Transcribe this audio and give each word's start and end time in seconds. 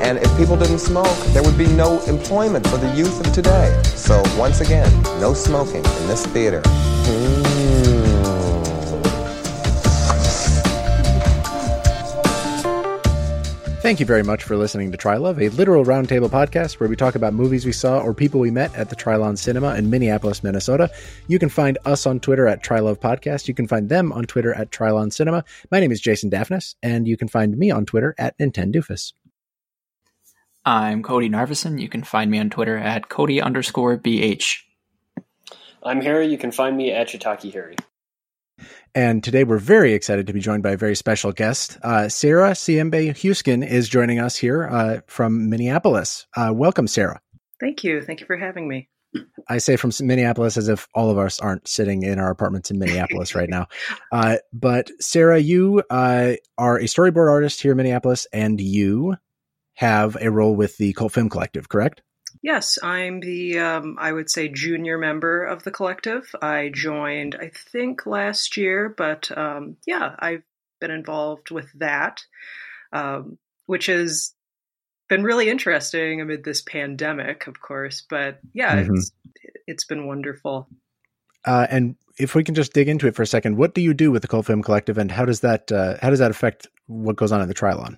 And 0.00 0.18
if 0.18 0.36
people 0.36 0.56
didn't 0.56 0.78
smoke, 0.78 1.16
there 1.28 1.42
would 1.42 1.58
be 1.58 1.66
no 1.66 2.00
employment 2.04 2.66
for 2.66 2.76
the 2.76 2.92
youth 2.94 3.20
of 3.26 3.32
today. 3.32 3.80
So 3.84 4.22
once 4.36 4.60
again, 4.60 4.90
no 5.20 5.34
smoking 5.34 5.84
in 5.84 6.06
this 6.06 6.26
theater. 6.26 6.62
Mm. 6.62 7.58
Thank 13.88 14.00
you 14.00 14.06
very 14.06 14.22
much 14.22 14.44
for 14.44 14.54
listening 14.54 14.92
to 14.92 14.98
Trylove, 14.98 15.40
a 15.40 15.48
literal 15.54 15.82
roundtable 15.82 16.28
podcast 16.28 16.78
where 16.78 16.90
we 16.90 16.94
talk 16.94 17.14
about 17.14 17.32
movies 17.32 17.64
we 17.64 17.72
saw 17.72 18.00
or 18.00 18.12
people 18.12 18.38
we 18.38 18.50
met 18.50 18.74
at 18.74 18.90
the 18.90 18.96
Trylon 18.96 19.38
Cinema 19.38 19.76
in 19.76 19.88
Minneapolis, 19.88 20.42
Minnesota. 20.42 20.90
You 21.26 21.38
can 21.38 21.48
find 21.48 21.78
us 21.86 22.04
on 22.04 22.20
Twitter 22.20 22.46
at 22.46 22.62
Trylove 22.62 22.98
Podcast. 22.98 23.48
You 23.48 23.54
can 23.54 23.66
find 23.66 23.88
them 23.88 24.12
on 24.12 24.24
Twitter 24.24 24.52
at 24.52 24.70
Trylon 24.72 25.10
Cinema. 25.10 25.42
My 25.70 25.80
name 25.80 25.90
is 25.90 26.02
Jason 26.02 26.28
Daphnis, 26.28 26.74
and 26.82 27.08
you 27.08 27.16
can 27.16 27.28
find 27.28 27.56
me 27.56 27.70
on 27.70 27.86
Twitter 27.86 28.14
at 28.18 28.36
Nintendoofus. 28.36 29.14
I'm 30.68 31.02
Cody 31.02 31.30
Narvison. 31.30 31.80
You 31.80 31.88
can 31.88 32.02
find 32.02 32.30
me 32.30 32.38
on 32.38 32.50
Twitter 32.50 32.76
at 32.76 33.08
Cody 33.08 33.40
underscore 33.40 33.96
BH. 33.96 34.64
I'm 35.82 36.02
Harry. 36.02 36.26
You 36.26 36.36
can 36.36 36.52
find 36.52 36.76
me 36.76 36.92
at 36.92 37.08
Shiitake 37.08 37.50
Harry. 37.54 37.74
And 38.94 39.24
today 39.24 39.44
we're 39.44 39.56
very 39.56 39.94
excited 39.94 40.26
to 40.26 40.34
be 40.34 40.40
joined 40.40 40.62
by 40.62 40.72
a 40.72 40.76
very 40.76 40.94
special 40.94 41.32
guest. 41.32 41.78
Uh, 41.82 42.10
Sarah 42.10 42.50
Seember 42.50 43.14
Huisken 43.14 43.66
is 43.66 43.88
joining 43.88 44.18
us 44.18 44.36
here 44.36 44.68
uh, 44.68 45.00
from 45.06 45.48
Minneapolis. 45.48 46.26
Uh, 46.36 46.52
welcome, 46.54 46.86
Sarah. 46.86 47.22
Thank 47.60 47.82
you. 47.82 48.02
Thank 48.02 48.20
you 48.20 48.26
for 48.26 48.36
having 48.36 48.68
me. 48.68 48.90
I 49.48 49.56
say 49.56 49.76
from 49.76 49.90
Minneapolis 50.02 50.58
as 50.58 50.68
if 50.68 50.86
all 50.94 51.10
of 51.10 51.16
us 51.16 51.40
aren't 51.40 51.66
sitting 51.66 52.02
in 52.02 52.18
our 52.18 52.30
apartments 52.30 52.70
in 52.70 52.78
Minneapolis 52.78 53.34
right 53.34 53.48
now. 53.48 53.68
Uh, 54.12 54.36
but 54.52 54.90
Sarah, 55.00 55.38
you 55.38 55.82
uh, 55.90 56.32
are 56.56 56.78
a 56.78 56.84
storyboard 56.84 57.30
artist 57.30 57.60
here 57.60 57.72
in 57.72 57.76
Minneapolis, 57.76 58.26
and 58.32 58.58
you 58.58 59.16
have 59.78 60.16
a 60.20 60.28
role 60.28 60.56
with 60.56 60.76
the 60.76 60.92
Cult 60.92 61.12
Film 61.12 61.28
Collective, 61.28 61.68
correct? 61.68 62.02
Yes, 62.42 62.80
I'm 62.82 63.20
the, 63.20 63.60
um, 63.60 63.96
I 63.96 64.12
would 64.12 64.28
say, 64.28 64.48
junior 64.48 64.98
member 64.98 65.44
of 65.44 65.62
the 65.62 65.70
collective. 65.70 66.34
I 66.42 66.72
joined, 66.74 67.36
I 67.40 67.52
think, 67.54 68.04
last 68.04 68.56
year, 68.56 68.88
but 68.88 69.30
um, 69.38 69.76
yeah, 69.86 70.16
I've 70.18 70.42
been 70.80 70.90
involved 70.90 71.52
with 71.52 71.70
that, 71.78 72.22
um, 72.92 73.38
which 73.66 73.86
has 73.86 74.34
been 75.08 75.22
really 75.22 75.48
interesting 75.48 76.20
amid 76.20 76.42
this 76.42 76.60
pandemic, 76.60 77.46
of 77.46 77.60
course. 77.60 78.04
But 78.10 78.40
yeah, 78.52 78.82
mm-hmm. 78.82 78.94
it's 78.96 79.12
it's 79.68 79.84
been 79.84 80.08
wonderful. 80.08 80.68
Uh, 81.44 81.68
and 81.70 81.94
if 82.18 82.34
we 82.34 82.42
can 82.42 82.56
just 82.56 82.72
dig 82.72 82.88
into 82.88 83.06
it 83.06 83.14
for 83.14 83.22
a 83.22 83.26
second, 83.26 83.56
what 83.56 83.76
do 83.76 83.80
you 83.80 83.94
do 83.94 84.10
with 84.10 84.22
the 84.22 84.28
Cult 84.28 84.46
Film 84.46 84.64
Collective, 84.64 84.98
and 84.98 85.12
how 85.12 85.24
does 85.24 85.40
that 85.40 85.70
uh, 85.70 85.98
how 86.02 86.10
does 86.10 86.18
that 86.18 86.32
affect 86.32 86.66
what 86.86 87.14
goes 87.14 87.30
on 87.30 87.40
in 87.40 87.46
the 87.46 87.54
Trylon? 87.54 87.96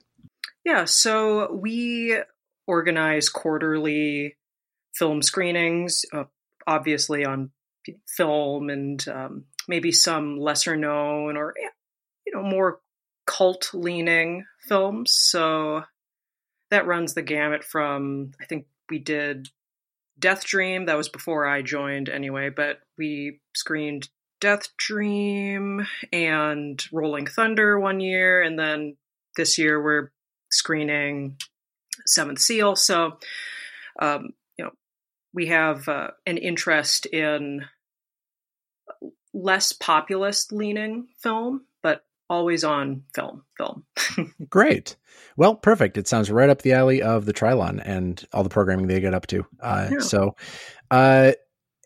Yeah, 0.65 0.85
so 0.85 1.53
we 1.53 2.19
organize 2.67 3.29
quarterly 3.29 4.37
film 4.95 5.23
screenings, 5.23 6.05
uh, 6.13 6.25
obviously 6.67 7.25
on 7.25 7.51
film 8.07 8.69
and 8.69 9.07
um, 9.09 9.45
maybe 9.67 9.91
some 9.91 10.39
lesser 10.39 10.77
known 10.77 11.37
or 11.37 11.55
you 12.27 12.35
know 12.35 12.43
more 12.43 12.81
cult 13.27 13.71
leaning 13.73 14.45
films. 14.61 15.15
So 15.15 15.85
that 16.71 16.87
runs 16.87 17.15
the 17.15 17.23
gamut 17.23 17.65
from 17.65 18.33
I 18.41 18.45
think 18.45 18.67
we 18.91 18.99
did 18.99 19.49
Death 20.19 20.45
Dream. 20.45 20.87
That 20.87 20.97
was 20.97 21.09
before 21.09 21.47
I 21.47 21.63
joined 21.63 22.09
anyway, 22.09 22.51
but 22.51 22.81
we 22.99 23.41
screened 23.55 24.09
Death 24.41 24.69
Dream 24.77 25.87
and 26.13 26.83
Rolling 26.93 27.27
Thunder 27.27 27.79
one 27.79 28.01
year, 28.01 28.43
and 28.43 28.59
then 28.59 28.97
this 29.37 29.59
year 29.59 29.83
we're 29.83 30.11
screening 30.51 31.37
Seventh 32.07 32.41
Seal. 32.41 32.77
So, 32.77 33.19
um, 34.01 34.31
you 34.57 34.65
know, 34.65 34.71
we 35.33 35.47
have 35.47 35.89
uh, 35.89 36.11
an 36.27 36.39
interest 36.39 37.07
in 37.07 37.65
less 39.33 39.73
populist 39.73 40.53
leaning 40.53 41.09
film, 41.19 41.63
but 41.83 42.05
always 42.29 42.65
on 42.65 43.05
film. 43.15 43.45
Film. 43.57 43.85
Great. 44.49 44.97
Well, 45.37 45.55
perfect. 45.55 45.99
It 45.99 46.09
sounds 46.09 46.31
right 46.31 46.51
up 46.51 46.63
the 46.63 46.73
alley 46.73 47.03
of 47.03 47.27
the 47.27 47.33
Trylon 47.33 47.81
and 47.85 48.25
all 48.33 48.43
the 48.43 48.49
programming 48.49 48.87
they 48.87 49.01
get 49.01 49.15
up 49.15 49.27
to. 49.29 49.47
Uh, 49.61 49.89
yeah. 49.93 49.99
So, 50.01 50.37
uh, 50.91 51.33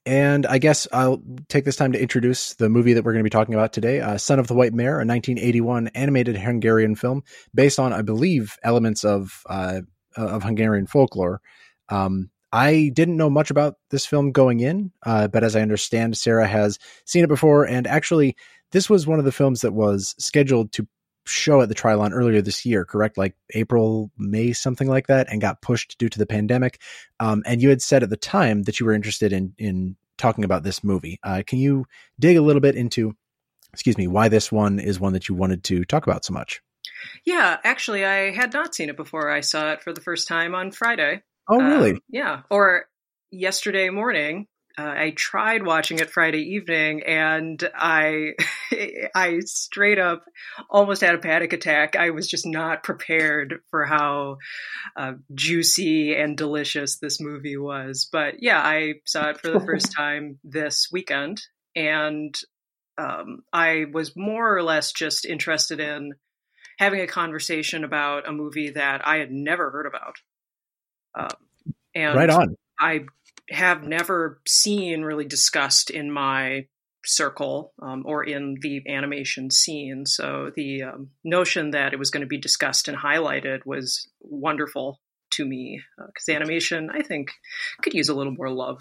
and 0.06 0.46
I 0.46 0.58
guess 0.58 0.86
I'll 0.92 1.22
take 1.48 1.64
this 1.64 1.76
time 1.76 1.92
to 1.92 2.00
introduce 2.00 2.54
the 2.54 2.68
movie 2.68 2.92
that 2.92 3.04
we're 3.04 3.12
going 3.12 3.24
to 3.24 3.24
be 3.24 3.30
talking 3.30 3.54
about 3.54 3.72
today 3.72 4.00
uh, 4.00 4.18
Son 4.18 4.38
of 4.38 4.46
the 4.46 4.54
White 4.54 4.74
Mare, 4.74 4.96
a 4.96 5.06
1981 5.06 5.88
animated 5.88 6.36
Hungarian 6.36 6.94
film 6.94 7.22
based 7.54 7.78
on, 7.78 7.92
I 7.92 8.02
believe, 8.02 8.56
elements 8.62 9.04
of, 9.04 9.42
uh, 9.48 9.80
of 10.16 10.42
Hungarian 10.42 10.86
folklore. 10.86 11.40
Um, 11.88 12.30
I 12.52 12.92
didn't 12.94 13.16
know 13.16 13.30
much 13.30 13.50
about 13.50 13.76
this 13.90 14.06
film 14.06 14.30
going 14.30 14.60
in, 14.60 14.92
uh, 15.04 15.26
but 15.28 15.42
as 15.42 15.56
I 15.56 15.60
understand, 15.60 16.16
Sarah 16.16 16.46
has 16.46 16.78
seen 17.04 17.24
it 17.24 17.28
before. 17.28 17.66
And 17.66 17.86
actually, 17.86 18.36
this 18.70 18.88
was 18.88 19.06
one 19.06 19.18
of 19.18 19.24
the 19.24 19.32
films 19.32 19.62
that 19.62 19.72
was 19.72 20.14
scheduled 20.18 20.70
to 20.72 20.86
show 21.26 21.60
at 21.60 21.68
the 21.68 21.74
Trylon 21.74 22.12
earlier 22.12 22.42
this 22.42 22.64
year, 22.66 22.84
correct? 22.84 23.16
Like 23.16 23.34
April, 23.54 24.10
May, 24.18 24.52
something 24.52 24.88
like 24.88 25.06
that, 25.06 25.28
and 25.30 25.40
got 25.40 25.62
pushed 25.62 25.98
due 25.98 26.08
to 26.08 26.18
the 26.18 26.26
pandemic. 26.26 26.80
Um, 27.20 27.42
and 27.46 27.62
you 27.62 27.68
had 27.70 27.82
said 27.82 28.02
at 28.02 28.10
the 28.10 28.16
time 28.16 28.62
that 28.64 28.80
you 28.80 28.86
were 28.86 28.92
interested 28.92 29.32
in 29.32 29.54
in 29.58 29.96
talking 30.16 30.44
about 30.44 30.62
this 30.62 30.84
movie. 30.84 31.18
Uh, 31.22 31.42
can 31.46 31.58
you 31.58 31.86
dig 32.20 32.36
a 32.36 32.42
little 32.42 32.60
bit 32.60 32.76
into, 32.76 33.16
excuse 33.72 33.98
me, 33.98 34.06
why 34.06 34.28
this 34.28 34.52
one 34.52 34.78
is 34.78 35.00
one 35.00 35.12
that 35.12 35.28
you 35.28 35.34
wanted 35.34 35.64
to 35.64 35.84
talk 35.84 36.06
about 36.06 36.24
so 36.24 36.32
much? 36.32 36.62
Yeah, 37.24 37.58
actually, 37.64 38.04
I 38.04 38.30
had 38.30 38.52
not 38.52 38.74
seen 38.74 38.88
it 38.88 38.96
before. 38.96 39.30
I 39.30 39.40
saw 39.40 39.72
it 39.72 39.82
for 39.82 39.92
the 39.92 40.00
first 40.00 40.28
time 40.28 40.54
on 40.54 40.70
Friday. 40.70 41.22
Oh, 41.48 41.58
really? 41.58 41.92
Um, 41.92 42.00
yeah, 42.08 42.42
or 42.50 42.86
yesterday 43.30 43.90
morning 43.90 44.46
uh, 44.76 44.82
I 44.82 45.12
tried 45.16 45.64
watching 45.64 46.00
it 46.00 46.10
Friday 46.10 46.54
evening, 46.54 47.02
and 47.04 47.62
I 47.74 48.32
I 49.14 49.40
straight 49.44 50.00
up 50.00 50.24
almost 50.68 51.00
had 51.00 51.14
a 51.14 51.18
panic 51.18 51.52
attack. 51.52 51.94
I 51.94 52.10
was 52.10 52.28
just 52.28 52.44
not 52.44 52.82
prepared 52.82 53.60
for 53.70 53.84
how 53.84 54.38
uh, 54.96 55.12
juicy 55.32 56.14
and 56.16 56.36
delicious 56.36 56.96
this 56.96 57.20
movie 57.20 57.56
was. 57.56 58.08
But 58.10 58.42
yeah, 58.42 58.60
I 58.60 58.94
saw 59.04 59.30
it 59.30 59.40
for 59.40 59.50
the 59.50 59.60
first 59.60 59.92
time 59.96 60.38
this 60.42 60.88
weekend, 60.90 61.42
and 61.76 62.36
um, 62.98 63.42
I 63.52 63.86
was 63.92 64.16
more 64.16 64.56
or 64.56 64.62
less 64.62 64.92
just 64.92 65.24
interested 65.24 65.78
in 65.78 66.14
having 66.78 67.00
a 67.00 67.06
conversation 67.06 67.84
about 67.84 68.28
a 68.28 68.32
movie 68.32 68.70
that 68.70 69.06
I 69.06 69.18
had 69.18 69.30
never 69.30 69.70
heard 69.70 69.86
about. 69.86 70.16
Um, 71.14 71.38
and 71.94 72.16
right 72.16 72.30
on. 72.30 72.56
I 72.78 73.06
have 73.50 73.84
never 73.84 74.40
seen 74.46 75.02
really 75.02 75.24
discussed 75.24 75.90
in 75.90 76.10
my 76.10 76.66
circle 77.04 77.72
um, 77.82 78.04
or 78.06 78.24
in 78.24 78.56
the 78.60 78.82
animation 78.88 79.50
scene. 79.50 80.06
So 80.06 80.50
the 80.54 80.84
um, 80.84 81.10
notion 81.22 81.70
that 81.72 81.92
it 81.92 81.98
was 81.98 82.10
going 82.10 82.22
to 82.22 82.26
be 82.26 82.38
discussed 82.38 82.88
and 82.88 82.96
highlighted 82.96 83.66
was 83.66 84.08
wonderful 84.20 85.00
to 85.32 85.44
me 85.44 85.82
because 85.96 86.28
uh, 86.28 86.32
animation, 86.32 86.90
I 86.92 87.02
think, 87.02 87.32
could 87.82 87.94
use 87.94 88.08
a 88.08 88.14
little 88.14 88.32
more 88.32 88.50
love. 88.50 88.78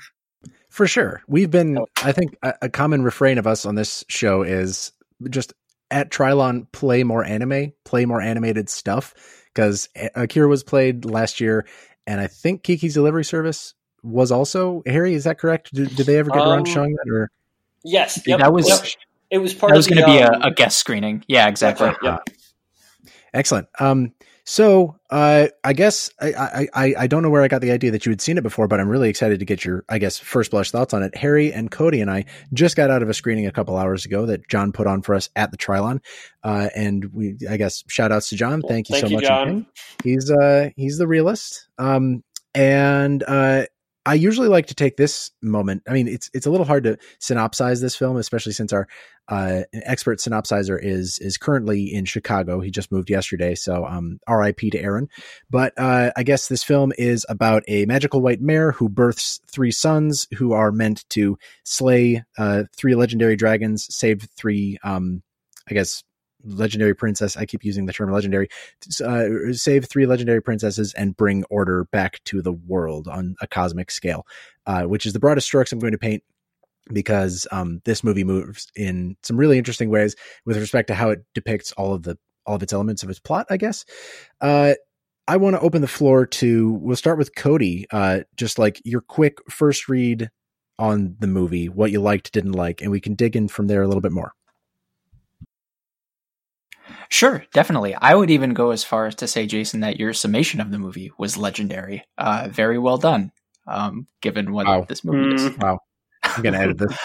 For 0.70 0.88
sure. 0.88 1.22
We've 1.28 1.52
been, 1.52 1.78
oh. 1.78 1.88
I 1.98 2.12
think, 2.12 2.38
a, 2.42 2.54
a 2.64 2.70
common 2.70 3.04
refrain 3.04 3.38
of 3.38 3.48
us 3.48 3.66
on 3.66 3.76
this 3.76 4.04
show 4.08 4.44
is 4.44 4.92
just 5.30 5.54
at 5.92 6.10
Trylon, 6.10 6.72
play 6.72 7.04
more 7.04 7.24
anime, 7.24 7.74
play 7.86 8.06
more 8.06 8.22
animated 8.22 8.70
stuff. 8.70 9.14
Because 9.54 9.88
Akira 10.16 10.48
was 10.48 10.64
played 10.64 11.06
last 11.06 11.40
year, 11.40 11.68
and 12.08 12.20
I 12.20 12.26
think 12.26 12.64
Kiki's 12.64 12.96
Delivery 12.96 13.24
Service 13.24 13.76
was 14.04 14.32
also 14.32 14.84
Harry. 14.86 15.14
Is 15.14 15.24
that 15.24 15.40
correct? 15.40 15.74
Did, 15.74 15.96
did 15.96 16.06
they 16.06 16.18
ever 16.18 16.30
get 16.30 16.42
um, 16.42 16.50
around 16.50 16.68
showing 16.68 16.94
that? 16.94 17.12
Or 17.12 17.32
yes, 17.84 18.22
yep, 18.28 18.40
that 18.40 18.54
was 18.54 18.68
yep. 18.68 18.86
it 19.32 19.38
was 19.40 19.54
part. 19.54 19.72
That 19.72 19.78
was 19.78 19.88
going 19.88 20.00
to 20.00 20.06
um, 20.06 20.12
be 20.12 20.18
a, 20.22 20.32
um, 20.32 20.42
a, 20.42 20.52
guest 20.52 20.78
screening. 20.78 21.24
Yeah, 21.28 21.48
exactly. 21.48 21.88
Right, 21.88 21.98
yeah. 22.04 22.18
Excellent. 23.34 23.68
Um, 23.80 24.14
so 24.46 24.98
uh, 25.10 25.48
I 25.64 25.72
guess 25.72 26.10
I, 26.20 26.68
I 26.74 26.96
I 26.98 27.08
don't 27.08 27.24
know 27.24 27.30
where 27.30 27.44
I 27.44 27.48
got 27.48 27.62
the 27.62 27.72
idea 27.72 27.92
that 27.92 28.06
you 28.06 28.10
had 28.12 28.20
seen 28.20 28.38
it 28.38 28.44
before, 28.44 28.68
but 28.68 28.82
I'm 28.82 28.90
really 28.90 29.10
excited 29.10 29.40
to 29.40 29.46
get 29.46 29.64
your 29.64 29.86
I 29.88 30.00
guess 30.00 30.20
first 30.20 30.52
blush 30.52 30.70
thoughts 30.70 30.94
on 30.94 31.02
it. 31.02 31.16
Harry 31.16 31.54
and 31.54 31.72
Cody 31.72 32.02
and 32.02 32.12
I 32.12 32.26
just 32.54 32.76
got 32.76 32.92
out 32.92 33.02
of 33.02 33.10
a 33.10 33.14
screening 33.14 33.48
a 33.48 33.52
couple 33.52 33.78
hours 33.78 34.06
ago 34.06 34.26
that 34.26 34.50
John 34.50 34.74
put 34.74 34.86
on 34.86 35.02
for 35.02 35.16
us 35.16 35.30
at 35.38 35.52
the 35.52 35.58
Trylon, 35.58 36.02
uh, 36.44 36.70
and 36.76 37.06
we 37.14 37.38
I 37.50 37.56
guess 37.56 37.86
shout 37.88 38.12
outs 38.12 38.30
to 38.30 38.36
John. 38.36 38.62
Thank 38.68 38.90
you 38.90 38.96
Thank 38.96 39.06
so 39.06 39.10
you, 39.12 39.16
much. 39.16 39.26
John. 39.26 39.66
He's 40.04 40.30
uh 40.30 40.72
he's 40.76 40.98
the 40.98 41.08
realist. 41.08 41.70
Um, 41.78 42.24
and 42.56 43.24
uh, 43.24 43.66
I 44.06 44.16
usually 44.16 44.50
like 44.50 44.68
to 44.68 44.76
take 44.76 44.98
this 44.98 45.32
moment. 45.42 45.84
I 45.88 45.94
mean, 45.94 46.08
it's 46.08 46.30
it's 46.34 46.46
a 46.46 46.52
little 46.52 46.66
hard 46.66 46.84
to 46.84 46.98
synopsize 47.22 47.80
this 47.80 47.96
film, 47.96 48.18
especially 48.18 48.52
since 48.52 48.74
our 48.74 48.88
uh, 49.30 49.62
expert 49.72 50.20
synopsizer 50.20 50.78
is 50.82 51.20
is 51.20 51.38
currently 51.38 51.94
in 51.94 52.04
Chicago. 52.04 52.60
He 52.60 52.70
just 52.70 52.92
moved 52.92 53.10
yesterday, 53.10 53.56
so 53.56 53.86
um, 53.86 54.20
R.I.P. 54.28 54.72
to 54.72 54.80
Aaron. 54.80 55.08
But 55.50 55.74
uh, 55.78 56.12
I 56.18 56.24
guess 56.24 56.48
this 56.48 56.64
film 56.64 56.92
is 56.98 57.26
about 57.30 57.64
a 57.68 57.86
magical 57.86 58.22
white 58.22 58.42
mare 58.42 58.74
who 58.74 58.90
births 58.90 59.40
three 59.50 59.72
sons 59.72 60.28
who 60.38 60.52
are 60.52 60.72
meant 60.72 61.08
to 61.12 61.38
slay 61.64 62.24
uh, 62.38 62.64
three 62.76 62.96
legendary 62.96 63.38
dragons, 63.38 63.88
save 63.90 64.28
three, 64.36 64.78
um, 64.84 65.24
I 65.70 65.74
guess, 65.74 66.04
legendary 66.44 66.94
princess. 66.94 67.38
I 67.38 67.46
keep 67.46 67.64
using 67.64 67.86
the 67.86 67.94
term 67.94 68.12
legendary. 68.12 68.50
Uh, 69.04 69.54
save 69.54 69.86
three 69.86 70.06
legendary 70.06 70.42
princesses 70.42 70.94
and 70.94 71.16
bring 71.16 71.44
order 71.46 71.86
back 71.86 72.24
to 72.26 72.42
the 72.42 72.54
world 72.54 73.08
on 73.08 73.36
a 73.42 73.48
cosmic 73.48 73.92
scale, 73.92 74.26
uh, 74.66 74.84
which 74.84 75.06
is 75.06 75.14
the 75.14 75.20
broadest 75.20 75.48
strokes 75.48 75.72
I'm 75.72 75.80
going 75.80 75.92
to 75.94 75.98
paint 75.98 76.24
because 76.92 77.48
um, 77.52 77.82
this 77.86 78.04
movie 78.04 78.24
moves 78.24 78.68
in 78.76 79.16
some 79.24 79.38
really 79.38 79.58
interesting 79.58 79.90
ways 79.90 80.16
with 80.46 80.58
respect 80.58 80.88
to 80.88 80.96
how 80.96 81.10
it 81.10 81.24
depicts 81.34 81.72
all 81.74 81.94
of 81.94 82.04
the 82.04 82.18
all 82.46 82.56
of 82.56 82.64
its 82.64 82.74
elements 82.74 83.04
of 83.04 83.10
its 83.10 83.20
plot. 83.20 83.48
I 83.50 83.58
guess. 83.58 83.86
Uh, 84.42 84.74
I 85.26 85.38
want 85.38 85.56
to 85.56 85.62
open 85.62 85.82
the 85.82 85.88
floor 85.88 86.26
to. 86.26 86.74
We'll 86.74 86.98
start 86.98 87.18
with 87.18 87.36
Cody. 87.36 87.86
Uh, 87.92 88.22
just 88.36 88.60
like 88.60 88.82
your 88.84 89.02
quick 89.02 89.38
first 89.50 89.88
read 89.88 90.30
on 90.78 91.16
the 91.20 91.28
movie, 91.28 91.70
what 91.70 91.92
you 91.92 92.02
liked, 92.02 92.34
didn't 92.34 92.54
like, 92.54 92.82
and 92.82 92.92
we 92.92 93.00
can 93.00 93.16
dig 93.16 93.36
in 93.36 93.48
from 93.48 93.68
there 93.68 93.82
a 93.82 93.88
little 93.88 94.02
bit 94.02 94.12
more. 94.12 94.34
Sure, 97.14 97.46
definitely. 97.54 97.94
I 97.94 98.16
would 98.16 98.32
even 98.32 98.56
go 98.56 98.72
as 98.72 98.84
far 98.84 99.06
as 99.06 99.14
to 99.18 99.28
say, 99.28 99.46
Jason, 99.46 99.82
that 99.82 100.00
your 100.00 100.14
summation 100.14 100.60
of 100.60 100.72
the 100.72 100.80
movie 100.80 101.12
was 101.16 101.38
legendary. 101.38 102.04
Uh, 102.18 102.48
very 102.50 102.80
well 102.80 102.98
done, 102.98 103.32
um, 103.68 104.08
given 104.20 104.52
what 104.52 104.66
wow. 104.66 104.84
this 104.90 105.04
movie 105.04 105.32
mm. 105.32 105.34
is. 105.36 105.58
Wow. 105.60 105.78
I'm 106.24 106.42
going 106.42 106.54
to 106.54 106.60
edit 106.60 106.78
this. 106.80 106.98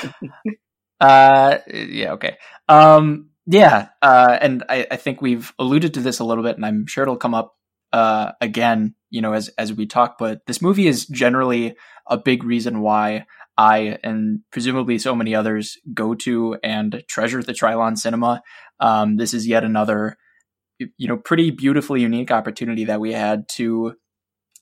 uh, 1.02 1.58
yeah, 1.68 2.12
okay. 2.12 2.38
Um, 2.70 3.28
yeah, 3.44 3.88
uh, 4.00 4.38
and 4.40 4.64
I, 4.70 4.86
I, 4.90 4.96
think 4.96 5.20
we've 5.20 5.52
alluded 5.58 5.92
to 5.92 6.00
this 6.00 6.20
a 6.20 6.24
little 6.24 6.42
bit, 6.42 6.56
and 6.56 6.64
I'm 6.64 6.86
sure 6.86 7.02
it'll 7.02 7.18
come 7.18 7.34
up 7.34 7.54
uh, 7.92 8.32
again, 8.40 8.94
you 9.10 9.20
know, 9.20 9.34
as 9.34 9.48
as 9.58 9.74
we 9.74 9.84
talk. 9.84 10.16
But 10.18 10.46
this 10.46 10.62
movie 10.62 10.86
is 10.86 11.04
generally 11.04 11.76
a 12.06 12.16
big 12.16 12.44
reason 12.44 12.80
why 12.80 13.26
I 13.58 13.98
and 14.04 14.40
presumably 14.52 14.98
so 14.98 15.16
many 15.16 15.34
others 15.34 15.76
go 15.92 16.14
to 16.14 16.56
and 16.62 17.02
treasure 17.08 17.42
the 17.42 17.52
Trylon 17.52 17.98
Cinema. 17.98 18.40
Um, 18.78 19.16
this 19.16 19.34
is 19.34 19.48
yet 19.48 19.64
another, 19.64 20.16
you 20.78 21.08
know, 21.08 21.16
pretty 21.16 21.50
beautifully 21.50 22.00
unique 22.00 22.30
opportunity 22.30 22.84
that 22.84 23.00
we 23.00 23.12
had 23.12 23.48
to 23.56 23.94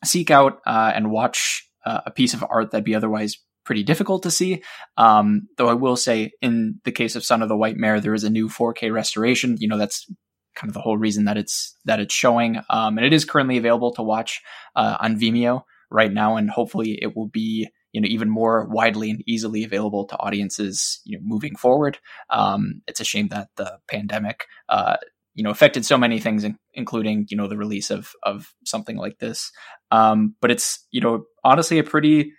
seek 0.03 0.31
out 0.31 0.61
uh, 0.67 0.93
and 0.95 1.11
watch 1.11 1.69
uh, 1.85 2.01
a 2.07 2.11
piece 2.11 2.33
of 2.33 2.43
art 2.49 2.71
that'd 2.71 2.87
be 2.87 2.95
otherwise 2.95 3.37
pretty 3.67 3.83
difficult 3.83 4.23
to 4.23 4.31
see. 4.31 4.63
Um, 4.97 5.49
though 5.59 5.69
I 5.69 5.75
will 5.75 5.97
say, 5.97 6.33
in 6.41 6.81
the 6.85 6.93
case 6.93 7.17
of 7.17 7.25
Son 7.25 7.43
of 7.43 7.51
the 7.51 7.57
White 7.57 7.77
Mare, 7.77 8.01
there 8.01 8.15
is 8.15 8.25
a 8.25 8.31
new 8.31 8.49
4K 8.49 8.91
restoration. 8.91 9.57
You 9.59 9.69
know, 9.69 9.77
that's 9.77 10.11
kind 10.55 10.71
of 10.71 10.75
the 10.75 10.81
whole 10.81 10.97
reason 10.97 11.27
that 11.27 11.37
it's 11.37 11.77
that 11.85 12.01
it's 12.01 12.15
showing, 12.15 12.63
um, 12.71 12.97
and 12.97 13.07
it 13.07 13.13
is 13.13 13.27
currently 13.27 13.59
available 13.59 13.93
to 13.95 14.03
watch 14.03 14.41
uh, 14.75 14.97
on 15.01 15.21
Vimeo 15.21 15.63
right 15.91 16.11
now, 16.11 16.37
and 16.37 16.49
hopefully 16.49 16.99
it 17.03 17.15
will 17.15 17.29
be 17.29 17.69
you 17.97 18.03
know 18.03 18.09
even 18.09 18.29
more 18.29 18.67
widely 18.67 19.11
and 19.11 19.25
easily 19.27 19.65
available 19.65 20.05
to 20.05 20.19
audiences 20.19 21.01
you 21.07 21.17
know 21.17 21.25
moving 21.25 21.57
forward. 21.57 21.99
Um, 22.29 22.83
it's 22.87 23.01
a 23.01 23.05
shame 23.05 23.29
that 23.29 23.49
the 23.57 23.79
pandemic 23.89 24.45
uh, 24.69 24.99
you 25.35 25.43
know 25.43 25.49
affected 25.49 25.87
so 25.87 25.97
many 25.97 26.21
things, 26.21 26.45
including 26.75 27.27
you 27.31 27.39
know 27.39 27.49
the 27.49 27.57
release 27.57 27.91
of 27.91 28.13
of 28.23 28.53
something 28.67 28.99
like 28.99 29.19
this. 29.19 29.51
Um, 29.91 30.35
but 30.43 30.51
it's 30.51 30.87
you 30.91 31.01
know 31.01 31.25
honestly 31.43 31.79
a 31.79 31.85
pretty 31.85 32.35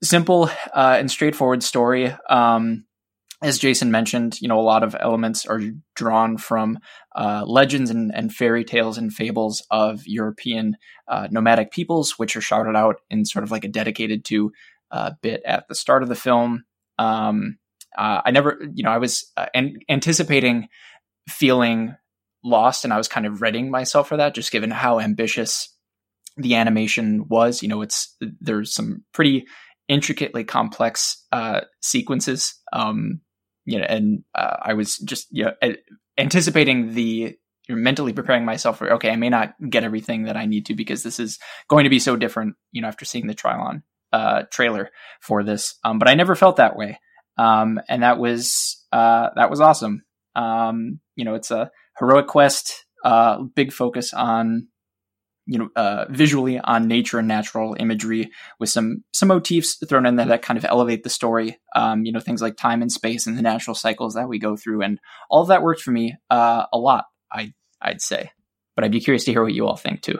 simple 0.00 0.48
uh, 0.72 0.96
and 1.00 1.10
straightforward 1.10 1.64
story. 1.64 2.14
Um, 2.28 2.84
as 3.42 3.58
Jason 3.58 3.90
mentioned, 3.90 4.40
you 4.40 4.46
know, 4.46 4.60
a 4.60 4.62
lot 4.62 4.84
of 4.84 4.94
elements 5.00 5.44
are 5.44 5.60
drawn 5.96 6.36
from 6.36 6.78
uh, 7.16 7.42
legends 7.46 7.90
and, 7.90 8.14
and, 8.14 8.32
fairy 8.32 8.64
tales 8.64 8.98
and 8.98 9.10
fables 9.10 9.66
of 9.70 10.06
European 10.06 10.76
uh, 11.08 11.26
nomadic 11.30 11.72
peoples, 11.72 12.18
which 12.18 12.36
are 12.36 12.42
shouted 12.42 12.76
out 12.76 13.00
in 13.08 13.24
sort 13.24 13.42
of 13.42 13.50
like 13.50 13.64
a 13.64 13.68
dedicated 13.68 14.26
to 14.26 14.52
uh, 14.90 15.12
bit 15.22 15.42
at 15.44 15.68
the 15.68 15.74
start 15.74 16.02
of 16.02 16.08
the 16.08 16.14
film. 16.14 16.64
Um, 16.98 17.58
uh, 17.96 18.22
I 18.24 18.30
never, 18.30 18.58
you 18.74 18.84
know, 18.84 18.90
I 18.90 18.98
was 18.98 19.30
uh, 19.36 19.46
an- 19.54 19.80
anticipating 19.88 20.68
feeling 21.28 21.94
lost, 22.44 22.84
and 22.84 22.92
I 22.92 22.98
was 22.98 23.08
kind 23.08 23.26
of 23.26 23.42
readying 23.42 23.70
myself 23.70 24.08
for 24.08 24.16
that, 24.16 24.34
just 24.34 24.52
given 24.52 24.70
how 24.70 25.00
ambitious 25.00 25.74
the 26.36 26.54
animation 26.54 27.26
was. 27.28 27.62
You 27.62 27.68
know, 27.68 27.82
it's 27.82 28.16
there's 28.40 28.72
some 28.74 29.04
pretty 29.12 29.46
intricately 29.88 30.44
complex 30.44 31.24
uh, 31.32 31.62
sequences. 31.82 32.54
Um, 32.72 33.20
you 33.64 33.78
know, 33.78 33.84
and 33.84 34.24
uh, 34.34 34.56
I 34.62 34.74
was 34.74 34.98
just 34.98 35.26
you 35.30 35.46
know 35.46 35.74
anticipating 36.16 36.94
the 36.94 37.36
mentally 37.68 38.12
preparing 38.12 38.44
myself 38.44 38.78
for 38.78 38.92
okay, 38.94 39.10
I 39.10 39.16
may 39.16 39.28
not 39.28 39.54
get 39.68 39.84
everything 39.84 40.24
that 40.24 40.36
I 40.36 40.46
need 40.46 40.66
to 40.66 40.74
because 40.74 41.02
this 41.02 41.20
is 41.20 41.38
going 41.68 41.84
to 41.84 41.90
be 41.90 41.98
so 41.98 42.16
different. 42.16 42.54
You 42.72 42.82
know, 42.82 42.88
after 42.88 43.04
seeing 43.04 43.26
the 43.26 43.34
Trylon 43.34 43.82
uh, 44.12 44.42
trailer 44.50 44.90
for 45.20 45.42
this, 45.42 45.76
um, 45.84 45.98
but 45.98 46.08
I 46.08 46.14
never 46.14 46.34
felt 46.34 46.56
that 46.56 46.76
way, 46.76 46.98
um, 47.38 47.80
and 47.88 48.02
that 48.02 48.18
was 48.18 48.84
uh, 48.92 49.30
that 49.36 49.50
was 49.50 49.60
awesome. 49.60 50.02
Um, 50.34 51.00
you 51.16 51.24
know, 51.24 51.34
it's 51.34 51.50
a 51.50 51.70
heroic 51.98 52.26
quest, 52.26 52.84
uh, 53.04 53.42
big 53.42 53.72
focus 53.72 54.12
on 54.14 54.68
you 55.50 55.58
know 55.58 55.68
uh, 55.74 56.04
visually 56.08 56.60
on 56.60 56.86
nature 56.86 57.18
and 57.18 57.26
natural 57.26 57.76
imagery 57.78 58.30
with 58.60 58.68
some 58.68 59.02
some 59.12 59.28
motifs 59.28 59.76
thrown 59.88 60.06
in 60.06 60.14
there 60.14 60.26
that 60.26 60.42
kind 60.42 60.56
of 60.56 60.64
elevate 60.64 61.02
the 61.02 61.10
story. 61.10 61.58
Um, 61.74 62.04
you 62.04 62.12
know, 62.12 62.20
things 62.20 62.40
like 62.40 62.56
time 62.56 62.82
and 62.82 62.92
space 62.92 63.26
and 63.26 63.36
the 63.36 63.42
natural 63.42 63.74
cycles 63.74 64.14
that 64.14 64.28
we 64.28 64.38
go 64.38 64.56
through, 64.56 64.82
and 64.82 65.00
all 65.28 65.42
of 65.42 65.48
that 65.48 65.62
worked 65.62 65.82
for 65.82 65.90
me 65.90 66.16
uh, 66.30 66.66
a 66.72 66.78
lot. 66.78 67.06
I 67.32 67.52
I'd 67.82 68.00
say, 68.00 68.30
but 68.76 68.84
I'd 68.84 68.92
be 68.92 69.00
curious 69.00 69.24
to 69.24 69.32
hear 69.32 69.42
what 69.42 69.52
you 69.52 69.66
all 69.66 69.76
think 69.76 70.02
too. 70.02 70.18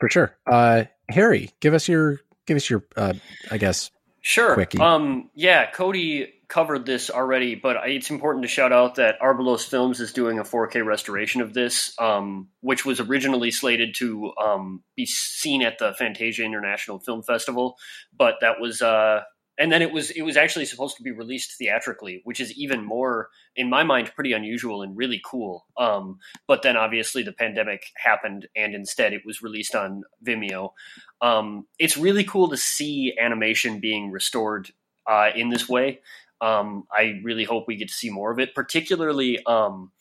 For 0.00 0.10
sure, 0.10 0.36
uh, 0.46 0.84
Harry, 1.08 1.50
give 1.60 1.72
us 1.72 1.88
your 1.88 2.20
give 2.46 2.56
us 2.56 2.68
your, 2.68 2.84
uh, 2.96 3.14
I 3.50 3.58
guess, 3.58 3.90
sure. 4.20 4.54
Quickie. 4.54 4.78
Um, 4.78 5.30
yeah, 5.34 5.70
Cody 5.70 6.32
covered 6.48 6.86
this 6.86 7.10
already, 7.10 7.54
but 7.56 7.76
it's 7.88 8.10
important 8.10 8.44
to 8.44 8.48
shout 8.48 8.72
out 8.72 8.96
that 8.96 9.20
Arbelos 9.20 9.68
Films 9.68 10.00
is 10.00 10.12
doing 10.12 10.38
a 10.38 10.44
4K 10.44 10.84
restoration 10.84 11.40
of 11.40 11.52
this, 11.52 11.92
um, 11.98 12.48
which 12.60 12.84
was 12.84 13.00
originally 13.00 13.50
slated 13.50 13.94
to 13.96 14.32
um, 14.40 14.82
be 14.96 15.06
seen 15.06 15.62
at 15.62 15.78
the 15.78 15.92
Fantasia 15.94 16.44
International 16.44 17.00
Film 17.00 17.22
Festival, 17.22 17.76
but 18.16 18.36
that 18.40 18.60
was 18.60 18.80
uh, 18.80 19.22
and 19.58 19.72
then 19.72 19.82
it 19.82 19.92
was 19.92 20.10
it 20.10 20.22
was 20.22 20.36
actually 20.36 20.66
supposed 20.66 20.96
to 20.96 21.02
be 21.02 21.10
released 21.10 21.56
theatrically, 21.56 22.20
which 22.24 22.40
is 22.40 22.52
even 22.52 22.84
more, 22.84 23.30
in 23.54 23.70
my 23.70 23.82
mind, 23.82 24.12
pretty 24.14 24.32
unusual 24.32 24.82
and 24.82 24.96
really 24.96 25.20
cool. 25.24 25.66
Um, 25.76 26.18
but 26.46 26.62
then 26.62 26.76
obviously 26.76 27.22
the 27.22 27.32
pandemic 27.32 27.86
happened, 27.96 28.48
and 28.54 28.74
instead 28.74 29.12
it 29.12 29.24
was 29.24 29.42
released 29.42 29.74
on 29.74 30.04
Vimeo. 30.24 30.72
Um, 31.20 31.66
it's 31.78 31.96
really 31.96 32.24
cool 32.24 32.48
to 32.50 32.56
see 32.56 33.16
animation 33.18 33.80
being 33.80 34.10
restored 34.10 34.70
uh, 35.06 35.30
in 35.34 35.48
this 35.48 35.68
way. 35.68 36.00
Um, 36.40 36.86
I 36.92 37.20
really 37.22 37.44
hope 37.44 37.66
we 37.66 37.76
get 37.76 37.88
to 37.88 37.94
see 37.94 38.10
more 38.10 38.30
of 38.30 38.38
it, 38.38 38.54
particularly. 38.54 39.44
Um, 39.46 39.92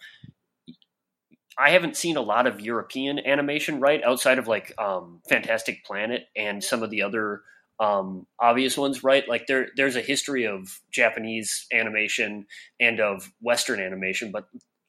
I 1.58 1.70
haven't 1.70 1.96
seen 1.96 2.18
a 2.18 2.22
lot 2.22 2.48
of 2.48 2.60
European 2.60 3.20
animation, 3.20 3.80
right, 3.80 4.04
outside 4.04 4.40
of 4.40 4.48
like 4.48 4.74
um, 4.78 5.22
Fantastic 5.30 5.86
Planet 5.86 6.28
and 6.36 6.62
some 6.62 6.84
of 6.84 6.90
the 6.90 7.04
other 7.04 7.44
um, 7.80 8.26
obvious 8.40 8.78
ones, 8.78 9.04
right? 9.04 9.28
Like 9.28 9.48
there, 9.48 9.68
there's 9.76 9.96
a 9.96 10.02
history 10.02 10.46
of 10.48 10.80
Japanese 10.92 11.68
animation 11.74 12.46
and 12.80 13.00
of 13.00 13.32
Western 13.42 13.80
animation, 13.80 14.32
but 14.32 14.46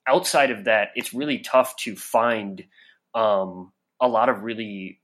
outside 0.07 0.51
of 0.51 0.65
that, 0.65 0.91
it's 0.95 1.13
really 1.13 1.39
tough 1.39 1.77
to 1.77 1.97
find 1.97 2.65
um, 3.15 3.73
a 4.01 4.09
lot 4.09 4.29
of 4.29 4.43
really 4.43 5.01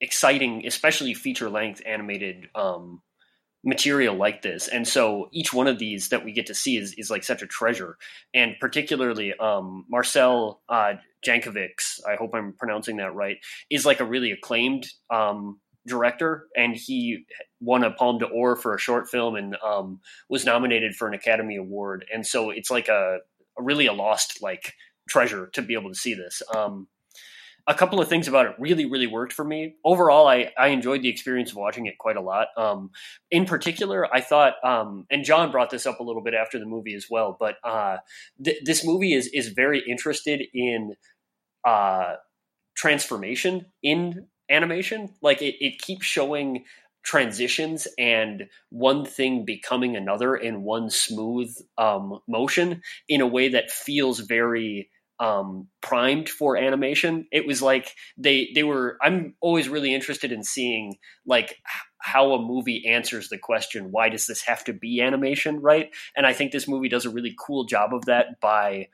exciting, 0.00 0.66
especially 0.66 1.14
feature 1.14 1.50
length 1.50 1.82
animated 1.86 2.48
um, 2.54 3.02
material 3.64 4.14
like 4.14 4.42
this. 4.42 4.68
And 4.68 4.86
so 4.86 5.28
each 5.32 5.52
one 5.52 5.66
of 5.66 5.78
these 5.78 6.10
that 6.10 6.24
we 6.24 6.32
get 6.32 6.46
to 6.46 6.54
see 6.54 6.76
is, 6.76 6.94
is 6.96 7.10
like 7.10 7.24
such 7.24 7.42
a 7.42 7.46
treasure. 7.46 7.96
And 8.32 8.54
particularly 8.60 9.34
um, 9.34 9.86
Marcell 9.90 10.62
uh, 10.68 10.94
Jankovics, 11.26 12.00
I 12.08 12.14
hope 12.14 12.30
I'm 12.34 12.52
pronouncing 12.52 12.98
that 12.98 13.14
right, 13.14 13.38
is 13.68 13.84
like 13.84 14.00
a 14.00 14.04
really 14.04 14.30
acclaimed 14.30 14.86
um, 15.12 15.58
director, 15.86 16.46
and 16.56 16.76
he 16.76 17.24
won 17.60 17.84
a 17.84 17.90
Palme 17.90 18.18
d'Or 18.18 18.56
for 18.56 18.74
a 18.74 18.78
short 18.78 19.08
film 19.08 19.36
and 19.36 19.56
um, 19.64 20.00
was 20.28 20.44
nominated 20.44 20.94
for 20.94 21.08
an 21.08 21.14
Academy 21.14 21.56
Award. 21.56 22.04
And 22.12 22.26
so 22.26 22.50
it's 22.50 22.70
like 22.70 22.88
a, 22.88 23.18
a, 23.58 23.62
really 23.62 23.86
a 23.86 23.92
lost 23.92 24.42
like 24.42 24.74
treasure 25.08 25.48
to 25.54 25.62
be 25.62 25.74
able 25.74 25.90
to 25.90 25.98
see 25.98 26.14
this. 26.14 26.42
Um, 26.54 26.88
a 27.68 27.74
couple 27.74 28.00
of 28.00 28.08
things 28.08 28.28
about 28.28 28.46
it 28.46 28.52
really, 28.58 28.84
really 28.84 29.08
worked 29.08 29.32
for 29.32 29.44
me. 29.44 29.74
Overall, 29.84 30.28
I, 30.28 30.52
I 30.56 30.68
enjoyed 30.68 31.02
the 31.02 31.08
experience 31.08 31.50
of 31.50 31.56
watching 31.56 31.86
it 31.86 31.98
quite 31.98 32.16
a 32.16 32.20
lot. 32.20 32.48
Um, 32.56 32.90
in 33.30 33.44
particular, 33.44 34.06
I 34.14 34.20
thought, 34.20 34.54
um, 34.64 35.06
and 35.10 35.24
John 35.24 35.50
brought 35.50 35.70
this 35.70 35.84
up 35.84 35.98
a 35.98 36.04
little 36.04 36.22
bit 36.22 36.34
after 36.34 36.60
the 36.60 36.66
movie 36.66 36.94
as 36.94 37.06
well, 37.10 37.36
but 37.38 37.56
uh, 37.64 37.96
th- 38.42 38.62
this 38.64 38.84
movie 38.84 39.14
is 39.14 39.26
is 39.28 39.48
very 39.48 39.82
interested 39.88 40.42
in 40.54 40.94
uh, 41.64 42.14
transformation 42.76 43.66
in 43.82 44.28
animation. 44.50 45.14
Like 45.22 45.42
it, 45.42 45.56
it 45.64 45.78
keeps 45.78 46.06
showing 46.06 46.64
transitions 47.02 47.86
and 47.98 48.48
one 48.70 49.04
thing 49.04 49.44
becoming 49.44 49.96
another 49.96 50.34
in 50.34 50.62
one 50.62 50.90
smooth 50.90 51.54
um, 51.78 52.18
motion 52.26 52.82
in 53.08 53.20
a 53.20 53.26
way 53.26 53.48
that 53.48 53.70
feels 53.70 54.18
very 54.20 54.90
um, 55.18 55.68
primed 55.80 56.28
for 56.28 56.56
animation. 56.56 57.26
It 57.32 57.46
was 57.46 57.62
like 57.62 57.94
they 58.18 58.50
they 58.54 58.62
were. 58.62 58.98
I'm 59.00 59.34
always 59.40 59.68
really 59.68 59.94
interested 59.94 60.30
in 60.30 60.42
seeing 60.42 60.96
like 61.24 61.56
how 61.98 62.32
a 62.32 62.42
movie 62.42 62.86
answers 62.86 63.28
the 63.28 63.38
question, 63.38 63.90
why 63.90 64.08
does 64.08 64.26
this 64.26 64.42
have 64.42 64.62
to 64.64 64.72
be 64.72 65.00
animation, 65.00 65.60
right? 65.60 65.88
And 66.16 66.26
I 66.26 66.34
think 66.34 66.52
this 66.52 66.68
movie 66.68 66.88
does 66.88 67.04
a 67.04 67.10
really 67.10 67.34
cool 67.38 67.64
job 67.64 67.94
of 67.94 68.04
that 68.04 68.40
by 68.40 68.88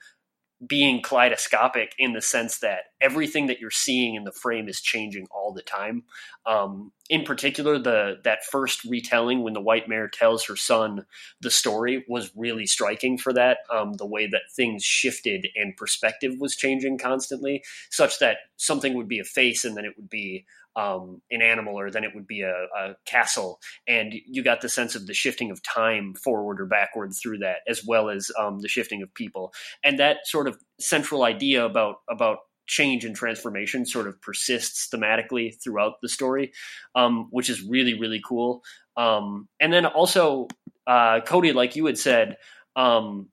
being 0.67 1.03
kaleidoscopic 1.03 1.95
in 1.99 2.13
the 2.13 2.21
sense 2.21 2.59
that 2.59 2.85
everything 3.01 3.47
that 3.47 3.59
you're 3.59 3.71
seeing 3.71 4.15
in 4.15 4.25
the 4.25 4.33
frame 4.33 4.69
is 4.69 4.81
changing 4.81 5.27
all 5.31 5.53
the 5.53 5.63
time. 5.63 6.05
Um, 6.47 6.93
in 7.09 7.25
particular, 7.25 7.79
the 7.79 8.21
that 8.25 8.45
first 8.45 8.85
retelling 8.85 9.43
when 9.43 9.55
the 9.55 9.61
white 9.61 9.89
mare 9.89 10.09
tells 10.09 10.47
her 10.47 10.57
son 10.57 11.05
the 11.41 11.51
story 11.51 12.05
was 12.09 12.31
really 12.37 12.67
striking 12.67 13.19
for 13.19 13.33
that. 13.33 13.59
Um, 13.75 13.95
the 13.95 14.07
way 14.07 14.27
that 14.29 14.43
things 14.55 14.85
shifted 14.85 15.49
and 15.57 15.77
perspective 15.77 16.35
was 16.39 16.57
changing 16.57 16.99
constantly, 16.99 17.63
such 17.91 18.19
that 18.21 18.39
something 18.57 18.95
would 18.95 19.09
be 19.09 19.19
a 19.19 19.25
face 19.25 19.65
and 19.65 19.77
then 19.77 19.85
it 19.85 19.97
would 19.97 20.11
be 20.11 20.45
um, 20.77 21.21
an 21.31 21.43
animal 21.43 21.79
or 21.79 21.91
then 21.91 22.05
it 22.05 22.15
would 22.15 22.27
be 22.27 22.43
a, 22.43 22.67
a, 22.79 22.95
castle. 23.07 23.59
And 23.87 24.15
you 24.27 24.43
got 24.43 24.61
the 24.61 24.69
sense 24.69 24.95
of 24.95 25.07
the 25.07 25.15
shifting 25.15 25.51
of 25.51 25.63
time 25.63 26.15
forward 26.15 26.61
or 26.61 26.67
backward 26.67 27.13
through 27.15 27.39
that, 27.39 27.59
as 27.69 27.85
well 27.85 28.09
as 28.09 28.31
um, 28.39 28.61
the 28.61 28.69
shifting 28.69 29.03
of 29.03 29.13
people. 29.15 29.53
And 29.85 29.99
that 29.99 30.19
sort 30.27 30.49
of 30.49 30.59
central 30.81 31.25
idea 31.25 31.65
about 31.65 31.97
about 32.09 32.39
change 32.67 33.05
and 33.05 33.15
transformation 33.15 33.85
sort 33.85 34.07
of 34.07 34.21
persists 34.23 34.89
thematically 34.89 35.53
throughout 35.63 35.95
the 36.01 36.09
story, 36.09 36.53
um, 36.95 37.29
which 37.31 37.51
is 37.51 37.63
really 37.63 37.99
really 37.99 38.21
cool. 38.27 38.63
Um, 38.97 39.49
and 39.61 39.73
then 39.73 39.87
also, 39.87 40.49
uh, 40.87 41.21
Cody, 41.21 41.53
like 41.53 41.77
you 41.77 41.87
had 41.87 41.99
said. 41.99 42.37
Um, 42.77 43.29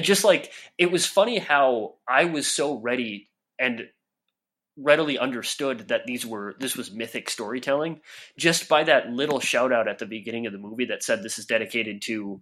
just 0.00 0.22
like 0.24 0.52
it 0.78 0.90
was 0.90 1.04
funny 1.04 1.38
how 1.38 1.94
I 2.08 2.24
was 2.26 2.46
so 2.46 2.78
ready 2.78 3.28
and 3.58 3.88
readily 4.80 5.18
understood 5.18 5.88
that 5.88 6.06
these 6.06 6.24
were 6.24 6.54
this 6.58 6.76
was 6.76 6.90
mythic 6.90 7.28
storytelling 7.28 8.00
just 8.38 8.68
by 8.68 8.84
that 8.84 9.10
little 9.10 9.40
shout 9.40 9.72
out 9.72 9.88
at 9.88 9.98
the 9.98 10.06
beginning 10.06 10.46
of 10.46 10.52
the 10.52 10.58
movie 10.58 10.86
that 10.86 11.02
said 11.02 11.22
this 11.22 11.38
is 11.38 11.46
dedicated 11.46 12.02
to 12.02 12.40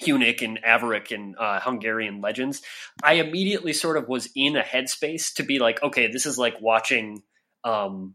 Hunnic 0.00 0.42
and 0.42 0.58
Avaric 0.62 1.14
and 1.14 1.36
uh, 1.38 1.60
Hungarian 1.60 2.20
legends. 2.20 2.62
I 3.02 3.14
immediately 3.14 3.72
sort 3.72 3.96
of 3.96 4.08
was 4.08 4.30
in 4.34 4.56
a 4.56 4.62
headspace 4.62 5.34
to 5.34 5.42
be 5.42 5.58
like, 5.58 5.82
okay, 5.82 6.10
this 6.10 6.26
is 6.26 6.38
like 6.38 6.60
watching 6.60 7.22
um, 7.64 8.14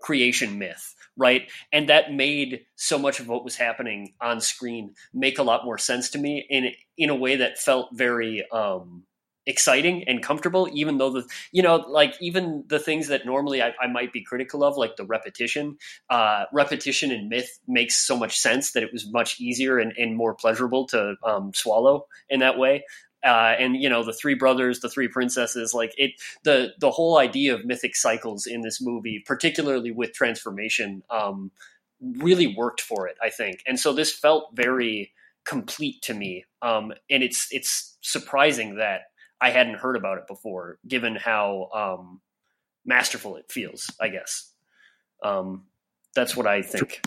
creation 0.00 0.58
myth, 0.58 0.94
right? 1.16 1.50
And 1.72 1.88
that 1.88 2.12
made 2.12 2.64
so 2.76 2.98
much 2.98 3.20
of 3.20 3.28
what 3.28 3.44
was 3.44 3.56
happening 3.56 4.14
on 4.20 4.40
screen 4.40 4.94
make 5.12 5.38
a 5.38 5.42
lot 5.42 5.64
more 5.64 5.78
sense 5.78 6.10
to 6.10 6.18
me 6.18 6.46
in 6.48 6.72
in 6.96 7.10
a 7.10 7.14
way 7.14 7.36
that 7.36 7.58
felt 7.58 7.90
very 7.92 8.48
um, 8.50 9.04
exciting 9.46 10.02
and 10.08 10.22
comfortable 10.22 10.68
even 10.72 10.98
though 10.98 11.10
the 11.10 11.24
you 11.52 11.62
know 11.62 11.76
like 11.88 12.14
even 12.20 12.64
the 12.66 12.78
things 12.78 13.08
that 13.08 13.24
normally 13.24 13.62
i, 13.62 13.72
I 13.80 13.86
might 13.86 14.12
be 14.12 14.22
critical 14.22 14.64
of 14.64 14.76
like 14.76 14.96
the 14.96 15.04
repetition 15.04 15.78
uh, 16.10 16.44
repetition 16.52 17.10
in 17.10 17.28
myth 17.28 17.58
makes 17.66 17.96
so 17.96 18.16
much 18.16 18.38
sense 18.38 18.72
that 18.72 18.82
it 18.82 18.92
was 18.92 19.10
much 19.10 19.40
easier 19.40 19.78
and, 19.78 19.92
and 19.96 20.16
more 20.16 20.34
pleasurable 20.34 20.86
to 20.88 21.16
um, 21.24 21.52
swallow 21.54 22.06
in 22.28 22.40
that 22.40 22.58
way. 22.58 22.84
Uh, 23.24 23.54
and 23.58 23.76
you 23.76 23.88
know 23.88 24.04
the 24.04 24.12
three 24.12 24.34
brothers 24.34 24.80
the 24.80 24.90
three 24.90 25.08
princesses 25.08 25.72
like 25.74 25.92
it 25.96 26.12
the 26.44 26.74
the 26.78 26.90
whole 26.90 27.18
idea 27.18 27.54
of 27.54 27.64
mythic 27.64 27.96
cycles 27.96 28.46
in 28.46 28.60
this 28.60 28.80
movie 28.80 29.22
particularly 29.26 29.90
with 29.90 30.12
transformation 30.12 31.02
um, 31.10 31.50
really 32.18 32.54
worked 32.56 32.80
for 32.80 33.08
it 33.08 33.16
i 33.22 33.30
think. 33.30 33.62
And 33.66 33.80
so 33.80 33.92
this 33.92 34.12
felt 34.12 34.50
very 34.54 35.12
complete 35.44 36.02
to 36.02 36.14
me 36.14 36.44
um, 36.62 36.92
and 37.10 37.22
it's 37.22 37.48
it's 37.50 37.96
surprising 38.02 38.76
that 38.76 39.06
I 39.40 39.50
hadn't 39.50 39.78
heard 39.78 39.96
about 39.96 40.18
it 40.18 40.26
before, 40.26 40.78
given 40.86 41.16
how 41.16 41.68
um, 41.74 42.20
masterful 42.84 43.36
it 43.36 43.50
feels. 43.50 43.90
I 44.00 44.08
guess 44.08 44.52
um, 45.22 45.64
that's 46.14 46.36
what 46.36 46.46
I 46.46 46.62
think. 46.62 47.02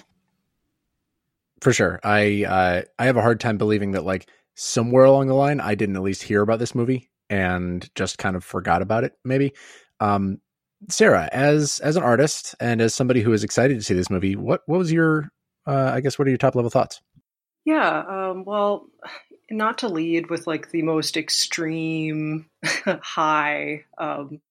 For 1.61 1.73
sure, 1.73 1.99
I 2.03 2.45
uh, 2.45 2.81
I 2.97 3.05
have 3.05 3.17
a 3.17 3.21
hard 3.21 3.39
time 3.39 3.57
believing 3.57 3.91
that 3.91 4.05
like 4.05 4.29
somewhere 4.55 5.05
along 5.05 5.27
the 5.27 5.33
line 5.33 5.59
I 5.59 5.75
didn't 5.75 5.95
at 5.95 6.01
least 6.01 6.23
hear 6.23 6.41
about 6.41 6.59
this 6.59 6.75
movie 6.75 7.09
and 7.29 7.89
just 7.95 8.17
kind 8.17 8.35
of 8.35 8.43
forgot 8.43 8.81
about 8.81 9.03
it. 9.03 9.13
Maybe, 9.25 9.53
um, 9.99 10.39
Sarah, 10.89 11.27
as 11.33 11.79
as 11.79 11.95
an 11.95 12.03
artist 12.03 12.55
and 12.59 12.81
as 12.81 12.93
somebody 12.93 13.21
who 13.21 13.33
is 13.33 13.43
excited 13.43 13.77
to 13.77 13.83
see 13.83 13.93
this 13.93 14.09
movie, 14.09 14.35
what 14.35 14.61
what 14.67 14.79
was 14.79 14.91
your 14.91 15.29
uh, 15.67 15.91
I 15.93 16.01
guess 16.01 16.17
what 16.17 16.27
are 16.27 16.31
your 16.31 16.37
top 16.37 16.55
level 16.55 16.69
thoughts? 16.69 17.01
Yeah, 17.65 18.03
um, 18.07 18.45
well, 18.45 18.87
not 19.51 19.79
to 19.79 19.87
lead 19.87 20.29
with 20.29 20.47
like 20.47 20.71
the 20.71 20.81
most 20.81 21.17
extreme 21.17 22.45
high 22.85 23.85
um, 23.97 24.41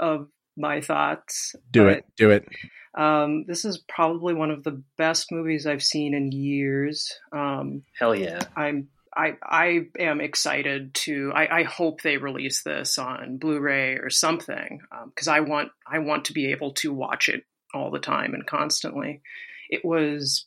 of 0.00 0.28
my 0.56 0.80
thoughts. 0.80 1.54
Do 1.70 1.88
it. 1.88 2.04
Do 2.16 2.30
it. 2.30 2.46
Um, 2.94 3.44
this 3.46 3.64
is 3.64 3.78
probably 3.88 4.34
one 4.34 4.50
of 4.50 4.64
the 4.64 4.82
best 4.98 5.32
movies 5.32 5.66
I've 5.66 5.82
seen 5.82 6.14
in 6.14 6.30
years. 6.30 7.12
Um, 7.32 7.84
Hell 7.98 8.14
yeah! 8.14 8.40
I'm 8.54 8.88
I 9.16 9.36
I 9.42 9.86
am 9.98 10.20
excited 10.20 10.94
to. 10.94 11.32
I, 11.34 11.60
I 11.60 11.62
hope 11.62 12.02
they 12.02 12.16
release 12.18 12.62
this 12.62 12.98
on 12.98 13.38
Blu-ray 13.38 13.94
or 13.94 14.10
something 14.10 14.80
because 15.06 15.28
um, 15.28 15.34
I 15.34 15.40
want 15.40 15.70
I 15.86 15.98
want 16.00 16.26
to 16.26 16.32
be 16.32 16.52
able 16.52 16.72
to 16.74 16.92
watch 16.92 17.28
it 17.28 17.44
all 17.74 17.90
the 17.90 17.98
time 17.98 18.34
and 18.34 18.46
constantly. 18.46 19.22
It 19.70 19.84
was 19.84 20.46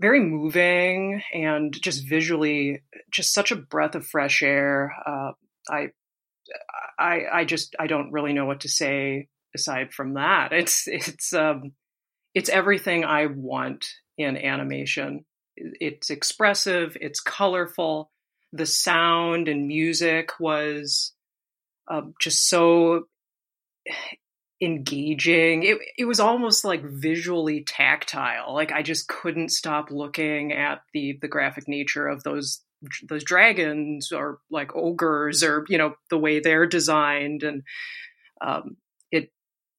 very 0.00 0.20
moving 0.20 1.22
and 1.32 1.72
just 1.72 2.06
visually 2.08 2.82
just 3.10 3.32
such 3.32 3.50
a 3.50 3.56
breath 3.56 3.94
of 3.94 4.06
fresh 4.06 4.42
air. 4.42 4.94
Uh, 5.04 5.32
I, 5.68 5.88
I, 6.98 7.20
I 7.32 7.44
just 7.44 7.74
I 7.78 7.86
don't 7.86 8.12
really 8.12 8.32
know 8.32 8.46
what 8.46 8.60
to 8.60 8.68
say 8.68 9.28
aside 9.54 9.92
from 9.92 10.14
that. 10.14 10.52
It's 10.52 10.86
it's 10.86 11.32
um, 11.32 11.72
it's 12.34 12.48
everything 12.48 13.04
I 13.04 13.26
want 13.26 13.86
in 14.16 14.36
animation. 14.36 15.24
It's 15.56 16.10
expressive. 16.10 16.96
It's 17.00 17.20
colorful. 17.20 18.10
The 18.52 18.66
sound 18.66 19.48
and 19.48 19.66
music 19.66 20.40
was 20.40 21.12
uh, 21.90 22.02
just 22.20 22.48
so 22.48 23.04
engaging. 24.60 25.62
It 25.62 25.78
it 25.96 26.04
was 26.04 26.20
almost 26.20 26.64
like 26.64 26.82
visually 26.82 27.62
tactile. 27.62 28.54
Like 28.54 28.72
I 28.72 28.82
just 28.82 29.08
couldn't 29.08 29.50
stop 29.50 29.90
looking 29.90 30.52
at 30.52 30.82
the 30.92 31.18
the 31.20 31.28
graphic 31.28 31.68
nature 31.68 32.08
of 32.08 32.22
those 32.24 32.62
those 33.08 33.24
dragons 33.24 34.12
or 34.12 34.38
like 34.50 34.74
ogres 34.74 35.42
or 35.42 35.64
you 35.68 35.78
know 35.78 35.94
the 36.10 36.18
way 36.18 36.40
they're 36.40 36.66
designed 36.66 37.42
and 37.42 37.62
um, 38.40 38.76
it 39.10 39.32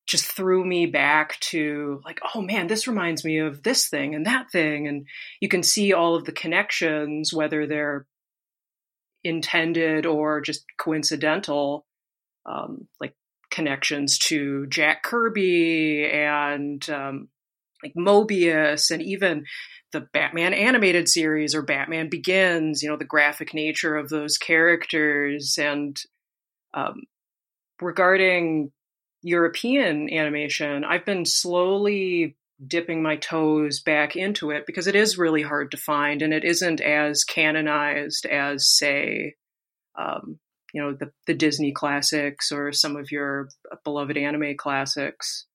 just 0.06 0.26
threw 0.26 0.66
me 0.66 0.86
back 0.86 1.40
to 1.40 2.02
like 2.04 2.20
oh 2.36 2.42
man 2.42 2.68
this 2.68 2.88
reminds 2.88 3.24
me 3.24 3.38
of 3.38 3.64
this 3.64 3.88
thing 3.88 4.16
and 4.16 4.26
that 4.26 4.52
thing 4.52 4.88
and 4.88 5.08
you 5.40 5.48
can 5.48 5.64
see 5.64 5.94
all 5.94 6.16
of 6.16 6.26
the 6.26 6.32
connections 6.34 7.34
whether 7.34 7.66
they're 7.66 8.06
intended 9.24 10.06
or 10.06 10.42
just 10.42 10.66
coincidental 10.78 11.86
um, 12.46 12.88
like 13.00 13.14
connections 13.50 14.18
to 14.18 14.68
Jack 14.68 15.04
Kirby 15.04 16.10
and 16.12 16.88
um, 16.90 17.30
like 17.84 17.94
Moebius 17.96 18.92
and 18.92 19.02
even 19.02 19.46
the 19.92 20.02
Batman 20.02 20.54
animated 20.54 21.10
series 21.10 21.56
or 21.56 21.62
Batman 21.62 22.10
Begins, 22.10 22.84
you 22.84 22.90
know, 22.90 22.98
the 22.98 23.06
graphic 23.06 23.54
nature 23.54 23.96
of 23.96 24.10
those 24.10 24.38
characters. 24.38 25.58
And 25.60 26.00
um, 26.74 27.04
regarding 27.82 28.72
European 29.22 30.12
animation, 30.14 30.84
I've 30.84 31.06
been 31.06 31.26
slowly 31.26 32.38
dipping 32.66 33.02
my 33.02 33.16
toes 33.16 33.80
back 33.80 34.16
into 34.16 34.52
it 34.52 34.66
because 34.68 34.86
it 34.86 34.96
is 34.96 35.18
really 35.18 35.42
hard 35.42 35.72
to 35.72 35.78
find 35.78 36.22
and 36.22 36.34
it 36.34 36.44
isn't 36.44 36.82
as 36.82 37.24
canonized 37.24 38.26
as, 38.26 38.70
say, 38.70 39.36
um, 39.98 40.40
you 40.74 40.82
know 40.82 40.94
the 40.94 41.12
the 41.28 41.34
Disney 41.34 41.72
classics 41.72 42.52
or 42.52 42.72
some 42.72 42.96
of 42.96 43.12
your 43.12 43.50
beloved 43.84 44.18
anime 44.18 44.56
classics. 44.58 45.46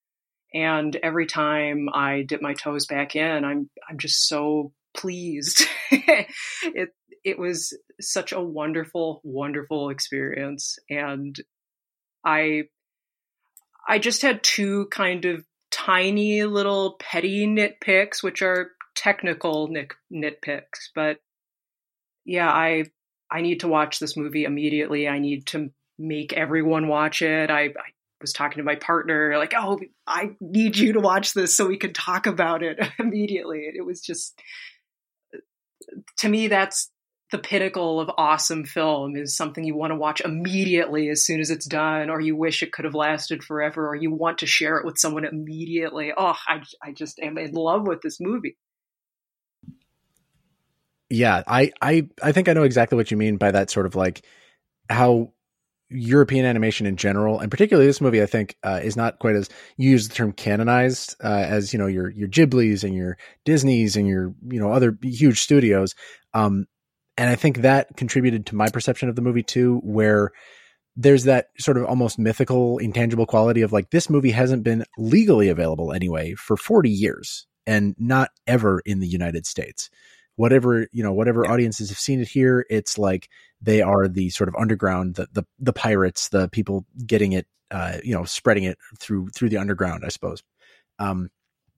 And 0.53 0.95
every 1.03 1.27
time 1.27 1.89
I 1.93 2.23
dip 2.23 2.41
my 2.41 2.55
toes 2.55 2.87
back 2.87 3.17
in, 3.17 3.45
I'm 3.45 3.69
I'm 3.89 3.99
just 3.99 4.29
so 4.29 4.73
pleased. 4.97 5.67
it 5.91 6.91
it 7.25 7.39
was 7.39 7.77
such 8.01 8.33
a 8.33 8.41
wonderful, 8.41 9.21
wonderful 9.25 9.91
experience, 9.91 10.79
and 10.89 11.37
I 12.25 12.65
I 13.89 13.99
just 13.99 14.23
had 14.23 14.43
two 14.43 14.87
kind 14.91 15.25
of 15.25 15.45
tiny 15.71 16.45
little 16.45 16.97
petty 17.01 17.47
nitpicks, 17.47 18.23
which 18.23 18.43
are 18.43 18.71
technical 18.95 19.69
nit- 19.69 19.93
nitpicks, 20.13 20.91
but 20.95 21.19
yeah, 22.25 22.51
I 22.51 22.85
I 23.31 23.41
need 23.41 23.61
to 23.61 23.69
watch 23.69 23.99
this 23.99 24.17
movie 24.17 24.45
immediately. 24.45 25.09
I 25.09 25.19
need 25.19 25.47
to 25.49 25.71
make 25.99 26.33
everyone 26.33 26.89
watch 26.89 27.23
it. 27.23 27.51
I, 27.51 27.65
I 27.65 27.71
was 28.21 28.33
talking 28.33 28.59
to 28.59 28.65
my 28.65 28.77
partner, 28.77 29.37
like, 29.39 29.55
oh, 29.57 29.81
I 30.07 30.31
need 30.41 30.77
you 30.77 30.95
to 30.95 31.01
watch 31.01 31.35
this 31.35 31.57
so 31.57 31.67
we 31.67 31.77
can 31.77 31.93
talk 31.93 32.27
about 32.27 32.63
it 32.63 32.79
immediately. 32.99 33.71
It 33.75 33.85
was 33.85 34.01
just, 34.01 34.41
to 36.19 36.29
me, 36.29 36.49
that's 36.49 36.91
the 37.31 37.39
pinnacle 37.39 38.01
of 38.01 38.11
awesome 38.17 38.65
film 38.65 39.17
is 39.17 39.37
something 39.37 39.65
you 39.65 39.75
want 39.75 39.91
to 39.91 39.97
watch 39.97 40.21
immediately 40.21 41.09
as 41.09 41.25
soon 41.25 41.41
as 41.41 41.51
it's 41.51 41.67
done, 41.67 42.09
or 42.09 42.21
you 42.21 42.37
wish 42.37 42.63
it 42.63 42.73
could 42.73 42.85
have 42.85 42.95
lasted 42.95 43.43
forever, 43.43 43.89
or 43.89 43.97
you 43.97 44.13
want 44.13 44.39
to 44.39 44.47
share 44.47 44.77
it 44.77 44.87
with 44.87 44.99
someone 44.99 45.25
immediately. 45.25 46.13
Oh, 46.17 46.37
I, 46.47 46.63
I 46.83 46.93
just 46.93 47.19
am 47.19 47.37
in 47.39 47.53
love 47.53 47.87
with 47.87 48.03
this 48.03 48.19
movie. 48.21 48.57
Yeah, 51.15 51.43
I, 51.47 51.71
I, 51.81 52.09
I 52.23 52.33
think 52.33 52.49
I 52.49 52.53
know 52.55 52.65
exactly 52.65 52.97
what 52.97 53.11
you 53.11 53.17
mean 53.17 53.37
by 53.37 53.53
that 53.53 53.71
sort 53.71 53.87
of 53.87 53.95
like 53.95 54.25
how 54.91 55.33
European 55.91 56.45
animation 56.45 56.87
in 56.87 56.97
general, 56.97 57.39
and 57.39 57.51
particularly 57.51 57.87
this 57.87 58.01
movie, 58.01 58.23
I 58.23 58.27
think 58.27 58.57
uh, 58.65 58.81
is 58.83 58.97
not 58.97 59.21
quite 59.21 59.37
as 59.37 59.49
you 59.77 59.91
use 59.91 60.09
the 60.09 60.15
term 60.15 60.33
canonized 60.33 61.15
uh, 61.23 61.29
as 61.29 61.73
you 61.73 61.79
know 61.79 61.87
your 61.87 62.11
your 62.11 62.29
Ghiblis 62.29 62.83
and 62.83 62.95
your 62.95 63.17
Disney's 63.45 63.97
and 63.97 64.09
your 64.09 64.35
you 64.49 64.59
know 64.59 64.73
other 64.73 64.99
huge 65.03 65.41
studios. 65.41 65.95
Um, 66.33 66.67
and 67.17 67.31
I 67.31 67.37
think 67.37 67.59
that 67.59 67.97
contributed 67.97 68.47
to 68.47 68.57
my 68.57 68.69
perception 68.69 69.09
of 69.09 69.15
the 69.15 69.23
movie 69.23 69.45
too, 69.45 69.81
where 69.85 70.33
there's 70.97 71.25
that 71.25 71.49
sort 71.59 71.77
of 71.77 71.85
almost 71.85 72.19
mythical, 72.19 72.79
intangible 72.79 73.27
quality 73.27 73.63
of 73.63 73.73
like 73.73 73.91
this 73.91 74.11
movie 74.11 74.33
hasn't 74.33 74.65
been 74.65 74.85
legally 74.99 75.49
available 75.49 75.93
anyway 75.93 76.35
for 76.35 76.57
40 76.57 76.91
years 76.91 77.47
and 77.67 77.95
not 77.99 78.31
ever 78.47 78.81
in 78.85 79.01
the 79.01 79.07
United 79.07 79.47
States. 79.47 79.91
Whatever, 80.37 80.89
you 80.93 81.03
know, 81.03 81.13
whatever 81.13 81.47
audiences 81.47 81.89
have 81.91 81.99
seen 81.99 82.21
it 82.21 82.29
here, 82.29 82.67
it's 82.69 82.99
like 82.99 83.29
they 83.63 83.83
are 83.83 84.09
the 84.09 84.31
sort 84.31 84.49
of 84.49 84.57
underground, 84.57 85.15
the 85.15 85.29
the, 85.33 85.45
the 85.59 85.73
pirates, 85.73 86.29
the 86.29 86.49
people 86.49 86.85
getting 87.07 87.33
it, 87.33 87.47
uh, 87.71 87.99
you 88.03 88.15
know, 88.15 88.25
spreading 88.25 88.65
it 88.65 88.79
through 88.99 89.29
through 89.29 89.49
the 89.49 89.59
underground, 89.59 90.05
I 90.05 90.09
suppose. 90.09 90.43
Um, 90.99 91.31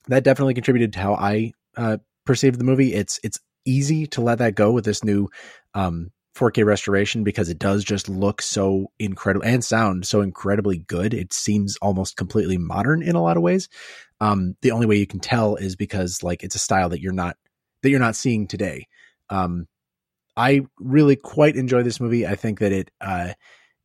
that 0.08 0.24
definitely 0.24 0.54
contributed 0.54 0.92
to 0.94 1.00
how 1.00 1.14
I 1.14 1.52
uh, 1.76 1.98
perceived 2.24 2.58
the 2.58 2.64
movie. 2.64 2.94
It's 2.94 3.20
it's 3.22 3.38
easy 3.64 4.06
to 4.08 4.20
let 4.20 4.38
that 4.38 4.54
go 4.54 4.72
with 4.72 4.84
this 4.84 5.04
new 5.04 5.28
um, 5.74 6.10
4K 6.36 6.64
restoration 6.64 7.24
because 7.24 7.48
it 7.48 7.58
does 7.58 7.82
just 7.82 8.08
look 8.08 8.42
so 8.42 8.92
incredible 8.98 9.46
and 9.46 9.64
sound 9.64 10.06
so 10.06 10.20
incredibly 10.20 10.78
good. 10.78 11.14
It 11.14 11.32
seems 11.32 11.76
almost 11.78 12.16
completely 12.16 12.58
modern 12.58 13.02
in 13.02 13.16
a 13.16 13.22
lot 13.22 13.36
of 13.36 13.42
ways. 13.42 13.68
Um, 14.20 14.56
the 14.62 14.70
only 14.70 14.86
way 14.86 14.96
you 14.96 15.06
can 15.06 15.20
tell 15.20 15.56
is 15.56 15.76
because 15.76 16.22
like 16.22 16.42
it's 16.42 16.54
a 16.54 16.60
style 16.60 16.90
that 16.90 17.00
you're 17.00 17.12
not 17.12 17.36
that 17.86 17.90
you're 17.90 18.00
not 18.00 18.16
seeing 18.16 18.48
today. 18.48 18.88
Um, 19.30 19.68
I 20.36 20.66
really 20.80 21.14
quite 21.14 21.54
enjoy 21.54 21.84
this 21.84 22.00
movie. 22.00 22.26
I 22.26 22.34
think 22.34 22.58
that 22.58 22.72
it 22.72 22.90
uh, 23.00 23.34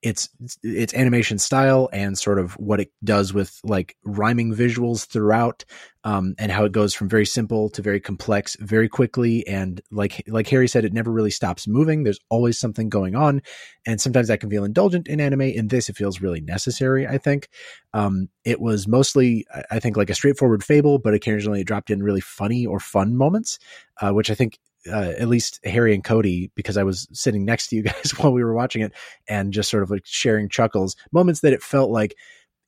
its 0.02 0.30
its 0.64 0.94
animation 0.96 1.38
style 1.38 1.88
and 1.94 2.18
sort 2.18 2.40
of 2.40 2.54
what 2.54 2.80
it 2.80 2.92
does 3.04 3.34
with 3.34 3.60
like 3.64 3.96
rhyming 4.04 4.54
visuals 4.54 5.06
throughout 5.06 5.64
um, 6.04 6.34
and 6.40 6.52
how 6.52 6.66
it 6.66 6.72
goes 6.72 6.96
from 6.96 7.08
very 7.08 7.26
simple 7.26 7.70
to 7.70 7.84
very 7.84 8.00
complex 8.00 8.58
very 8.60 8.90
quickly. 8.90 9.46
And 9.48 9.80
like 9.92 10.24
like 10.28 10.48
harry 10.48 10.68
said 10.68 10.86
it 10.86 10.94
never 10.94 11.12
really 11.12 11.30
stops 11.30 11.68
moving. 11.68 12.04
There's 12.04 12.20
always 12.30 12.60
something 12.60 12.90
going 12.90 13.16
on. 13.16 13.44
And 13.86 14.02
sometimes 14.02 14.28
that 14.28 14.40
can 14.40 14.50
feel 14.50 14.64
indulgent 14.64 15.08
in 15.08 15.22
anime. 15.22 15.42
In 15.42 15.68
this 15.68 15.88
it 15.88 15.96
feels 15.96 16.22
really 16.22 16.42
necessary 16.42 17.08
i 17.08 17.18
think. 17.18 17.50
Um, 17.94 18.30
it 18.46 18.60
was 18.62 18.88
mostly 18.88 19.46
i 19.70 19.80
think 19.80 19.98
like 19.98 20.10
a 20.10 20.16
straightforward 20.16 20.64
fable 20.64 20.98
but 20.98 21.14
occasionally 21.14 21.62
it 21.62 21.68
dropped 21.68 21.90
in 21.90 22.02
really 22.02 22.22
funny 22.22 22.66
or 22.66 22.80
fun 22.80 23.16
moments 23.16 23.60
uh, 24.02 24.12
which 24.12 24.32
i 24.32 24.34
think 24.34 24.58
uh, 24.88 25.14
at 25.18 25.28
least 25.28 25.60
Harry 25.64 25.94
and 25.94 26.04
Cody, 26.04 26.52
because 26.56 26.78
I 26.78 26.84
was 26.84 27.08
sitting 27.12 27.46
next 27.46 27.68
to 27.68 27.76
you 27.76 27.84
guys 27.84 28.12
while 28.18 28.34
we 28.34 28.44
were 28.44 28.54
watching 28.54 28.82
it 28.82 28.94
and 29.28 29.54
just 29.54 29.70
sort 29.70 29.84
of 29.84 29.92
like 29.92 30.06
sharing 30.06 30.50
chuckles, 30.50 30.96
moments 31.12 31.42
that 31.42 31.54
it 31.54 31.64
felt 31.64 31.92
like 31.92 32.16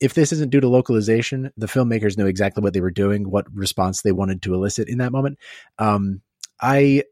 if 0.00 0.14
this 0.14 0.32
isn't 0.32 0.50
due 0.50 0.60
to 0.60 0.68
localization, 0.68 1.50
the 1.56 1.66
filmmakers 1.66 2.18
knew 2.18 2.26
exactly 2.26 2.62
what 2.62 2.72
they 2.74 2.80
were 2.80 2.90
doing, 2.90 3.30
what 3.30 3.46
response 3.54 4.02
they 4.02 4.12
wanted 4.12 4.42
to 4.42 4.54
elicit 4.54 4.88
in 4.88 4.98
that 4.98 5.12
moment. 5.12 5.38
Um, 5.78 6.20
I 6.60 7.04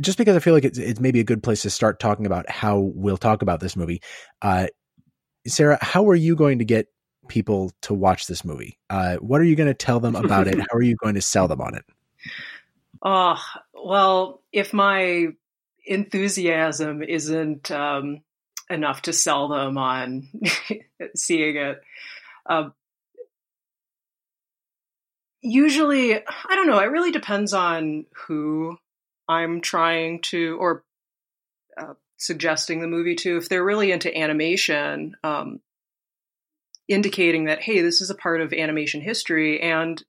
just 0.00 0.18
because 0.18 0.36
I 0.36 0.40
feel 0.40 0.54
like 0.54 0.64
it's, 0.64 0.78
it's 0.78 1.00
maybe 1.00 1.20
a 1.20 1.24
good 1.24 1.42
place 1.42 1.62
to 1.62 1.70
start 1.70 2.00
talking 2.00 2.26
about 2.26 2.48
how 2.50 2.78
we'll 2.78 3.16
talk 3.16 3.42
about 3.42 3.60
this 3.60 3.76
movie. 3.76 4.02
Uh, 4.42 4.66
Sarah, 5.46 5.78
how 5.80 6.08
are 6.08 6.14
you 6.14 6.34
going 6.34 6.58
to 6.58 6.64
get 6.64 6.88
people 7.28 7.72
to 7.82 7.94
watch 7.94 8.26
this 8.26 8.44
movie? 8.44 8.78
Uh, 8.90 9.16
what 9.16 9.40
are 9.40 9.44
you 9.44 9.56
going 9.56 9.68
to 9.68 9.74
tell 9.74 10.00
them 10.00 10.16
about 10.16 10.46
it? 10.46 10.58
How 10.70 10.76
are 10.76 10.82
you 10.82 10.96
going 10.96 11.14
to 11.14 11.20
sell 11.20 11.48
them 11.48 11.60
on 11.60 11.74
it? 11.74 11.84
Oh, 13.04 13.38
well, 13.74 14.42
if 14.50 14.72
my 14.72 15.26
enthusiasm 15.84 17.02
isn't 17.02 17.70
um, 17.70 18.22
enough 18.70 19.02
to 19.02 19.12
sell 19.12 19.48
them 19.48 19.76
on 19.76 20.28
seeing 21.14 21.56
it, 21.56 21.82
uh, 22.48 22.70
usually, 25.42 26.16
I 26.16 26.54
don't 26.54 26.66
know, 26.66 26.78
it 26.78 26.90
really 26.90 27.10
depends 27.12 27.52
on 27.52 28.06
who 28.26 28.78
I'm 29.28 29.60
trying 29.60 30.22
to, 30.22 30.56
or 30.58 30.82
uh, 31.76 31.94
suggesting 32.16 32.80
the 32.80 32.86
movie 32.86 33.16
to. 33.16 33.36
If 33.36 33.50
they're 33.50 33.64
really 33.64 33.92
into 33.92 34.16
animation, 34.16 35.14
um, 35.22 35.60
indicating 36.88 37.44
that, 37.44 37.60
hey, 37.60 37.82
this 37.82 38.00
is 38.00 38.08
a 38.08 38.14
part 38.14 38.40
of 38.40 38.54
animation 38.54 39.02
history. 39.02 39.60
And 39.60 40.02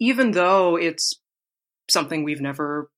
even 0.00 0.32
though 0.32 0.76
it's 0.76 1.20
something 1.90 2.24
we've 2.24 2.40
never 2.40 2.90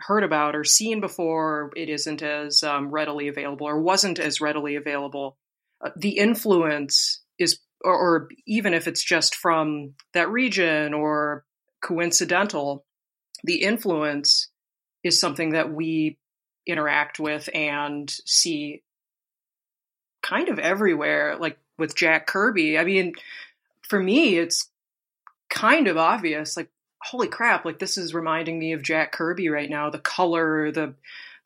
heard 0.00 0.24
about 0.24 0.56
or 0.56 0.64
seen 0.64 1.00
before. 1.00 1.72
It 1.76 1.88
isn't 1.88 2.22
as 2.22 2.62
um, 2.62 2.90
readily 2.90 3.28
available 3.28 3.66
or 3.66 3.80
wasn't 3.80 4.18
as 4.18 4.40
readily 4.40 4.76
available. 4.76 5.36
Uh, 5.84 5.90
the 5.96 6.18
influence 6.18 7.22
is, 7.38 7.58
or, 7.82 7.94
or, 7.94 8.28
even 8.46 8.74
if 8.74 8.86
it's 8.86 9.02
just 9.02 9.34
from 9.34 9.94
that 10.12 10.30
region 10.30 10.94
or 10.94 11.44
coincidental, 11.82 12.84
the 13.44 13.62
influence 13.62 14.48
is 15.02 15.18
something 15.18 15.50
that 15.50 15.72
we 15.72 16.18
interact 16.66 17.18
with 17.18 17.48
and 17.54 18.10
see 18.26 18.82
kind 20.22 20.50
of 20.50 20.58
everywhere, 20.58 21.36
like 21.38 21.58
with 21.78 21.96
Jack 21.96 22.26
Kirby. 22.26 22.78
I 22.78 22.84
mean, 22.84 23.14
for 23.88 23.98
me, 23.98 24.36
it's 24.36 24.68
kind 25.48 25.88
of 25.88 25.96
obvious. 25.96 26.56
Like 26.56 26.68
holy 27.02 27.28
crap, 27.28 27.64
like 27.64 27.78
this 27.78 27.96
is 27.96 28.14
reminding 28.14 28.58
me 28.58 28.72
of 28.72 28.82
Jack 28.82 29.12
Kirby 29.12 29.48
right 29.48 29.70
now. 29.70 29.90
The 29.90 29.98
color, 29.98 30.70
the 30.70 30.94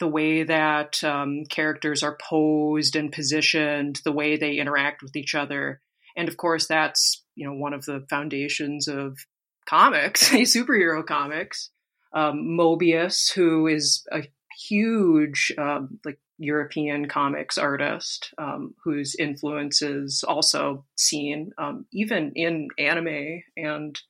the 0.00 0.08
way 0.08 0.42
that 0.42 1.02
um, 1.04 1.44
characters 1.44 2.02
are 2.02 2.18
posed 2.20 2.96
and 2.96 3.12
positioned, 3.12 4.00
the 4.04 4.12
way 4.12 4.36
they 4.36 4.56
interact 4.56 5.02
with 5.02 5.14
each 5.14 5.34
other, 5.34 5.80
and 6.16 6.28
of 6.28 6.36
course, 6.36 6.66
that's 6.66 7.22
you 7.34 7.46
know 7.46 7.54
one 7.54 7.72
of 7.72 7.84
the 7.84 8.04
foundations 8.10 8.88
of 8.88 9.18
comics, 9.66 10.28
superhero 10.30 11.06
comics. 11.06 11.70
Um, 12.12 12.56
Moebius, 12.56 13.32
who 13.32 13.66
is 13.66 14.06
a 14.12 14.22
huge 14.68 15.52
um, 15.58 15.98
like 16.04 16.18
European 16.38 17.08
comics 17.08 17.58
artist, 17.58 18.32
um, 18.38 18.74
whose 18.84 19.14
influence 19.16 19.82
is 19.82 20.24
also 20.26 20.84
seen 20.96 21.52
um, 21.58 21.86
even 21.92 22.32
in 22.34 22.68
anime 22.78 23.42
and 23.56 24.00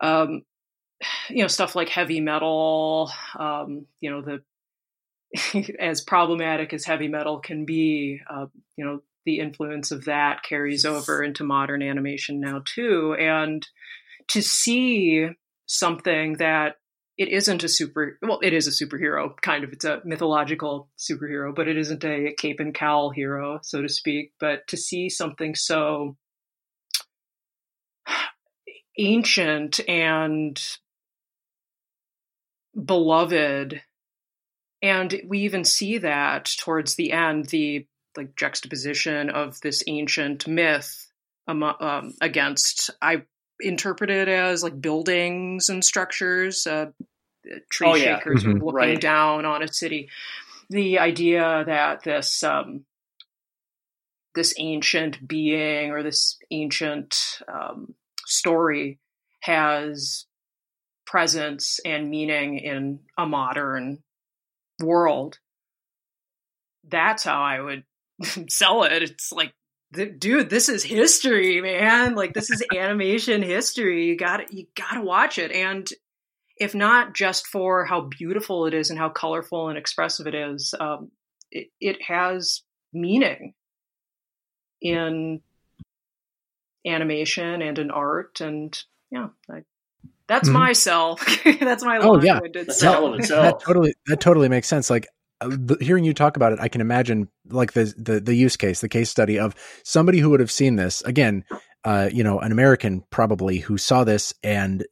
um, 0.00 0.42
you 1.30 1.42
know 1.42 1.48
stuff 1.48 1.74
like 1.76 1.88
heavy 1.88 2.20
metal 2.20 3.10
um, 3.38 3.86
you 4.00 4.10
know 4.10 4.22
the 4.22 4.42
as 5.78 6.00
problematic 6.00 6.72
as 6.72 6.84
heavy 6.84 7.08
metal 7.08 7.40
can 7.40 7.64
be 7.64 8.20
uh, 8.30 8.46
you 8.76 8.84
know 8.84 9.00
the 9.26 9.40
influence 9.40 9.90
of 9.90 10.06
that 10.06 10.42
carries 10.44 10.86
over 10.86 11.22
into 11.22 11.44
modern 11.44 11.82
animation 11.82 12.40
now 12.40 12.62
too. 12.64 13.14
And 13.18 13.66
to 14.28 14.40
see 14.40 15.28
something 15.66 16.34
that 16.34 16.76
it 17.18 17.28
isn't 17.28 17.64
a 17.64 17.68
super 17.68 18.18
well 18.22 18.38
it 18.42 18.52
is 18.52 18.68
a 18.68 18.84
superhero 18.84 19.30
kind 19.42 19.64
of 19.64 19.72
it's 19.72 19.84
a 19.84 20.00
mythological 20.04 20.88
superhero 20.96 21.52
but 21.52 21.66
it 21.66 21.76
isn't 21.76 22.04
a 22.04 22.32
cape 22.38 22.60
and 22.60 22.74
cowl 22.74 23.10
hero 23.10 23.58
so 23.62 23.82
to 23.82 23.88
speak 23.88 24.32
but 24.38 24.60
to 24.68 24.76
see 24.76 25.08
something 25.08 25.54
so 25.54 26.16
ancient 28.98 29.80
and 29.88 30.60
beloved 32.84 33.82
and 34.82 35.20
we 35.26 35.40
even 35.40 35.64
see 35.64 35.98
that 35.98 36.44
towards 36.58 36.94
the 36.94 37.12
end 37.12 37.46
the 37.46 37.86
like 38.16 38.36
juxtaposition 38.36 39.30
of 39.30 39.60
this 39.60 39.82
ancient 39.86 40.46
myth 40.46 41.10
um, 41.48 41.62
um, 41.62 42.14
against 42.20 42.90
i 43.00 43.22
interpret 43.60 44.10
it 44.10 44.28
as 44.28 44.62
like 44.62 44.80
buildings 44.80 45.68
and 45.68 45.84
structures 45.84 46.66
uh, 46.66 46.86
tree 47.70 47.88
oh, 47.88 47.96
shakers 47.96 48.44
yeah. 48.44 48.50
mm-hmm. 48.50 48.64
looking 48.64 48.74
right. 48.74 49.00
down 49.00 49.44
on 49.44 49.62
a 49.62 49.68
city 49.68 50.08
the 50.68 50.98
idea 50.98 51.64
that 51.66 52.02
this 52.02 52.42
um, 52.42 52.84
this 54.34 54.54
ancient 54.58 55.26
being 55.26 55.90
or 55.90 56.02
this 56.02 56.38
ancient 56.50 57.40
um, 57.48 57.94
story 58.26 58.98
has 59.40 60.26
presence 61.06 61.78
and 61.84 62.10
meaning 62.10 62.58
in 62.58 63.00
a 63.16 63.26
modern 63.26 64.02
world. 64.82 65.38
That's 66.88 67.24
how 67.24 67.40
I 67.40 67.60
would 67.60 67.84
sell 68.48 68.84
it. 68.84 69.02
It's 69.02 69.32
like 69.32 69.52
dude, 69.92 70.50
this 70.50 70.68
is 70.68 70.82
history, 70.82 71.60
man. 71.60 72.14
Like 72.14 72.34
this 72.34 72.50
is 72.50 72.62
animation 72.76 73.42
history. 73.42 74.06
You 74.06 74.16
got 74.16 74.52
You 74.52 74.66
got 74.74 74.94
to 74.94 75.02
watch 75.02 75.38
it, 75.38 75.52
and 75.52 75.88
if 76.56 76.74
not 76.74 77.14
just 77.14 77.46
for 77.46 77.84
how 77.84 78.02
beautiful 78.02 78.66
it 78.66 78.74
is 78.74 78.90
and 78.90 78.98
how 78.98 79.08
colorful 79.10 79.68
and 79.68 79.78
expressive 79.78 80.26
it 80.26 80.34
is, 80.34 80.74
um, 80.78 81.10
it, 81.50 81.68
it 81.80 82.02
has 82.02 82.62
meaning 82.92 83.52
in 84.80 85.40
animation 86.86 87.62
and 87.62 87.78
in 87.78 87.90
art, 87.90 88.40
and 88.40 88.78
yeah, 89.10 89.28
I, 89.50 89.62
that's 90.28 90.48
mm-hmm. 90.48 90.58
my 90.58 90.72
cell. 90.72 91.18
that's 91.60 91.84
my. 91.84 91.98
Oh 91.98 92.20
yeah, 92.20 92.40
that's 92.52 92.80
that, 92.80 93.00
that 93.28 93.60
totally 93.60 93.94
that 94.06 94.20
totally 94.20 94.48
makes 94.48 94.68
sense. 94.68 94.90
Like 94.90 95.08
uh, 95.40 95.48
the, 95.50 95.76
hearing 95.80 96.04
you 96.04 96.14
talk 96.14 96.36
about 96.36 96.52
it, 96.52 96.58
I 96.60 96.68
can 96.68 96.80
imagine 96.80 97.28
like 97.48 97.72
the, 97.72 97.92
the 97.96 98.20
the 98.20 98.34
use 98.34 98.56
case, 98.56 98.80
the 98.80 98.88
case 98.88 99.10
study 99.10 99.38
of 99.38 99.54
somebody 99.84 100.18
who 100.18 100.30
would 100.30 100.40
have 100.40 100.50
seen 100.50 100.76
this 100.76 101.02
again. 101.02 101.44
Uh, 101.84 102.08
you 102.12 102.24
know, 102.24 102.40
an 102.40 102.50
American 102.50 103.04
probably 103.10 103.58
who 103.58 103.78
saw 103.78 104.02
this 104.02 104.34
and 104.42 104.84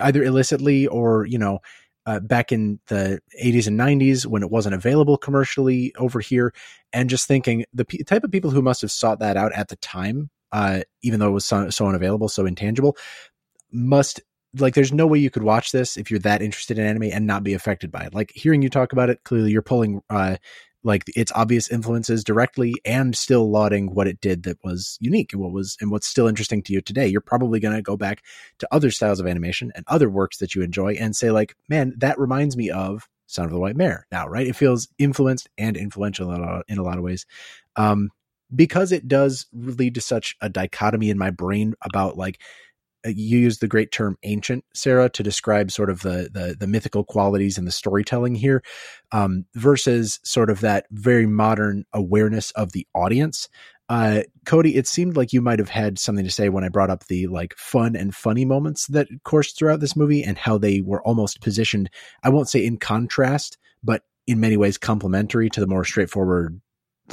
either 0.00 0.24
illicitly 0.24 0.88
or 0.88 1.26
you 1.26 1.38
know 1.38 1.60
uh, 2.06 2.18
back 2.18 2.50
in 2.50 2.80
the 2.88 3.20
80s 3.40 3.68
and 3.68 3.78
90s 3.78 4.26
when 4.26 4.42
it 4.42 4.50
wasn't 4.50 4.74
available 4.74 5.16
commercially 5.16 5.94
over 5.96 6.18
here, 6.20 6.52
and 6.92 7.08
just 7.08 7.28
thinking 7.28 7.64
the 7.72 7.84
p- 7.84 8.02
type 8.02 8.24
of 8.24 8.32
people 8.32 8.50
who 8.50 8.62
must 8.62 8.80
have 8.80 8.90
sought 8.90 9.20
that 9.20 9.36
out 9.36 9.52
at 9.52 9.68
the 9.68 9.76
time, 9.76 10.30
uh, 10.52 10.80
even 11.02 11.20
though 11.20 11.28
it 11.28 11.32
was 11.32 11.46
so, 11.46 11.70
so 11.70 11.86
unavailable, 11.86 12.28
so 12.28 12.46
intangible, 12.46 12.96
must 13.70 14.20
like 14.58 14.74
there's 14.74 14.92
no 14.92 15.06
way 15.06 15.18
you 15.18 15.30
could 15.30 15.42
watch 15.42 15.72
this 15.72 15.96
if 15.96 16.10
you're 16.10 16.20
that 16.20 16.42
interested 16.42 16.78
in 16.78 16.86
anime 16.86 17.04
and 17.04 17.26
not 17.26 17.42
be 17.42 17.54
affected 17.54 17.90
by 17.90 18.04
it. 18.04 18.14
Like 18.14 18.32
hearing 18.34 18.62
you 18.62 18.68
talk 18.68 18.92
about 18.92 19.08
it, 19.08 19.24
clearly 19.24 19.50
you're 19.50 19.62
pulling 19.62 20.02
uh 20.10 20.36
like 20.84 21.04
its 21.14 21.32
obvious 21.34 21.70
influences 21.70 22.24
directly 22.24 22.74
and 22.84 23.16
still 23.16 23.50
lauding 23.50 23.94
what 23.94 24.08
it 24.08 24.20
did 24.20 24.42
that 24.42 24.58
was 24.64 24.98
unique 25.00 25.32
and 25.32 25.40
what 25.40 25.52
was 25.52 25.76
and 25.80 25.90
what's 25.90 26.06
still 26.06 26.26
interesting 26.26 26.62
to 26.62 26.72
you 26.72 26.80
today. 26.80 27.06
You're 27.06 27.20
probably 27.20 27.60
going 27.60 27.74
to 27.76 27.82
go 27.82 27.96
back 27.96 28.22
to 28.58 28.68
other 28.72 28.90
styles 28.90 29.20
of 29.20 29.26
animation 29.26 29.72
and 29.74 29.84
other 29.88 30.10
works 30.10 30.38
that 30.38 30.54
you 30.54 30.62
enjoy 30.62 30.94
and 30.94 31.14
say 31.14 31.30
like, 31.30 31.54
"Man, 31.68 31.94
that 31.98 32.18
reminds 32.18 32.56
me 32.56 32.70
of 32.70 33.08
Son 33.26 33.44
of 33.44 33.52
the 33.52 33.60
White 33.60 33.76
Mare." 33.76 34.06
Now, 34.10 34.26
right? 34.26 34.46
It 34.46 34.56
feels 34.56 34.88
influenced 34.98 35.48
and 35.56 35.76
influential 35.76 36.32
in 36.32 36.40
a 36.40 36.44
lot, 36.44 36.64
in 36.68 36.78
a 36.78 36.82
lot 36.82 36.98
of 36.98 37.04
ways. 37.04 37.26
Um 37.76 38.10
because 38.54 38.92
it 38.92 39.08
does 39.08 39.46
lead 39.52 39.94
to 39.94 40.00
such 40.00 40.36
a 40.40 40.48
dichotomy 40.48 41.10
in 41.10 41.18
my 41.18 41.30
brain 41.30 41.74
about 41.82 42.16
like 42.16 42.40
uh, 43.04 43.10
you 43.10 43.38
use 43.38 43.58
the 43.58 43.68
great 43.68 43.90
term 43.90 44.16
ancient 44.22 44.64
sarah 44.74 45.08
to 45.08 45.22
describe 45.22 45.70
sort 45.70 45.90
of 45.90 46.00
the 46.00 46.28
the, 46.32 46.56
the 46.58 46.66
mythical 46.66 47.04
qualities 47.04 47.58
and 47.58 47.66
the 47.66 47.72
storytelling 47.72 48.34
here 48.34 48.62
um, 49.12 49.44
versus 49.54 50.20
sort 50.24 50.50
of 50.50 50.60
that 50.60 50.86
very 50.90 51.26
modern 51.26 51.84
awareness 51.92 52.50
of 52.52 52.72
the 52.72 52.86
audience. 52.94 53.48
Uh, 53.88 54.22
cody 54.46 54.76
it 54.76 54.86
seemed 54.86 55.16
like 55.16 55.32
you 55.32 55.42
might 55.42 55.58
have 55.58 55.68
had 55.68 55.98
something 55.98 56.24
to 56.24 56.30
say 56.30 56.48
when 56.48 56.64
i 56.64 56.68
brought 56.68 56.88
up 56.88 57.04
the 57.08 57.26
like 57.26 57.52
fun 57.58 57.94
and 57.94 58.14
funny 58.14 58.44
moments 58.44 58.86
that 58.86 59.08
coursed 59.24 59.58
throughout 59.58 59.80
this 59.80 59.96
movie 59.96 60.22
and 60.22 60.38
how 60.38 60.56
they 60.56 60.80
were 60.80 61.02
almost 61.02 61.42
positioned 61.42 61.90
i 62.22 62.30
won't 62.30 62.48
say 62.48 62.64
in 62.64 62.78
contrast 62.78 63.58
but 63.82 64.02
in 64.26 64.40
many 64.40 64.56
ways 64.56 64.78
complementary 64.78 65.50
to 65.50 65.60
the 65.60 65.66
more 65.66 65.84
straightforward 65.84 66.61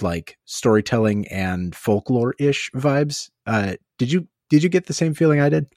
like 0.02 0.38
storytelling 0.46 1.28
and 1.28 1.76
folklore 1.76 2.36
ish 2.40 2.72
vibes 2.72 3.30
uh, 3.46 3.74
did 3.98 4.12
you 4.12 4.28
did 4.50 4.64
you 4.64 4.70
get 4.70 4.86
the 4.86 4.94
same 4.94 5.14
feeling 5.14 5.40
i 5.40 5.50
did 5.50 5.68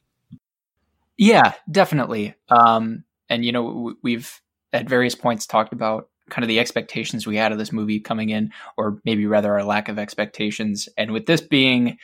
yeah, 1.22 1.52
definitely. 1.70 2.34
Um, 2.48 3.04
and 3.28 3.44
you 3.44 3.52
know, 3.52 3.94
we've 4.02 4.40
at 4.72 4.88
various 4.88 5.14
points 5.14 5.46
talked 5.46 5.72
about 5.72 6.08
kind 6.30 6.42
of 6.42 6.48
the 6.48 6.58
expectations 6.58 7.26
we 7.26 7.36
had 7.36 7.52
of 7.52 7.58
this 7.58 7.72
movie 7.72 8.00
coming 8.00 8.30
in, 8.30 8.50
or 8.76 8.98
maybe 9.04 9.26
rather 9.26 9.52
our 9.52 9.64
lack 9.64 9.88
of 9.88 9.98
expectations. 9.98 10.88
And 10.96 11.12
with 11.12 11.26
this 11.26 11.40
being, 11.40 11.98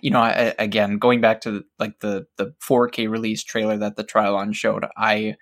you 0.00 0.10
know, 0.10 0.20
I, 0.20 0.54
again, 0.58 0.98
going 0.98 1.20
back 1.20 1.42
to 1.42 1.64
like 1.78 2.00
the 2.00 2.26
the 2.36 2.54
4K 2.66 3.08
release 3.08 3.44
trailer 3.44 3.76
that 3.76 3.96
the 3.96 4.04
Trylon 4.04 4.54
showed, 4.54 4.84
I 4.96 5.36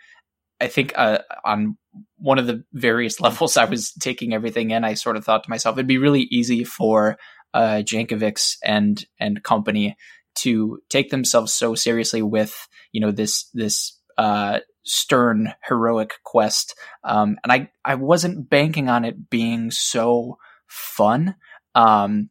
I 0.63 0.69
think 0.69 0.93
uh, 0.97 1.19
on 1.45 1.77
one 2.19 2.39
of 2.39 2.47
the 2.47 2.65
various 2.73 3.21
levels 3.27 3.57
I 3.57 3.65
was 3.65 3.93
taking 3.93 4.33
everything 4.33 4.71
in, 4.71 4.85
I 4.85 4.95
sort 4.95 5.17
of 5.17 5.25
thought 5.25 5.45
to 5.45 5.51
myself, 5.51 5.77
it'd 5.77 5.87
be 5.87 5.99
really 5.99 6.29
easy 6.31 6.65
for 6.65 7.19
uh, 7.53 7.83
Jankovics 7.85 8.57
and 8.65 9.05
and 9.19 9.43
company 9.43 9.97
to 10.35 10.79
take 10.89 11.11
themselves 11.11 11.53
so 11.53 11.75
seriously 11.75 12.23
with 12.23 12.69
you 12.93 13.01
know 13.01 13.11
this 13.11 13.51
this 13.53 13.99
uh, 14.17 14.61
stern 14.85 15.53
heroic 15.65 16.15
quest. 16.25 16.75
Um, 17.05 17.37
and 17.43 17.53
i 17.53 17.71
i 17.85 17.95
wasn't 17.97 18.49
banking 18.49 18.89
on 18.89 19.05
it 19.05 19.29
being 19.29 19.71
so 19.71 20.39
fun. 20.67 21.35
Um, 21.75 22.31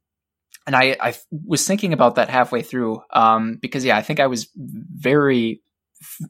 and 0.68 0.76
I, 0.76 0.96
I 1.00 1.16
was 1.32 1.66
thinking 1.66 1.92
about 1.92 2.16
that 2.16 2.30
halfway 2.30 2.62
through 2.62 3.02
um, 3.12 3.58
because 3.62 3.84
yeah 3.84 3.98
i 3.98 4.04
think 4.04 4.20
i 4.20 4.28
was 4.28 4.48
very 4.56 5.62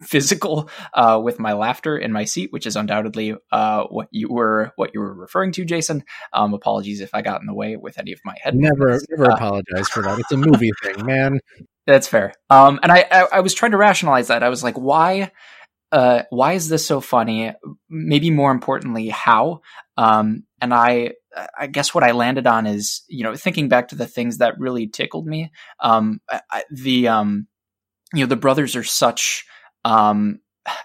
physical 0.01 0.69
uh, 0.93 1.19
with 1.23 1.39
my 1.39 1.53
laughter 1.53 1.97
in 1.97 2.11
my 2.11 2.25
seat, 2.25 2.51
which 2.51 2.65
is 2.65 2.75
undoubtedly 2.75 3.35
uh, 3.51 3.83
what 3.85 4.07
you 4.11 4.29
were 4.29 4.71
what 4.75 4.91
you 4.93 4.99
were 4.99 5.13
referring 5.13 5.51
to, 5.53 5.65
Jason. 5.65 6.03
Um, 6.33 6.53
apologies 6.53 7.01
if 7.01 7.13
I 7.13 7.21
got 7.21 7.41
in 7.41 7.47
the 7.47 7.53
way 7.53 7.75
with 7.75 7.97
any 7.97 8.11
of 8.11 8.19
my 8.25 8.35
head. 8.41 8.55
Never, 8.55 8.99
never 9.09 9.31
uh, 9.31 9.35
apologize 9.35 9.87
for 9.89 10.03
that. 10.03 10.19
It's 10.19 10.31
a 10.31 10.37
movie 10.37 10.71
thing, 10.83 11.05
man. 11.05 11.39
That's 11.87 12.07
fair. 12.07 12.33
Um, 12.49 12.79
and 12.83 12.91
I, 12.91 13.05
I, 13.11 13.27
I 13.33 13.39
was 13.39 13.53
trying 13.53 13.71
to 13.71 13.77
rationalize 13.77 14.27
that. 14.27 14.43
I 14.43 14.49
was 14.49 14.63
like, 14.63 14.77
why? 14.77 15.31
Uh, 15.91 16.23
why 16.29 16.53
is 16.53 16.69
this 16.69 16.85
so 16.85 17.01
funny? 17.01 17.53
Maybe 17.89 18.29
more 18.29 18.51
importantly, 18.51 19.09
how? 19.09 19.61
Um, 19.97 20.43
and 20.61 20.73
I, 20.73 21.11
I 21.57 21.67
guess 21.67 21.93
what 21.93 22.03
I 22.03 22.11
landed 22.11 22.47
on 22.47 22.65
is, 22.65 23.03
you 23.07 23.23
know, 23.23 23.35
thinking 23.35 23.67
back 23.67 23.89
to 23.89 23.95
the 23.95 24.07
things 24.07 24.37
that 24.37 24.59
really 24.59 24.87
tickled 24.87 25.25
me. 25.25 25.51
Um, 25.79 26.21
I, 26.29 26.63
the, 26.71 27.07
um, 27.07 27.47
you 28.13 28.21
know, 28.21 28.27
the 28.27 28.35
brothers 28.35 28.75
are 28.75 28.83
such 28.83 29.45
um, 29.85 30.39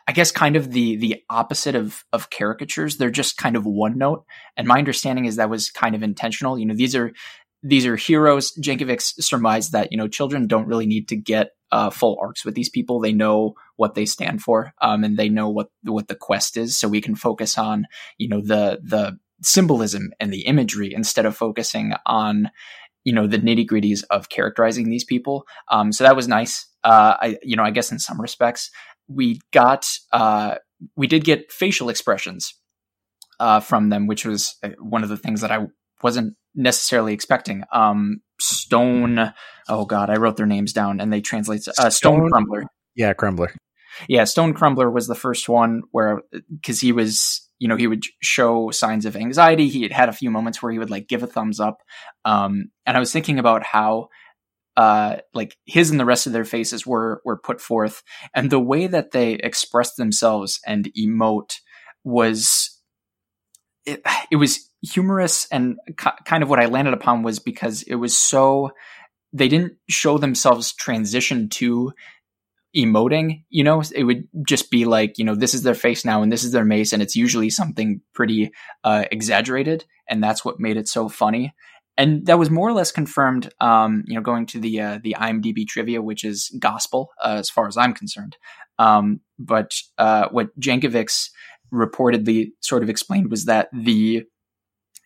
I 0.09 0.12
guess 0.12 0.30
kind 0.30 0.56
of 0.56 0.72
the 0.72 0.96
the 0.96 1.22
opposite 1.28 1.74
of 1.74 2.04
of 2.12 2.30
caricatures. 2.30 2.96
They're 2.96 3.11
just 3.11 3.37
kind 3.37 3.56
of 3.56 3.66
one 3.66 3.98
note, 3.98 4.24
and 4.56 4.66
my 4.66 4.78
understanding 4.78 5.26
is 5.26 5.37
that 5.37 5.50
was 5.50 5.70
kind 5.70 5.94
of 5.94 6.02
intentional. 6.02 6.59
You 6.59 6.66
know, 6.66 6.74
these 6.74 6.96
are 6.96 7.12
these 7.62 7.87
are 7.87 7.96
heroes. 7.96 8.52
Jankovics 8.52 9.22
surmised 9.22 9.72
that 9.72 9.92
you 9.92 9.98
know 9.98 10.09
children 10.09 10.46
don't 10.46 10.68
really 10.68 10.87
need 10.87 11.09
to 11.09 11.16
get 11.16 11.50
uh, 11.72 11.90
full 11.90 12.16
arcs 12.20 12.44
with 12.44 12.54
these 12.54 12.70
people. 12.70 13.00
They 13.00 13.12
know 13.12 13.54
what 13.76 13.94
they 13.94 14.06
stand 14.06 14.42
for, 14.42 14.72
um, 14.80 15.04
and 15.04 15.16
they 15.16 15.28
know 15.28 15.50
what 15.50 15.68
what 15.82 16.09
the 16.09 16.14
quest 16.14 16.56
is. 16.56 16.78
So 16.78 16.88
we 16.88 17.00
can 17.00 17.14
focus 17.14 17.59
on 17.59 17.87
you 18.18 18.28
know 18.28 18.40
the 18.40 18.80
the 18.82 19.18
symbolism 19.42 20.11
and 20.18 20.32
the 20.32 20.46
imagery 20.46 20.94
instead 20.94 21.26
of 21.26 21.37
focusing 21.37 21.92
on 22.06 22.50
you 23.04 23.12
know 23.12 23.26
the 23.26 23.38
nitty 23.38 23.66
gritties 23.66 24.04
of 24.11 24.28
characterizing 24.28 24.88
these 24.88 25.04
people. 25.04 25.46
Um, 25.70 25.92
so 25.92 26.04
that 26.04 26.16
was 26.16 26.28
nice. 26.28 26.66
Uh, 26.87 27.16
I 27.20 27.38
you 27.42 27.57
know 27.57 27.64
I 27.64 27.72
guess 27.72 27.90
in 27.90 27.99
some 27.99 28.20
respects 28.20 28.70
we 29.09 29.40
got 29.53 29.88
uh, 30.12 30.57
we 30.94 31.09
did 31.09 31.25
get 31.25 31.51
facial 31.51 31.88
expressions 31.88 32.55
uh, 33.40 33.61
from 33.61 33.88
them, 33.88 34.07
which 34.07 34.25
was 34.25 34.55
uh, 34.62 34.70
one 34.79 35.03
of 35.03 35.09
the 35.09 35.16
things 35.16 35.40
that 35.40 35.51
I 35.51 35.66
wasn't 36.03 36.37
necessarily 36.55 37.12
expecting. 37.12 37.64
Um, 37.72 38.20
Stone, 38.40 39.33
oh 39.68 39.85
god, 39.85 40.11
I 40.11 40.16
wrote 40.16 40.37
their 40.37 40.46
names 40.46 40.72
down 40.72 41.01
and 41.01 41.12
they 41.12 41.20
translate 41.20 41.66
uh, 41.66 41.90
Stone, 41.90 41.90
Stone 41.90 42.31
Crumbler. 42.31 42.64
Yeah, 42.94 43.12
Crumbler. 43.14 43.53
Yeah, 44.09 44.25
Stone 44.25 44.55
Crumbler 44.55 44.90
was 44.90 45.09
the 45.09 45.14
first 45.14 45.49
one 45.49 45.83
where 45.90 46.22
because 46.61 46.81
he 46.81 46.92
was 46.92 47.46
you 47.59 47.68
know, 47.68 47.77
he 47.77 47.87
would 47.87 48.05
show 48.22 48.70
signs 48.70 49.07
of 49.07 49.16
anxiety. 49.16 49.68
He 49.68 49.83
had 49.83 49.92
had 49.92 50.09
a 50.09 50.14
few 50.14 50.31
moments 50.31 50.62
where 50.62 50.72
he 50.72 50.79
would 50.79 50.90
like 50.90 51.09
give 51.09 51.22
a 51.22 51.27
thumbs 51.27 51.61
up. 51.61 51.83
Um, 52.25 52.70
and 52.85 52.96
I 52.96 53.01
was 53.01 53.12
thinking 53.12 53.38
about 53.38 53.62
how, 53.62 54.09
uh, 54.76 55.16
like 55.34 55.56
his 55.64 55.90
and 55.90 55.98
the 55.98 56.04
rest 56.04 56.26
of 56.26 56.32
their 56.32 56.44
faces 56.44 56.86
were, 56.86 57.22
were 57.24 57.38
put 57.38 57.60
forth 57.60 58.02
and 58.34 58.50
the 58.50 58.60
way 58.60 58.86
that 58.86 59.12
they 59.12 59.32
expressed 59.32 59.96
themselves 59.96 60.60
and 60.66 60.90
emote 60.98 61.54
was, 62.04 62.78
it, 63.84 64.02
it 64.30 64.36
was 64.36 64.70
humorous 64.82 65.46
and 65.50 65.78
kind 66.24 66.42
of 66.42 66.50
what 66.50 66.60
I 66.60 66.66
landed 66.66 66.94
upon 66.94 67.22
was 67.22 67.38
because 67.38 67.82
it 67.82 67.94
was 67.96 68.16
so, 68.16 68.70
they 69.32 69.48
didn't 69.48 69.74
show 69.88 70.18
themselves 70.18 70.72
transition 70.72 71.48
to 71.50 71.92
emoting, 72.76 73.44
you 73.48 73.64
know, 73.64 73.82
it 73.94 74.04
would 74.04 74.28
just 74.46 74.70
be 74.70 74.84
like, 74.84 75.18
you 75.18 75.24
know, 75.24 75.34
this 75.34 75.54
is 75.54 75.62
their 75.62 75.74
face 75.74 76.04
now 76.04 76.22
and 76.22 76.30
this 76.30 76.44
is 76.44 76.52
their 76.52 76.64
mace. 76.64 76.92
And 76.92 77.02
it's 77.02 77.16
usually 77.16 77.48
something 77.48 78.02
pretty 78.12 78.52
uh, 78.84 79.04
exaggerated. 79.10 79.86
And 80.08 80.22
that's 80.22 80.44
what 80.44 80.60
made 80.60 80.76
it 80.76 80.86
so 80.86 81.08
funny. 81.08 81.54
And 81.98 82.26
that 82.26 82.38
was 82.38 82.50
more 82.50 82.68
or 82.68 82.72
less 82.72 82.92
confirmed, 82.92 83.52
um, 83.61 84.04
you 84.06 84.14
know, 84.14 84.20
going 84.20 84.46
to 84.46 84.61
the 84.61 84.80
uh, 84.80 84.98
the 85.02 85.16
IMDb 85.18 85.66
trivia, 85.66 86.02
which 86.02 86.24
is 86.24 86.54
gospel 86.59 87.11
uh, 87.22 87.37
as 87.38 87.48
far 87.48 87.66
as 87.66 87.76
I'm 87.76 87.94
concerned. 87.94 88.37
Um, 88.78 89.20
but 89.38 89.72
uh, 89.96 90.28
what 90.30 90.59
Jankovics 90.61 91.30
reportedly 91.72 92.50
sort 92.61 92.82
of 92.82 92.90
explained 92.90 93.30
was 93.30 93.46
that 93.46 93.68
the 93.72 94.24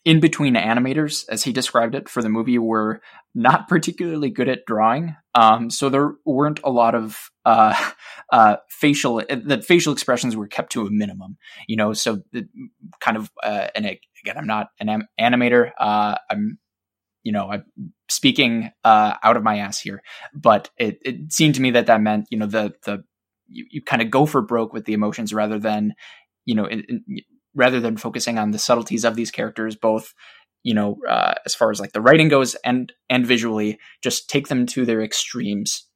in 0.04 0.18
between 0.18 0.54
animators, 0.54 1.24
as 1.28 1.44
he 1.44 1.52
described 1.52 1.94
it 1.94 2.08
for 2.08 2.22
the 2.22 2.28
movie, 2.28 2.58
were 2.58 3.02
not 3.34 3.68
particularly 3.68 4.30
good 4.30 4.48
at 4.48 4.64
drawing. 4.66 5.14
Um, 5.34 5.70
so 5.70 5.88
there 5.88 6.14
weren't 6.24 6.60
a 6.64 6.70
lot 6.70 6.94
of 6.94 7.30
uh, 7.44 7.90
uh, 8.32 8.56
facial 8.68 9.16
the 9.16 9.62
facial 9.66 9.92
expressions 9.92 10.36
were 10.36 10.48
kept 10.48 10.72
to 10.72 10.86
a 10.86 10.90
minimum. 10.90 11.36
You 11.68 11.76
know, 11.76 11.92
so 11.92 12.22
the, 12.32 12.48
kind 13.00 13.16
of 13.16 13.30
uh, 13.42 13.68
and 13.74 13.86
again, 13.86 14.36
I'm 14.36 14.46
not 14.46 14.68
an 14.80 15.06
animator. 15.20 15.70
Uh, 15.78 16.16
I'm 16.30 16.58
you 17.22 17.32
know, 17.32 17.50
I'm 17.50 17.64
speaking 18.08 18.70
uh, 18.84 19.14
out 19.22 19.36
of 19.36 19.42
my 19.42 19.58
ass 19.58 19.80
here, 19.80 20.02
but 20.34 20.70
it, 20.78 20.98
it 21.02 21.32
seemed 21.32 21.54
to 21.56 21.62
me 21.62 21.70
that 21.72 21.86
that 21.86 22.00
meant, 22.00 22.26
you 22.30 22.38
know, 22.38 22.46
the 22.46 22.72
the 22.84 23.04
you, 23.46 23.66
you 23.70 23.82
kind 23.82 24.02
of 24.02 24.10
go 24.10 24.26
for 24.26 24.40
broke 24.42 24.72
with 24.72 24.84
the 24.84 24.92
emotions 24.92 25.34
rather 25.34 25.58
than, 25.58 25.94
you 26.44 26.54
know, 26.54 26.68
rather 27.54 27.80
than 27.80 27.96
focusing 27.96 28.38
on 28.38 28.52
the 28.52 28.58
subtleties 28.58 29.04
of 29.04 29.16
these 29.16 29.30
characters, 29.30 29.76
both, 29.76 30.14
you 30.62 30.74
know, 30.74 30.98
uh, 31.08 31.34
as 31.44 31.54
far 31.54 31.70
as 31.70 31.80
like 31.80 31.92
the 31.92 32.00
writing 32.00 32.28
goes 32.28 32.54
and 32.64 32.92
and 33.08 33.26
visually, 33.26 33.78
just 34.02 34.30
take 34.30 34.48
them 34.48 34.66
to 34.66 34.84
their 34.84 35.02
extremes. 35.02 35.86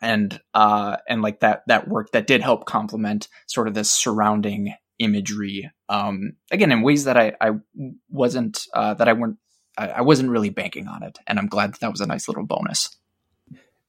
And 0.00 0.40
uh 0.52 0.96
and 1.08 1.22
like 1.22 1.40
that 1.40 1.62
that 1.68 1.86
work 1.86 2.10
that 2.10 2.26
did 2.26 2.40
help 2.40 2.66
complement 2.66 3.28
sort 3.46 3.68
of 3.68 3.74
this 3.74 3.90
surrounding 3.90 4.74
imagery 4.98 5.70
um 5.88 6.32
again 6.50 6.70
in 6.72 6.82
ways 6.82 7.04
that 7.04 7.16
i 7.16 7.32
i 7.40 7.50
wasn't 8.10 8.62
uh 8.74 8.94
that 8.94 9.08
i 9.08 9.12
weren't 9.12 9.36
I, 9.76 9.88
I 9.88 10.00
wasn't 10.02 10.30
really 10.30 10.50
banking 10.50 10.88
on 10.88 11.02
it 11.02 11.18
and 11.26 11.38
i'm 11.38 11.46
glad 11.46 11.72
that 11.72 11.80
that 11.80 11.90
was 11.90 12.00
a 12.00 12.06
nice 12.06 12.28
little 12.28 12.44
bonus 12.44 12.96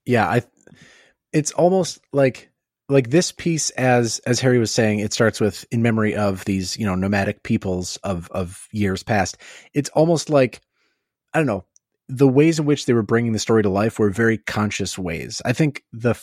yeah 0.05 0.27
i 0.27 0.41
it's 1.31 1.51
almost 1.51 1.99
like 2.11 2.49
like 2.89 3.09
this 3.09 3.31
piece 3.31 3.69
as 3.71 4.19
as 4.19 4.39
harry 4.39 4.59
was 4.59 4.73
saying 4.73 4.99
it 4.99 5.13
starts 5.13 5.39
with 5.39 5.65
in 5.71 5.81
memory 5.81 6.15
of 6.15 6.45
these 6.45 6.77
you 6.77 6.85
know 6.85 6.95
nomadic 6.95 7.43
peoples 7.43 7.97
of 8.03 8.29
of 8.31 8.67
years 8.71 9.03
past 9.03 9.37
it's 9.73 9.89
almost 9.91 10.29
like 10.29 10.61
i 11.33 11.39
don't 11.39 11.47
know 11.47 11.65
the 12.09 12.27
ways 12.27 12.59
in 12.59 12.65
which 12.65 12.85
they 12.85 12.93
were 12.93 13.03
bringing 13.03 13.33
the 13.33 13.39
story 13.39 13.63
to 13.63 13.69
life 13.69 13.99
were 13.99 14.09
very 14.09 14.37
conscious 14.37 14.97
ways. 14.97 15.41
I 15.45 15.53
think 15.53 15.83
the 15.91 16.15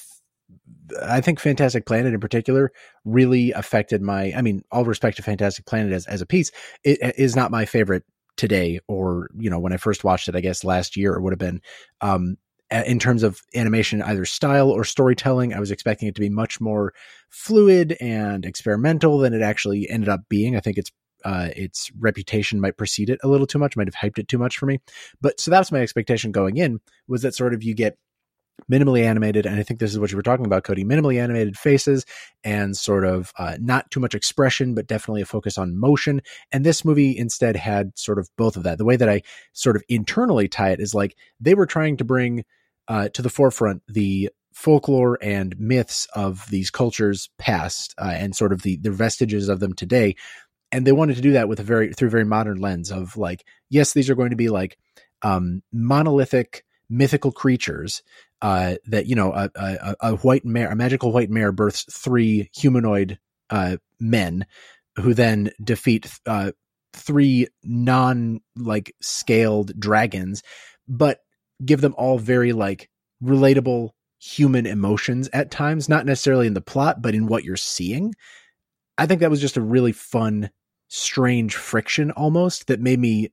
I 1.02 1.20
think 1.20 1.38
Fantastic 1.38 1.86
Planet 1.86 2.12
in 2.12 2.20
particular 2.20 2.72
really 3.04 3.52
affected 3.52 4.02
my 4.02 4.32
I 4.36 4.42
mean 4.42 4.62
all 4.70 4.84
respect 4.84 5.16
to 5.16 5.22
Fantastic 5.22 5.66
Planet 5.66 5.92
as 5.92 6.06
as 6.06 6.20
a 6.20 6.26
piece 6.26 6.50
it 6.84 6.98
is 7.16 7.36
not 7.36 7.50
my 7.50 7.64
favorite 7.64 8.04
today 8.40 8.80
or 8.88 9.28
you 9.38 9.50
know 9.50 9.58
when 9.58 9.74
I 9.74 9.76
first 9.76 10.02
watched 10.02 10.28
it 10.28 10.34
I 10.34 10.40
guess 10.40 10.64
last 10.64 10.96
year 10.96 11.12
it 11.12 11.20
would 11.20 11.32
have 11.32 11.38
been 11.38 11.60
um 12.00 12.38
in 12.70 12.98
terms 12.98 13.22
of 13.22 13.42
animation 13.54 14.00
either 14.00 14.24
style 14.24 14.70
or 14.70 14.82
storytelling 14.82 15.52
I 15.52 15.60
was 15.60 15.70
expecting 15.70 16.08
it 16.08 16.14
to 16.14 16.22
be 16.22 16.30
much 16.30 16.58
more 16.58 16.94
fluid 17.28 17.98
and 18.00 18.46
experimental 18.46 19.18
than 19.18 19.34
it 19.34 19.42
actually 19.42 19.88
ended 19.90 20.08
up 20.08 20.22
being 20.30 20.56
I 20.56 20.60
think 20.60 20.78
it's 20.78 20.90
uh, 21.22 21.50
its 21.54 21.90
reputation 21.98 22.62
might 22.62 22.78
precede 22.78 23.10
it 23.10 23.20
a 23.22 23.28
little 23.28 23.46
too 23.46 23.58
much, 23.58 23.76
might 23.76 23.86
have 23.86 23.94
hyped 23.94 24.18
it 24.18 24.26
too 24.26 24.38
much 24.38 24.56
for 24.56 24.64
me. 24.64 24.80
But 25.20 25.38
so 25.38 25.50
that's 25.50 25.70
my 25.70 25.80
expectation 25.80 26.32
going 26.32 26.56
in 26.56 26.80
was 27.08 27.20
that 27.20 27.34
sort 27.34 27.52
of 27.52 27.62
you 27.62 27.74
get 27.74 27.98
minimally 28.70 29.04
animated, 29.04 29.46
and 29.46 29.58
I 29.58 29.62
think 29.62 29.80
this 29.80 29.92
is 29.92 29.98
what 29.98 30.10
you 30.10 30.16
were 30.16 30.22
talking 30.22 30.46
about, 30.46 30.64
Cody. 30.64 30.84
Minimally 30.84 31.20
animated 31.20 31.56
faces 31.56 32.04
and 32.42 32.76
sort 32.76 33.04
of 33.04 33.32
uh, 33.38 33.56
not 33.60 33.90
too 33.90 34.00
much 34.00 34.14
expression, 34.14 34.74
but 34.74 34.86
definitely 34.86 35.22
a 35.22 35.26
focus 35.26 35.58
on 35.58 35.78
motion. 35.78 36.22
And 36.52 36.64
this 36.64 36.84
movie 36.84 37.16
instead 37.16 37.56
had 37.56 37.98
sort 37.98 38.18
of 38.18 38.28
both 38.36 38.56
of 38.56 38.62
that. 38.64 38.78
The 38.78 38.84
way 38.84 38.96
that 38.96 39.08
I 39.08 39.22
sort 39.52 39.76
of 39.76 39.82
internally 39.88 40.48
tie 40.48 40.70
it 40.70 40.80
is 40.80 40.94
like 40.94 41.16
they 41.38 41.54
were 41.54 41.66
trying 41.66 41.96
to 41.98 42.04
bring 42.04 42.44
uh, 42.88 43.08
to 43.10 43.22
the 43.22 43.30
forefront 43.30 43.82
the 43.88 44.30
folklore 44.52 45.16
and 45.22 45.58
myths 45.58 46.06
of 46.14 46.44
these 46.50 46.70
cultures 46.70 47.30
past 47.38 47.94
uh, 47.98 48.12
and 48.16 48.34
sort 48.34 48.52
of 48.52 48.62
the 48.62 48.76
the 48.78 48.90
vestiges 48.90 49.48
of 49.48 49.60
them 49.60 49.72
today 49.72 50.14
and 50.72 50.86
they 50.86 50.92
wanted 50.92 51.16
to 51.16 51.22
do 51.22 51.32
that 51.32 51.48
with 51.48 51.60
a 51.60 51.62
very 51.62 51.92
through 51.92 52.08
a 52.08 52.10
very 52.10 52.24
modern 52.24 52.58
lens 52.58 52.90
of 52.90 53.16
like 53.16 53.44
yes 53.68 53.92
these 53.92 54.10
are 54.10 54.14
going 54.14 54.30
to 54.30 54.36
be 54.36 54.48
like 54.48 54.76
um, 55.22 55.62
monolithic 55.72 56.64
mythical 56.90 57.32
creatures 57.32 58.02
uh, 58.42 58.74
that 58.86 59.06
you 59.06 59.14
know 59.14 59.32
a, 59.32 59.50
a, 59.54 59.96
a, 60.00 60.16
white 60.16 60.44
mare 60.44 60.70
a 60.70 60.76
magical 60.76 61.12
white 61.12 61.30
mare 61.30 61.52
births 61.52 61.84
three 61.90 62.50
humanoid 62.54 63.18
uh, 63.50 63.76
men 63.98 64.44
who 64.96 65.14
then 65.14 65.50
defeat 65.62 66.10
uh, 66.26 66.50
three 66.92 67.46
non 67.62 68.40
like 68.56 68.94
scaled 69.00 69.78
dragons 69.78 70.42
but 70.88 71.20
give 71.64 71.80
them 71.80 71.94
all 71.96 72.18
very 72.18 72.52
like 72.52 72.90
relatable 73.22 73.90
human 74.18 74.66
emotions 74.66 75.30
at 75.32 75.50
times 75.50 75.88
not 75.88 76.04
necessarily 76.04 76.46
in 76.46 76.54
the 76.54 76.60
plot 76.60 77.00
but 77.00 77.14
in 77.14 77.26
what 77.26 77.44
you're 77.44 77.56
seeing. 77.56 78.14
I 78.98 79.06
think 79.06 79.20
that 79.20 79.30
was 79.30 79.40
just 79.40 79.56
a 79.56 79.62
really 79.62 79.92
fun 79.92 80.50
strange 80.88 81.54
friction 81.54 82.10
almost 82.10 82.66
that 82.66 82.80
made 82.80 82.98
me 82.98 83.30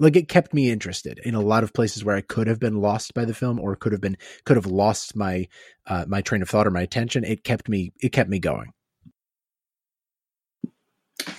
like 0.00 0.16
it 0.16 0.28
kept 0.28 0.54
me 0.54 0.70
interested 0.70 1.20
in 1.24 1.34
a 1.34 1.40
lot 1.40 1.64
of 1.64 1.72
places 1.72 2.04
where 2.04 2.16
I 2.16 2.22
could 2.22 2.46
have 2.46 2.60
been 2.60 2.80
lost 2.80 3.14
by 3.14 3.24
the 3.24 3.34
film 3.34 3.60
or 3.60 3.76
could 3.76 3.92
have 3.92 4.00
been 4.00 4.16
could 4.44 4.56
have 4.56 4.66
lost 4.66 5.16
my 5.16 5.48
uh, 5.86 6.04
my 6.08 6.20
train 6.22 6.42
of 6.42 6.50
thought 6.50 6.66
or 6.66 6.70
my 6.70 6.82
attention. 6.82 7.24
It 7.24 7.44
kept 7.44 7.68
me 7.68 7.92
it 8.00 8.10
kept 8.12 8.30
me 8.30 8.38
going. 8.38 8.72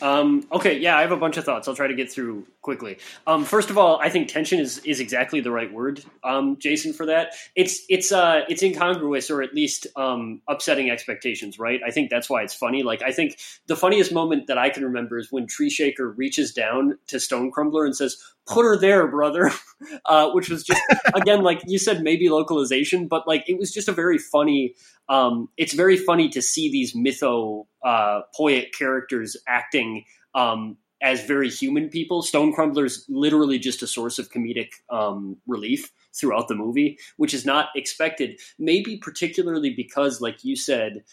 Um, 0.04 0.46
okay, 0.52 0.80
yeah, 0.80 0.98
I 0.98 1.02
have 1.02 1.14
a 1.14 1.18
bunch 1.18 1.38
of 1.38 1.46
thoughts. 1.46 1.66
I'll 1.70 1.78
try 1.78 1.88
to 1.88 1.94
get 1.94 2.12
through 2.12 2.46
quickly. 2.62 2.98
Um, 3.26 3.46
first 3.46 3.70
of 3.70 3.78
all, 3.78 3.98
I 4.02 4.10
think 4.10 4.28
tension 4.28 4.60
is 4.60 4.80
is 4.80 5.00
exactly 5.00 5.40
the 5.40 5.50
right 5.50 5.72
word, 5.72 6.04
um, 6.26 6.58
Jason, 6.60 6.92
for 6.92 7.06
that. 7.06 7.36
It's 7.56 7.84
it's 7.88 8.12
uh, 8.12 8.42
it's 8.50 8.62
incongruous 8.62 9.32
or 9.32 9.42
at 9.42 9.54
least 9.54 9.88
um, 9.96 10.42
upsetting 10.50 10.90
expectations, 10.90 11.58
right? 11.58 11.80
I 11.88 11.92
think 11.92 12.10
that's 12.10 12.30
why 12.30 12.44
it's 12.44 12.54
funny. 12.54 12.84
Like, 12.84 13.02
I 13.02 13.14
think 13.14 13.40
the 13.68 13.78
funniest 13.78 14.12
moment 14.12 14.48
that 14.48 14.58
I 14.58 14.70
can 14.70 14.84
remember 14.84 15.18
is 15.18 15.32
when 15.32 15.48
Tree 15.48 15.70
Shaker 15.70 16.12
reaches 16.12 16.52
down 16.52 16.98
to 17.08 17.18
Stone 17.18 17.52
Crumbler 17.52 17.86
and 17.86 17.96
says, 17.96 18.18
"Put 18.46 18.66
her 18.66 18.78
there, 18.78 19.08
brother," 19.08 19.52
uh, 20.06 20.32
which 20.32 20.50
was 20.50 20.66
just 20.66 20.82
again 21.14 21.44
like 21.44 21.62
you 21.66 21.80
said, 21.80 22.04
maybe 22.04 22.28
localization, 22.28 23.08
but 23.08 23.26
like 23.26 23.46
it 23.48 23.58
was 23.58 23.72
just 23.72 23.88
a 23.88 23.94
very 23.94 24.18
funny 24.18 24.76
um, 25.10 25.50
it's 25.58 25.74
very 25.74 25.98
funny 25.98 26.30
to 26.30 26.42
see 26.42 26.72
these 26.72 26.96
mytho 26.96 27.66
uh, 27.84 28.22
poet 28.36 28.70
characters 28.78 29.36
acting 29.48 29.93
um, 30.34 30.78
as 31.02 31.26
very 31.26 31.50
human 31.50 31.90
people. 31.90 32.22
Stone 32.22 32.54
Crumbler's 32.54 33.06
literally 33.10 33.60
just 33.60 33.84
a 33.84 33.88
source 33.88 34.18
of 34.20 34.32
comedic 34.32 34.70
um, 34.90 35.38
relief 35.48 35.92
throughout 36.16 36.48
the 36.48 36.56
movie, 36.56 36.98
which 37.18 37.34
is 37.34 37.46
not 37.46 37.70
expected. 37.76 38.40
Maybe 38.58 38.98
particularly 38.98 39.74
because, 39.76 40.22
like 40.22 40.44
you 40.44 40.56
said, 40.56 41.04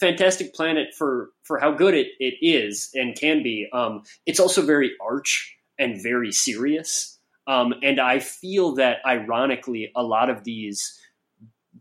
Fantastic 0.00 0.54
Planet 0.54 0.94
for 0.96 1.30
for 1.42 1.58
how 1.58 1.72
good 1.72 1.94
it, 1.94 2.08
it 2.20 2.34
is 2.40 2.90
and 2.94 3.18
can 3.18 3.42
be. 3.42 3.68
Um, 3.72 4.02
it's 4.26 4.40
also 4.40 4.62
very 4.62 4.92
arch 5.00 5.56
and 5.78 6.00
very 6.02 6.32
serious. 6.32 7.18
Um, 7.46 7.74
and 7.82 7.98
I 7.98 8.18
feel 8.18 8.74
that 8.74 8.98
ironically, 9.06 9.90
a 9.96 10.02
lot 10.02 10.28
of 10.28 10.44
these 10.44 11.00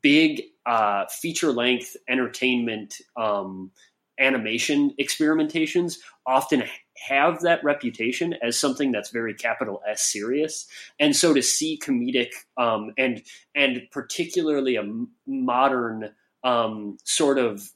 big 0.01 0.43
uh, 0.65 1.05
feature 1.07 1.51
length 1.51 1.95
entertainment 2.07 2.95
um, 3.17 3.71
animation 4.19 4.93
experimentations 4.99 5.97
often 6.27 6.63
have 7.07 7.41
that 7.41 7.63
reputation 7.63 8.35
as 8.43 8.59
something 8.59 8.91
that's 8.91 9.09
very 9.09 9.33
capital 9.33 9.81
S 9.87 10.03
serious, 10.03 10.67
and 10.99 11.15
so 11.15 11.33
to 11.33 11.41
see 11.41 11.79
comedic 11.81 12.31
um, 12.57 12.93
and 12.97 13.23
and 13.55 13.83
particularly 13.91 14.75
a 14.75 14.83
modern 15.25 16.11
um, 16.43 16.97
sort 17.03 17.39
of 17.39 17.71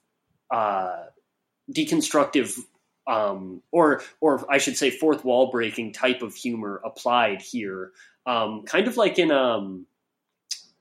uh, 0.52 1.06
deconstructive 1.72 2.60
um, 3.08 3.62
or 3.72 4.04
or 4.20 4.46
I 4.52 4.58
should 4.58 4.78
say 4.78 4.90
fourth 4.90 5.24
wall 5.26 5.50
breaking 5.50 5.94
type 5.94 6.22
of 6.22 6.36
humor 6.36 6.82
applied 6.84 7.42
here, 7.42 7.92
um, 8.26 8.64
kind 8.64 8.88
of 8.88 8.98
like 8.98 9.18
in 9.18 9.32
um, 9.32 9.88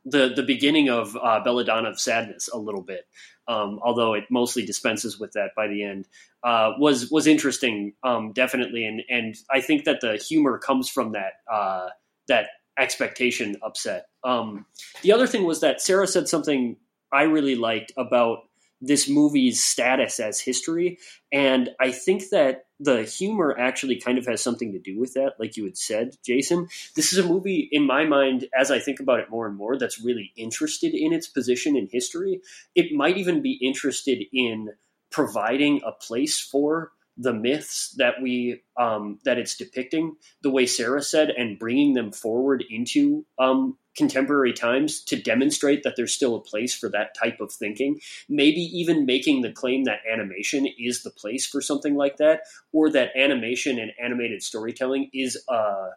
the 0.05 0.33
the 0.35 0.43
beginning 0.43 0.89
of 0.89 1.17
uh, 1.17 1.41
Belladonna 1.43 1.91
of 1.91 2.01
Sadness 2.01 2.49
a 2.53 2.59
little 2.59 2.83
bit, 2.83 3.07
um, 3.49 3.81
although 3.83 4.15
it 4.15 4.25
mostly 4.31 4.65
dispenses 4.65 5.19
with 5.19 5.33
that 5.33 5.51
by 5.57 5.69
the 5.69 5.83
end. 5.85 6.09
Uh, 6.43 6.73
was 6.79 7.11
was 7.11 7.27
interesting, 7.27 7.95
um, 8.03 8.33
definitely, 8.33 8.85
and 8.85 9.03
and 9.09 9.37
I 9.51 9.61
think 9.61 9.85
that 9.85 10.01
the 10.01 10.17
humor 10.17 10.59
comes 10.59 10.89
from 10.89 11.13
that 11.13 11.35
uh, 11.51 11.89
that 12.29 12.47
expectation 12.79 13.57
upset. 13.63 14.07
Um, 14.25 14.67
the 15.03 15.13
other 15.13 15.27
thing 15.27 15.45
was 15.45 15.61
that 15.61 15.81
Sarah 15.81 16.07
said 16.07 16.29
something 16.29 16.77
I 17.13 17.23
really 17.23 17.57
liked 17.57 17.93
about 17.97 18.39
this 18.81 19.09
movie's 19.09 19.63
status 19.63 20.19
as 20.21 20.41
history. 20.41 20.99
And 21.33 21.71
I 21.81 21.93
think 21.93 22.31
that 22.31 22.65
the 22.79 23.03
humor 23.03 23.55
actually 23.59 24.01
kind 24.01 24.17
of 24.17 24.27
has 24.27 24.43
something 24.43 24.73
to 24.73 24.79
do 24.79 24.99
with 24.99 25.13
that, 25.15 25.35
like 25.39 25.57
you 25.57 25.65
had 25.65 25.77
said, 25.77 26.17
Jason. 26.25 26.69
This 26.97 27.13
is 27.13 27.19
a 27.19 27.29
movie, 27.29 27.69
in 27.71 27.87
my 27.87 28.05
mind, 28.05 28.47
as 28.59 28.71
I 28.71 28.79
think 28.79 29.01
about 29.01 29.21
it 29.21 29.31
more 29.31 29.47
and 29.47 29.57
more, 29.57 29.77
that's 29.77 30.03
really 30.03 30.33
interested 30.37 30.95
in 30.95 31.13
its 31.13 31.29
position 31.29 31.77
in 31.77 31.89
history. 31.93 32.41
It 32.75 32.93
might 32.93 33.19
even 33.19 33.43
be 33.43 33.59
interested 33.61 34.25
in 34.33 34.71
providing 35.11 35.83
a 35.85 35.93
place 35.93 36.41
for 36.41 36.93
the 37.19 37.35
myths 37.35 37.95
that 37.99 38.15
we 38.23 38.63
um, 38.79 39.19
that 39.25 39.37
it's 39.37 39.57
depicting, 39.57 40.17
the 40.43 40.51
way 40.51 40.65
Sarah 40.65 41.03
said, 41.03 41.29
and 41.29 41.59
bringing 41.59 41.93
them 41.93 42.13
forward 42.13 42.65
into 42.71 43.27
um, 43.39 43.77
contemporary 44.01 44.55
times 44.55 45.05
to 45.05 45.21
demonstrate 45.21 45.83
that 45.83 45.95
there's 45.97 46.15
still 46.15 46.35
a 46.35 46.41
place 46.41 46.75
for 46.75 46.89
that 46.89 47.15
type 47.23 47.39
of 47.41 47.53
thinking. 47.53 48.01
Maybe 48.29 48.63
even 48.81 49.05
making 49.05 49.43
the 49.43 49.53
claim 49.53 49.85
that 49.85 50.01
animation 50.11 50.67
is 50.79 51.03
the 51.03 51.11
place 51.11 51.47
for 51.47 51.61
something 51.61 51.95
like 51.97 52.17
that, 52.17 52.41
or 52.73 52.91
that 52.91 53.15
animation 53.15 53.79
and 53.79 53.93
animated 54.03 54.43
storytelling 54.43 55.11
is 55.13 55.37
a, 55.49 55.91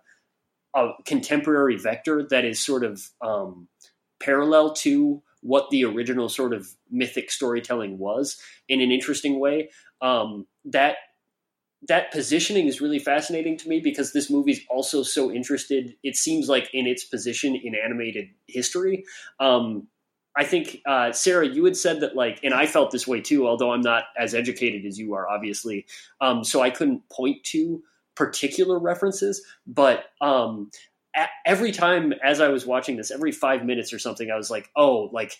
a 0.75 0.89
contemporary 1.05 1.77
vector 1.77 2.27
that 2.29 2.43
is 2.43 2.59
sort 2.59 2.83
of 2.83 3.01
um, 3.21 3.69
parallel 4.19 4.73
to 4.73 5.23
what 5.41 5.69
the 5.69 5.85
original 5.85 6.27
sort 6.29 6.53
of 6.53 6.67
mythic 6.91 7.31
storytelling 7.31 7.97
was 7.97 8.37
in 8.67 8.81
an 8.81 8.91
interesting 8.91 9.39
way. 9.39 9.69
Um, 10.01 10.47
that 10.65 10.97
that 11.87 12.11
positioning 12.11 12.67
is 12.67 12.81
really 12.81 12.99
fascinating 12.99 13.57
to 13.57 13.69
me 13.69 13.79
because 13.79 14.13
this 14.13 14.29
movie 14.29 14.51
is 14.51 14.61
also 14.69 15.03
so 15.03 15.31
interested. 15.31 15.95
It 16.03 16.15
seems 16.15 16.47
like 16.47 16.69
in 16.73 16.87
its 16.87 17.03
position 17.03 17.55
in 17.55 17.75
animated 17.75 18.29
history. 18.47 19.05
Um, 19.39 19.87
I 20.35 20.45
think 20.45 20.81
uh, 20.85 21.11
Sarah, 21.11 21.47
you 21.47 21.63
had 21.65 21.77
said 21.77 21.99
that 21.99 22.15
like, 22.15 22.39
and 22.43 22.53
I 22.53 22.65
felt 22.65 22.91
this 22.91 23.07
way 23.07 23.21
too. 23.21 23.47
Although 23.47 23.71
I'm 23.71 23.81
not 23.81 24.05
as 24.17 24.33
educated 24.33 24.85
as 24.85 24.97
you 24.97 25.13
are, 25.13 25.29
obviously, 25.29 25.85
um, 26.21 26.43
so 26.43 26.61
I 26.61 26.69
couldn't 26.69 27.07
point 27.09 27.43
to 27.45 27.83
particular 28.15 28.79
references. 28.79 29.43
But 29.67 30.05
um, 30.21 30.71
every 31.45 31.71
time 31.71 32.13
as 32.23 32.41
I 32.41 32.47
was 32.47 32.65
watching 32.65 32.97
this, 32.97 33.11
every 33.11 33.31
five 33.31 33.63
minutes 33.63 33.93
or 33.93 33.99
something, 33.99 34.31
I 34.31 34.35
was 34.35 34.49
like, 34.49 34.69
oh, 34.75 35.09
like 35.13 35.37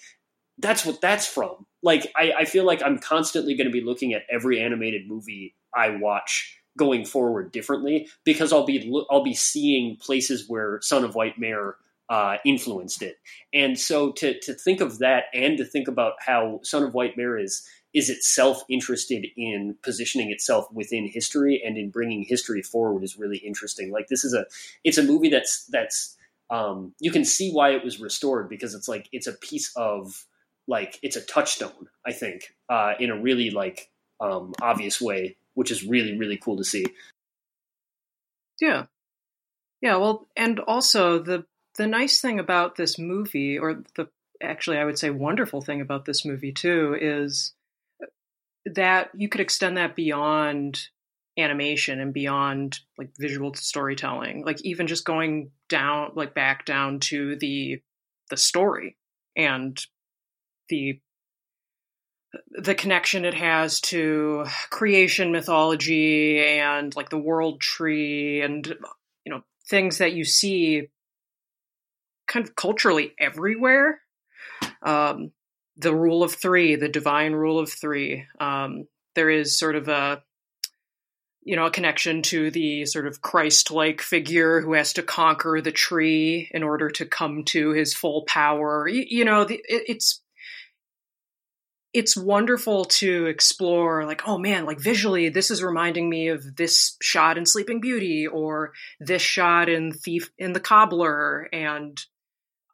that's 0.58 0.86
what 0.86 1.02
that's 1.02 1.28
from. 1.28 1.66
Like, 1.82 2.12
I, 2.16 2.32
I 2.40 2.46
feel 2.46 2.66
like 2.66 2.82
I'm 2.84 3.00
constantly 3.00 3.56
going 3.56 3.68
to 3.68 3.74
be 3.74 3.82
looking 3.82 4.14
at 4.14 4.24
every 4.30 4.62
animated 4.62 5.08
movie 5.08 5.56
I 5.76 5.90
watch 5.90 6.60
going 6.78 7.06
forward 7.06 7.52
differently 7.52 8.08
because 8.24 8.52
I'll 8.52 8.66
be 8.66 8.92
I'll 9.10 9.24
be 9.24 9.36
seeing 9.36 9.98
places 9.98 10.46
where 10.48 10.80
Son 10.82 11.04
of 11.04 11.16
White 11.16 11.38
Mare 11.38 11.76
uh, 12.10 12.38
influenced 12.46 13.02
it. 13.02 13.18
And 13.54 13.80
so 13.80 14.12
to 14.14 14.40
to 14.42 14.54
think 14.54 14.82
of 14.82 15.00
that 15.00 15.26
and 15.34 15.58
to 15.58 15.66
think 15.66 15.88
about 15.88 16.14
how 16.20 16.60
Son 16.64 16.84
of 16.84 16.94
White 16.94 17.18
Mare 17.18 17.38
is 17.38 17.68
is 17.94 18.10
itself 18.10 18.64
interested 18.70 19.28
in 19.38 19.76
positioning 19.84 20.32
itself 20.32 20.66
within 20.72 21.08
history 21.08 21.62
and 21.64 21.78
in 21.78 21.92
bringing 21.92 22.24
history 22.24 22.62
forward 22.62 23.04
is 23.04 23.18
really 23.18 23.38
interesting. 23.38 23.92
Like 23.92 24.08
this 24.08 24.24
is 24.24 24.34
a 24.34 24.46
it's 24.84 24.98
a 24.98 25.04
movie 25.04 25.30
that's 25.30 25.66
that's 25.66 26.18
um, 26.50 26.94
you 27.00 27.12
can 27.12 27.26
see 27.26 27.52
why 27.52 27.72
it 27.72 27.84
was 27.84 28.00
restored 28.00 28.50
because 28.50 28.74
it's 28.74 28.88
like 28.88 29.08
it's 29.12 29.28
a 29.28 29.34
piece 29.34 29.72
of 29.76 30.26
like 30.68 31.00
it's 31.02 31.16
a 31.16 31.22
touchstone 31.22 31.90
I 32.06 32.14
think 32.14 32.54
uh, 32.70 32.94
in 33.00 33.10
a 33.10 33.20
really 33.20 33.50
like 33.50 33.90
um, 34.20 34.54
obvious 34.62 35.02
way, 35.02 35.38
which 35.54 35.72
is 35.72 35.84
really 35.86 36.18
really 36.18 36.38
cool 36.38 36.58
to 36.58 36.64
see. 36.64 36.86
Yeah, 38.62 38.86
yeah. 39.82 39.98
Well, 39.98 40.28
and 40.36 40.60
also 40.60 41.20
the 41.20 41.46
the 41.76 41.88
nice 41.88 42.22
thing 42.22 42.40
about 42.40 42.76
this 42.76 42.98
movie, 42.98 43.58
or 43.58 43.84
the 43.96 44.08
actually 44.42 44.78
I 44.78 44.86
would 44.86 45.00
say 45.00 45.10
wonderful 45.10 45.62
thing 45.62 45.82
about 45.82 46.06
this 46.06 46.26
movie 46.26 46.52
too, 46.52 46.98
is 47.00 47.54
that 48.66 49.10
you 49.16 49.28
could 49.28 49.42
extend 49.42 49.78
that 49.78 49.96
beyond 49.96 50.88
animation 51.38 52.00
and 52.00 52.14
beyond 52.14 52.80
like 52.98 53.10
visual 53.18 53.54
storytelling 53.56 54.46
like 54.46 54.62
even 54.62 54.86
just 54.86 55.04
going 55.04 55.50
down 55.68 56.12
like 56.14 56.36
back 56.36 56.64
down 56.64 57.00
to 57.00 57.36
the 57.38 57.82
the 58.30 58.38
story 58.38 58.96
and 59.36 59.88
the 60.74 61.00
the 62.50 62.74
connection 62.74 63.26
it 63.26 63.36
has 63.36 63.80
to 63.80 64.46
creation 64.72 65.32
mythology 65.32 66.40
and 66.40 66.96
like 66.96 67.10
the 67.10 67.18
world 67.18 67.62
tree 67.62 68.42
and 68.42 68.76
you 69.24 69.32
know 69.32 69.44
things 69.70 70.00
that 70.00 70.14
you 70.14 70.26
see 70.26 70.90
kind 72.28 72.46
of 72.46 72.56
culturally 72.56 73.14
everywhere. 73.20 74.02
Um, 74.82 75.32
the 75.78 75.96
rule 75.96 76.24
of 76.24 76.34
three, 76.34 76.76
the 76.76 76.90
divine 76.90 77.34
rule 77.34 77.60
of 77.60 77.72
three. 77.72 78.26
Um, 78.40 78.88
there 79.16 79.30
is 79.30 79.58
sort 79.58 79.76
of 79.76 79.88
a 79.88 80.24
you 81.44 81.56
know 81.56 81.66
a 81.66 81.72
connection 81.72 82.22
to 82.24 82.50
the 82.50 82.86
sort 82.86 83.06
of 83.06 83.22
Christ-like 83.22 84.02
figure 84.02 84.62
who 84.62 84.74
has 84.74 84.94
to 84.94 85.04
conquer 85.04 85.62
the 85.62 85.72
tree 85.72 86.50
in 86.52 86.64
order 86.64 86.90
to 86.92 87.06
come 87.06 87.44
to 87.46 87.72
his 87.72 87.94
full 87.94 88.24
power. 88.24 88.88
You, 88.88 89.06
you 89.08 89.26
know, 89.26 89.44
the, 89.44 89.56
it, 89.56 89.84
it's 89.88 90.23
it's 91.94 92.18
wonderful 92.18 92.86
to 92.86 93.28
explore 93.28 94.06
like 94.06 94.28
oh 94.28 94.38
man 94.38 94.66
like 94.66 94.80
visually 94.80 95.30
this 95.30 95.52
is 95.52 95.62
reminding 95.62 96.10
me 96.10 96.30
of 96.30 96.56
this 96.56 96.98
shot 97.02 97.38
in 97.38 97.46
sleeping 97.46 97.80
beauty 97.80 98.26
or 98.26 98.74
this 99.00 99.22
shot 99.22 99.70
in 99.70 99.92
thief 99.92 100.32
and 100.40 100.56
the 100.56 100.60
cobbler 100.60 101.48
and 101.54 102.00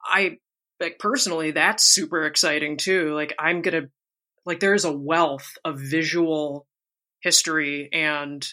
I 0.03 0.38
like 0.79 0.99
personally 0.99 1.51
that's 1.51 1.84
super 1.84 2.25
exciting 2.25 2.77
too. 2.77 3.13
Like 3.13 3.34
I'm 3.38 3.62
to 3.63 3.89
like 4.45 4.60
there's 4.60 4.86
a 4.86 4.91
wealth 4.91 5.58
of 5.65 5.79
visual 5.79 6.65
history 7.21 7.89
and 7.91 8.45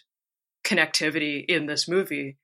connectivity 0.64 1.44
in 1.46 1.66
this 1.66 1.88
movie. 1.88 2.36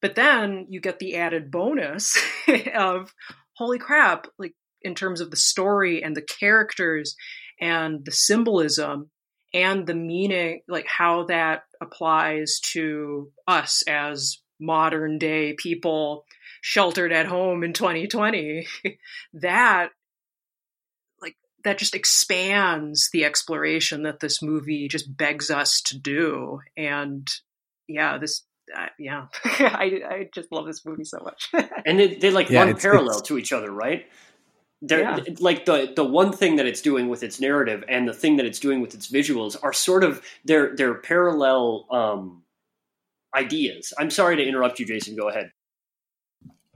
But 0.00 0.14
then 0.14 0.66
you 0.68 0.80
get 0.80 0.98
the 0.98 1.16
added 1.16 1.50
bonus 1.50 2.16
of 2.74 3.12
holy 3.54 3.78
crap, 3.78 4.26
like 4.38 4.54
in 4.82 4.94
terms 4.94 5.20
of 5.20 5.30
the 5.30 5.36
story 5.36 6.02
and 6.02 6.16
the 6.16 6.22
characters 6.22 7.16
and 7.60 8.04
the 8.04 8.12
symbolism 8.12 9.10
and 9.54 9.86
the 9.86 9.94
meaning, 9.94 10.62
like 10.68 10.86
how 10.86 11.24
that 11.24 11.62
applies 11.80 12.60
to 12.72 13.30
us 13.46 13.82
as 13.88 14.38
modern 14.60 15.18
day 15.18 15.54
people 15.54 16.24
sheltered 16.60 17.12
at 17.12 17.26
home 17.26 17.62
in 17.62 17.72
2020 17.72 18.66
that 19.34 19.90
like 21.22 21.36
that 21.64 21.78
just 21.78 21.94
expands 21.94 23.10
the 23.12 23.24
exploration 23.24 24.02
that 24.02 24.18
this 24.18 24.42
movie 24.42 24.88
just 24.88 25.16
begs 25.16 25.50
us 25.50 25.80
to 25.82 25.98
do. 25.98 26.60
And 26.76 27.28
yeah 27.86 28.18
this 28.18 28.42
uh, 28.76 28.86
yeah. 28.98 29.26
I, 29.44 30.00
I 30.06 30.28
just 30.34 30.52
love 30.52 30.66
this 30.66 30.84
movie 30.84 31.04
so 31.04 31.18
much. 31.24 31.50
And 31.86 31.98
they, 31.98 32.14
they 32.16 32.30
like 32.30 32.50
yeah, 32.50 32.64
run 32.64 32.76
parallel 32.76 33.18
it's... 33.18 33.28
to 33.28 33.38
each 33.38 33.52
other 33.52 33.70
right? 33.70 34.02
they're 34.02 34.08
yeah. 34.80 35.18
like 35.40 35.64
the 35.64 35.92
the 35.94 36.04
one 36.04 36.32
thing 36.32 36.56
that 36.56 36.66
it's 36.66 36.80
doing 36.80 37.08
with 37.08 37.22
its 37.22 37.40
narrative 37.40 37.82
and 37.88 38.08
the 38.08 38.12
thing 38.12 38.36
that 38.36 38.46
it's 38.46 38.60
doing 38.60 38.80
with 38.80 38.94
its 38.94 39.10
visuals 39.10 39.56
are 39.62 39.72
sort 39.72 40.04
of 40.04 40.22
they're 40.44 40.76
they're 40.76 40.94
parallel 40.94 41.86
um 41.90 42.42
ideas 43.34 43.92
i'm 43.98 44.10
sorry 44.10 44.36
to 44.36 44.44
interrupt 44.44 44.78
you 44.78 44.86
jason 44.86 45.16
go 45.16 45.28
ahead 45.28 45.50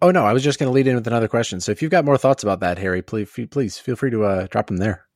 Oh 0.02 0.10
no, 0.10 0.24
I 0.24 0.32
was 0.32 0.42
just 0.42 0.58
going 0.58 0.66
to 0.66 0.72
lead 0.74 0.88
in 0.88 0.96
with 0.96 1.06
another 1.06 1.28
question. 1.28 1.60
So 1.60 1.70
if 1.70 1.80
you've 1.80 1.92
got 1.92 2.04
more 2.04 2.18
thoughts 2.18 2.42
about 2.42 2.58
that, 2.58 2.76
Harry, 2.76 3.02
please 3.02 3.30
please 3.50 3.78
feel 3.78 3.94
free 3.94 4.10
to 4.10 4.24
uh, 4.24 4.46
drop 4.50 4.66
them 4.66 4.78
there. 4.78 5.06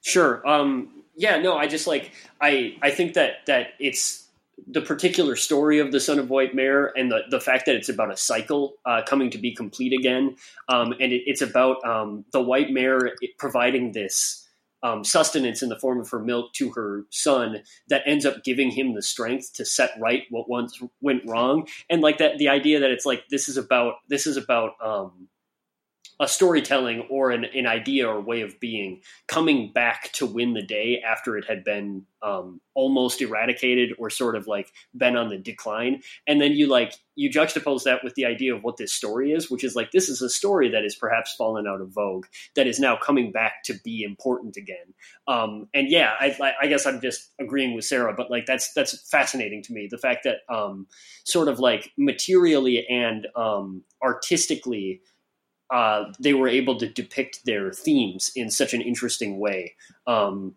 Sure. 0.00 0.46
Um, 0.48 1.02
yeah. 1.16 1.38
No, 1.40 1.56
I 1.56 1.66
just 1.66 1.88
like 1.88 2.12
I 2.40 2.76
I 2.80 2.92
think 2.92 3.14
that 3.14 3.46
that 3.46 3.70
it's 3.80 4.27
the 4.66 4.80
particular 4.80 5.36
story 5.36 5.78
of 5.78 5.92
the 5.92 6.00
Son 6.00 6.18
of 6.18 6.30
White 6.30 6.54
Mare 6.54 6.92
and 6.96 7.10
the 7.10 7.20
the 7.30 7.40
fact 7.40 7.66
that 7.66 7.76
it's 7.76 7.88
about 7.88 8.12
a 8.12 8.16
cycle 8.16 8.74
uh, 8.84 9.02
coming 9.06 9.30
to 9.30 9.38
be 9.38 9.54
complete 9.54 9.92
again, 9.92 10.36
um, 10.68 10.92
and 10.92 11.12
it, 11.12 11.22
it's 11.26 11.42
about 11.42 11.84
um, 11.84 12.24
the 12.32 12.42
White 12.42 12.70
Mare 12.70 13.12
providing 13.38 13.92
this 13.92 14.48
um, 14.82 15.04
sustenance 15.04 15.62
in 15.62 15.68
the 15.68 15.78
form 15.78 16.00
of 16.00 16.08
her 16.10 16.20
milk 16.20 16.52
to 16.54 16.70
her 16.70 17.04
son 17.10 17.62
that 17.88 18.02
ends 18.06 18.24
up 18.24 18.44
giving 18.44 18.70
him 18.70 18.94
the 18.94 19.02
strength 19.02 19.52
to 19.54 19.64
set 19.64 19.90
right 20.00 20.24
what 20.30 20.48
once 20.48 20.80
went 21.00 21.22
wrong. 21.26 21.66
And 21.90 22.00
like 22.00 22.18
that 22.18 22.38
the 22.38 22.48
idea 22.48 22.80
that 22.80 22.90
it's 22.90 23.06
like 23.06 23.24
this 23.28 23.48
is 23.48 23.56
about 23.56 23.94
this 24.08 24.26
is 24.26 24.36
about 24.36 24.72
um, 24.82 25.28
a 26.20 26.28
storytelling 26.28 27.06
or 27.10 27.30
an, 27.30 27.44
an 27.44 27.66
idea 27.66 28.08
or 28.08 28.20
way 28.20 28.40
of 28.40 28.58
being 28.60 29.00
coming 29.26 29.72
back 29.72 30.12
to 30.12 30.26
win 30.26 30.54
the 30.54 30.62
day 30.62 31.00
after 31.06 31.36
it 31.36 31.44
had 31.46 31.64
been 31.64 32.04
um, 32.22 32.60
almost 32.74 33.20
eradicated 33.20 33.90
or 33.98 34.10
sort 34.10 34.34
of 34.34 34.46
like 34.46 34.72
been 34.96 35.16
on 35.16 35.28
the 35.28 35.38
decline. 35.38 36.02
And 36.26 36.40
then 36.40 36.52
you 36.52 36.66
like 36.66 36.94
you 37.14 37.30
juxtapose 37.30 37.84
that 37.84 38.02
with 38.04 38.14
the 38.14 38.24
idea 38.24 38.54
of 38.54 38.62
what 38.62 38.76
this 38.76 38.92
story 38.92 39.32
is 39.32 39.50
which 39.50 39.64
is 39.64 39.74
like 39.74 39.90
this 39.90 40.08
is 40.08 40.22
a 40.22 40.28
story 40.28 40.68
that 40.70 40.84
is 40.84 40.94
perhaps 40.94 41.34
fallen 41.34 41.66
out 41.66 41.80
of 41.80 41.88
vogue 41.90 42.26
that 42.54 42.68
is 42.68 42.78
now 42.78 42.96
coming 42.96 43.32
back 43.32 43.64
to 43.64 43.74
be 43.84 44.02
important 44.02 44.56
again. 44.56 44.94
Um, 45.26 45.68
and 45.74 45.88
yeah 45.88 46.14
I, 46.18 46.54
I, 46.62 46.66
guess 46.68 46.86
i'm 46.86 47.00
just 47.00 47.32
agreeing 47.40 47.74
with 47.74 47.84
sarah 47.84 48.14
but 48.16 48.30
like 48.30 48.46
that's 48.46 48.72
that's 48.72 49.08
fascinating 49.08 49.62
to 49.64 49.72
me. 49.72 49.88
The 49.90 49.98
fact 49.98 50.24
that 50.24 50.38
um, 50.52 50.86
sort 51.24 51.48
of 51.48 51.58
like 51.58 51.92
materially 51.96 52.86
and 52.88 53.26
um, 53.36 53.82
artistically 54.02 55.00
uh, 55.70 56.12
they 56.18 56.34
were 56.34 56.48
able 56.48 56.78
to 56.78 56.88
depict 56.88 57.44
their 57.44 57.72
themes 57.72 58.30
in 58.34 58.50
such 58.50 58.74
an 58.74 58.80
interesting 58.80 59.38
way, 59.38 59.74
um, 60.06 60.54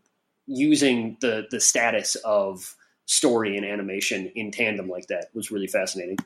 using 0.48 1.18
the 1.22 1.46
the 1.52 1.60
status 1.60 2.16
of 2.26 2.76
story 3.06 3.58
and 3.58 3.66
animation 3.66 4.32
in 4.36 4.52
tandem 4.52 4.90
like 4.90 5.08
that 5.08 5.28
was 5.34 5.52
really 5.52 5.68
fascinating. 5.68 6.18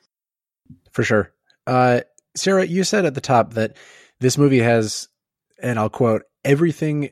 For 0.91 1.03
sure, 1.03 1.33
uh, 1.67 2.01
Sarah, 2.35 2.65
you 2.65 2.83
said 2.83 3.05
at 3.05 3.15
the 3.15 3.21
top 3.21 3.53
that 3.53 3.75
this 4.19 4.37
movie 4.37 4.59
has, 4.59 5.07
and 5.61 5.79
I'll 5.79 5.89
quote, 5.89 6.23
everything 6.43 7.09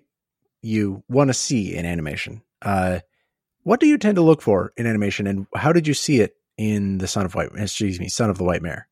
you 0.61 1.03
want 1.09 1.29
to 1.29 1.33
see 1.33 1.75
in 1.75 1.85
animation. 1.85 2.41
Uh, 2.61 2.99
what 3.63 3.79
do 3.79 3.87
you 3.87 3.97
tend 3.97 4.15
to 4.15 4.21
look 4.21 4.41
for 4.41 4.73
in 4.77 4.85
animation, 4.85 5.27
and 5.27 5.47
how 5.55 5.73
did 5.73 5.87
you 5.87 5.93
see 5.93 6.19
it 6.19 6.35
in 6.57 6.99
the 6.99 7.07
Son 7.07 7.25
of 7.25 7.33
White? 7.33 7.49
Excuse 7.55 7.99
me, 7.99 8.09
Son 8.09 8.29
of 8.29 8.37
the 8.37 8.43
White 8.43 8.61
Mare. 8.61 8.87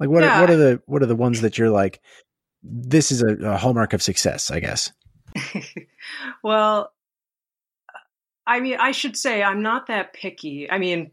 Like 0.00 0.08
what 0.08 0.24
yeah. 0.24 0.38
are, 0.38 0.40
what 0.40 0.50
are 0.50 0.56
the 0.56 0.82
what 0.86 1.02
are 1.02 1.06
the 1.06 1.14
ones 1.14 1.42
that 1.42 1.58
you're 1.58 1.70
like 1.70 2.00
this 2.62 3.12
is 3.12 3.22
a, 3.22 3.34
a 3.36 3.56
hallmark 3.56 3.92
of 3.92 4.02
success, 4.02 4.50
I 4.50 4.60
guess. 4.60 4.92
well, 6.42 6.92
I 8.46 8.60
mean, 8.60 8.78
I 8.80 8.92
should 8.92 9.16
say 9.16 9.42
I'm 9.42 9.62
not 9.62 9.86
that 9.86 10.12
picky. 10.12 10.70
I 10.70 10.78
mean, 10.78 11.12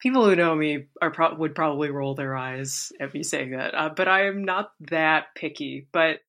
people 0.00 0.24
who 0.24 0.36
know 0.36 0.54
me 0.54 0.86
are 1.00 1.10
pro- 1.10 1.34
would 1.34 1.54
probably 1.54 1.90
roll 1.90 2.14
their 2.14 2.36
eyes 2.36 2.92
at 3.00 3.14
me 3.14 3.22
saying 3.22 3.52
that, 3.52 3.74
uh, 3.74 3.90
but 3.96 4.08
I 4.08 4.26
am 4.26 4.44
not 4.44 4.72
that 4.90 5.34
picky. 5.34 5.88
But 5.90 6.20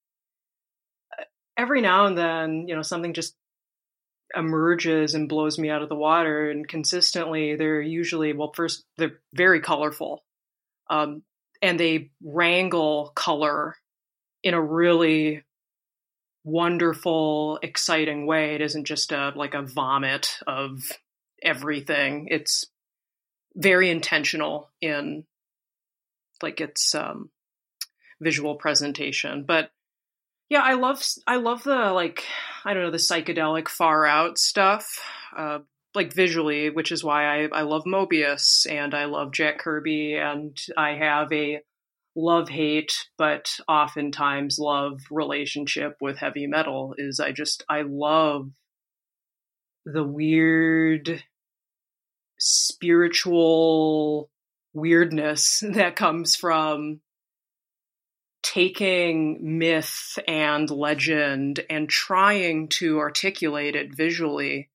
uh, 1.17 1.23
every 1.57 1.81
now 1.81 2.05
and 2.05 2.17
then, 2.17 2.67
you 2.67 2.75
know, 2.75 2.81
something 2.81 3.13
just 3.13 3.35
emerges 4.35 5.13
and 5.13 5.29
blows 5.29 5.59
me 5.59 5.69
out 5.69 5.81
of 5.81 5.89
the 5.89 5.95
water. 5.95 6.49
And 6.49 6.67
consistently, 6.67 7.55
they're 7.55 7.81
usually, 7.81 8.33
well, 8.33 8.53
first, 8.55 8.85
they're 8.97 9.19
very 9.33 9.61
colorful. 9.61 10.23
Um, 10.89 11.23
and 11.61 11.79
they 11.79 12.11
wrangle 12.23 13.11
color 13.15 13.75
in 14.43 14.53
a 14.53 14.61
really 14.61 15.43
wonderful, 16.43 17.59
exciting 17.61 18.25
way. 18.25 18.55
It 18.55 18.61
isn't 18.61 18.85
just 18.85 19.11
a 19.11 19.33
like 19.35 19.53
a 19.53 19.61
vomit 19.61 20.39
of 20.47 20.91
everything. 21.43 22.27
It's 22.31 22.65
very 23.55 23.89
intentional 23.89 24.69
in 24.81 25.25
like 26.41 26.61
its 26.61 26.95
um, 26.95 27.29
visual 28.21 28.55
presentation. 28.55 29.43
But 29.43 29.71
yeah, 30.49 30.61
I 30.61 30.73
love 30.73 31.03
I 31.25 31.37
love 31.37 31.63
the 31.63 31.91
like 31.91 32.23
I 32.63 32.73
don't 32.73 32.83
know 32.83 32.91
the 32.91 32.97
psychedelic 32.97 33.67
far 33.67 34.05
out 34.05 34.37
stuff. 34.37 34.99
Uh, 35.35 35.59
like 35.97 36.13
visually, 36.13 36.69
which 36.69 36.91
is 36.91 37.03
why 37.03 37.25
I, 37.25 37.49
I 37.51 37.61
love 37.63 37.83
Moebius 37.85 38.67
and 38.71 38.93
I 38.93 39.05
love 39.05 39.33
Jack 39.33 39.57
Kirby 39.57 40.15
and 40.15 40.55
I 40.77 40.91
have 40.91 41.33
a 41.33 41.61
love 42.15 42.49
hate, 42.49 43.07
but 43.17 43.57
oftentimes 43.67 44.59
love 44.59 45.01
relationship 45.09 45.97
with 45.99 46.19
heavy 46.19 46.45
metal 46.45 46.93
is 46.99 47.19
I 47.19 47.31
just 47.31 47.63
I 47.67 47.81
love 47.81 48.51
the 49.85 50.03
weird 50.03 51.23
spiritual 52.37 54.29
weirdness 54.73 55.63
that 55.67 55.95
comes 55.95 56.35
from 56.35 57.01
taking 58.43 59.57
myth 59.57 60.19
and 60.27 60.69
legend 60.69 61.65
and 61.71 61.89
trying 61.89 62.67
to 62.67 62.99
articulate 62.99 63.75
it 63.75 63.95
visually 63.95 64.69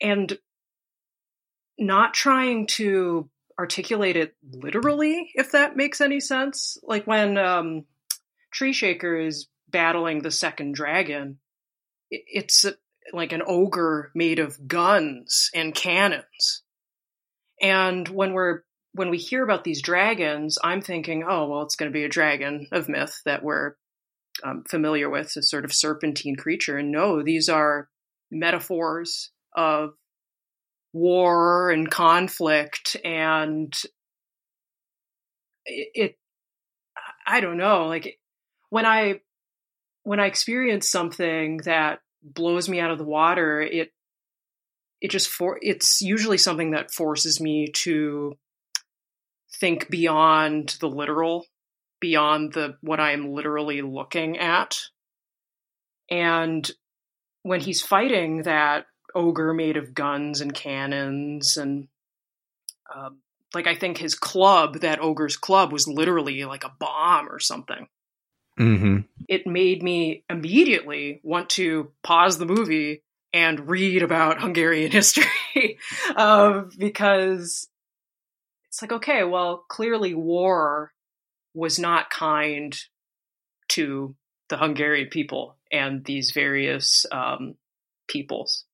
and 0.00 0.38
not 1.78 2.14
trying 2.14 2.66
to 2.66 3.28
articulate 3.58 4.16
it 4.16 4.34
literally 4.52 5.30
if 5.34 5.52
that 5.52 5.76
makes 5.76 6.00
any 6.00 6.20
sense 6.20 6.78
like 6.82 7.06
when 7.06 7.36
um, 7.36 7.84
tree 8.50 8.72
shaker 8.72 9.16
is 9.16 9.48
battling 9.68 10.22
the 10.22 10.30
second 10.30 10.74
dragon 10.74 11.38
it's 12.10 12.64
like 13.12 13.32
an 13.32 13.42
ogre 13.46 14.10
made 14.14 14.38
of 14.38 14.66
guns 14.66 15.50
and 15.54 15.74
cannons. 15.74 16.62
And 17.60 18.08
when 18.08 18.32
we're 18.32 18.60
when 18.92 19.10
we 19.10 19.18
hear 19.18 19.44
about 19.44 19.62
these 19.62 19.82
dragons, 19.82 20.58
I'm 20.62 20.80
thinking, 20.80 21.24
oh 21.28 21.48
well, 21.48 21.62
it's 21.62 21.76
going 21.76 21.90
to 21.90 21.96
be 21.96 22.04
a 22.04 22.08
dragon 22.08 22.66
of 22.72 22.88
myth 22.88 23.20
that 23.24 23.42
we're 23.42 23.74
um, 24.42 24.64
familiar 24.68 25.08
with, 25.08 25.36
a 25.36 25.42
sort 25.42 25.64
of 25.64 25.72
serpentine 25.72 26.36
creature. 26.36 26.78
And 26.78 26.90
no, 26.90 27.22
these 27.22 27.48
are 27.48 27.88
metaphors 28.30 29.30
of 29.54 29.94
war 30.92 31.70
and 31.70 31.90
conflict, 31.90 32.96
and 33.04 33.72
it, 35.66 35.88
it 35.94 36.18
I 37.26 37.40
don't 37.40 37.58
know, 37.58 37.86
like 37.86 38.18
when 38.70 38.86
I 38.86 39.20
when 40.02 40.20
I 40.20 40.26
experience 40.26 40.90
something 40.90 41.58
that 41.58 42.00
blows 42.22 42.68
me 42.68 42.80
out 42.80 42.90
of 42.90 42.98
the 42.98 43.04
water, 43.04 43.60
it 43.60 43.92
it 45.00 45.10
just 45.10 45.28
for 45.28 45.58
it's 45.62 46.02
usually 46.02 46.38
something 46.38 46.72
that 46.72 46.92
forces 46.92 47.40
me 47.40 47.68
to 47.68 48.36
think 49.58 49.88
beyond 49.90 50.76
the 50.80 50.88
literal, 50.88 51.46
beyond 52.00 52.52
the 52.52 52.76
what 52.80 53.00
I'm 53.00 53.32
literally 53.32 53.82
looking 53.82 54.38
at. 54.38 54.78
And 56.10 56.68
when 57.42 57.60
he's 57.60 57.80
fighting 57.80 58.42
that 58.42 58.86
ogre 59.14 59.54
made 59.54 59.76
of 59.76 59.94
guns 59.94 60.40
and 60.40 60.54
cannons 60.54 61.56
and 61.56 61.88
um, 62.94 63.18
like 63.54 63.66
I 63.66 63.74
think 63.74 63.98
his 63.98 64.14
club, 64.14 64.80
that 64.80 65.00
ogre's 65.00 65.36
club, 65.36 65.72
was 65.72 65.88
literally 65.88 66.44
like 66.44 66.64
a 66.64 66.72
bomb 66.78 67.28
or 67.28 67.38
something. 67.38 67.88
Mm-hmm. 68.58 68.98
It 69.28 69.46
made 69.46 69.82
me 69.82 70.24
immediately 70.28 71.20
want 71.22 71.50
to 71.50 71.90
pause 72.02 72.38
the 72.38 72.46
movie 72.46 73.02
and 73.32 73.68
read 73.68 74.02
about 74.02 74.40
Hungarian 74.40 74.90
history 74.92 75.78
uh, 76.14 76.62
because 76.78 77.68
it's 78.68 78.82
like, 78.82 78.92
okay, 78.92 79.24
well, 79.24 79.64
clearly 79.68 80.14
war 80.14 80.92
was 81.54 81.78
not 81.78 82.10
kind 82.10 82.76
to 83.68 84.14
the 84.48 84.56
Hungarian 84.56 85.08
people 85.08 85.56
and 85.72 86.04
these 86.04 86.32
various 86.32 87.06
um, 87.10 87.54
peoples, 88.08 88.64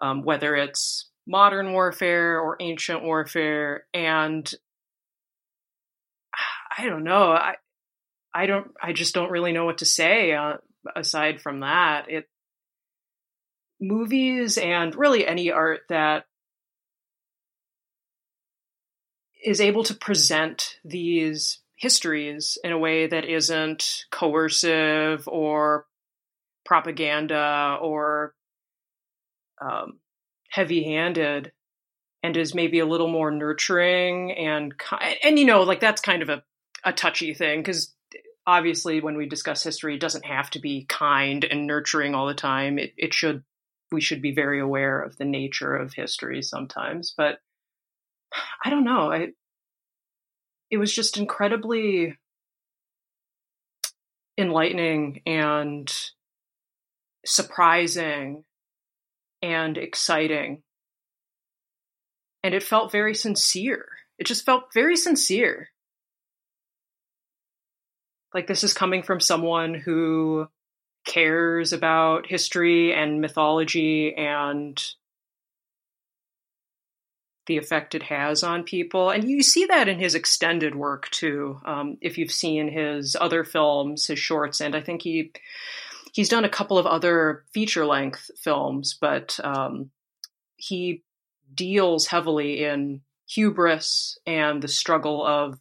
um, 0.00 0.22
whether 0.22 0.54
it's 0.56 1.08
modern 1.26 1.72
warfare 1.72 2.40
or 2.40 2.56
ancient 2.60 3.02
warfare. 3.02 3.84
And 3.94 4.50
I 6.78 6.86
don't 6.86 7.04
know. 7.04 7.32
I, 7.32 7.56
I 8.34 8.46
don't, 8.46 8.70
I 8.82 8.92
just 8.92 9.14
don't 9.14 9.30
really 9.30 9.52
know 9.52 9.64
what 9.64 9.78
to 9.78 9.86
say 9.86 10.32
uh, 10.32 10.54
aside 10.94 11.40
from 11.40 11.60
that. 11.60 12.10
It, 12.10 12.28
movies 13.80 14.58
and 14.58 14.94
really 14.94 15.26
any 15.26 15.50
art 15.50 15.80
that 15.88 16.26
is 19.42 19.60
able 19.60 19.84
to 19.84 19.94
present 19.94 20.76
these 20.84 21.60
histories 21.76 22.58
in 22.62 22.72
a 22.72 22.78
way 22.78 23.06
that 23.06 23.24
isn't 23.24 24.04
coercive 24.10 25.26
or 25.26 25.86
propaganda 26.66 27.78
or 27.80 28.34
um, 29.60 29.98
heavy-handed 30.50 31.52
and 32.22 32.36
is 32.36 32.54
maybe 32.54 32.78
a 32.80 32.86
little 32.86 33.08
more 33.08 33.30
nurturing 33.30 34.32
and 34.32 34.74
and 35.24 35.38
you 35.38 35.44
know 35.44 35.62
like 35.62 35.80
that's 35.80 36.00
kind 36.00 36.22
of 36.22 36.28
a, 36.28 36.42
a 36.84 36.92
touchy 36.92 37.34
thing 37.34 37.60
because 37.60 37.94
obviously 38.46 39.00
when 39.00 39.16
we 39.16 39.26
discuss 39.26 39.62
history 39.62 39.94
it 39.94 40.00
doesn't 40.00 40.24
have 40.24 40.50
to 40.50 40.58
be 40.58 40.84
kind 40.88 41.44
and 41.44 41.66
nurturing 41.66 42.14
all 42.14 42.26
the 42.26 42.34
time. 42.34 42.78
It, 42.78 42.92
it 42.96 43.14
should 43.14 43.42
we 43.92 44.00
should 44.00 44.22
be 44.22 44.34
very 44.34 44.60
aware 44.60 45.00
of 45.00 45.16
the 45.16 45.24
nature 45.24 45.74
of 45.74 45.94
history 45.94 46.42
sometimes 46.42 47.14
but 47.16 47.38
i 48.64 48.70
don't 48.70 48.84
know 48.84 49.10
i 49.12 49.28
it 50.70 50.76
was 50.78 50.94
just 50.94 51.16
incredibly 51.16 52.16
enlightening 54.38 55.20
and 55.26 55.92
surprising 57.26 58.44
and 59.42 59.76
exciting 59.78 60.62
and 62.42 62.54
it 62.54 62.62
felt 62.62 62.92
very 62.92 63.14
sincere 63.14 63.86
it 64.18 64.26
just 64.26 64.44
felt 64.44 64.72
very 64.72 64.96
sincere 64.96 65.70
like 68.34 68.46
this 68.46 68.64
is 68.64 68.72
coming 68.72 69.02
from 69.02 69.20
someone 69.20 69.74
who 69.74 70.46
cares 71.06 71.72
about 71.72 72.26
history 72.26 72.92
and 72.92 73.20
mythology 73.20 74.14
and 74.14 74.80
the 77.46 77.56
effect 77.56 77.94
it 77.94 78.04
has 78.04 78.44
on 78.44 78.62
people. 78.62 79.10
And 79.10 79.28
you 79.28 79.42
see 79.42 79.66
that 79.66 79.88
in 79.88 79.98
his 79.98 80.14
extended 80.14 80.74
work 80.74 81.10
too. 81.10 81.60
Um, 81.64 81.98
if 82.00 82.16
you've 82.16 82.30
seen 82.30 82.68
his 82.68 83.16
other 83.20 83.44
films, 83.44 84.06
his 84.06 84.18
shorts, 84.18 84.60
and 84.60 84.76
I 84.76 84.80
think 84.80 85.02
he 85.02 85.32
he's 86.12 86.28
done 86.28 86.44
a 86.44 86.50
couple 86.50 86.78
of 86.78 86.86
other 86.86 87.44
feature 87.52 87.86
length 87.86 88.30
films, 88.36 88.96
but 89.00 89.38
um, 89.44 89.90
he 90.56 91.02
deals 91.54 92.06
heavily 92.06 92.64
in 92.64 93.02
hubris 93.28 94.18
and 94.26 94.62
the 94.62 94.68
struggle 94.68 95.24
of 95.24 95.58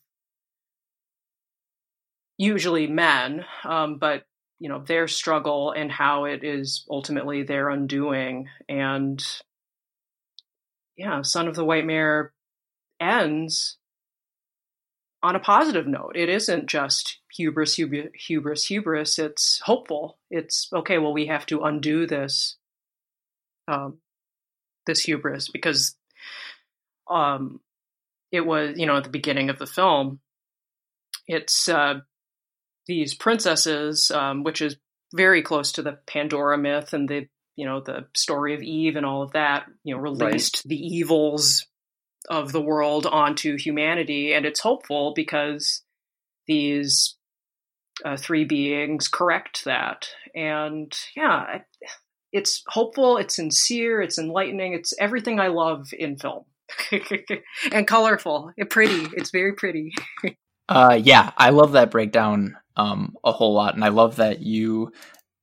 usually 2.37 2.87
men, 2.87 3.45
um, 3.65 3.97
but 3.97 4.23
you 4.59 4.67
know 4.69 4.83
their 4.83 5.07
struggle 5.07 5.71
and 5.71 5.91
how 5.91 6.25
it 6.25 6.43
is 6.43 6.85
ultimately 6.89 7.43
their 7.43 7.69
undoing. 7.69 8.47
And 8.67 9.23
yeah, 10.97 11.21
Son 11.21 11.47
of 11.47 11.55
the 11.55 11.65
White 11.65 11.85
Mare 11.85 12.33
ends 12.99 13.77
on 15.23 15.35
a 15.35 15.39
positive 15.39 15.87
note. 15.87 16.13
It 16.15 16.29
isn't 16.29 16.67
just 16.67 17.18
hubris, 17.35 17.75
hubris, 17.75 18.09
hubris, 18.13 18.65
hubris. 18.65 19.19
It's 19.19 19.61
hopeful. 19.63 20.17
It's 20.29 20.69
okay. 20.73 20.97
Well, 20.97 21.13
we 21.13 21.27
have 21.27 21.45
to 21.47 21.63
undo 21.63 22.05
this, 22.05 22.57
um, 23.67 23.99
this 24.85 25.01
hubris 25.01 25.49
because, 25.49 25.95
um, 27.09 27.59
it 28.31 28.45
was 28.45 28.77
you 28.77 28.85
know 28.85 28.97
at 28.97 29.03
the 29.03 29.09
beginning 29.09 29.49
of 29.49 29.59
the 29.59 29.67
film. 29.67 30.19
It's 31.27 31.69
uh, 31.69 32.01
these 32.87 33.13
princesses, 33.13 34.11
um, 34.11 34.43
which 34.43 34.61
is 34.61 34.77
very 35.13 35.41
close 35.41 35.73
to 35.73 35.81
the 35.81 35.99
Pandora 36.07 36.57
myth 36.57 36.93
and 36.93 37.07
the 37.07 37.27
you 37.55 37.65
know 37.65 37.81
the 37.81 38.07
story 38.15 38.53
of 38.53 38.61
Eve 38.61 38.95
and 38.95 39.05
all 39.05 39.23
of 39.23 39.33
that. 39.33 39.65
You 39.83 39.95
know, 39.95 40.01
released 40.01 40.63
right. 40.65 40.69
the 40.69 40.97
evils 40.97 41.65
of 42.29 42.51
the 42.51 42.61
world 42.61 43.05
onto 43.05 43.57
humanity, 43.57 44.33
and 44.33 44.45
it's 44.45 44.59
hopeful 44.59 45.13
because 45.15 45.83
these 46.47 47.15
uh, 48.05 48.17
three 48.17 48.45
beings 48.45 49.07
correct 49.07 49.65
that. 49.65 50.09
And 50.35 50.95
yeah, 51.15 51.59
it's 52.31 52.63
hopeful, 52.67 53.17
it's 53.17 53.35
sincere, 53.35 54.01
it's 54.01 54.19
enlightening, 54.19 54.73
it's 54.73 54.93
everything 54.99 55.39
I 55.39 55.47
love 55.47 55.89
in 55.97 56.17
film. 56.17 56.45
and 57.71 57.87
colorful 57.87 58.51
and 58.57 58.69
pretty. 58.69 59.07
It's 59.13 59.31
very 59.31 59.53
pretty. 59.53 59.91
uh, 60.69 60.99
yeah, 61.01 61.31
I 61.37 61.49
love 61.49 61.73
that 61.73 61.91
breakdown 61.91 62.57
um, 62.77 63.15
a 63.23 63.31
whole 63.31 63.53
lot, 63.53 63.75
and 63.75 63.83
I 63.83 63.89
love 63.89 64.17
that 64.17 64.41
you 64.41 64.91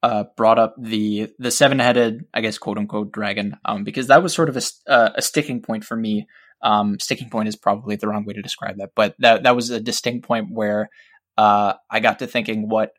uh, 0.03 0.25
brought 0.37 0.59
up 0.59 0.75
the 0.79 1.33
the 1.39 1.51
seven 1.51 1.79
headed, 1.79 2.27
I 2.33 2.41
guess, 2.41 2.59
quote 2.59 2.79
unquote 2.79 3.13
dragon, 3.13 3.57
um, 3.65 3.85
because 3.85 4.07
that 4.07 4.23
was 4.23 4.35
sort 4.35 4.49
of 4.49 4.57
a, 4.57 4.63
uh, 4.91 5.11
a 5.17 5.23
sticking 5.23 5.63
point 5.63 5.85
for 5.85 5.97
me. 5.97 6.27
Um, 6.63 6.99
sticking 7.01 7.29
point 7.29 7.49
is 7.49 7.57
probably 7.57 7.97
the 7.97 8.09
wrong 8.09 8.25
way 8.25 8.35
to 8.35 8.43
describe 8.43 8.77
that, 8.79 8.91
but 8.95 9.15
that 9.19 9.43
that 9.43 9.57
was 9.57 9.71
a 9.71 9.81
distinct 9.81 10.27
point 10.27 10.49
where 10.51 10.89
uh, 11.37 11.75
I 11.91 12.01
got 12.01 12.19
to 12.21 12.27
thinking 12.27 12.69
what 12.69 12.93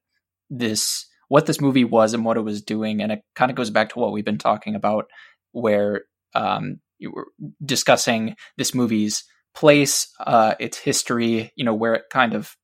this 0.49 1.05
what 1.29 1.45
this 1.45 1.59
movie 1.59 1.83
was 1.83 2.13
and 2.13 2.23
what 2.23 2.37
it 2.37 2.41
was 2.41 2.61
doing, 2.61 3.01
and 3.01 3.11
it 3.11 3.21
kind 3.35 3.51
of 3.51 3.57
goes 3.57 3.69
back 3.69 3.89
to 3.89 3.99
what 3.99 4.11
we've 4.11 4.25
been 4.25 4.37
talking 4.37 4.75
about, 4.75 5.05
where 5.51 6.03
um, 6.35 6.79
you 6.99 7.11
were 7.11 7.27
discussing 7.63 8.35
this 8.57 8.73
movie's 8.73 9.25
place, 9.53 10.07
uh, 10.19 10.55
its 10.59 10.77
history, 10.77 11.51
you 11.55 11.65
know, 11.65 11.73
where 11.73 11.95
it 11.95 12.03
kind 12.11 12.33
of 12.33 12.55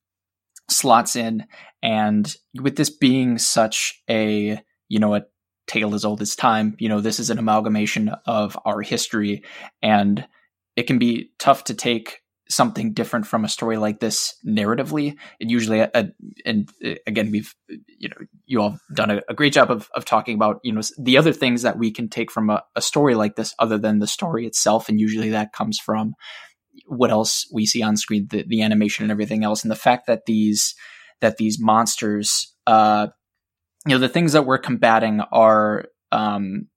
slots 0.69 1.15
in, 1.15 1.45
and 1.81 2.35
with 2.61 2.77
this 2.77 2.89
being 2.89 3.37
such 3.37 4.01
a 4.09 4.59
you 4.87 4.99
know 4.99 5.15
a 5.15 5.23
tale 5.67 5.95
as 5.95 6.05
old 6.05 6.21
as 6.21 6.35
time, 6.35 6.75
you 6.79 6.89
know, 6.89 6.99
this 6.99 7.19
is 7.19 7.29
an 7.29 7.39
amalgamation 7.39 8.11
of 8.25 8.57
our 8.65 8.81
history, 8.81 9.43
and 9.81 10.25
it 10.75 10.83
can 10.83 10.99
be 10.99 11.31
tough 11.39 11.65
to 11.65 11.73
take 11.73 12.22
something 12.49 12.93
different 12.93 13.25
from 13.25 13.45
a 13.45 13.49
story 13.49 13.77
like 13.77 13.99
this 13.99 14.35
narratively. 14.45 15.15
It 15.39 15.49
usually, 15.49 15.81
uh, 15.81 16.05
and 16.45 16.69
uh, 16.85 16.95
again, 17.07 17.31
we've, 17.31 17.53
you 17.97 18.09
know, 18.09 18.25
you 18.45 18.61
all 18.61 18.79
done 18.93 19.11
a, 19.11 19.21
a, 19.29 19.33
great 19.33 19.53
job 19.53 19.71
of, 19.71 19.89
of 19.95 20.05
talking 20.05 20.35
about, 20.35 20.59
you 20.63 20.73
know, 20.73 20.81
the 20.99 21.17
other 21.17 21.33
things 21.33 21.61
that 21.61 21.77
we 21.77 21.91
can 21.91 22.09
take 22.09 22.31
from 22.31 22.49
a, 22.49 22.63
a 22.75 22.81
story 22.81 23.15
like 23.15 23.35
this 23.35 23.53
other 23.59 23.77
than 23.77 23.99
the 23.99 24.07
story 24.07 24.45
itself. 24.45 24.89
And 24.89 24.99
usually 24.99 25.29
that 25.29 25.53
comes 25.53 25.79
from 25.79 26.15
what 26.85 27.11
else 27.11 27.47
we 27.51 27.65
see 27.65 27.81
on 27.81 27.95
screen, 27.97 28.27
the, 28.29 28.43
the 28.47 28.61
animation 28.61 29.03
and 29.03 29.11
everything 29.11 29.43
else. 29.43 29.63
And 29.63 29.71
the 29.71 29.75
fact 29.75 30.07
that 30.07 30.25
these, 30.25 30.75
that 31.21 31.37
these 31.37 31.59
monsters, 31.59 32.53
uh, 32.67 33.07
you 33.85 33.95
know, 33.95 33.99
the 33.99 34.09
things 34.09 34.33
that 34.33 34.45
we're 34.45 34.57
combating 34.57 35.21
are, 35.31 35.85
um, 36.11 36.67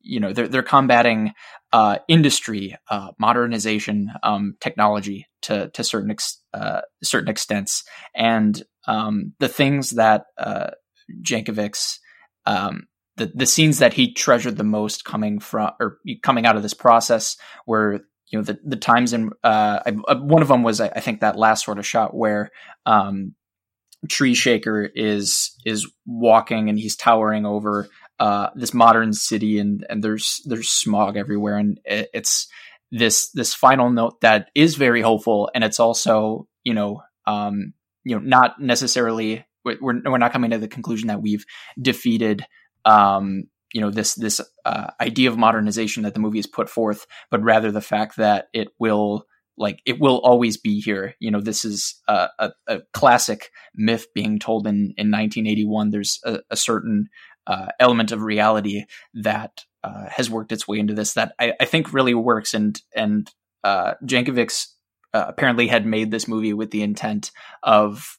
you 0.00 0.20
know 0.20 0.32
they're 0.32 0.48
they're 0.48 0.62
combating 0.62 1.32
uh, 1.72 1.98
industry, 2.08 2.76
uh, 2.90 3.12
modernization, 3.18 4.12
um, 4.22 4.56
technology 4.60 5.26
to 5.42 5.70
to 5.70 5.84
certain 5.84 6.10
ex- 6.10 6.42
uh, 6.52 6.80
certain 7.02 7.28
extents, 7.28 7.84
and 8.14 8.62
um, 8.86 9.34
the 9.38 9.48
things 9.48 9.90
that 9.90 10.24
uh, 10.38 10.70
Jankovics, 11.22 11.98
um, 12.46 12.88
the 13.16 13.30
the 13.34 13.46
scenes 13.46 13.78
that 13.78 13.94
he 13.94 14.12
treasured 14.12 14.56
the 14.56 14.64
most 14.64 15.04
coming 15.04 15.38
from 15.38 15.70
or 15.80 15.98
coming 16.22 16.46
out 16.46 16.56
of 16.56 16.62
this 16.62 16.74
process 16.74 17.36
were 17.66 18.00
you 18.30 18.38
know 18.38 18.44
the 18.44 18.58
the 18.64 18.76
times 18.76 19.12
in 19.12 19.30
uh, 19.44 19.80
I, 19.86 19.96
uh, 20.08 20.16
one 20.16 20.42
of 20.42 20.48
them 20.48 20.62
was 20.62 20.80
I, 20.80 20.88
I, 20.88 21.00
think 21.00 21.20
that 21.20 21.36
last 21.36 21.64
sort 21.64 21.78
of 21.78 21.86
shot 21.86 22.14
where 22.14 22.50
um, 22.86 23.34
Tree 24.08 24.34
Shaker 24.34 24.88
is 24.94 25.54
is 25.64 25.90
walking 26.06 26.68
and 26.68 26.78
he's 26.78 26.96
towering 26.96 27.44
over 27.44 27.88
uh, 28.20 28.50
this 28.54 28.72
modern 28.72 29.12
city 29.12 29.58
and 29.58 29.84
and 29.88 30.04
there's 30.04 30.40
there's 30.44 30.68
smog 30.68 31.16
everywhere 31.16 31.56
and 31.56 31.80
it, 31.84 32.08
it's 32.14 32.46
this 32.92 33.30
this 33.32 33.54
final 33.54 33.90
note 33.90 34.20
that 34.20 34.50
is 34.54 34.76
very 34.76 35.00
hopeful 35.00 35.50
and 35.54 35.64
it's 35.64 35.80
also 35.80 36.46
you 36.62 36.74
know 36.74 37.02
um, 37.26 37.72
you 38.04 38.14
know 38.14 38.22
not 38.22 38.60
necessarily 38.60 39.44
we're 39.64 39.78
we're 39.80 40.18
not 40.18 40.32
coming 40.32 40.50
to 40.50 40.58
the 40.58 40.68
conclusion 40.68 41.08
that 41.08 41.22
we've 41.22 41.44
defeated 41.80 42.44
um, 42.84 43.44
you 43.72 43.80
know 43.80 43.90
this 43.90 44.14
this 44.14 44.40
uh, 44.64 44.90
idea 45.00 45.30
of 45.30 45.38
modernization 45.38 46.02
that 46.02 46.14
the 46.14 46.20
movie 46.20 46.38
has 46.38 46.46
put 46.46 46.68
forth, 46.68 47.06
but 47.30 47.42
rather 47.42 47.70
the 47.70 47.80
fact 47.80 48.16
that 48.16 48.46
it 48.52 48.68
will 48.78 49.24
like 49.56 49.80
it 49.86 50.00
will 50.00 50.18
always 50.18 50.56
be 50.56 50.80
here. 50.80 51.14
You 51.20 51.30
know, 51.30 51.40
this 51.40 51.64
is 51.64 52.00
a, 52.08 52.28
a, 52.38 52.50
a 52.66 52.80
classic 52.92 53.50
myth 53.74 54.06
being 54.14 54.38
told 54.38 54.66
in 54.66 54.94
in 54.96 55.10
1981. 55.10 55.90
There's 55.90 56.18
a, 56.24 56.40
a 56.50 56.56
certain 56.56 57.08
uh, 57.46 57.66
element 57.78 58.12
of 58.12 58.22
reality 58.22 58.84
that 59.14 59.64
uh, 59.82 60.06
has 60.08 60.30
worked 60.30 60.52
its 60.52 60.68
way 60.68 60.78
into 60.78 60.94
this 60.94 61.14
that 61.14 61.32
I, 61.38 61.54
I 61.60 61.64
think 61.64 61.92
really 61.92 62.14
works. 62.14 62.54
And 62.54 62.80
and 62.94 63.30
uh, 63.64 63.94
Jankovics 64.04 64.66
uh, 65.12 65.24
apparently 65.28 65.66
had 65.68 65.86
made 65.86 66.10
this 66.10 66.28
movie 66.28 66.52
with 66.52 66.70
the 66.70 66.82
intent 66.82 67.30
of 67.62 68.18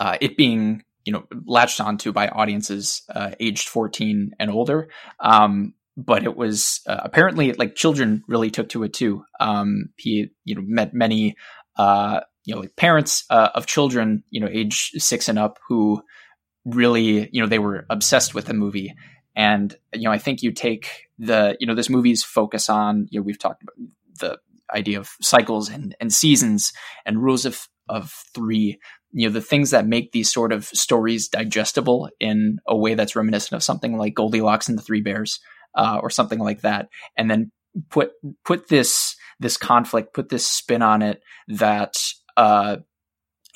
uh, 0.00 0.16
it 0.20 0.36
being 0.36 0.82
you 1.04 1.12
know 1.12 1.24
latched 1.46 1.80
onto 1.80 2.12
by 2.12 2.28
audiences 2.28 3.02
uh, 3.14 3.32
aged 3.38 3.68
14 3.68 4.32
and 4.38 4.50
older. 4.50 4.88
Um, 5.20 5.74
but 5.96 6.24
it 6.24 6.36
was 6.36 6.80
apparently 6.86 7.52
like 7.52 7.76
children 7.76 8.24
really 8.26 8.50
took 8.50 8.68
to 8.70 8.82
it 8.82 8.92
too. 8.92 9.24
Um, 9.38 9.90
he 9.96 10.30
you 10.44 10.56
know 10.56 10.62
met 10.64 10.92
many 10.92 11.36
you 11.78 12.54
know 12.54 12.60
like 12.60 12.74
parents 12.74 13.24
of 13.30 13.66
children 13.66 14.24
you 14.30 14.40
know 14.40 14.48
age 14.50 14.90
six 14.96 15.28
and 15.28 15.38
up 15.38 15.58
who 15.68 16.02
really, 16.64 17.28
you 17.32 17.40
know, 17.40 17.48
they 17.48 17.58
were 17.58 17.86
obsessed 17.90 18.34
with 18.34 18.46
the 18.46 18.54
movie. 18.54 18.94
And, 19.36 19.74
you 19.92 20.02
know, 20.02 20.12
I 20.12 20.18
think 20.18 20.42
you 20.42 20.52
take 20.52 21.08
the, 21.18 21.56
you 21.60 21.66
know, 21.66 21.74
this 21.74 21.90
movie's 21.90 22.22
focus 22.22 22.70
on, 22.70 23.08
you 23.10 23.20
know, 23.20 23.24
we've 23.24 23.38
talked 23.38 23.62
about 23.62 23.74
the 24.20 24.38
idea 24.74 24.98
of 24.98 25.10
cycles 25.20 25.68
and, 25.68 25.94
and 26.00 26.12
seasons 26.12 26.72
and 27.04 27.22
rules 27.22 27.44
of, 27.44 27.68
of 27.88 28.12
three, 28.34 28.78
you 29.12 29.28
know, 29.28 29.32
the 29.32 29.40
things 29.40 29.70
that 29.70 29.86
make 29.86 30.12
these 30.12 30.32
sort 30.32 30.52
of 30.52 30.64
stories 30.66 31.28
digestible 31.28 32.08
in 32.20 32.58
a 32.66 32.76
way 32.76 32.94
that's 32.94 33.16
reminiscent 33.16 33.56
of 33.56 33.62
something 33.62 33.96
like 33.98 34.14
Goldilocks 34.14 34.68
and 34.68 34.78
the 34.78 34.82
Three 34.82 35.02
Bears, 35.02 35.40
uh, 35.74 35.98
or 36.00 36.10
something 36.10 36.38
like 36.38 36.62
that. 36.62 36.88
And 37.16 37.30
then 37.30 37.50
put, 37.90 38.12
put 38.44 38.68
this, 38.68 39.16
this 39.40 39.56
conflict, 39.56 40.14
put 40.14 40.28
this 40.28 40.48
spin 40.48 40.80
on 40.80 41.02
it 41.02 41.22
that, 41.48 41.96
uh, 42.36 42.76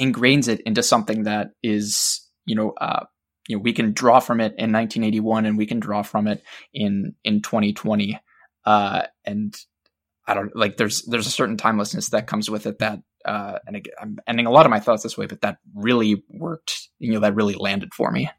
ingrains 0.00 0.48
it 0.48 0.60
into 0.60 0.82
something 0.82 1.24
that 1.24 1.50
is 1.62 2.27
you 2.48 2.54
know, 2.54 2.72
uh, 2.80 3.04
you 3.46 3.56
know, 3.56 3.62
we 3.62 3.72
can 3.72 3.92
draw 3.92 4.20
from 4.20 4.40
it 4.40 4.52
in 4.58 4.72
1981 4.72 5.46
and 5.46 5.56
we 5.58 5.66
can 5.66 5.80
draw 5.80 6.02
from 6.02 6.26
it 6.26 6.42
in 6.72 7.14
in 7.24 7.42
2020. 7.42 8.20
Uh, 8.64 9.02
and 9.24 9.56
I 10.26 10.34
don't 10.34 10.54
like 10.54 10.76
there's 10.76 11.02
there's 11.02 11.26
a 11.26 11.30
certain 11.30 11.56
timelessness 11.56 12.10
that 12.10 12.26
comes 12.26 12.50
with 12.50 12.66
it 12.66 12.78
that 12.80 13.00
uh, 13.24 13.58
and 13.66 13.88
I'm 14.00 14.18
ending 14.26 14.46
a 14.46 14.50
lot 14.50 14.66
of 14.66 14.70
my 14.70 14.80
thoughts 14.80 15.02
this 15.02 15.18
way, 15.18 15.26
but 15.26 15.40
that 15.40 15.58
really 15.74 16.22
worked. 16.28 16.88
You 16.98 17.12
know, 17.12 17.20
that 17.20 17.34
really 17.34 17.54
landed 17.54 17.94
for 17.94 18.10
me. 18.10 18.30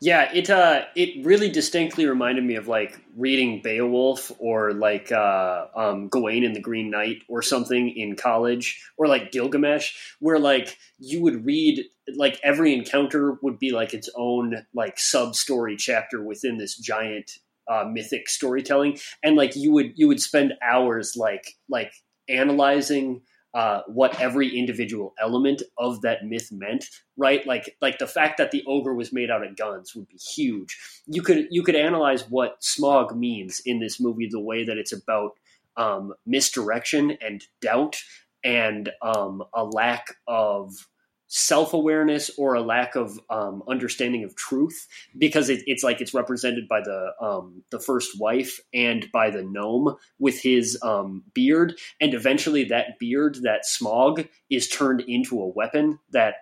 Yeah, 0.00 0.30
it 0.32 0.48
uh, 0.48 0.84
it 0.94 1.24
really 1.26 1.50
distinctly 1.50 2.06
reminded 2.06 2.44
me 2.44 2.54
of 2.54 2.68
like 2.68 3.00
reading 3.16 3.60
Beowulf 3.62 4.30
or 4.38 4.72
like 4.72 5.10
uh, 5.10 5.66
um, 5.74 6.08
Gawain 6.08 6.44
and 6.44 6.54
the 6.54 6.60
Green 6.60 6.88
Knight 6.88 7.22
or 7.28 7.42
something 7.42 7.90
in 7.90 8.14
college, 8.14 8.80
or 8.96 9.08
like 9.08 9.32
Gilgamesh, 9.32 9.94
where 10.20 10.38
like 10.38 10.78
you 11.00 11.20
would 11.22 11.44
read 11.44 11.84
like 12.14 12.38
every 12.44 12.72
encounter 12.74 13.38
would 13.42 13.58
be 13.58 13.72
like 13.72 13.92
its 13.92 14.08
own 14.14 14.64
like 14.72 15.00
sub 15.00 15.34
story 15.34 15.74
chapter 15.76 16.22
within 16.22 16.58
this 16.58 16.76
giant 16.78 17.32
uh, 17.66 17.84
mythic 17.84 18.28
storytelling, 18.28 18.98
and 19.24 19.34
like 19.34 19.56
you 19.56 19.72
would 19.72 19.92
you 19.96 20.06
would 20.06 20.20
spend 20.22 20.54
hours 20.62 21.16
like 21.16 21.56
like 21.68 21.92
analyzing 22.28 23.22
uh, 23.58 23.82
what 23.88 24.20
every 24.20 24.56
individual 24.56 25.14
element 25.20 25.62
of 25.78 26.00
that 26.02 26.24
myth 26.24 26.52
meant, 26.52 26.84
right? 27.16 27.44
Like 27.44 27.76
like 27.82 27.98
the 27.98 28.06
fact 28.06 28.38
that 28.38 28.52
the 28.52 28.62
ogre 28.68 28.94
was 28.94 29.12
made 29.12 29.32
out 29.32 29.44
of 29.44 29.56
guns 29.56 29.96
would 29.96 30.06
be 30.06 30.16
huge. 30.16 30.78
You 31.08 31.22
could 31.22 31.48
you 31.50 31.64
could 31.64 31.74
analyze 31.74 32.22
what 32.30 32.62
smog 32.62 33.16
means 33.16 33.60
in 33.66 33.80
this 33.80 33.98
movie, 33.98 34.28
the 34.30 34.38
way 34.38 34.64
that 34.64 34.78
it's 34.78 34.92
about 34.92 35.32
um, 35.76 36.14
misdirection 36.24 37.18
and 37.20 37.42
doubt 37.60 37.96
and 38.44 38.90
um, 39.02 39.42
a 39.52 39.64
lack 39.64 40.14
of 40.28 40.86
self 41.28 41.74
awareness 41.74 42.30
or 42.38 42.54
a 42.54 42.62
lack 42.62 42.96
of 42.96 43.20
um, 43.30 43.62
understanding 43.68 44.24
of 44.24 44.34
truth 44.34 44.88
because 45.16 45.48
it, 45.48 45.62
it's 45.66 45.84
like 45.84 46.00
it's 46.00 46.14
represented 46.14 46.66
by 46.66 46.80
the 46.80 47.12
um, 47.20 47.62
the 47.70 47.78
first 47.78 48.18
wife 48.18 48.60
and 48.74 49.06
by 49.12 49.30
the 49.30 49.42
gnome 49.42 49.96
with 50.18 50.40
his 50.40 50.78
um, 50.82 51.22
beard, 51.34 51.78
and 52.00 52.14
eventually 52.14 52.64
that 52.64 52.98
beard, 52.98 53.38
that 53.42 53.66
smog, 53.66 54.26
is 54.50 54.68
turned 54.68 55.02
into 55.02 55.40
a 55.40 55.46
weapon 55.46 55.98
that 56.10 56.36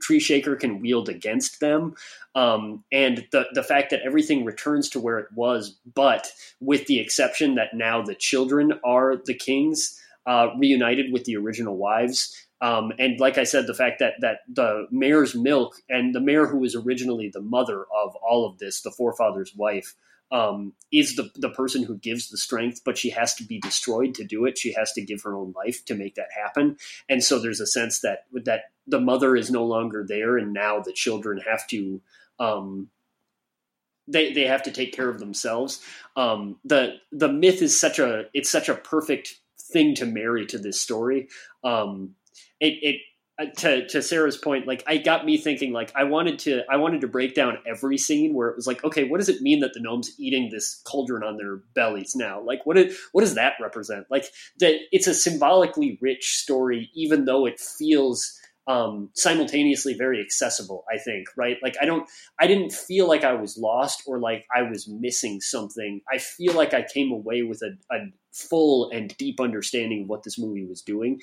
Tree, 0.00 0.20
Shaker 0.20 0.56
can 0.56 0.80
wield 0.80 1.08
against 1.08 1.60
them, 1.60 1.94
um, 2.34 2.84
and 2.92 3.26
the 3.32 3.46
the 3.52 3.62
fact 3.62 3.90
that 3.90 4.00
everything 4.04 4.44
returns 4.44 4.88
to 4.90 5.00
where 5.00 5.18
it 5.18 5.28
was, 5.34 5.78
but 5.94 6.28
with 6.60 6.86
the 6.86 6.98
exception 6.98 7.56
that 7.56 7.74
now 7.74 8.02
the 8.02 8.14
children 8.14 8.74
are 8.84 9.16
the 9.16 9.34
kings. 9.34 10.00
Uh, 10.28 10.48
reunited 10.58 11.12
with 11.12 11.22
the 11.22 11.36
original 11.36 11.76
wives, 11.76 12.45
um, 12.60 12.92
and 12.98 13.20
like 13.20 13.38
I 13.38 13.44
said, 13.44 13.66
the 13.66 13.74
fact 13.74 13.98
that 13.98 14.14
that 14.20 14.38
the 14.48 14.86
mare's 14.90 15.34
milk 15.34 15.76
and 15.88 16.14
the 16.14 16.20
mare 16.20 16.46
who 16.46 16.58
was 16.58 16.74
originally 16.74 17.30
the 17.32 17.40
mother 17.40 17.82
of 17.82 18.16
all 18.16 18.46
of 18.46 18.58
this, 18.58 18.80
the 18.80 18.90
forefather's 18.90 19.54
wife, 19.54 19.94
um, 20.30 20.72
is 20.90 21.16
the 21.16 21.30
the 21.36 21.50
person 21.50 21.82
who 21.82 21.96
gives 21.96 22.30
the 22.30 22.38
strength, 22.38 22.80
but 22.84 22.96
she 22.96 23.10
has 23.10 23.34
to 23.34 23.44
be 23.44 23.60
destroyed 23.60 24.14
to 24.14 24.24
do 24.24 24.46
it. 24.46 24.58
She 24.58 24.72
has 24.72 24.92
to 24.92 25.04
give 25.04 25.22
her 25.22 25.36
own 25.36 25.52
life 25.54 25.84
to 25.86 25.94
make 25.94 26.14
that 26.14 26.28
happen. 26.34 26.78
And 27.08 27.22
so 27.22 27.38
there's 27.38 27.60
a 27.60 27.66
sense 27.66 28.00
that 28.00 28.24
that 28.44 28.62
the 28.86 29.00
mother 29.00 29.36
is 29.36 29.50
no 29.50 29.64
longer 29.64 30.04
there, 30.06 30.38
and 30.38 30.52
now 30.52 30.80
the 30.80 30.92
children 30.92 31.40
have 31.46 31.66
to 31.68 32.00
um, 32.38 32.88
they 34.08 34.32
they 34.32 34.46
have 34.46 34.62
to 34.64 34.70
take 34.70 34.94
care 34.94 35.08
of 35.08 35.18
themselves. 35.18 35.82
Um, 36.16 36.58
the 36.64 36.96
the 37.12 37.28
myth 37.28 37.62
is 37.62 37.78
such 37.78 37.98
a 37.98 38.24
it's 38.32 38.50
such 38.50 38.68
a 38.68 38.74
perfect 38.74 39.40
thing 39.72 39.94
to 39.96 40.06
marry 40.06 40.46
to 40.46 40.58
this 40.58 40.80
story. 40.80 41.28
Um, 41.64 42.14
it 42.60 42.74
it 42.82 43.00
uh, 43.38 43.44
to 43.58 43.86
to 43.88 44.00
Sarah's 44.00 44.38
point, 44.38 44.66
like 44.66 44.82
I 44.86 44.96
got 44.96 45.26
me 45.26 45.36
thinking, 45.36 45.72
like 45.72 45.92
I 45.94 46.04
wanted 46.04 46.38
to 46.40 46.62
I 46.70 46.76
wanted 46.76 47.02
to 47.02 47.06
break 47.06 47.34
down 47.34 47.58
every 47.66 47.98
scene 47.98 48.32
where 48.32 48.48
it 48.48 48.56
was 48.56 48.66
like, 48.66 48.82
okay, 48.82 49.04
what 49.04 49.18
does 49.18 49.28
it 49.28 49.42
mean 49.42 49.60
that 49.60 49.74
the 49.74 49.80
gnomes 49.80 50.10
eating 50.18 50.48
this 50.50 50.80
cauldron 50.86 51.22
on 51.22 51.36
their 51.36 51.56
bellies 51.74 52.16
now? 52.16 52.40
Like, 52.40 52.64
what 52.64 52.76
did, 52.76 52.94
what 53.12 53.20
does 53.20 53.34
that 53.34 53.54
represent? 53.60 54.06
Like 54.10 54.24
that 54.60 54.76
it's 54.90 55.06
a 55.06 55.12
symbolically 55.12 55.98
rich 56.00 56.36
story, 56.36 56.90
even 56.94 57.26
though 57.26 57.44
it 57.44 57.60
feels 57.60 58.40
um, 58.68 59.10
simultaneously 59.14 59.92
very 59.92 60.18
accessible. 60.18 60.86
I 60.90 60.96
think, 60.96 61.28
right? 61.36 61.58
Like 61.62 61.76
I 61.78 61.84
don't, 61.84 62.08
I 62.40 62.46
didn't 62.46 62.72
feel 62.72 63.06
like 63.06 63.22
I 63.22 63.34
was 63.34 63.58
lost 63.58 64.02
or 64.06 64.18
like 64.18 64.46
I 64.56 64.62
was 64.62 64.88
missing 64.88 65.42
something. 65.42 66.00
I 66.10 66.16
feel 66.16 66.54
like 66.54 66.72
I 66.72 66.82
came 66.82 67.12
away 67.12 67.42
with 67.42 67.60
a, 67.60 67.76
a 67.94 67.98
full 68.32 68.90
and 68.90 69.14
deep 69.18 69.40
understanding 69.40 70.04
of 70.04 70.08
what 70.08 70.22
this 70.22 70.38
movie 70.38 70.64
was 70.64 70.80
doing, 70.80 71.20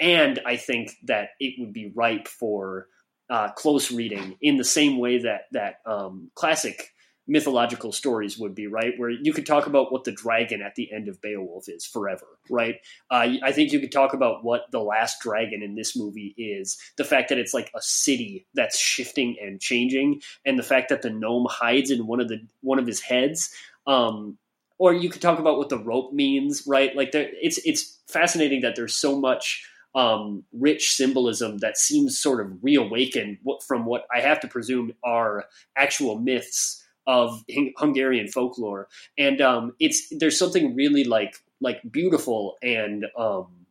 and 0.00 0.40
I 0.46 0.56
think 0.56 0.92
that 1.04 1.30
it 1.38 1.54
would 1.58 1.72
be 1.72 1.92
ripe 1.94 2.26
for 2.26 2.86
uh, 3.28 3.50
close 3.52 3.92
reading 3.92 4.36
in 4.40 4.56
the 4.56 4.64
same 4.64 4.98
way 4.98 5.18
that 5.18 5.42
that 5.52 5.76
um, 5.86 6.30
classic 6.34 6.90
mythological 7.28 7.92
stories 7.92 8.36
would 8.38 8.56
be, 8.56 8.66
right? 8.66 8.94
Where 8.96 9.10
you 9.10 9.32
could 9.32 9.46
talk 9.46 9.66
about 9.66 9.92
what 9.92 10.02
the 10.02 10.10
dragon 10.10 10.62
at 10.62 10.74
the 10.74 10.92
end 10.92 11.06
of 11.06 11.22
Beowulf 11.22 11.68
is 11.68 11.86
forever, 11.86 12.26
right? 12.50 12.76
Uh, 13.08 13.34
I 13.44 13.52
think 13.52 13.72
you 13.72 13.78
could 13.78 13.92
talk 13.92 14.14
about 14.14 14.42
what 14.42 14.62
the 14.72 14.80
last 14.80 15.20
dragon 15.20 15.62
in 15.62 15.76
this 15.76 15.96
movie 15.96 16.34
is. 16.36 16.76
The 16.96 17.04
fact 17.04 17.28
that 17.28 17.38
it's 17.38 17.54
like 17.54 17.70
a 17.76 17.80
city 17.80 18.46
that's 18.54 18.76
shifting 18.76 19.36
and 19.40 19.60
changing, 19.60 20.22
and 20.44 20.58
the 20.58 20.64
fact 20.64 20.88
that 20.88 21.02
the 21.02 21.10
gnome 21.10 21.46
hides 21.48 21.92
in 21.92 22.08
one 22.08 22.20
of 22.20 22.28
the 22.28 22.40
one 22.62 22.80
of 22.80 22.86
his 22.86 23.00
heads. 23.00 23.54
Um, 23.86 24.36
or 24.78 24.94
you 24.94 25.10
could 25.10 25.20
talk 25.20 25.38
about 25.38 25.58
what 25.58 25.68
the 25.68 25.78
rope 25.78 26.12
means, 26.12 26.66
right? 26.66 26.96
Like 26.96 27.12
there, 27.12 27.28
it's 27.40 27.58
it's 27.64 27.98
fascinating 28.08 28.62
that 28.62 28.74
there's 28.74 28.96
so 28.96 29.14
much 29.20 29.62
um, 29.94 30.44
rich 30.52 30.92
symbolism 30.92 31.58
that 31.58 31.76
seems 31.76 32.18
sort 32.18 32.40
of 32.40 32.62
reawakened 32.62 33.38
from 33.66 33.84
what 33.84 34.06
I 34.14 34.20
have 34.20 34.40
to 34.40 34.48
presume 34.48 34.92
are 35.02 35.46
actual 35.76 36.18
myths 36.18 36.84
of 37.06 37.44
Hungarian 37.78 38.28
folklore, 38.28 38.88
and 39.18 39.40
um, 39.40 39.74
it's 39.80 40.08
there's 40.10 40.38
something 40.38 40.74
really 40.76 41.04
like 41.04 41.36
like 41.60 41.80
beautiful 41.90 42.56
and 42.62 43.06
um, 43.18 43.66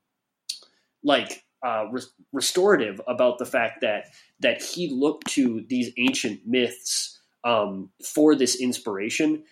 like 1.04 1.44
uh, 1.66 1.86
re- 1.92 2.02
restorative 2.34 3.02
about 3.08 3.38
the 3.38 3.46
fact 3.46 3.82
that 3.82 4.08
that 4.40 4.62
he 4.62 4.90
looked 4.90 5.28
to 5.28 5.66
these 5.70 5.92
ancient 5.98 6.42
myths 6.46 7.20
um, 7.44 7.90
for 8.04 8.36
this 8.36 8.60
inspiration. 8.60 9.44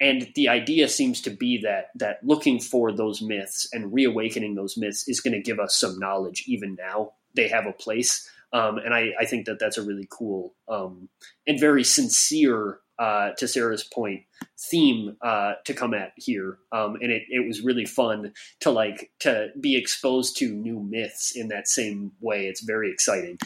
And 0.00 0.30
the 0.34 0.48
idea 0.48 0.88
seems 0.88 1.20
to 1.22 1.30
be 1.30 1.60
that 1.62 1.88
that 1.96 2.18
looking 2.22 2.58
for 2.58 2.90
those 2.90 3.20
myths 3.20 3.68
and 3.72 3.92
reawakening 3.92 4.54
those 4.54 4.76
myths 4.76 5.06
is 5.06 5.20
going 5.20 5.34
to 5.34 5.42
give 5.42 5.60
us 5.60 5.76
some 5.76 5.98
knowledge 5.98 6.44
even 6.46 6.74
now. 6.78 7.12
They 7.34 7.48
have 7.48 7.66
a 7.66 7.72
place, 7.72 8.28
um, 8.52 8.78
and 8.78 8.94
I, 8.94 9.10
I, 9.20 9.26
think 9.26 9.46
that 9.46 9.60
that's 9.60 9.78
a 9.78 9.82
really 9.82 10.08
cool 10.10 10.54
um, 10.68 11.08
and 11.46 11.60
very 11.60 11.84
sincere 11.84 12.80
uh, 12.98 13.30
to 13.38 13.46
Sarah's 13.46 13.84
point, 13.84 14.22
theme 14.58 15.16
uh, 15.22 15.54
to 15.64 15.74
come 15.74 15.94
at 15.94 16.12
here, 16.16 16.58
um, 16.72 16.96
and 16.96 17.12
it, 17.12 17.22
it 17.28 17.46
was 17.46 17.60
really 17.60 17.84
fun 17.84 18.32
to 18.60 18.70
like 18.70 19.12
to 19.20 19.50
be 19.60 19.76
exposed 19.76 20.36
to 20.38 20.52
new 20.52 20.80
myths 20.80 21.36
in 21.36 21.48
that 21.48 21.68
same 21.68 22.12
way. 22.20 22.46
It's 22.46 22.62
very 22.62 22.90
exciting. 22.90 23.38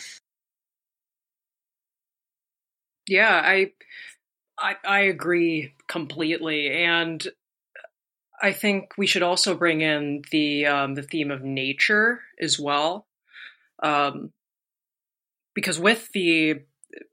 Yeah, 3.07 3.42
I 3.44 3.72
I, 4.64 4.76
I 4.84 5.00
agree 5.00 5.74
completely, 5.88 6.70
and 6.70 7.22
I 8.42 8.52
think 8.52 8.94
we 8.96 9.06
should 9.06 9.22
also 9.22 9.54
bring 9.54 9.82
in 9.82 10.22
the 10.30 10.66
um, 10.66 10.94
the 10.94 11.02
theme 11.02 11.30
of 11.30 11.42
nature 11.42 12.20
as 12.40 12.58
well, 12.58 13.06
um, 13.82 14.32
because 15.54 15.78
with 15.78 16.08
the 16.14 16.62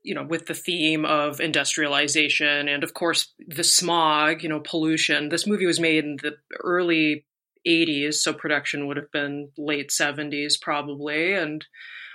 you 0.02 0.14
know, 0.14 0.24
with 0.24 0.46
the 0.46 0.54
theme 0.54 1.04
of 1.04 1.40
industrialization 1.40 2.68
and, 2.68 2.84
of 2.84 2.94
course, 2.94 3.32
the 3.46 3.64
smog, 3.64 4.42
you 4.42 4.48
know, 4.48 4.60
pollution. 4.60 5.28
This 5.28 5.46
movie 5.46 5.66
was 5.66 5.80
made 5.80 6.04
in 6.04 6.16
the 6.22 6.36
early 6.62 7.26
80s, 7.66 8.14
so 8.14 8.32
production 8.32 8.86
would 8.86 8.96
have 8.96 9.10
been 9.10 9.50
late 9.58 9.90
70s 9.90 10.54
probably. 10.60 11.34
And 11.34 11.66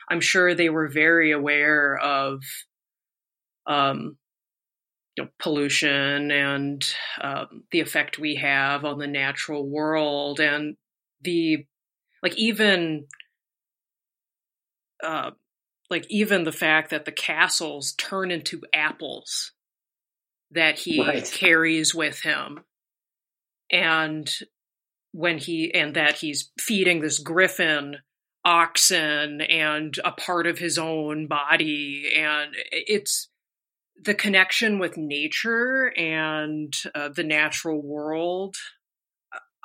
I'm 0.09 0.21
sure 0.21 0.53
they 0.55 0.69
were 0.69 0.87
very 0.87 1.31
aware 1.31 1.97
of, 1.97 2.41
um, 3.65 4.17
you 5.17 5.23
know, 5.23 5.29
pollution 5.39 6.31
and 6.31 6.85
um, 7.21 7.63
the 7.71 7.79
effect 7.79 8.19
we 8.19 8.35
have 8.35 8.85
on 8.85 8.99
the 8.99 9.07
natural 9.07 9.67
world 9.67 10.39
and 10.39 10.77
the, 11.21 11.65
like, 12.23 12.37
even. 12.37 13.07
Uh, 15.03 15.31
like 15.89 16.05
even 16.09 16.43
the 16.43 16.51
fact 16.51 16.89
that 16.89 17.05
the 17.05 17.11
castles 17.11 17.93
turn 17.93 18.31
into 18.31 18.61
apples 18.73 19.53
that 20.51 20.79
he 20.79 20.99
right. 20.99 21.31
carries 21.33 21.93
with 21.93 22.21
him 22.21 22.59
and 23.71 24.29
when 25.11 25.37
he 25.37 25.73
and 25.73 25.95
that 25.95 26.15
he's 26.17 26.51
feeding 26.59 27.01
this 27.01 27.19
griffin 27.19 27.97
oxen 28.45 29.41
and 29.41 29.99
a 30.05 30.11
part 30.11 30.47
of 30.47 30.57
his 30.57 30.77
own 30.77 31.27
body 31.27 32.11
and 32.15 32.53
it's 32.71 33.29
the 34.03 34.13
connection 34.13 34.79
with 34.79 34.97
nature 34.97 35.91
and 35.97 36.73
uh, 36.93 37.09
the 37.09 37.23
natural 37.23 37.81
world 37.81 38.55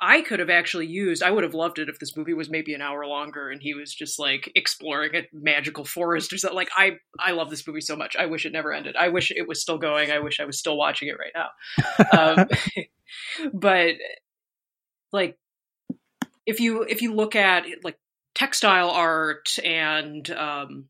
I 0.03 0.21
could 0.21 0.39
have 0.39 0.49
actually 0.49 0.87
used. 0.87 1.23
I 1.23 1.31
would 1.31 1.45
have 1.45 1.53
loved 1.53 1.79
it 1.79 1.87
if 1.87 1.97
this 1.97 2.17
movie 2.17 2.33
was 2.33 2.49
maybe 2.49 2.73
an 2.73 2.81
hour 2.81 3.05
longer 3.05 3.49
and 3.49 3.61
he 3.61 3.73
was 3.73 3.93
just 3.93 4.19
like 4.19 4.51
exploring 4.53 5.15
a 5.15 5.27
magical 5.31 5.85
forest 5.85 6.33
or 6.33 6.37
something. 6.37 6.57
Like 6.57 6.71
I, 6.75 6.97
I 7.17 7.31
love 7.31 7.49
this 7.49 7.65
movie 7.65 7.79
so 7.79 7.95
much. 7.95 8.17
I 8.17 8.25
wish 8.25 8.45
it 8.45 8.51
never 8.51 8.73
ended. 8.73 8.97
I 8.97 9.07
wish 9.07 9.31
it 9.31 9.47
was 9.47 9.61
still 9.61 9.77
going. 9.77 10.11
I 10.11 10.19
wish 10.19 10.41
I 10.41 10.45
was 10.45 10.59
still 10.59 10.75
watching 10.75 11.07
it 11.07 11.15
right 11.17 11.31
now. 11.33 12.37
um, 12.41 12.47
but 13.53 13.95
like, 15.13 15.37
if 16.45 16.59
you 16.59 16.83
if 16.83 17.01
you 17.01 17.13
look 17.13 17.37
at 17.37 17.63
like 17.85 17.97
textile 18.35 18.89
art 18.89 19.57
and 19.63 20.29
um, 20.31 20.89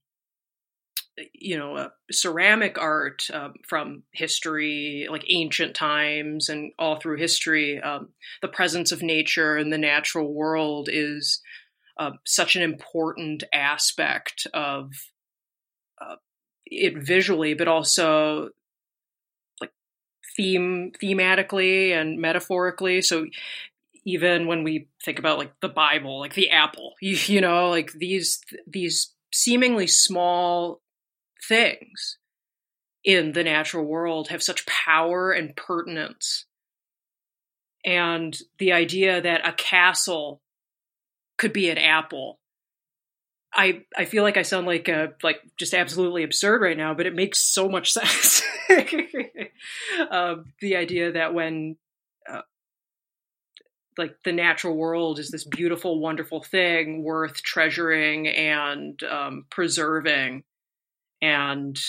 you 1.34 1.58
know, 1.58 1.76
uh, 1.76 1.90
ceramic 2.12 2.78
art 2.80 3.28
um, 3.34 3.54
from 3.68 4.04
history, 4.12 5.08
like 5.10 5.26
ancient 5.30 5.76
times 5.76 6.50
and 6.50 6.72
all 6.80 7.00
through 7.00 7.18
history, 7.18 7.80
um, 7.82 8.10
the 8.42 8.48
presence 8.48 8.92
of 8.92 9.04
nature 9.04 9.56
and 9.56 9.72
the 9.72 9.78
natural 9.78 10.34
world 10.34 10.90
is 10.92 11.42
uh, 11.98 12.12
such 12.26 12.56
an 12.56 12.64
important 12.64 13.44
aspect 13.54 14.48
of 14.54 14.92
uh, 16.02 16.16
it 16.66 16.98
visually, 16.98 17.54
but 17.54 17.68
also 17.68 18.50
like 19.62 19.72
theme 20.36 20.92
thematically 21.02 21.92
and 21.92 22.20
metaphorically. 22.20 23.02
So 23.04 23.28
even 24.06 24.48
when 24.48 24.64
we 24.64 24.88
think 25.04 25.20
about 25.20 25.38
like 25.38 25.54
the 25.62 25.70
Bible, 25.70 26.20
like 26.20 26.34
the 26.34 26.50
apple, 26.50 26.94
you, 27.02 27.18
you 27.28 27.42
know, 27.42 27.70
like 27.70 27.92
these 27.94 28.42
these 28.66 29.14
seemingly 29.32 29.88
small 29.88 30.82
things 31.48 32.18
in 33.04 33.34
the 33.34 33.44
natural 33.44 33.86
world 33.86 34.30
have 34.30 34.44
such 34.44 34.66
power 34.66 35.32
and 35.32 35.56
pertinence. 35.56 36.46
And 37.86 38.38
the 38.60 38.72
idea 38.72 39.22
that 39.22 39.48
a 39.48 39.52
castle 39.52 40.42
could 41.38 41.54
be 41.54 41.70
an 41.70 41.78
apple. 41.78 42.40
I, 43.54 43.84
I 43.96 44.06
feel 44.06 44.24
like 44.24 44.38
I 44.38 44.44
sound 44.44 44.66
like 44.66 44.88
a, 44.88 45.14
like 45.22 45.42
just 45.58 45.74
absolutely 45.74 46.24
absurd 46.24 46.62
right 46.62 46.78
now, 46.78 46.94
but 46.94 47.06
it 47.06 47.14
makes 47.14 47.40
so 47.40 47.68
much 47.68 47.92
sense. 47.94 48.42
um, 50.10 50.54
the 50.62 50.78
idea 50.78 51.12
that 51.12 51.34
when 51.34 51.76
uh, 52.28 52.42
like 53.98 54.16
the 54.24 54.32
natural 54.32 54.76
world 54.76 55.20
is 55.20 55.30
this 55.30 55.44
beautiful, 55.44 56.00
wonderful 56.00 56.42
thing 56.42 57.04
worth 57.04 57.44
treasuring 57.44 58.28
and 58.28 59.02
um, 59.04 59.46
preserving, 59.50 60.44
and 61.24 61.80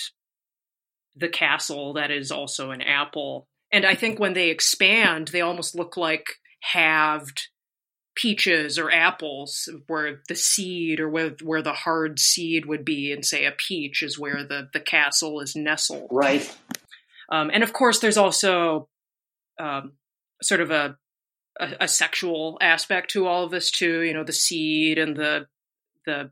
the 1.16 1.28
castle 1.28 1.94
that 1.94 2.12
is 2.12 2.30
also 2.30 2.70
an 2.70 2.80
apple. 2.80 3.48
And 3.72 3.84
I 3.84 3.96
think 3.96 4.20
when 4.20 4.34
they 4.34 4.50
expand, 4.50 5.28
they 5.28 5.40
almost 5.40 5.74
look 5.74 5.96
like 5.96 6.24
halved 6.60 7.48
peaches 8.14 8.78
or 8.78 8.92
apples, 8.92 9.68
where 9.88 10.20
the 10.28 10.36
seed 10.36 11.00
or 11.00 11.08
where, 11.08 11.34
where 11.42 11.62
the 11.62 11.72
hard 11.72 12.20
seed 12.20 12.66
would 12.66 12.84
be, 12.84 13.12
and 13.12 13.24
say 13.24 13.44
a 13.44 13.50
peach 13.50 14.04
is 14.04 14.18
where 14.18 14.44
the, 14.44 14.68
the 14.72 14.80
castle 14.80 15.40
is 15.40 15.56
nestled. 15.56 16.08
Right. 16.12 16.56
Um, 17.28 17.50
and 17.52 17.64
of 17.64 17.72
course, 17.72 17.98
there's 17.98 18.16
also 18.16 18.88
um, 19.58 19.94
sort 20.42 20.60
of 20.60 20.70
a, 20.70 20.96
a, 21.58 21.68
a 21.80 21.88
sexual 21.88 22.56
aspect 22.60 23.10
to 23.10 23.26
all 23.26 23.44
of 23.44 23.50
this 23.50 23.72
too. 23.72 24.02
You 24.02 24.14
know, 24.14 24.24
the 24.24 24.32
seed 24.32 24.98
and 24.98 25.16
the 25.16 25.46
the 26.06 26.30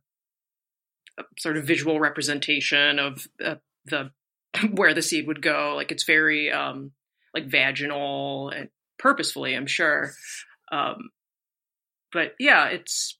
sort 1.38 1.56
of 1.56 1.66
visual 1.66 2.00
representation 2.00 2.98
of 2.98 3.26
uh, 3.44 3.56
the 3.86 4.10
where 4.72 4.94
the 4.94 5.02
seed 5.02 5.26
would 5.26 5.42
go. 5.42 5.74
Like 5.76 5.92
it's 5.92 6.04
very 6.04 6.50
um, 6.50 6.92
like 7.34 7.46
vaginal 7.46 8.50
and 8.50 8.68
purposefully, 8.98 9.54
I'm 9.54 9.66
sure. 9.66 10.12
Um, 10.70 11.10
but 12.12 12.34
yeah, 12.38 12.66
it's 12.68 13.18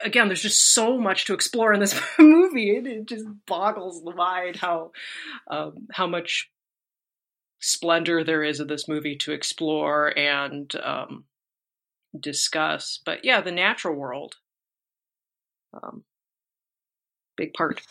again, 0.00 0.28
there's 0.28 0.42
just 0.42 0.74
so 0.74 0.98
much 0.98 1.26
to 1.26 1.34
explore 1.34 1.72
in 1.72 1.80
this 1.80 2.00
movie. 2.18 2.76
It, 2.76 2.86
it 2.86 3.06
just 3.06 3.26
boggles 3.46 4.02
the 4.02 4.14
mind 4.14 4.56
how 4.56 4.92
um, 5.50 5.88
how 5.92 6.06
much 6.06 6.50
splendor 7.60 8.24
there 8.24 8.42
is 8.42 8.60
in 8.60 8.66
this 8.66 8.88
movie 8.88 9.16
to 9.16 9.32
explore 9.32 10.16
and 10.18 10.74
um, 10.82 11.24
discuss. 12.18 13.00
But 13.04 13.24
yeah, 13.24 13.40
the 13.40 13.52
natural 13.52 13.94
world, 13.94 14.36
um, 15.72 16.04
big 17.42 17.54
part. 17.54 17.82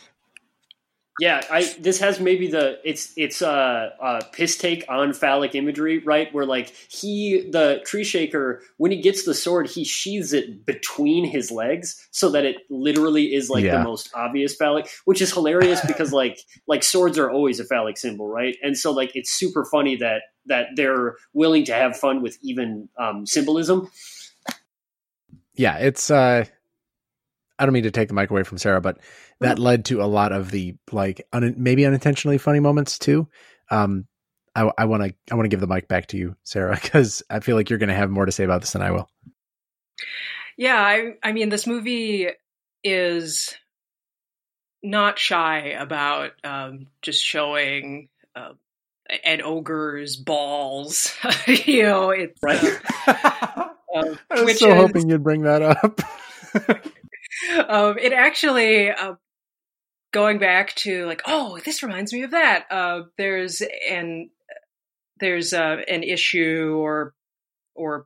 Yeah, 1.20 1.42
I 1.52 1.64
this 1.78 2.00
has 2.00 2.20
maybe 2.20 2.48
the 2.48 2.80
it's 2.84 3.14
it's 3.18 3.42
a, 3.42 3.92
a 4.02 4.24
piss 4.32 4.58
take 4.58 4.86
on 4.88 5.14
phallic 5.14 5.54
imagery, 5.54 6.00
right? 6.00 6.34
Where 6.34 6.46
like 6.46 6.74
he 6.90 7.48
the 7.52 7.82
tree 7.86 8.06
shaker 8.06 8.64
when 8.78 8.92
he 8.92 9.02
gets 9.02 9.26
the 9.26 9.36
sword, 9.36 9.70
he 9.70 9.84
sheathes 9.84 10.34
it 10.34 10.66
between 10.66 11.26
his 11.26 11.52
legs 11.52 12.08
so 12.12 12.30
that 12.32 12.46
it 12.46 12.56
literally 12.70 13.36
is 13.36 13.50
like 13.50 13.66
yeah. 13.66 13.78
the 13.78 13.84
most 13.84 14.10
obvious 14.16 14.56
phallic, 14.56 14.90
which 15.06 15.22
is 15.22 15.32
hilarious 15.32 15.82
because 15.86 16.14
like 16.14 16.40
like 16.66 16.82
swords 16.82 17.20
are 17.20 17.30
always 17.30 17.60
a 17.60 17.66
phallic 17.66 17.98
symbol, 17.98 18.30
right? 18.30 18.56
And 18.64 18.78
so 18.78 18.92
like 18.92 19.12
it's 19.14 19.32
super 19.32 19.66
funny 19.66 19.98
that 19.98 20.22
that 20.48 20.68
they're 20.76 21.18
willing 21.34 21.66
to 21.66 21.74
have 21.74 21.96
fun 21.98 22.24
with 22.24 22.38
even 22.42 22.90
um, 22.98 23.28
symbolism. 23.28 23.92
Yeah, 25.56 25.78
it's 25.78 26.10
uh 26.10 26.46
I 27.62 27.66
don't 27.66 27.74
mean 27.74 27.84
to 27.84 27.92
take 27.92 28.08
the 28.08 28.16
mic 28.16 28.32
away 28.32 28.42
from 28.42 28.58
Sarah, 28.58 28.82
but 28.82 28.98
that 29.40 29.60
led 29.60 29.86
to 29.86 30.02
a 30.02 30.06
lot 30.06 30.32
of 30.32 30.50
the 30.50 30.76
like 30.92 31.28
un- 31.32 31.54
maybe 31.58 31.86
unintentionally 31.86 32.40
funny 32.40 32.60
moments 32.60 32.98
too. 32.98 33.28
Um, 33.70 34.06
I 34.56 34.86
want 34.86 35.04
to 35.04 35.14
I 35.32 35.36
want 35.36 35.46
to 35.46 35.50
give 35.50 35.62
the 35.62 35.68
mic 35.68 35.88
back 35.88 36.08
to 36.08 36.18
you, 36.18 36.36
Sarah, 36.44 36.76
because 36.82 37.24
I 37.30 37.40
feel 37.40 37.56
like 37.56 37.70
you're 37.70 37.80
going 37.80 37.90
to 37.90 37.96
have 37.96 38.10
more 38.10 38.26
to 38.26 38.32
say 38.32 38.44
about 38.44 38.62
this 38.62 38.72
than 38.72 38.82
I 38.82 38.92
will. 38.92 39.08
Yeah, 40.58 40.82
I 40.82 41.14
I 41.24 41.32
mean 41.34 41.50
this 41.50 41.68
movie 41.68 42.30
is 42.84 43.56
not 44.84 45.20
shy 45.20 45.76
about 45.80 46.32
um, 46.44 46.88
just 47.04 47.24
showing 47.24 48.10
uh, 48.36 48.54
an 49.24 49.42
ogre's 49.44 50.16
balls. 50.16 51.16
you 51.48 51.84
know, 51.84 52.10
it's 52.10 52.42
right. 52.42 52.60
Uh, 53.08 53.68
uh, 53.96 54.16
I 54.32 54.44
was 54.44 54.60
so 54.60 54.74
hoping 54.74 55.10
you'd 55.10 55.24
bring 55.24 55.44
that 55.44 55.62
up. 55.62 56.02
Um, 57.68 57.98
it 57.98 58.14
actually 58.14 58.92
uh, 58.92 59.16
going 60.12 60.40
back 60.40 60.76
to 60.76 61.06
like, 61.06 61.22
oh, 61.26 61.60
this 61.64 61.84
reminds 61.84 62.14
me 62.14 62.24
of 62.24 62.32
that. 62.32 62.66
Uh, 62.70 63.04
there's 63.18 63.62
an 63.90 64.30
there's 65.20 65.54
uh, 65.54 65.78
an 65.88 66.04
issue 66.04 66.76
or 66.78 67.14
or 67.76 68.06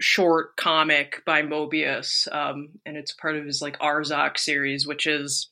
short 0.00 0.56
comic 0.56 1.22
by 1.24 1.42
Moebius, 1.42 2.30
um, 2.32 2.70
and 2.84 2.96
it's 2.96 3.12
part 3.12 3.36
of 3.36 3.44
his 3.44 3.62
like 3.62 3.78
Arzak 3.78 4.38
series, 4.38 4.86
which 4.86 5.06
is 5.06 5.50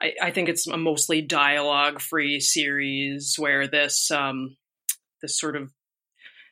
I, 0.00 0.14
I 0.22 0.30
think 0.30 0.48
it's 0.48 0.66
a 0.66 0.76
mostly 0.76 1.22
dialogue 1.22 2.00
free 2.00 2.40
series 2.40 3.36
where 3.38 3.66
this 3.66 4.10
um, 4.10 4.56
this 5.20 5.38
sort 5.38 5.56
of 5.56 5.70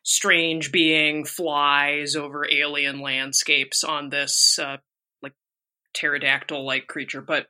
strange 0.03 0.73
being 0.73 1.25
flies 1.25 2.17
over 2.17 2.47
alien 2.51 3.01
landscapes 3.01 3.85
on 3.85 4.09
this 4.09 4.59
uh, 4.59 4.79
pterodactyl 5.99 6.65
like 6.65 6.87
creature, 6.87 7.21
but 7.21 7.47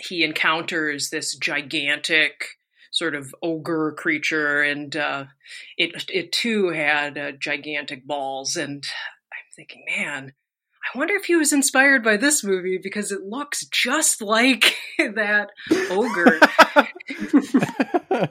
he 0.00 0.24
encounters 0.24 1.10
this 1.10 1.36
gigantic 1.36 2.44
sort 2.90 3.14
of 3.14 3.34
ogre 3.42 3.94
creature, 3.96 4.62
and 4.62 4.94
uh, 4.96 5.24
it 5.76 6.04
it 6.08 6.32
too 6.32 6.68
had 6.68 7.18
uh, 7.18 7.32
gigantic 7.32 8.06
balls. 8.06 8.56
And 8.56 8.84
I'm 9.32 9.46
thinking, 9.56 9.84
man, 9.86 10.32
I 10.84 10.98
wonder 10.98 11.14
if 11.14 11.24
he 11.24 11.36
was 11.36 11.52
inspired 11.52 12.04
by 12.04 12.16
this 12.16 12.44
movie 12.44 12.78
because 12.82 13.10
it 13.10 13.22
looks 13.22 13.66
just 13.66 14.22
like 14.22 14.76
that 14.98 15.50
ogre. 15.90 16.40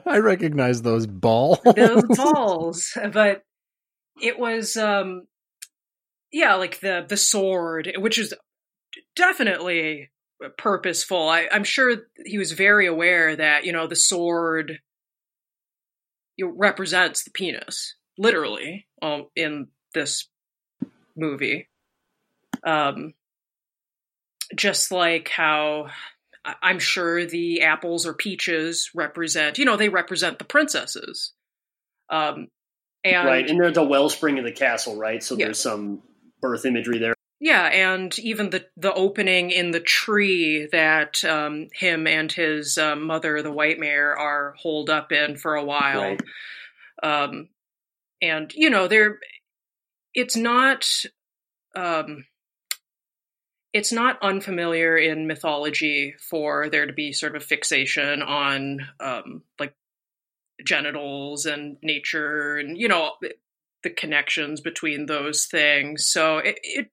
I 0.06 0.18
recognize 0.18 0.82
those 0.82 1.06
balls. 1.06 1.60
those 1.76 2.04
balls, 2.04 2.96
but 3.12 3.42
it 4.20 4.38
was, 4.38 4.76
um, 4.76 5.26
yeah, 6.32 6.54
like 6.54 6.80
the 6.80 7.04
the 7.06 7.16
sword, 7.16 7.92
which 7.98 8.18
is 8.18 8.34
definitely 9.16 10.10
purposeful. 10.58 11.28
I, 11.28 11.48
am 11.50 11.64
sure 11.64 11.96
he 12.24 12.38
was 12.38 12.52
very 12.52 12.86
aware 12.86 13.36
that 13.36 13.64
you 13.64 13.72
know 13.72 13.86
the 13.86 13.96
sword 13.96 14.80
represents 16.42 17.24
the 17.24 17.30
penis, 17.30 17.94
literally, 18.18 18.86
um, 19.02 19.26
in 19.36 19.68
this 19.92 20.28
movie. 21.16 21.68
Um, 22.64 23.14
just 24.56 24.90
like 24.90 25.28
how 25.28 25.88
I'm 26.62 26.78
sure 26.78 27.24
the 27.24 27.62
apples 27.62 28.06
or 28.06 28.14
peaches 28.14 28.90
represent, 28.94 29.58
you 29.58 29.64
know, 29.64 29.76
they 29.76 29.88
represent 29.88 30.38
the 30.38 30.44
princesses. 30.44 31.32
Um, 32.10 32.48
and, 33.02 33.26
right, 33.26 33.48
and 33.48 33.60
they're 33.60 33.70
the 33.70 33.84
wellspring 33.84 34.38
of 34.38 34.44
the 34.44 34.52
castle, 34.52 34.96
right? 34.96 35.22
So 35.22 35.36
yeah. 35.36 35.46
there's 35.46 35.60
some 35.60 36.02
birth 36.40 36.66
imagery 36.66 36.98
there. 36.98 37.13
Yeah, 37.44 37.66
and 37.66 38.18
even 38.20 38.48
the 38.48 38.64
the 38.74 38.94
opening 38.94 39.50
in 39.50 39.70
the 39.70 39.78
tree 39.78 40.66
that 40.72 41.22
um, 41.24 41.68
him 41.74 42.06
and 42.06 42.32
his 42.32 42.78
uh, 42.78 42.96
mother, 42.96 43.42
the 43.42 43.52
white 43.52 43.78
mare, 43.78 44.16
are 44.16 44.54
holed 44.56 44.88
up 44.88 45.12
in 45.12 45.36
for 45.36 45.54
a 45.54 45.62
while. 45.62 46.00
Right. 46.00 46.22
Um, 47.02 47.50
and 48.22 48.50
you 48.54 48.70
know, 48.70 48.88
there, 48.88 49.18
it's 50.14 50.38
not. 50.38 50.86
Um, 51.76 52.24
it's 53.74 53.92
not 53.92 54.22
unfamiliar 54.22 54.96
in 54.96 55.26
mythology 55.26 56.14
for 56.18 56.70
there 56.70 56.86
to 56.86 56.94
be 56.94 57.12
sort 57.12 57.36
of 57.36 57.42
a 57.42 57.44
fixation 57.44 58.22
on 58.22 58.88
um, 59.00 59.42
like 59.60 59.74
genitals 60.64 61.44
and 61.44 61.76
nature 61.82 62.56
and 62.56 62.78
you 62.78 62.88
know 62.88 63.10
the 63.82 63.90
connections 63.90 64.60
between 64.60 65.06
those 65.06 65.46
things 65.46 66.06
so 66.06 66.38
it, 66.38 66.58
it 66.62 66.90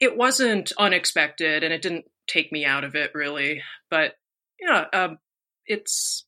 it 0.00 0.16
wasn't 0.16 0.72
unexpected 0.78 1.62
and 1.64 1.72
it 1.72 1.82
didn't 1.82 2.06
take 2.26 2.52
me 2.52 2.64
out 2.64 2.84
of 2.84 2.94
it 2.94 3.10
really. 3.14 3.62
But 3.90 4.14
yeah, 4.60 4.84
um, 4.92 5.18
it's 5.66 6.24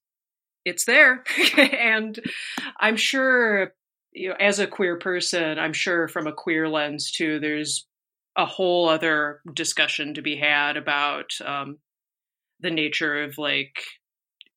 it's 0.64 0.85
there, 0.85 1.24
and 1.57 2.18
I'm 2.78 2.97
sure 2.97 3.74
you 4.12 4.31
know 4.31 4.37
as 4.39 4.59
a 4.59 4.66
queer 4.66 4.99
person, 4.99 5.59
I'm 5.59 5.72
sure 5.72 6.09
from 6.09 6.26
a 6.26 6.33
queer 6.33 6.68
lens 6.68 7.11
too. 7.11 7.41
There's 7.41 7.87
a 8.37 8.47
whole 8.47 8.89
other 8.89 9.41
discussion 9.55 10.14
to 10.14 10.22
be 10.22 10.37
had 10.37 10.76
about 10.76 11.33
um, 11.45 11.78
the 12.61 12.70
nature 12.70 13.22
of 13.24 13.39
like 13.39 13.83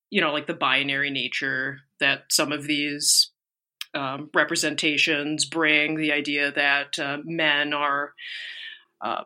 you 0.09 0.21
know 0.21 0.31
like 0.31 0.47
the 0.47 0.53
binary 0.53 1.09
nature 1.09 1.79
that 1.99 2.23
some 2.29 2.51
of 2.51 2.65
these 2.65 3.31
um, 3.93 4.29
representations 4.33 5.45
bring 5.45 5.95
the 5.95 6.11
idea 6.11 6.51
that 6.51 6.97
uh, 6.99 7.17
men 7.23 7.73
are 7.73 8.13
uh, 9.03 9.23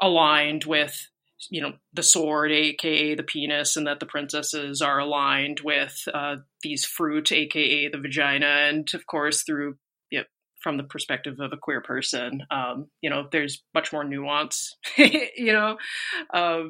aligned 0.00 0.64
with 0.64 1.08
you 1.50 1.60
know 1.60 1.74
the 1.92 2.02
sword 2.02 2.50
aka 2.50 3.14
the 3.14 3.22
penis 3.22 3.76
and 3.76 3.86
that 3.86 4.00
the 4.00 4.06
princesses 4.06 4.80
are 4.80 4.98
aligned 4.98 5.60
with 5.60 6.02
uh, 6.12 6.36
these 6.62 6.84
fruit 6.84 7.30
aka 7.30 7.88
the 7.88 7.98
vagina. 7.98 8.46
And 8.46 8.88
of 8.94 9.06
course 9.06 9.42
through 9.42 9.76
you 10.10 10.20
know, 10.20 10.24
from 10.62 10.76
the 10.76 10.84
perspective 10.84 11.38
of 11.38 11.52
a 11.52 11.56
queer 11.56 11.80
person 11.80 12.42
um, 12.50 12.88
you 13.00 13.10
know 13.10 13.28
there's 13.30 13.62
much 13.74 13.92
more 13.92 14.04
nuance 14.04 14.76
you 14.96 15.52
know 15.52 15.76
uh, 16.32 16.62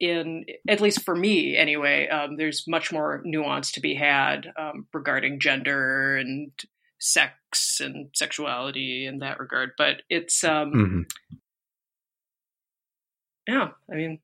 in 0.00 0.44
at 0.68 0.80
least 0.80 1.02
for 1.02 1.14
me 1.14 1.56
anyway 1.56 2.08
um, 2.08 2.36
there's 2.36 2.64
much 2.66 2.90
more 2.90 3.20
nuance 3.24 3.70
to 3.72 3.80
be 3.80 3.94
had 3.94 4.50
um, 4.58 4.86
regarding 4.92 5.38
gender 5.38 6.16
and 6.16 6.50
sex 6.98 7.80
and 7.80 8.08
sexuality 8.14 9.06
in 9.06 9.18
that 9.18 9.38
regard 9.38 9.70
but 9.76 10.02
it's 10.08 10.42
um 10.42 10.72
mm-hmm 10.72 11.36
yeah, 13.50 13.70
I 13.90 13.94
mean, 13.96 14.20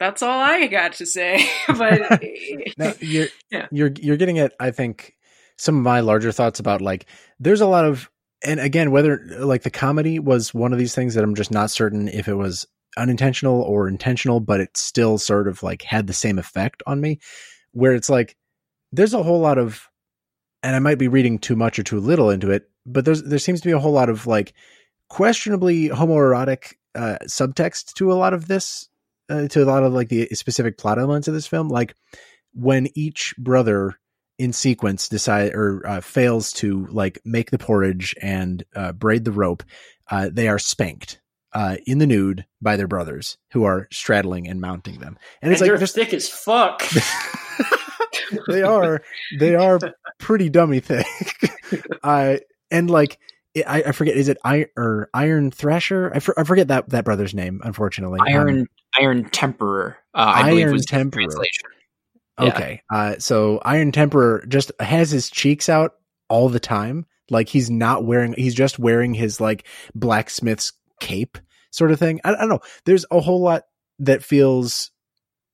that's 0.00 0.22
all 0.22 0.40
I 0.40 0.66
got 0.66 0.94
to 0.94 1.06
say. 1.06 1.46
but 1.68 2.22
you're 3.02 3.28
yeah. 3.50 3.66
you're 3.70 3.92
you're 4.00 4.16
getting 4.16 4.38
at 4.38 4.54
I 4.58 4.70
think 4.70 5.14
some 5.56 5.76
of 5.76 5.82
my 5.82 6.00
larger 6.00 6.32
thoughts 6.32 6.60
about 6.60 6.80
like 6.80 7.06
there's 7.38 7.60
a 7.60 7.66
lot 7.66 7.84
of 7.84 8.08
and 8.42 8.60
again 8.60 8.90
whether 8.90 9.20
like 9.40 9.62
the 9.62 9.70
comedy 9.70 10.18
was 10.18 10.54
one 10.54 10.72
of 10.72 10.78
these 10.78 10.94
things 10.94 11.14
that 11.14 11.24
I'm 11.24 11.34
just 11.34 11.50
not 11.50 11.70
certain 11.70 12.08
if 12.08 12.28
it 12.28 12.34
was 12.34 12.66
unintentional 12.98 13.62
or 13.62 13.88
intentional, 13.88 14.40
but 14.40 14.60
it 14.60 14.76
still 14.76 15.18
sort 15.18 15.48
of 15.48 15.62
like 15.62 15.82
had 15.82 16.06
the 16.06 16.12
same 16.12 16.38
effect 16.38 16.82
on 16.86 17.00
me. 17.00 17.18
Where 17.72 17.94
it's 17.94 18.10
like 18.10 18.36
there's 18.92 19.14
a 19.14 19.22
whole 19.22 19.40
lot 19.40 19.58
of 19.58 19.88
and 20.62 20.74
I 20.74 20.80
might 20.80 20.98
be 20.98 21.08
reading 21.08 21.38
too 21.38 21.56
much 21.56 21.78
or 21.78 21.82
too 21.82 22.00
little 22.00 22.30
into 22.30 22.50
it, 22.50 22.68
but 22.84 23.04
there's 23.04 23.22
there 23.22 23.38
seems 23.38 23.60
to 23.60 23.68
be 23.68 23.72
a 23.72 23.78
whole 23.78 23.92
lot 23.92 24.08
of 24.08 24.26
like 24.26 24.54
questionably 25.08 25.88
homoerotic 25.88 26.74
uh, 26.94 27.18
subtext 27.24 27.94
to 27.94 28.12
a 28.12 28.14
lot 28.14 28.34
of 28.34 28.48
this, 28.48 28.88
uh, 29.30 29.48
to 29.48 29.62
a 29.62 29.66
lot 29.66 29.82
of 29.82 29.92
like 29.92 30.08
the 30.08 30.26
specific 30.32 30.78
plot 30.78 30.98
elements 30.98 31.28
of 31.28 31.34
this 31.34 31.46
film. 31.46 31.68
Like 31.68 31.94
when 32.54 32.88
each 32.94 33.34
brother 33.38 33.98
in 34.38 34.52
sequence 34.52 35.08
decide 35.08 35.52
or 35.54 35.86
uh, 35.86 36.00
fails 36.00 36.52
to 36.52 36.86
like 36.86 37.20
make 37.24 37.50
the 37.50 37.58
porridge 37.58 38.14
and 38.20 38.64
uh, 38.74 38.92
braid 38.92 39.24
the 39.24 39.32
rope, 39.32 39.62
uh, 40.10 40.30
they 40.32 40.48
are 40.48 40.58
spanked 40.58 41.20
uh, 41.52 41.76
in 41.86 41.98
the 41.98 42.06
nude 42.06 42.44
by 42.60 42.76
their 42.76 42.88
brothers 42.88 43.38
who 43.52 43.64
are 43.64 43.88
straddling 43.90 44.48
and 44.48 44.60
mounting 44.60 44.98
them. 44.98 45.18
And 45.42 45.52
it's 45.52 45.60
and 45.60 45.70
like 45.70 45.78
they're 45.78 45.86
thick 45.86 46.14
as 46.14 46.28
fuck. 46.28 46.82
they 48.48 48.62
are 48.62 49.02
they 49.38 49.54
are 49.54 49.78
pretty 50.18 50.48
dummy 50.48 50.80
thick. 50.80 51.06
uh, 52.02 52.36
and 52.70 52.90
like 52.90 53.18
I, 53.66 53.82
I, 53.86 53.92
forget 53.92 54.16
is 54.16 54.28
it 54.28 54.38
iron 54.44 54.66
or 54.76 55.10
Iron 55.14 55.50
Thrasher? 55.50 56.12
I, 56.14 56.20
for, 56.20 56.38
I 56.38 56.44
forget 56.44 56.68
that 56.68 56.90
that 56.90 57.04
brother's 57.04 57.34
name. 57.34 57.60
Unfortunately, 57.64 58.20
Iron 58.26 58.60
um, 58.60 58.66
Iron 58.98 59.30
Temperer. 59.30 59.96
Uh, 60.14 60.18
I 60.18 60.40
Iron 60.40 60.50
believe 60.50 60.72
was 60.72 60.86
Temperer. 60.86 61.22
Translation. 61.22 61.68
Okay, 62.38 62.82
yeah. 62.92 62.98
uh, 62.98 63.18
so 63.18 63.60
Iron 63.64 63.90
Temperer 63.90 64.44
just 64.46 64.70
has 64.78 65.10
his 65.10 65.28
cheeks 65.28 65.68
out 65.68 65.94
all 66.28 66.48
the 66.48 66.60
time. 66.60 67.06
Like 67.30 67.48
he's 67.48 67.68
not 67.68 68.04
wearing, 68.04 68.34
he's 68.34 68.54
just 68.54 68.78
wearing 68.78 69.12
his 69.12 69.40
like 69.40 69.66
blacksmith's 69.94 70.72
cape 71.00 71.38
sort 71.70 71.90
of 71.90 71.98
thing. 71.98 72.20
I, 72.24 72.34
I 72.34 72.38
don't 72.38 72.48
know. 72.48 72.60
There's 72.84 73.06
a 73.10 73.20
whole 73.20 73.40
lot 73.40 73.64
that 73.98 74.22
feels, 74.22 74.90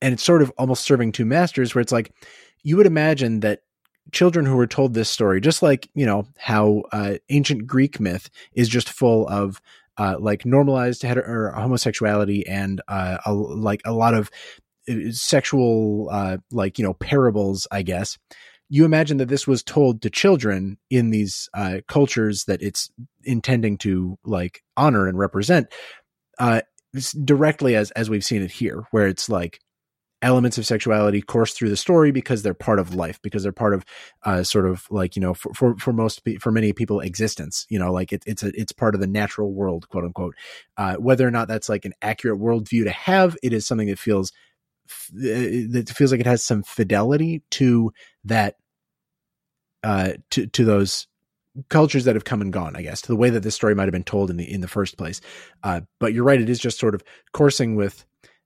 and 0.00 0.14
it's 0.14 0.22
sort 0.22 0.42
of 0.42 0.52
almost 0.58 0.84
serving 0.84 1.12
two 1.12 1.24
masters, 1.24 1.74
where 1.74 1.82
it's 1.82 1.92
like 1.92 2.12
you 2.62 2.76
would 2.76 2.86
imagine 2.86 3.40
that 3.40 3.60
children 4.12 4.44
who 4.46 4.56
were 4.56 4.66
told 4.66 4.94
this 4.94 5.10
story, 5.10 5.40
just 5.40 5.62
like 5.62 5.88
you 5.94 6.06
know 6.06 6.26
how 6.38 6.82
uh, 6.92 7.14
ancient 7.30 7.66
Greek 7.66 8.00
myth 8.00 8.28
is 8.52 8.68
just 8.68 8.90
full 8.90 9.28
of 9.28 9.60
uh, 9.98 10.16
like 10.18 10.44
normalized 10.44 11.02
hetero- 11.02 11.52
homosexuality 11.52 12.46
and 12.46 12.80
uh, 12.88 13.18
a, 13.26 13.32
like 13.32 13.80
a 13.84 13.92
lot 13.92 14.14
of 14.14 14.30
uh, 14.88 14.94
sexual 15.10 16.08
uh, 16.10 16.38
like 16.50 16.78
you 16.78 16.84
know 16.84 16.94
parables, 16.94 17.66
I 17.70 17.82
guess. 17.82 18.18
You 18.68 18.84
imagine 18.84 19.18
that 19.18 19.28
this 19.28 19.46
was 19.46 19.62
told 19.62 20.02
to 20.02 20.10
children 20.10 20.78
in 20.90 21.10
these 21.10 21.48
uh, 21.54 21.78
cultures 21.86 22.44
that 22.44 22.62
it's 22.62 22.90
intending 23.22 23.78
to 23.78 24.18
like 24.24 24.62
honor 24.76 25.06
and 25.06 25.18
represent 25.18 25.72
uh, 26.38 26.62
directly 27.24 27.76
as 27.76 27.90
as 27.92 28.08
we've 28.10 28.24
seen 28.24 28.42
it 28.42 28.50
here, 28.50 28.84
where 28.90 29.06
it's 29.06 29.28
like 29.28 29.60
elements 30.24 30.56
of 30.56 30.64
sexuality 30.64 31.20
course 31.20 31.52
through 31.52 31.68
the 31.68 31.76
story 31.76 32.10
because 32.10 32.42
they're 32.42 32.54
part 32.54 32.78
of 32.78 32.94
life 32.94 33.20
because 33.22 33.42
they're 33.42 33.52
part 33.52 33.74
of 33.74 33.84
uh, 34.24 34.42
sort 34.42 34.66
of 34.66 34.86
like 34.90 35.16
you 35.16 35.20
know 35.20 35.34
for, 35.34 35.52
for, 35.52 35.76
for 35.76 35.92
most 35.92 36.22
for 36.40 36.50
many 36.50 36.72
people 36.72 37.00
existence 37.00 37.66
you 37.68 37.78
know 37.78 37.92
like 37.92 38.10
it, 38.10 38.22
it's 38.26 38.42
a 38.42 38.50
it's 38.58 38.72
part 38.72 38.94
of 38.94 39.02
the 39.02 39.06
natural 39.06 39.52
world 39.52 39.88
quote 39.90 40.04
unquote. 40.04 40.34
Uh, 40.76 40.96
whether 40.96 41.28
or 41.28 41.30
not 41.30 41.46
that's 41.46 41.68
like 41.68 41.84
an 41.84 41.92
accurate 42.00 42.40
worldview 42.40 42.84
to 42.84 42.90
have 42.90 43.36
it 43.42 43.52
is 43.52 43.66
something 43.66 43.88
that 43.88 43.98
feels 43.98 44.32
that 45.12 45.92
feels 45.94 46.10
like 46.12 46.20
it 46.20 46.26
has 46.26 46.42
some 46.42 46.62
fidelity 46.62 47.42
to 47.50 47.92
that 48.24 48.56
uh 49.82 50.12
to 50.30 50.46
to 50.46 50.64
those 50.64 51.06
cultures 51.68 52.04
that 52.04 52.16
have 52.16 52.24
come 52.24 52.40
and 52.40 52.52
gone, 52.52 52.74
I 52.76 52.82
guess, 52.82 53.00
to 53.02 53.08
the 53.08 53.16
way 53.16 53.30
that 53.30 53.40
this 53.40 53.54
story 53.54 53.74
might 53.74 53.84
have 53.84 53.92
been 53.92 54.02
told 54.02 54.30
in 54.30 54.36
the 54.36 54.50
in 54.50 54.60
the 54.60 54.68
first 54.68 54.98
place. 54.98 55.20
Uh, 55.62 55.82
but 56.00 56.12
you're 56.12 56.24
right; 56.24 56.40
it 56.40 56.50
is 56.50 56.58
just 56.58 56.78
sort 56.78 56.94
of 56.94 57.02
coursing 57.32 57.76
with 57.76 58.04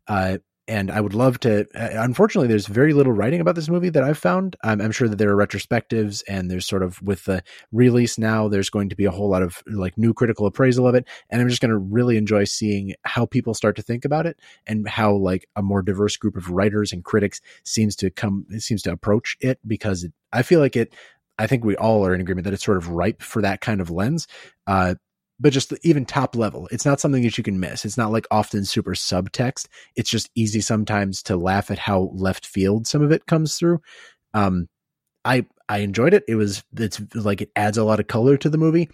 uh, 0.08 0.38
and 0.68 0.90
I 0.90 1.00
would 1.00 1.14
love 1.14 1.40
to. 1.40 1.66
Uh, 1.74 2.02
unfortunately, 2.02 2.46
there's 2.46 2.66
very 2.66 2.92
little 2.92 3.12
writing 3.12 3.40
about 3.40 3.54
this 3.54 3.68
movie 3.68 3.88
that 3.88 4.02
I've 4.02 4.18
found. 4.18 4.54
I'm, 4.62 4.80
I'm, 4.80 4.92
sure 4.92 5.08
that 5.08 5.16
there 5.16 5.30
are 5.30 5.46
retrospectives, 5.46 6.22
and 6.28 6.50
there's 6.50 6.66
sort 6.66 6.82
of 6.82 7.00
with 7.02 7.24
the 7.24 7.42
release 7.72 8.18
now, 8.18 8.48
there's 8.48 8.70
going 8.70 8.90
to 8.90 8.96
be 8.96 9.06
a 9.06 9.10
whole 9.10 9.30
lot 9.30 9.42
of 9.42 9.62
like 9.66 9.96
new 9.96 10.12
critical 10.12 10.46
appraisal 10.46 10.86
of 10.86 10.94
it, 10.94 11.08
and 11.30 11.40
I'm 11.40 11.48
just 11.48 11.62
going 11.62 11.70
to 11.70 11.78
really 11.78 12.16
enjoy 12.16 12.44
seeing 12.44 12.94
how 13.04 13.26
people 13.26 13.54
start 13.54 13.76
to 13.76 13.82
think 13.82 14.04
about 14.04 14.26
it 14.26 14.38
and 14.66 14.86
how 14.88 15.14
like 15.14 15.48
a 15.56 15.62
more 15.62 15.82
diverse 15.82 16.16
group 16.16 16.36
of 16.36 16.50
writers 16.50 16.92
and 16.92 17.04
critics 17.04 17.40
seems 17.64 17.96
to 17.96 18.10
come 18.10 18.46
it 18.50 18.62
seems 18.62 18.82
to 18.82 18.92
approach 18.92 19.36
it 19.40 19.58
because 19.66 20.04
it, 20.04 20.12
I 20.32 20.42
feel 20.42 20.60
like 20.60 20.76
it. 20.76 20.94
I 21.40 21.46
think 21.46 21.64
we 21.64 21.76
all 21.76 22.04
are 22.04 22.12
in 22.12 22.20
agreement 22.20 22.46
that 22.46 22.52
it's 22.52 22.64
sort 22.64 22.78
of 22.78 22.88
ripe 22.88 23.22
for 23.22 23.42
that 23.42 23.60
kind 23.60 23.80
of 23.80 23.90
lens. 23.90 24.26
Uh, 24.66 24.96
but 25.40 25.52
just 25.52 25.72
even 25.82 26.04
top 26.04 26.34
level. 26.34 26.68
It's 26.70 26.84
not 26.84 27.00
something 27.00 27.22
that 27.22 27.38
you 27.38 27.44
can 27.44 27.60
miss. 27.60 27.84
It's 27.84 27.98
not 27.98 28.10
like 28.10 28.26
often 28.30 28.64
super 28.64 28.92
subtext. 28.92 29.68
It's 29.96 30.10
just 30.10 30.30
easy 30.34 30.60
sometimes 30.60 31.22
to 31.24 31.36
laugh 31.36 31.70
at 31.70 31.78
how 31.78 32.10
left 32.12 32.46
field 32.46 32.86
some 32.86 33.02
of 33.02 33.12
it 33.12 33.26
comes 33.26 33.56
through. 33.56 33.80
Um, 34.34 34.68
I 35.24 35.46
I 35.68 35.78
enjoyed 35.78 36.14
it. 36.14 36.24
It 36.28 36.34
was 36.34 36.64
it's 36.76 37.00
like 37.14 37.40
it 37.40 37.50
adds 37.54 37.78
a 37.78 37.84
lot 37.84 38.00
of 38.00 38.06
color 38.06 38.36
to 38.38 38.48
the 38.48 38.58
movie. 38.58 38.90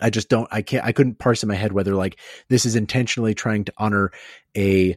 I 0.00 0.10
just 0.10 0.28
don't 0.28 0.48
I 0.50 0.62
can't 0.62 0.84
I 0.84 0.92
couldn't 0.92 1.18
parse 1.18 1.42
in 1.42 1.48
my 1.48 1.54
head 1.54 1.72
whether 1.72 1.94
like 1.94 2.18
this 2.48 2.64
is 2.64 2.76
intentionally 2.76 3.34
trying 3.34 3.64
to 3.64 3.72
honor 3.78 4.10
a 4.56 4.96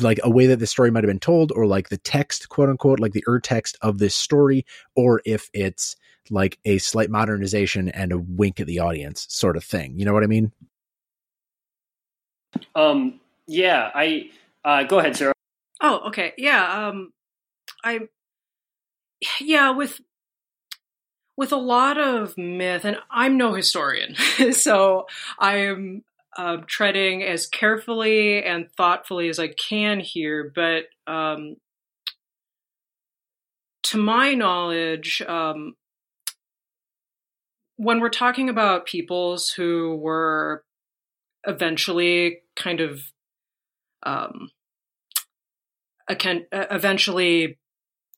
like 0.00 0.18
a 0.24 0.30
way 0.30 0.46
that 0.46 0.58
the 0.58 0.66
story 0.66 0.90
might 0.90 1.04
have 1.04 1.10
been 1.10 1.20
told 1.20 1.52
or 1.52 1.66
like 1.66 1.88
the 1.88 1.98
text 1.98 2.48
quote 2.48 2.68
unquote 2.68 3.00
like 3.00 3.12
the 3.12 3.24
ur 3.28 3.38
text 3.40 3.76
of 3.82 3.98
this 3.98 4.14
story 4.14 4.64
or 4.96 5.20
if 5.24 5.48
it's 5.52 5.96
like 6.30 6.58
a 6.64 6.78
slight 6.78 7.10
modernization 7.10 7.88
and 7.88 8.12
a 8.12 8.18
wink 8.18 8.60
at 8.60 8.66
the 8.66 8.80
audience 8.80 9.26
sort 9.28 9.56
of 9.56 9.64
thing. 9.64 9.98
You 9.98 10.04
know 10.04 10.12
what 10.12 10.24
I 10.24 10.26
mean? 10.26 10.52
Um, 12.74 13.20
yeah, 13.46 13.90
I, 13.94 14.30
uh, 14.64 14.84
go 14.84 14.98
ahead, 14.98 15.16
Sarah. 15.16 15.34
Oh, 15.80 16.08
okay. 16.08 16.32
Yeah. 16.38 16.88
Um, 16.88 17.12
I, 17.84 18.00
yeah, 19.40 19.70
with, 19.70 20.00
with 21.36 21.52
a 21.52 21.56
lot 21.56 21.98
of 21.98 22.36
myth, 22.38 22.84
and 22.84 22.96
I'm 23.10 23.36
no 23.36 23.54
historian, 23.54 24.14
so 24.52 25.06
I 25.38 25.56
am 25.58 26.04
uh, 26.36 26.58
treading 26.66 27.22
as 27.22 27.46
carefully 27.46 28.42
and 28.42 28.70
thoughtfully 28.76 29.28
as 29.28 29.38
I 29.38 29.48
can 29.48 30.00
here. 30.00 30.52
But 30.54 30.84
um, 31.06 31.56
to 33.84 33.98
my 33.98 34.34
knowledge, 34.34 35.22
um, 35.22 35.74
when 37.76 38.00
we're 38.00 38.08
talking 38.08 38.48
about 38.48 38.86
peoples 38.86 39.50
who 39.50 39.96
were 39.96 40.64
eventually 41.46 42.38
kind 42.56 42.80
of 42.80 43.00
um, 44.02 44.50
eventually 46.08 47.58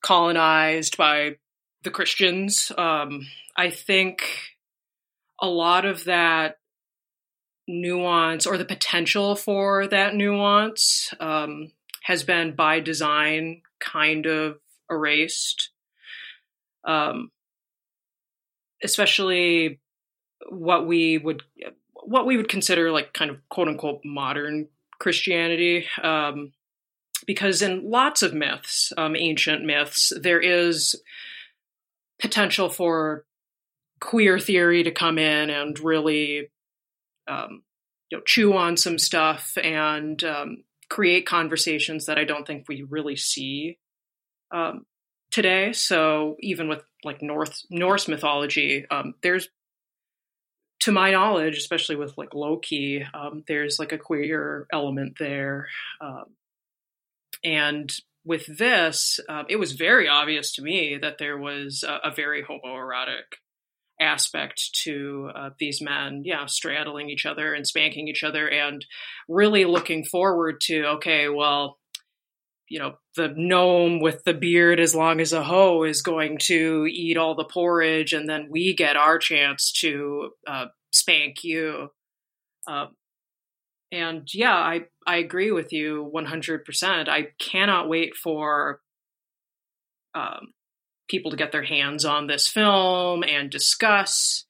colonized 0.01 0.97
by 0.97 1.35
the 1.83 1.91
Christians, 1.91 2.71
um, 2.77 3.27
I 3.57 3.69
think 3.69 4.23
a 5.41 5.47
lot 5.47 5.85
of 5.85 6.05
that 6.05 6.57
nuance 7.67 8.45
or 8.45 8.57
the 8.57 8.65
potential 8.65 9.35
for 9.35 9.87
that 9.87 10.15
nuance 10.15 11.13
um, 11.19 11.71
has 12.03 12.23
been 12.23 12.55
by 12.55 12.79
design 12.79 13.61
kind 13.79 14.25
of 14.25 14.57
erased. 14.89 15.69
Um, 16.85 17.31
especially 18.83 19.79
what 20.49 20.87
we 20.87 21.17
would 21.17 21.43
what 22.03 22.25
we 22.25 22.37
would 22.37 22.49
consider 22.49 22.91
like 22.91 23.13
kind 23.13 23.29
of 23.29 23.37
quote 23.49 23.67
unquote 23.67 24.01
modern 24.05 24.67
Christianity. 24.99 25.85
Um, 26.01 26.53
because 27.27 27.61
in 27.61 27.89
lots 27.89 28.21
of 28.21 28.33
myths, 28.33 28.93
um, 28.97 29.15
ancient 29.15 29.63
myths, 29.63 30.11
there 30.19 30.39
is 30.39 30.95
potential 32.19 32.69
for 32.69 33.25
queer 33.99 34.39
theory 34.39 34.83
to 34.83 34.91
come 34.91 35.17
in 35.17 35.49
and 35.49 35.77
really 35.79 36.49
um, 37.27 37.63
you 38.09 38.17
know, 38.17 38.23
chew 38.25 38.55
on 38.55 38.77
some 38.77 38.97
stuff 38.97 39.57
and 39.61 40.23
um, 40.23 40.63
create 40.89 41.25
conversations 41.25 42.05
that 42.05 42.17
I 42.17 42.23
don't 42.23 42.47
think 42.47 42.65
we 42.67 42.83
really 42.89 43.15
see 43.15 43.77
um, 44.51 44.85
today. 45.31 45.73
So 45.73 46.35
even 46.39 46.67
with 46.67 46.83
like 47.03 47.21
North 47.21 47.61
Norse 47.69 48.07
mythology, 48.07 48.85
um, 48.91 49.15
there's, 49.23 49.49
to 50.81 50.91
my 50.91 51.11
knowledge, 51.11 51.57
especially 51.57 51.95
with 51.95 52.17
like 52.17 52.33
Loki, 52.33 53.05
um, 53.13 53.43
there's 53.47 53.79
like 53.79 53.91
a 53.91 53.97
queer 53.97 54.67
element 54.71 55.17
there, 55.19 55.67
um, 56.01 56.25
and 57.43 57.91
with 58.25 58.45
this, 58.57 59.19
uh, 59.29 59.43
it 59.49 59.55
was 59.55 59.71
very 59.71 60.07
obvious 60.07 60.53
to 60.53 60.61
me 60.61 60.97
that 61.01 61.17
there 61.17 61.37
was 61.37 61.83
a, 61.87 62.09
a 62.09 62.13
very 62.13 62.43
homoerotic 62.43 63.39
aspect 63.99 64.73
to 64.83 65.31
uh, 65.35 65.49
these 65.57 65.81
men, 65.81 66.21
yeah, 66.25 66.45
straddling 66.45 67.09
each 67.09 67.25
other 67.25 67.53
and 67.53 67.65
spanking 67.65 68.07
each 68.07 68.23
other, 68.23 68.47
and 68.47 68.85
really 69.27 69.65
looking 69.65 70.03
forward 70.05 70.61
to, 70.61 70.85
okay, 70.85 71.27
well, 71.29 71.78
you 72.69 72.79
know, 72.79 72.95
the 73.15 73.33
gnome 73.35 73.99
with 73.99 74.23
the 74.23 74.33
beard 74.33 74.79
as 74.79 74.93
long 74.93 75.19
as 75.19 75.33
a 75.33 75.43
hoe 75.43 75.83
is 75.83 76.01
going 76.03 76.37
to 76.43 76.87
eat 76.89 77.17
all 77.17 77.35
the 77.35 77.43
porridge, 77.43 78.13
and 78.13 78.29
then 78.29 78.47
we 78.49 78.75
get 78.75 78.95
our 78.95 79.17
chance 79.17 79.71
to 79.81 80.29
uh, 80.47 80.65
spank 80.91 81.43
you. 81.43 81.89
Um, 82.67 82.89
and 83.91 84.27
yeah, 84.33 84.55
I 84.55 84.85
I 85.05 85.17
agree 85.17 85.51
with 85.51 85.73
you 85.73 86.03
one 86.03 86.25
hundred 86.25 86.63
percent. 86.63 87.09
I 87.09 87.29
cannot 87.39 87.89
wait 87.89 88.15
for 88.15 88.81
um, 90.13 90.53
people 91.09 91.31
to 91.31 91.37
get 91.37 91.51
their 91.51 91.63
hands 91.63 92.05
on 92.05 92.27
this 92.27 92.47
film 92.47 93.23
and 93.23 93.49
discuss 93.49 94.45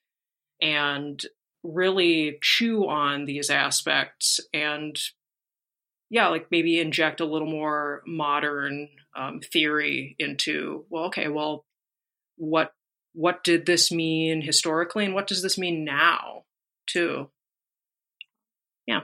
and 0.62 1.22
really 1.64 2.38
chew 2.42 2.88
on 2.88 3.26
these 3.26 3.50
aspects 3.50 4.40
and 4.54 4.98
yeah, 6.10 6.28
like 6.30 6.48
maybe 6.50 6.80
inject 6.80 7.20
a 7.20 7.26
little 7.26 7.50
more 7.50 8.02
modern 8.06 8.90
um, 9.16 9.40
theory 9.42 10.16
into, 10.18 10.86
well, 10.90 11.06
okay, 11.06 11.28
well, 11.28 11.66
what 12.38 12.74
what 13.14 13.44
did 13.44 13.66
this 13.66 13.92
mean 13.92 14.42
historically 14.42 15.04
and 15.06 15.14
what 15.14 15.28
does 15.28 15.42
this 15.42 15.58
mean 15.58 15.84
now 15.84 16.44
too? 16.88 17.30
Yeah. 18.88 19.02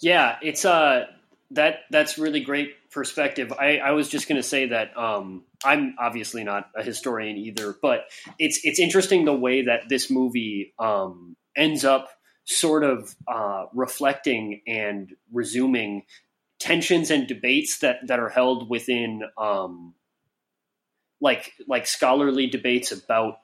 Yeah 0.00 0.36
it's 0.42 0.64
uh 0.64 1.06
that 1.52 1.80
that's 1.90 2.18
really 2.18 2.40
great 2.40 2.90
perspective. 2.90 3.52
I 3.52 3.78
i 3.78 3.92
was 3.92 4.08
just 4.08 4.28
going 4.28 4.40
to 4.40 4.42
say 4.42 4.66
that 4.68 4.96
um 4.98 5.44
i'm 5.64 5.94
obviously 5.98 6.42
not 6.42 6.68
a 6.74 6.82
historian 6.82 7.36
either 7.36 7.74
but 7.80 8.06
it's 8.38 8.60
it's 8.64 8.80
interesting 8.80 9.24
the 9.24 9.34
way 9.34 9.66
that 9.66 9.88
this 9.88 10.10
movie 10.10 10.74
um 10.78 11.36
ends 11.54 11.84
up 11.84 12.08
sort 12.44 12.84
of 12.84 13.14
uh, 13.28 13.66
reflecting 13.72 14.62
and 14.66 15.12
resuming 15.32 16.02
tensions 16.58 17.10
and 17.10 17.26
debates 17.26 17.78
that 17.78 18.06
that 18.06 18.20
are 18.20 18.28
held 18.28 18.68
within 18.68 19.22
um, 19.36 19.94
like 21.20 21.52
like 21.66 21.86
scholarly 21.86 22.46
debates 22.46 22.92
about 22.92 23.38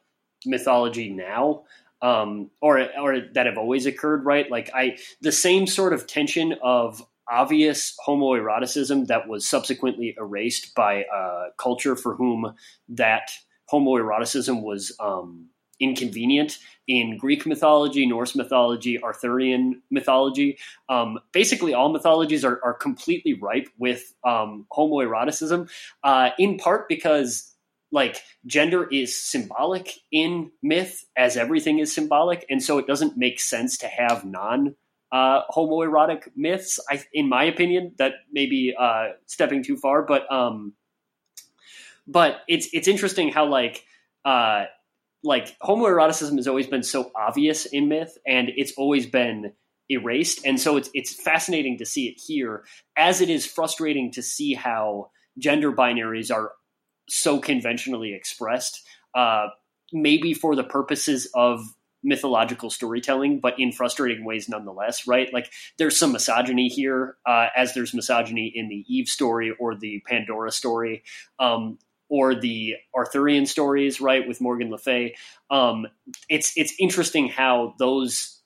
mythology 0.46 1.10
now 1.10 1.62
um, 2.02 2.50
or 2.60 2.88
or 3.00 3.20
that 3.34 3.46
have 3.46 3.58
always 3.58 3.86
occurred 3.86 4.24
right? 4.24 4.50
Like 4.50 4.70
i 4.74 4.98
the 5.20 5.32
same 5.32 5.66
sort 5.66 5.92
of 5.92 6.06
tension 6.06 6.54
of 6.62 7.04
obvious 7.30 7.94
homoeroticism 8.06 9.06
that 9.08 9.28
was 9.28 9.46
subsequently 9.46 10.14
erased 10.18 10.74
by 10.74 11.04
a 11.14 11.48
culture 11.58 11.94
for 11.94 12.14
whom 12.14 12.54
that 12.88 13.30
homoeroticism 13.70 14.62
was 14.62 14.96
um, 14.98 15.48
inconvenient 15.80 16.58
in 16.86 17.18
Greek 17.18 17.46
mythology, 17.46 18.06
Norse 18.06 18.34
mythology, 18.34 19.00
Arthurian 19.02 19.82
mythology. 19.90 20.58
Um, 20.88 21.18
basically, 21.32 21.74
all 21.74 21.90
mythologies 21.90 22.44
are, 22.44 22.60
are 22.64 22.74
completely 22.74 23.34
ripe 23.34 23.68
with 23.78 24.14
um, 24.24 24.66
homoeroticism, 24.72 25.70
uh, 26.02 26.30
in 26.38 26.56
part 26.56 26.88
because 26.88 27.54
like 27.90 28.22
gender 28.46 28.86
is 28.90 29.20
symbolic 29.22 29.94
in 30.12 30.50
myth 30.62 31.06
as 31.16 31.36
everything 31.36 31.78
is 31.78 31.94
symbolic 31.94 32.44
and 32.50 32.62
so 32.62 32.78
it 32.78 32.86
doesn't 32.86 33.16
make 33.16 33.40
sense 33.40 33.78
to 33.78 33.86
have 33.86 34.24
non 34.24 34.74
uh, 35.10 35.40
homoerotic 35.50 36.28
myths 36.36 36.78
I, 36.90 37.02
in 37.14 37.28
my 37.28 37.44
opinion 37.44 37.94
that 37.96 38.12
may 38.30 38.44
be 38.46 38.74
uh, 38.78 39.12
stepping 39.26 39.64
too 39.64 39.76
far 39.76 40.02
but 40.02 40.30
um 40.30 40.74
but 42.06 42.42
it's 42.46 42.68
it's 42.72 42.88
interesting 42.88 43.30
how 43.30 43.46
like 43.46 43.84
uh 44.24 44.66
like 45.22 45.58
homoeroticism 45.60 46.36
has 46.36 46.48
always 46.48 46.66
been 46.66 46.82
so 46.82 47.10
obvious 47.16 47.66
in 47.66 47.88
myth 47.88 48.16
and 48.26 48.50
it's 48.56 48.72
always 48.76 49.06
been 49.06 49.52
erased. 49.90 50.44
And 50.44 50.60
so 50.60 50.76
it's 50.76 50.90
it's 50.94 51.14
fascinating 51.14 51.78
to 51.78 51.86
see 51.86 52.08
it 52.08 52.20
here 52.24 52.64
as 52.96 53.20
it 53.20 53.30
is 53.30 53.46
frustrating 53.46 54.12
to 54.12 54.22
see 54.22 54.54
how 54.54 55.10
gender 55.38 55.72
binaries 55.72 56.34
are 56.34 56.52
so 57.08 57.38
conventionally 57.38 58.12
expressed 58.12 58.86
uh, 59.14 59.46
maybe 59.92 60.34
for 60.34 60.54
the 60.54 60.64
purposes 60.64 61.28
of 61.34 61.60
mythological 62.04 62.70
storytelling 62.70 63.40
but 63.40 63.58
in 63.58 63.72
frustrating 63.72 64.24
ways 64.24 64.48
nonetheless 64.48 65.06
right? 65.06 65.32
Like 65.32 65.50
there's 65.78 65.98
some 65.98 66.12
misogyny 66.12 66.68
here 66.68 67.16
uh, 67.26 67.46
as 67.56 67.74
there's 67.74 67.94
misogyny 67.94 68.52
in 68.54 68.68
the 68.68 68.84
eve 68.88 69.08
story 69.08 69.52
or 69.58 69.74
the 69.74 70.02
pandora 70.06 70.52
story. 70.52 71.02
Um, 71.40 71.78
or 72.08 72.34
the 72.34 72.76
Arthurian 72.94 73.46
stories, 73.46 74.00
right, 74.00 74.26
with 74.26 74.40
Morgan 74.40 74.70
Le 74.70 74.78
Fay. 74.78 75.16
Um, 75.50 75.86
it's 76.28 76.52
it's 76.56 76.74
interesting 76.78 77.28
how 77.28 77.74
those 77.78 78.38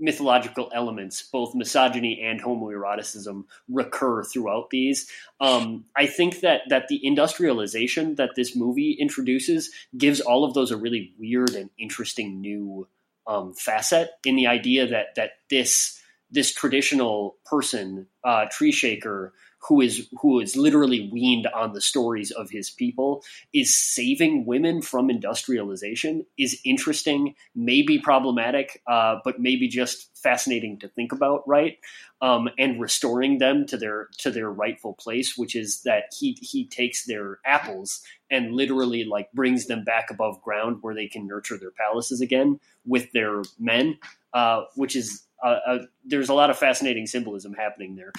mythological 0.00 0.70
elements, 0.74 1.22
both 1.22 1.54
misogyny 1.54 2.20
and 2.20 2.42
homoeroticism, 2.42 3.44
recur 3.68 4.24
throughout 4.24 4.70
these. 4.70 5.08
Um, 5.40 5.84
I 5.96 6.06
think 6.06 6.40
that 6.40 6.62
that 6.68 6.88
the 6.88 7.00
industrialization 7.04 8.16
that 8.16 8.30
this 8.36 8.56
movie 8.56 8.96
introduces 8.98 9.70
gives 9.96 10.20
all 10.20 10.44
of 10.44 10.54
those 10.54 10.70
a 10.70 10.76
really 10.76 11.14
weird 11.18 11.50
and 11.50 11.70
interesting 11.78 12.40
new 12.40 12.88
um, 13.26 13.54
facet 13.54 14.10
in 14.24 14.36
the 14.36 14.46
idea 14.46 14.86
that 14.86 15.14
that 15.16 15.30
this 15.48 16.00
this 16.30 16.52
traditional 16.52 17.36
person, 17.44 18.08
uh, 18.24 18.46
tree 18.50 18.72
shaker, 18.72 19.32
who 19.66 19.80
is 19.80 20.08
who 20.20 20.40
is 20.40 20.56
literally 20.56 21.08
weaned 21.12 21.46
on 21.48 21.72
the 21.72 21.80
stories 21.80 22.30
of 22.30 22.50
his 22.50 22.70
people 22.70 23.22
is 23.52 23.74
saving 23.74 24.44
women 24.44 24.82
from 24.82 25.10
industrialization 25.10 26.24
is 26.38 26.60
interesting 26.64 27.34
maybe 27.54 27.98
problematic 27.98 28.82
uh, 28.86 29.16
but 29.24 29.40
maybe 29.40 29.68
just 29.68 30.16
fascinating 30.16 30.78
to 30.78 30.88
think 30.88 31.12
about 31.12 31.46
right? 31.46 31.78
Um, 32.20 32.48
and 32.58 32.80
restoring 32.80 33.38
them 33.38 33.66
to 33.66 33.76
their 33.76 34.08
to 34.18 34.30
their 34.30 34.50
rightful 34.50 34.94
place 34.94 35.36
which 35.36 35.54
is 35.56 35.82
that 35.82 36.04
he 36.18 36.38
he 36.40 36.66
takes 36.66 37.04
their 37.04 37.38
apples 37.44 38.02
and 38.30 38.54
literally 38.54 39.04
like 39.04 39.32
brings 39.32 39.66
them 39.66 39.84
back 39.84 40.10
above 40.10 40.40
ground 40.42 40.78
where 40.80 40.94
they 40.94 41.06
can 41.06 41.26
nurture 41.26 41.58
their 41.58 41.70
palaces 41.70 42.20
again 42.20 42.58
with 42.86 43.10
their 43.12 43.42
men 43.58 43.98
uh, 44.32 44.62
which 44.76 44.96
is 44.96 45.22
uh, 45.42 45.58
uh, 45.66 45.78
there's 46.04 46.30
a 46.30 46.34
lot 46.34 46.48
of 46.48 46.58
fascinating 46.58 47.06
symbolism 47.06 47.52
happening 47.52 47.96
there 47.96 48.12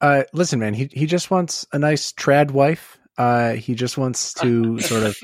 uh, 0.00 0.24
listen, 0.32 0.58
man, 0.58 0.74
he 0.74 0.88
he 0.92 1.06
just 1.06 1.30
wants 1.30 1.66
a 1.72 1.78
nice 1.78 2.12
trad 2.12 2.50
wife. 2.50 2.98
Uh, 3.16 3.52
he 3.52 3.74
just 3.74 3.96
wants 3.96 4.34
to 4.34 4.78
sort 4.80 5.02
of 5.02 5.16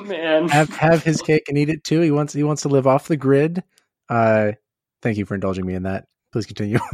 have 0.51 0.68
have 0.70 1.03
his 1.03 1.20
cake 1.22 1.44
and 1.48 1.59
eat 1.59 1.68
it 1.68 1.84
too. 1.84 2.01
He 2.01 2.11
wants 2.11 2.32
he 2.32 2.42
wants 2.42 2.62
to 2.62 2.68
live 2.68 2.86
off 2.86 3.09
the 3.09 3.16
grid. 3.16 3.62
Uh, 4.09 4.53
thank 5.03 5.18
you 5.18 5.26
for 5.26 5.34
indulging 5.34 5.66
me 5.66 5.74
in 5.74 5.84
that. 5.84 6.07
Please 6.32 6.46
continue. 6.46 6.78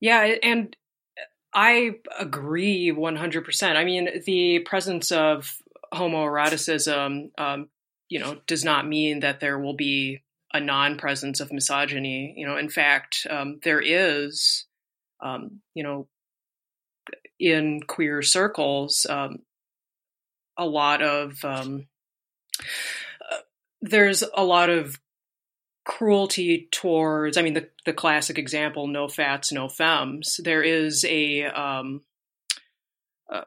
Yeah, 0.00 0.34
and 0.42 0.76
I 1.54 1.92
agree 2.18 2.92
100%. 2.92 3.76
I 3.76 3.84
mean, 3.84 4.22
the 4.26 4.58
presence 4.60 5.10
of 5.10 5.56
homoeroticism, 5.92 7.30
um, 7.38 7.68
you 8.08 8.20
know, 8.20 8.38
does 8.46 8.62
not 8.62 8.86
mean 8.86 9.20
that 9.20 9.40
there 9.40 9.58
will 9.58 9.74
be 9.74 10.22
a 10.52 10.60
non-presence 10.60 11.40
of 11.40 11.52
misogyny. 11.52 12.34
You 12.36 12.46
know, 12.46 12.56
in 12.56 12.68
fact, 12.68 13.26
um, 13.30 13.58
there 13.62 13.80
is 13.80 14.66
um, 15.20 15.60
you 15.74 15.82
know, 15.82 16.08
in 17.38 17.80
queer 17.86 18.22
circles, 18.22 19.06
um, 19.08 19.38
a 20.58 20.66
lot 20.66 21.02
of 21.02 21.44
um, 21.44 21.86
uh, 22.60 23.36
there's 23.82 24.22
a 24.34 24.44
lot 24.44 24.70
of 24.70 24.98
cruelty 25.84 26.68
towards. 26.70 27.36
I 27.36 27.42
mean, 27.42 27.54
the 27.54 27.68
the 27.84 27.92
classic 27.92 28.38
example: 28.38 28.86
no 28.86 29.08
fats, 29.08 29.52
no 29.52 29.68
femmes. 29.68 30.40
There 30.42 30.62
is 30.62 31.04
a 31.04 31.44
um, 31.44 32.02
a, 33.30 33.42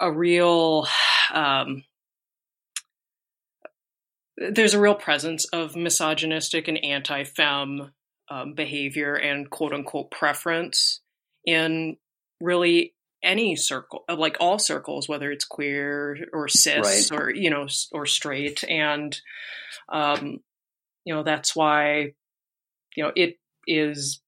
a 0.00 0.12
real 0.12 0.86
um, 1.32 1.84
there's 4.36 4.74
a 4.74 4.80
real 4.80 4.94
presence 4.94 5.44
of 5.46 5.76
misogynistic 5.76 6.68
and 6.68 6.82
anti-femme 6.84 7.92
um, 8.30 8.54
behavior 8.54 9.14
and 9.14 9.50
quote 9.50 9.72
unquote 9.72 10.10
preference 10.10 11.00
in 11.44 11.96
really 12.40 12.94
any 13.22 13.56
circle, 13.56 14.04
uh, 14.08 14.16
like 14.16 14.36
all 14.38 14.58
circles, 14.58 15.08
whether 15.08 15.30
it's 15.30 15.44
queer 15.44 16.18
or 16.32 16.48
cis 16.48 17.10
right. 17.10 17.20
or 17.20 17.30
you 17.30 17.50
know 17.50 17.66
or 17.92 18.06
straight, 18.06 18.62
and 18.68 19.18
um, 19.90 20.40
you 21.04 21.14
know 21.14 21.22
that's 21.22 21.56
why 21.56 22.12
you 22.94 23.02
know 23.02 23.12
it 23.16 23.38
is 23.66 24.20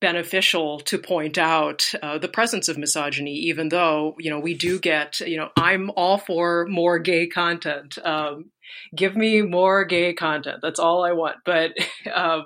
beneficial 0.00 0.80
to 0.80 0.98
point 0.98 1.38
out 1.38 1.90
uh, 2.02 2.18
the 2.18 2.28
presence 2.28 2.68
of 2.68 2.76
misogyny, 2.76 3.34
even 3.34 3.68
though 3.68 4.14
you 4.18 4.30
know 4.30 4.40
we 4.40 4.54
do 4.54 4.78
get 4.78 5.20
you 5.20 5.36
know 5.36 5.50
I'm 5.56 5.90
all 5.96 6.18
for 6.18 6.66
more 6.68 6.98
gay 6.98 7.26
content. 7.26 7.98
Um, 8.04 8.50
give 8.94 9.16
me 9.16 9.42
more 9.42 9.84
gay 9.84 10.12
content. 10.12 10.58
That's 10.60 10.80
all 10.80 11.04
I 11.04 11.12
want. 11.12 11.36
But 11.44 11.72
uh, 12.12 12.42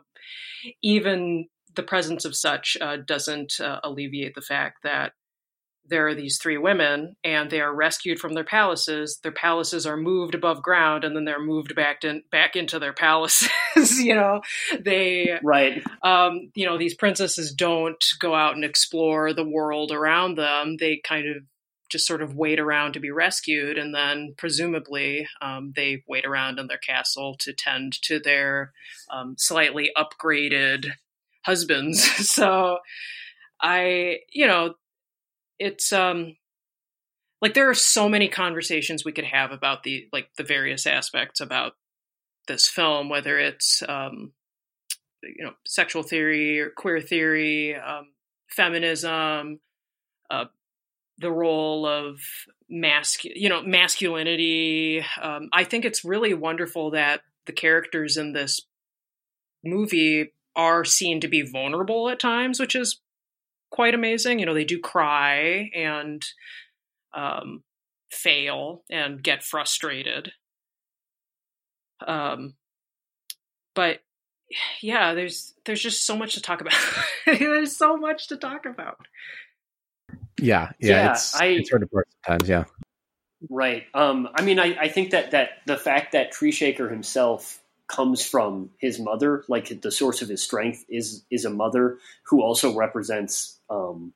even 0.83 1.47
the 1.75 1.83
presence 1.83 2.25
of 2.25 2.37
such 2.37 2.77
uh, 2.81 2.97
doesn't 3.07 3.55
uh, 3.61 3.81
alleviate 3.85 4.35
the 4.35 4.43
fact 4.43 4.79
that 4.83 5.13
there 5.89 6.07
are 6.07 6.15
these 6.15 6.39
three 6.39 6.59
women 6.59 7.17
and 7.25 7.51
they 7.51 7.61
are 7.61 7.75
rescued 7.75 8.19
from 8.19 8.35
their 8.35 8.45
palaces. 8.45 9.19
Their 9.23 9.33
palaces 9.33 9.87
are 9.87 9.97
moved 9.97 10.35
above 10.35 10.63
ground 10.63 11.05
and 11.05 11.17
then 11.17 11.25
they're 11.25 11.41
moved 11.41 11.75
back 11.75 12.05
in 12.05 12.23
back 12.31 12.57
into 12.57 12.79
their 12.79 12.93
palaces 12.93 13.49
you 13.99 14.15
know? 14.15 14.43
They 14.79 15.39
right. 15.43 15.83
um 16.03 16.51
you 16.55 16.67
know 16.67 16.79
these 16.79 16.95
princesses 16.95 17.53
don't 17.53 18.03
go 18.19 18.35
out 18.35 18.55
and 18.55 18.65
explore 18.65 19.33
the 19.33 19.49
world 19.49 19.93
around 19.93 20.37
them. 20.37 20.77
They 20.79 21.01
kind 21.03 21.29
of 21.29 21.43
just 21.89 22.07
sort 22.07 22.23
of 22.23 22.35
wait 22.35 22.61
around 22.61 22.93
to 22.93 23.01
be 23.01 23.11
rescued, 23.11 23.79
and 23.79 23.95
then 23.95 24.35
presumably 24.37 25.27
um, 25.41 25.73
they 25.75 26.05
wait 26.09 26.25
around 26.25 26.59
in 26.59 26.67
their 26.67 26.79
castle 26.79 27.35
to 27.41 27.53
tend 27.53 28.01
to 28.03 28.19
their 28.19 28.73
um, 29.11 29.37
slightly 29.39 29.91
upgraded 29.97 30.91
husbands. 31.45 32.03
so 32.29 32.79
I, 33.61 34.21
you 34.33 34.47
know, 34.47 34.75
it's 35.59 35.93
um 35.93 36.37
like 37.41 37.55
there 37.55 37.71
are 37.71 37.75
so 37.75 38.09
many 38.09 38.29
conversations 38.29 39.05
we 39.05 39.13
could 39.13 39.25
have 39.25 39.53
about 39.53 39.83
the 39.83 40.09
like 40.13 40.29
the 40.37 40.43
various 40.43 40.87
aspects 40.87 41.41
about 41.41 41.75
this 42.47 42.69
film, 42.69 43.09
whether 43.09 43.39
it's 43.39 43.83
um, 43.89 44.33
you 45.23 45.45
know 45.45 45.53
sexual 45.67 46.03
theory 46.03 46.61
or 46.61 46.71
queer 46.71 47.01
theory, 47.01 47.77
um, 47.77 48.09
feminism, 48.49 49.61
uh, 50.31 50.47
the 51.19 51.33
role 51.33 51.87
of 51.87 52.21
mascu- 52.71 53.33
you 53.35 53.49
know 53.49 53.63
masculinity. 53.63 55.05
Um, 55.21 55.49
I 55.53 55.65
think 55.65 55.85
it's 55.85 56.05
really 56.05 56.35
wonderful 56.35 56.93
that 56.93 57.21
the 57.47 57.53
characters 57.53 58.17
in 58.17 58.33
this 58.33 58.61
movie 59.65 60.33
are 60.55 60.85
seen 60.85 61.21
to 61.21 61.29
be 61.29 61.43
vulnerable 61.43 62.09
at 62.09 62.21
times, 62.21 62.61
which 62.61 62.75
is 62.75 63.01
quite 63.71 63.95
amazing. 63.95 64.39
You 64.39 64.47
know, 64.47 64.55
they 64.55 64.65
do 64.65 64.81
cry 64.81 65.71
and 65.75 66.25
um, 67.15 67.63
fail 68.11 68.85
and 68.91 69.23
get 69.23 69.43
frustrated. 69.43 70.33
Um, 72.07 72.55
but 73.75 74.01
yeah, 74.83 75.15
there's 75.15 75.55
there's 75.65 75.83
just 75.83 76.07
so 76.07 76.17
much 76.17 76.35
to 76.35 76.43
talk 76.43 76.61
about. 76.61 76.75
there's 77.27 77.77
so 77.77 77.97
much 77.97 78.29
to 78.29 78.37
talk 78.37 78.67
about. 78.67 79.07
Yeah, 80.39 80.71
yeah, 80.81 80.89
yeah 80.89 81.11
it's, 81.13 81.35
I, 81.35 81.47
it's 81.47 81.71
hard 81.71 81.83
to 81.83 81.89
put 81.89 82.07
sometimes. 82.25 82.49
Yeah, 82.49 82.65
right. 83.51 83.85
Um, 83.95 84.29
I 84.35 84.43
mean, 84.43 84.59
I, 84.59 84.77
I 84.81 84.89
think 84.89 85.11
that 85.11 85.33
that 85.33 85.51
the 85.67 85.77
fact 85.77 86.13
that 86.13 86.33
Tree 86.33 86.53
Shaker 86.53 86.89
himself 86.89 87.63
comes 87.87 88.25
from 88.25 88.71
his 88.79 88.99
mother, 88.99 89.45
like 89.49 89.81
the 89.81 89.91
source 89.91 90.23
of 90.23 90.29
his 90.29 90.43
strength 90.43 90.85
is 90.89 91.25
is 91.31 91.45
a 91.45 91.51
mother 91.51 91.99
who 92.25 92.43
also 92.43 92.77
represents 92.77 93.59
um, 93.71 94.13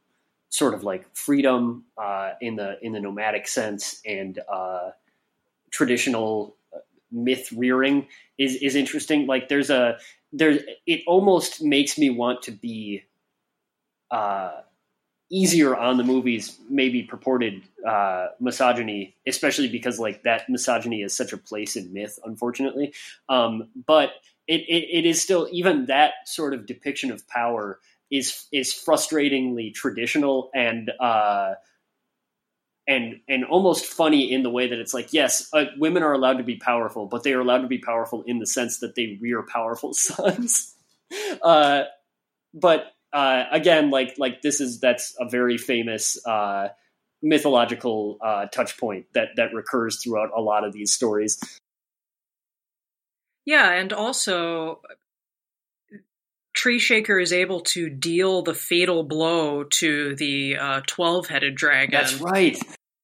sort 0.51 0.75
of 0.75 0.85
like 0.85 1.07
freedom 1.17 1.85
uh, 1.97 2.33
in 2.41 2.57
the 2.57 2.79
in 2.83 2.93
the 2.93 3.01
nomadic 3.01 3.49
sense 3.49 4.01
and 4.07 4.39
uh, 4.53 4.91
traditional 5.71 6.57
uh, 6.75 6.79
myth 7.11 7.51
rearing 7.53 8.07
is 8.39 8.57
is 8.57 8.77
interesting. 8.77 9.27
Like 9.27 9.49
there's 9.49 9.71
a 9.71 9.99
there's 10.33 10.63
it 10.87 11.03
almost 11.07 11.63
makes 11.63 11.99
me 11.99 12.11
want 12.11 12.43
to 12.43 12.53
be 12.53 13.03
uh, 14.11 14.61
easier 15.33 15.75
on 15.75 15.97
the 15.97 16.05
movies 16.05 16.59
maybe 16.69 17.03
purported 17.03 17.63
uh, 17.89 18.29
misogyny, 18.39 19.17
especially 19.27 19.69
because 19.69 19.99
like 19.99 20.23
that 20.25 20.49
misogyny 20.49 21.03
is 21.03 21.17
such 21.17 21.33
a 21.33 21.39
place 21.39 21.75
in 21.75 21.93
myth, 21.93 22.19
unfortunately. 22.25 22.93
Um, 23.31 23.69
but 23.87 24.11
it, 24.47 24.61
it, 24.69 24.89
it 24.93 25.07
is 25.07 25.23
still 25.23 25.49
even 25.51 25.87
that 25.87 26.13
sort 26.27 26.53
of 26.53 26.67
depiction 26.67 27.11
of 27.11 27.27
power 27.29 27.81
is 28.11 28.47
is 28.53 28.75
frustratingly 28.75 29.73
traditional 29.73 30.51
and 30.55 30.91
uh, 31.01 31.55
and 32.87 33.21
and 33.27 33.45
almost 33.47 33.87
funny 33.87 34.31
in 34.31 34.43
the 34.43 34.51
way 34.51 34.69
that 34.69 34.79
it's 34.79 34.93
like 34.93 35.15
yes, 35.15 35.49
uh, 35.55 35.65
women 35.79 36.03
are 36.03 36.13
allowed 36.13 36.37
to 36.39 36.45
be 36.45 36.57
powerful, 36.57 37.07
but 37.07 37.23
they 37.23 37.33
are 37.33 37.41
allowed 37.41 37.63
to 37.63 37.69
be 37.69 37.79
powerful 37.79 38.23
in 38.27 38.39
the 38.39 38.47
sense 38.47 38.81
that 38.81 38.97
they 38.97 39.19
rear 39.23 39.43
powerful 39.43 39.95
sons. 39.95 40.75
uh, 41.41 41.85
but 42.53 42.92
uh, 43.13 43.45
again, 43.51 43.91
like 43.91 44.15
like 44.19 44.43
this 44.43 44.61
is 44.61 44.81
that's 44.81 45.15
a 45.19 45.29
very 45.29 45.59
famous 45.59 46.19
uh, 46.27 46.69
mythological 47.23 48.19
uh, 48.21 48.47
touch 48.47 48.79
point 48.79 49.07
that 49.15 49.29
that 49.37 49.55
recurs 49.55 50.03
throughout 50.03 50.31
a 50.37 50.41
lot 50.41 50.65
of 50.65 50.73
these 50.73 50.93
stories. 50.93 51.39
Yeah, 53.45 53.73
and 53.73 53.93
also 53.93 54.81
Tree 56.55 56.79
Shaker 56.79 57.19
is 57.19 57.33
able 57.33 57.61
to 57.61 57.91
deal 57.91 58.43
the 58.43 58.55
fatal 58.55 59.03
blow 59.03 59.65
to 59.65 60.15
the 60.17 60.57
uh, 60.57 60.81
twelve-headed 60.87 61.55
dragon. 61.55 62.01
That's 62.01 62.15
right. 62.21 62.57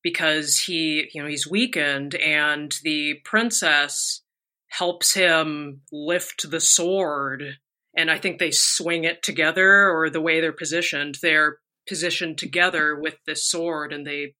Because 0.02 0.59
he, 0.61 1.11
you 1.12 1.22
know, 1.22 1.28
he's 1.28 1.46
weakened, 1.46 2.14
and 2.14 2.74
the 2.84 3.14
princess 3.24 4.22
helps 4.68 5.14
him 5.14 5.80
lift 5.90 6.50
the 6.50 6.61
sword. 6.61 7.59
And 7.99 8.12
I 8.12 8.18
think 8.18 8.38
they 8.38 8.53
swing 8.53 9.03
it 9.03 9.24
together, 9.24 9.90
or 9.90 10.09
the 10.09 10.20
way 10.20 10.40
they're 10.40 10.53
positioned, 10.53 11.16
they're 11.20 11.59
positioned 11.88 12.38
together 12.38 12.94
with 12.94 13.16
this 13.26 13.51
sword, 13.51 13.92
and 13.92 14.07
they 14.07 14.34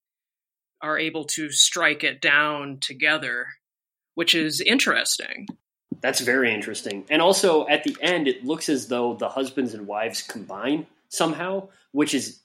are 0.81 0.97
able 0.97 1.25
to 1.25 1.51
strike 1.51 2.05
it 2.05 2.21
down 2.21 2.77
together, 2.79 3.47
which 4.15 4.33
is 4.33 4.61
interesting. 4.61 5.45
That's 5.99 6.21
very 6.21 6.53
interesting. 6.53 7.03
And 7.09 7.21
also 7.21 7.67
at 7.67 7.83
the 7.83 7.97
end, 8.01 8.29
it 8.29 8.45
looks 8.45 8.69
as 8.69 8.87
though 8.87 9.15
the 9.15 9.27
husbands 9.27 9.73
and 9.73 9.85
wives 9.85 10.21
combine 10.21 10.87
somehow, 11.09 11.67
which 11.91 12.13
is 12.13 12.39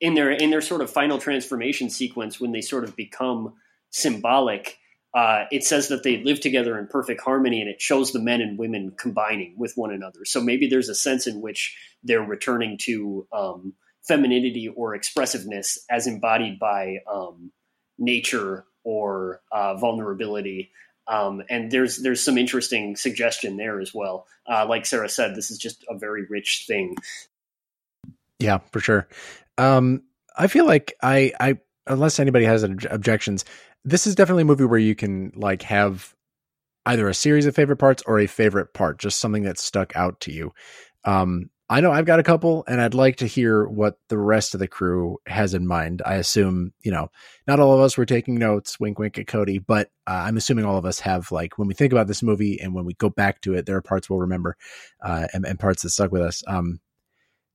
in 0.00 0.14
their 0.14 0.32
in 0.32 0.50
their 0.50 0.60
sort 0.60 0.80
of 0.80 0.90
final 0.90 1.18
transformation 1.18 1.88
sequence 1.88 2.40
when 2.40 2.50
they 2.50 2.62
sort 2.62 2.82
of 2.82 2.96
become 2.96 3.54
symbolic. 3.90 4.78
Uh, 5.14 5.44
it 5.50 5.62
says 5.64 5.88
that 5.88 6.02
they 6.02 6.22
live 6.22 6.40
together 6.40 6.78
in 6.78 6.86
perfect 6.86 7.20
harmony, 7.20 7.60
and 7.60 7.68
it 7.68 7.80
shows 7.80 8.12
the 8.12 8.18
men 8.18 8.40
and 8.40 8.58
women 8.58 8.92
combining 8.98 9.54
with 9.58 9.72
one 9.76 9.92
another. 9.92 10.24
So 10.24 10.40
maybe 10.40 10.68
there's 10.68 10.88
a 10.88 10.94
sense 10.94 11.26
in 11.26 11.40
which 11.40 11.76
they're 12.02 12.22
returning 12.22 12.78
to 12.82 13.26
um, 13.32 13.74
femininity 14.02 14.68
or 14.68 14.94
expressiveness 14.94 15.78
as 15.90 16.06
embodied 16.06 16.58
by 16.58 16.98
um, 17.10 17.52
nature 17.98 18.64
or 18.84 19.42
uh, 19.52 19.76
vulnerability 19.76 20.70
um, 21.08 21.42
and 21.50 21.70
there's 21.70 21.98
there's 21.98 22.22
some 22.22 22.38
interesting 22.38 22.96
suggestion 22.96 23.56
there 23.56 23.80
as 23.80 23.92
well. 23.92 24.26
Uh, 24.46 24.66
like 24.68 24.86
Sarah 24.86 25.08
said, 25.08 25.34
this 25.34 25.50
is 25.50 25.58
just 25.58 25.84
a 25.88 25.96
very 25.96 26.24
rich 26.28 26.64
thing. 26.66 26.96
Yeah, 28.38 28.58
for 28.70 28.80
sure. 28.80 29.08
Um, 29.58 30.02
I 30.36 30.46
feel 30.46 30.66
like 30.66 30.94
I, 31.02 31.32
I 31.38 31.58
unless 31.86 32.20
anybody 32.20 32.44
has 32.44 32.62
objections, 32.62 33.44
this 33.84 34.06
is 34.06 34.14
definitely 34.14 34.42
a 34.42 34.46
movie 34.46 34.64
where 34.64 34.78
you 34.78 34.94
can 34.94 35.32
like 35.34 35.62
have 35.62 36.14
either 36.86 37.08
a 37.08 37.14
series 37.14 37.46
of 37.46 37.54
favorite 37.54 37.76
parts 37.76 38.02
or 38.06 38.18
a 38.18 38.26
favorite 38.26 38.74
part, 38.74 38.98
just 38.98 39.20
something 39.20 39.44
that 39.44 39.58
stuck 39.58 39.94
out 39.96 40.20
to 40.20 40.32
you. 40.32 40.52
Um, 41.04 41.50
I 41.72 41.80
know 41.80 41.90
I've 41.90 42.04
got 42.04 42.20
a 42.20 42.24
couple, 42.24 42.64
and 42.68 42.82
I'd 42.82 42.92
like 42.92 43.16
to 43.16 43.26
hear 43.26 43.64
what 43.64 43.96
the 44.08 44.18
rest 44.18 44.52
of 44.52 44.60
the 44.60 44.68
crew 44.68 45.16
has 45.26 45.54
in 45.54 45.66
mind. 45.66 46.02
I 46.04 46.16
assume, 46.16 46.74
you 46.82 46.92
know, 46.92 47.08
not 47.46 47.60
all 47.60 47.72
of 47.72 47.80
us 47.80 47.96
were 47.96 48.04
taking 48.04 48.34
notes, 48.34 48.78
wink, 48.78 48.98
wink 48.98 49.18
at 49.18 49.26
Cody, 49.26 49.58
but 49.58 49.88
uh, 50.06 50.24
I'm 50.26 50.36
assuming 50.36 50.66
all 50.66 50.76
of 50.76 50.84
us 50.84 51.00
have, 51.00 51.32
like, 51.32 51.56
when 51.56 51.68
we 51.68 51.74
think 51.74 51.92
about 51.92 52.08
this 52.08 52.22
movie 52.22 52.60
and 52.60 52.74
when 52.74 52.84
we 52.84 52.92
go 52.94 53.08
back 53.08 53.40
to 53.42 53.54
it, 53.54 53.64
there 53.64 53.76
are 53.76 53.82
parts 53.82 54.10
we'll 54.10 54.18
remember 54.18 54.54
uh, 55.02 55.28
and, 55.32 55.46
and, 55.46 55.58
parts 55.58 55.82
that 55.82 55.90
stuck 55.90 56.12
with 56.12 56.20
us. 56.20 56.42
Um, 56.46 56.80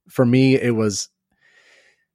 for 0.09 0.25
me, 0.25 0.55
it 0.55 0.75
was 0.75 1.09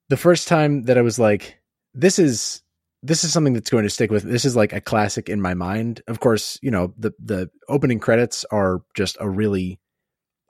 the 0.08 0.16
first 0.16 0.48
time 0.48 0.84
that 0.84 0.98
I 0.98 1.02
was 1.02 1.20
like, 1.20 1.61
this 1.94 2.18
is. 2.18 2.62
This 3.04 3.24
is 3.24 3.32
something 3.32 3.52
that's 3.52 3.68
going 3.68 3.82
to 3.82 3.90
stick 3.90 4.12
with. 4.12 4.22
This 4.22 4.44
is 4.44 4.54
like 4.54 4.72
a 4.72 4.80
classic 4.80 5.28
in 5.28 5.40
my 5.40 5.54
mind. 5.54 6.02
Of 6.06 6.20
course, 6.20 6.56
you 6.62 6.70
know 6.70 6.94
the 6.96 7.12
the 7.18 7.50
opening 7.68 7.98
credits 7.98 8.44
are 8.52 8.82
just 8.94 9.16
a 9.18 9.28
really 9.28 9.80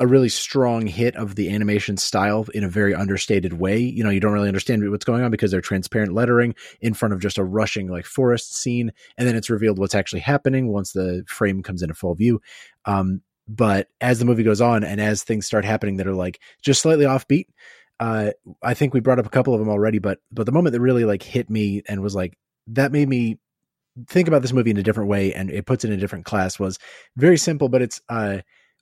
a 0.03 0.07
really 0.07 0.29
strong 0.29 0.85
hit 0.87 1.15
of 1.15 1.37
the 1.37 1.55
animation 1.55 1.97
style 1.97 2.45
in 2.53 2.65
a 2.65 2.69
very 2.69 2.93
understated 2.93 3.53
way. 3.53 3.79
You 3.79 4.03
know, 4.03 4.11
you 4.11 4.19
don't 4.19 4.33
really 4.33 4.49
understand 4.49 4.91
what's 4.91 5.05
going 5.05 5.23
on 5.23 5.31
because 5.31 5.53
they're 5.53 5.61
transparent 5.61 6.13
lettering 6.13 6.57
in 6.81 6.93
front 6.93 7.15
of 7.15 7.21
just 7.21 7.39
a 7.39 7.45
rushing 7.45 7.89
like 7.89 8.05
forest 8.05 8.57
scene, 8.57 8.93
and 9.17 9.29
then 9.29 9.37
it's 9.37 9.49
revealed 9.49 9.79
what's 9.79 9.95
actually 9.95 10.21
happening 10.21 10.73
once 10.73 10.93
the 10.93 11.23
frame 11.29 11.63
comes 11.63 11.83
into 11.83 11.95
full 11.95 12.17
view. 12.17 12.41
Um, 12.85 13.23
but 13.47 13.89
as 14.01 14.19
the 14.19 14.25
movie 14.25 14.43
goes 14.43 14.61
on 14.61 14.83
and 14.83 15.01
as 15.01 15.23
things 15.23 15.47
start 15.47 15.65
happening 15.65 15.99
that 15.99 16.07
are 16.07 16.15
like 16.15 16.41
just 16.63 16.83
slightly 16.83 17.05
offbeat, 17.05 17.47
uh, 18.03 18.33
I 18.65 18.75
think 18.75 18.95
we 18.95 18.99
brought 19.01 19.21
up 19.21 19.27
a 19.27 19.31
couple 19.31 19.55
of 19.55 19.61
them 19.61 19.69
already, 19.69 20.01
but 20.01 20.19
but 20.33 20.45
the 20.45 20.51
moment 20.51 20.73
that 20.73 20.81
really 20.81 21.05
like 21.05 21.23
hit 21.23 21.49
me 21.49 21.83
and 21.89 22.03
was 22.03 22.17
like 22.17 22.37
that 22.67 22.91
made 22.91 23.09
me 23.09 23.39
think 24.09 24.27
about 24.27 24.43
this 24.43 24.53
movie 24.53 24.73
in 24.73 24.77
a 24.77 24.83
different 24.83 25.09
way 25.09 25.33
and 25.33 25.51
it 25.51 25.67
puts 25.67 25.85
it 25.85 25.89
in 25.89 25.95
a 25.95 26.01
different 26.01 26.25
class 26.25 26.59
was 26.59 26.81
very 27.17 27.39
simple, 27.39 27.69
but 27.69 27.81
it's 27.81 28.01
uh 28.09 28.39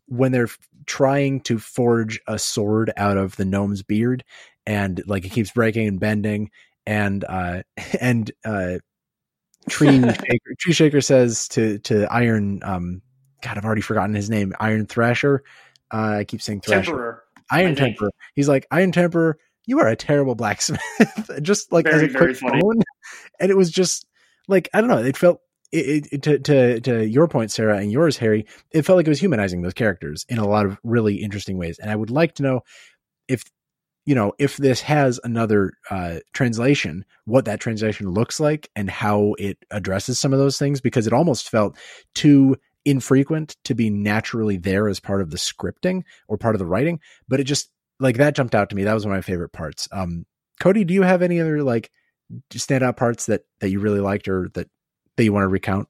when 0.07 0.33
they're 0.33 0.49
trying 0.87 1.43
to 1.43 1.59
forge 1.59 2.19
a 2.27 2.39
sword 2.39 2.95
out 2.97 3.19
of 3.19 3.37
the 3.37 3.45
gnome's 3.45 3.83
beard 3.83 4.25
and 4.67 5.03
like 5.07 5.27
it 5.27 5.33
keeps 5.33 5.51
breaking 5.51 5.87
and 5.87 6.01
bending 6.01 6.51
and 6.87 7.23
uh 7.29 7.63
and 8.01 8.33
uh 8.47 8.79
tree 9.69 10.01
shaker, 10.01 10.55
tree 10.59 10.73
shaker 10.73 11.01
says 11.03 11.47
to 11.49 11.79
to 11.81 12.11
iron 12.11 12.61
um 12.63 13.03
god 13.43 13.59
i've 13.59 13.67
already 13.67 13.83
forgotten 13.83 14.15
his 14.15 14.31
name 14.31 14.55
iron 14.59 14.87
thrasher 14.87 15.43
uh 15.93 16.17
i 16.21 16.25
keep 16.25 16.41
saying 16.41 16.63
thrasher. 16.63 16.87
Temperer, 16.87 17.20
iron 17.51 17.75
temper 17.75 18.11
he's 18.35 18.49
like 18.49 18.67
iron 18.71 18.93
temper 18.93 19.39
you 19.67 19.79
are 19.79 19.89
a 19.89 19.95
terrible 19.95 20.35
blacksmith. 20.35 20.81
Just 21.43 21.71
like 21.71 21.85
very, 21.85 22.07
as 22.07 22.15
a 22.15 22.17
quick 22.17 22.37
phone 22.37 22.83
and 23.39 23.51
it 23.51 23.57
was 23.57 23.71
just 23.71 24.07
like 24.49 24.69
i 24.75 24.81
don't 24.81 24.89
know 24.89 24.99
it 24.99 25.17
felt 25.17 25.41
it, 25.73 26.09
it, 26.11 26.23
to 26.23 26.39
to 26.39 26.81
to 26.81 27.07
your 27.07 27.29
point, 27.29 27.51
Sarah, 27.51 27.79
and 27.79 27.93
yours, 27.93 28.17
Harry, 28.17 28.47
it 28.73 28.83
felt 28.83 28.97
like 28.97 29.07
it 29.07 29.11
was 29.11 29.21
humanizing 29.21 29.63
those 29.63 29.75
characters 29.75 30.27
in 30.29 30.39
a 30.39 30.47
lot 30.47 30.67
of 30.67 30.79
really 30.83 31.17
interesting 31.17 31.59
ways. 31.59 31.79
And 31.79 31.91
I 31.91 31.97
would 31.97 32.11
like 32.11 32.35
to 32.37 32.43
know 32.43 32.61
if 33.29 33.45
you 34.05 34.15
know 34.15 34.33
if 34.39 34.57
this 34.57 34.81
has 34.83 35.21
another 35.23 35.73
uh, 35.91 36.19
translation, 36.33 37.05
what 37.25 37.45
that 37.45 37.61
translation 37.61 38.11
looks 38.11 38.41
like, 38.41 38.69
and 38.75 38.91
how 38.91 39.35
it 39.39 39.59
addresses 39.71 40.19
some 40.19 40.33
of 40.33 40.39
those 40.39 40.59
things, 40.59 40.81
because 40.81 41.07
it 41.07 41.13
almost 41.13 41.49
felt 41.49 41.79
too 42.15 42.57
infrequent 42.91 43.57
to 43.65 43.75
be 43.75 43.91
naturally 43.91 44.57
there 44.57 44.89
as 44.89 45.01
part 45.01 45.21
of 45.21 45.31
the 45.31 45.37
scripting 45.37 46.03
or 46.29 46.37
part 46.37 46.55
of 46.55 46.59
the 46.59 46.67
writing. 46.67 47.01
But 47.29 47.41
it 47.41 47.45
just 47.45 47.71
like 47.99 48.17
that 48.17 48.35
jumped 48.35 48.55
out 48.55 48.71
to 48.71 48.77
me. 48.77 48.85
That 48.85 48.95
was 48.95 49.05
one 49.05 49.15
of 49.15 49.19
my 49.19 49.23
favorite 49.23 49.53
parts. 49.53 49.89
Um, 49.93 50.27
Cody, 50.59 50.85
do 50.85 50.95
you 50.95 51.03
have 51.03 51.23
any 51.23 51.41
other 51.41 51.63
like 51.63 51.91
standout 52.51 52.97
parts 52.97 53.27
that 53.27 53.43
that 53.61 53.71
you 53.71 53.81
really 53.81 54.01
liked 54.01 54.29
or 54.29 54.51
that 54.55 54.69
that 55.17 55.25
you 55.25 55.33
want 55.33 55.45
to 55.45 55.49
recount? 55.49 55.89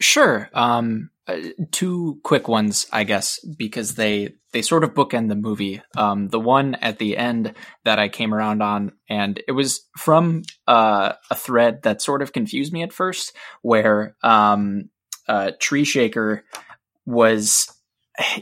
Sure. 0.00 0.48
Um, 0.54 1.10
uh, 1.26 1.36
two 1.72 2.20
quick 2.22 2.48
ones, 2.48 2.86
I 2.92 3.04
guess, 3.04 3.38
because 3.44 3.96
they 3.96 4.34
they 4.52 4.62
sort 4.62 4.84
of 4.84 4.94
bookend 4.94 5.28
the 5.28 5.34
movie. 5.34 5.82
Um, 5.96 6.28
the 6.28 6.40
one 6.40 6.74
at 6.76 6.98
the 6.98 7.16
end 7.16 7.54
that 7.84 7.98
I 7.98 8.08
came 8.08 8.32
around 8.32 8.62
on, 8.62 8.92
and 9.10 9.42
it 9.46 9.52
was 9.52 9.86
from 9.98 10.42
uh, 10.66 11.12
a 11.30 11.34
thread 11.34 11.82
that 11.82 12.00
sort 12.00 12.22
of 12.22 12.32
confused 12.32 12.72
me 12.72 12.82
at 12.82 12.92
first, 12.92 13.36
where 13.62 14.16
um, 14.22 14.88
uh, 15.28 15.52
Tree 15.60 15.84
Shaker 15.84 16.44
was 17.06 17.72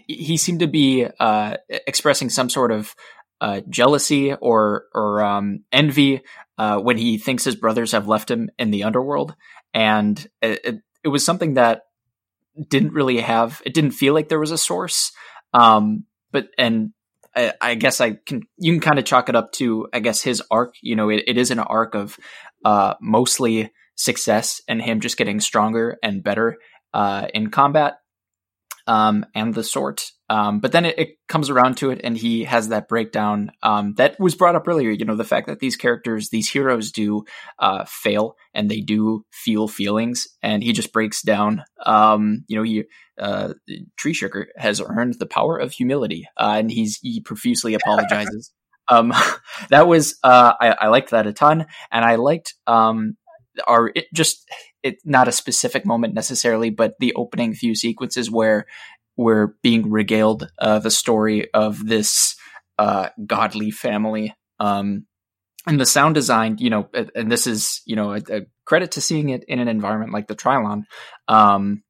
he 0.06 0.36
seemed 0.36 0.60
to 0.60 0.66
be 0.66 1.06
uh, 1.20 1.56
expressing 1.68 2.30
some 2.30 2.48
sort 2.48 2.72
of 2.72 2.94
uh, 3.40 3.60
jealousy 3.68 4.32
or 4.32 4.86
or 4.94 5.22
um, 5.22 5.64
envy 5.72 6.22
uh, 6.58 6.78
when 6.78 6.96
he 6.96 7.18
thinks 7.18 7.44
his 7.44 7.56
brothers 7.56 7.92
have 7.92 8.08
left 8.08 8.30
him 8.30 8.48
in 8.58 8.70
the 8.70 8.84
underworld, 8.84 9.34
and 9.74 10.26
it, 10.40 10.80
it, 11.04 11.08
was 11.08 11.24
something 11.24 11.54
that 11.54 11.82
didn't 12.68 12.94
really 12.94 13.20
have 13.20 13.60
it 13.66 13.74
didn't 13.74 13.90
feel 13.90 14.14
like 14.14 14.28
there 14.28 14.40
was 14.40 14.50
a 14.50 14.58
source. 14.58 15.12
Um 15.52 16.04
but 16.32 16.48
and 16.58 16.92
I, 17.34 17.52
I 17.60 17.74
guess 17.74 18.00
I 18.00 18.12
can 18.12 18.42
you 18.56 18.72
can 18.72 18.80
kind 18.80 18.98
of 18.98 19.04
chalk 19.04 19.28
it 19.28 19.36
up 19.36 19.52
to 19.52 19.88
I 19.92 20.00
guess 20.00 20.22
his 20.22 20.42
arc. 20.50 20.74
You 20.80 20.96
know 20.96 21.10
it, 21.10 21.24
it 21.26 21.36
is 21.36 21.50
an 21.50 21.58
arc 21.58 21.94
of 21.94 22.18
uh 22.64 22.94
mostly 23.00 23.70
success 23.94 24.62
and 24.66 24.80
him 24.80 25.00
just 25.00 25.18
getting 25.18 25.40
stronger 25.40 25.98
and 26.02 26.24
better 26.24 26.58
uh 26.96 27.26
in 27.34 27.50
combat 27.50 27.98
um, 28.86 29.26
and 29.34 29.54
the 29.54 29.64
sort. 29.64 30.12
Um, 30.28 30.60
but 30.60 30.72
then 30.72 30.84
it, 30.84 30.98
it, 30.98 31.08
comes 31.28 31.50
around 31.50 31.76
to 31.78 31.90
it, 31.90 32.00
and 32.04 32.16
he 32.16 32.44
has 32.44 32.68
that 32.68 32.88
breakdown 32.88 33.52
um, 33.62 33.94
that 33.94 34.18
was 34.18 34.34
brought 34.34 34.54
up 34.54 34.66
earlier. 34.66 34.90
You 34.90 35.04
know, 35.04 35.16
the 35.16 35.24
fact 35.24 35.48
that 35.48 35.58
these 35.58 35.76
characters, 35.76 36.30
these 36.30 36.50
heroes, 36.50 36.90
do 36.92 37.24
uh, 37.58 37.84
fail 37.86 38.36
and 38.54 38.70
they 38.70 38.80
do 38.80 39.24
feel 39.32 39.68
feelings, 39.68 40.26
and 40.42 40.62
he 40.62 40.72
just 40.72 40.92
breaks 40.92 41.22
down. 41.22 41.64
Um, 41.84 42.44
you 42.48 42.56
know, 42.56 42.62
he 42.62 42.84
uh, 43.18 43.54
Tree 43.96 44.14
Shaker 44.14 44.48
has 44.56 44.80
earned 44.80 45.14
the 45.18 45.26
power 45.26 45.58
of 45.58 45.72
humility, 45.72 46.28
uh, 46.36 46.54
and 46.58 46.70
he's 46.70 46.98
he 47.02 47.20
profusely 47.20 47.74
apologizes. 47.82 48.52
um, 48.88 49.12
that 49.70 49.86
was 49.86 50.18
uh, 50.24 50.54
I, 50.60 50.70
I 50.70 50.88
liked 50.88 51.10
that 51.10 51.26
a 51.26 51.32
ton, 51.32 51.66
and 51.90 52.04
I 52.04 52.16
liked 52.16 52.54
um, 52.66 53.16
our 53.66 53.92
it 53.94 54.06
just 54.12 54.48
it's 54.86 55.04
not 55.04 55.28
a 55.28 55.32
specific 55.32 55.84
moment 55.84 56.14
necessarily, 56.14 56.70
but 56.70 56.94
the 57.00 57.12
opening 57.14 57.54
few 57.54 57.74
sequences 57.74 58.30
where 58.30 58.66
we're 59.16 59.54
being 59.62 59.90
regaled 59.90 60.48
uh, 60.58 60.78
the 60.78 60.90
story 60.90 61.52
of 61.52 61.86
this 61.86 62.36
uh, 62.78 63.08
godly 63.26 63.70
family. 63.70 64.34
Um, 64.60 65.06
and 65.66 65.80
the 65.80 65.86
sound 65.86 66.14
design, 66.14 66.56
you 66.60 66.70
know, 66.70 66.88
and 67.14 67.30
this 67.30 67.48
is, 67.48 67.82
you 67.84 67.96
know, 67.96 68.12
a, 68.12 68.20
a 68.30 68.40
credit 68.64 68.92
to 68.92 69.00
seeing 69.00 69.30
it 69.30 69.42
in 69.48 69.58
an 69.58 69.66
environment 69.66 70.12
like 70.12 70.28
the 70.28 70.36
Trylon. 70.36 70.82
Um, 71.26 71.82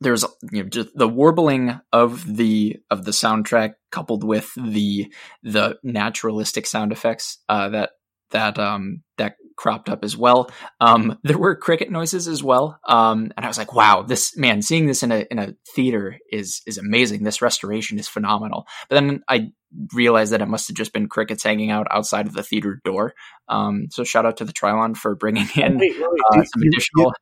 there's 0.00 0.24
you 0.50 0.64
know 0.64 0.84
the 0.94 1.08
warbling 1.08 1.80
of 1.92 2.36
the 2.36 2.76
of 2.90 3.04
the 3.04 3.10
soundtrack 3.10 3.74
coupled 3.90 4.24
with 4.24 4.52
the 4.56 5.12
the 5.42 5.78
naturalistic 5.82 6.66
sound 6.66 6.92
effects 6.92 7.38
uh, 7.48 7.68
that 7.70 7.90
that 8.30 8.58
um 8.58 9.02
that 9.18 9.36
cropped 9.56 9.88
up 9.88 10.04
as 10.04 10.16
well. 10.16 10.50
Um, 10.80 11.18
there 11.22 11.38
were 11.38 11.54
cricket 11.54 11.90
noises 11.90 12.28
as 12.28 12.42
well, 12.42 12.78
um, 12.86 13.32
and 13.36 13.44
I 13.44 13.48
was 13.48 13.58
like, 13.58 13.74
"Wow, 13.74 14.02
this 14.02 14.36
man! 14.36 14.62
Seeing 14.62 14.86
this 14.86 15.02
in 15.02 15.12
a 15.12 15.26
in 15.30 15.38
a 15.38 15.54
theater 15.74 16.18
is 16.30 16.62
is 16.66 16.78
amazing. 16.78 17.24
This 17.24 17.42
restoration 17.42 17.98
is 17.98 18.08
phenomenal." 18.08 18.66
But 18.88 18.96
then 18.96 19.22
I 19.28 19.52
realized 19.92 20.32
that 20.32 20.42
it 20.42 20.46
must 20.46 20.68
have 20.68 20.76
just 20.76 20.92
been 20.92 21.08
crickets 21.08 21.42
hanging 21.42 21.70
out 21.70 21.86
outside 21.90 22.26
of 22.26 22.34
the 22.34 22.42
theater 22.42 22.80
door. 22.84 23.14
Um, 23.48 23.88
so 23.90 24.04
shout 24.04 24.26
out 24.26 24.36
to 24.38 24.44
the 24.44 24.52
Trylon 24.52 24.96
for 24.96 25.14
bringing 25.14 25.48
in 25.56 25.78
wait, 25.78 25.94
wait, 25.98 26.20
uh, 26.32 26.44
some 26.44 26.62
additional 26.62 27.12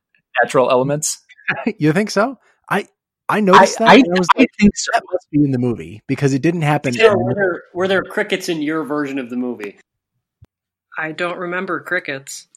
natural 0.41 0.69
elements. 0.69 1.19
You 1.77 1.91
think 1.91 2.09
so? 2.09 2.39
I 2.69 2.87
I 3.27 3.41
noticed 3.41 3.81
I, 3.81 3.85
that. 3.85 3.91
I, 3.91 3.95
I, 3.95 4.19
was 4.19 4.27
like, 4.37 4.47
I 4.47 4.61
think 4.61 4.75
so. 4.77 4.91
that 4.93 5.03
must 5.11 5.27
be 5.29 5.43
in 5.43 5.51
the 5.51 5.57
movie 5.57 6.01
because 6.07 6.33
it 6.33 6.41
didn't 6.41 6.61
happen. 6.61 6.93
were, 6.97 7.33
there, 7.33 7.63
were 7.73 7.87
there 7.87 8.03
crickets 8.03 8.47
in 8.47 8.61
your 8.61 8.83
version 8.83 9.19
of 9.19 9.29
the 9.29 9.35
movie? 9.35 9.77
I 10.97 11.11
don't 11.11 11.37
remember 11.37 11.81
crickets. 11.81 12.47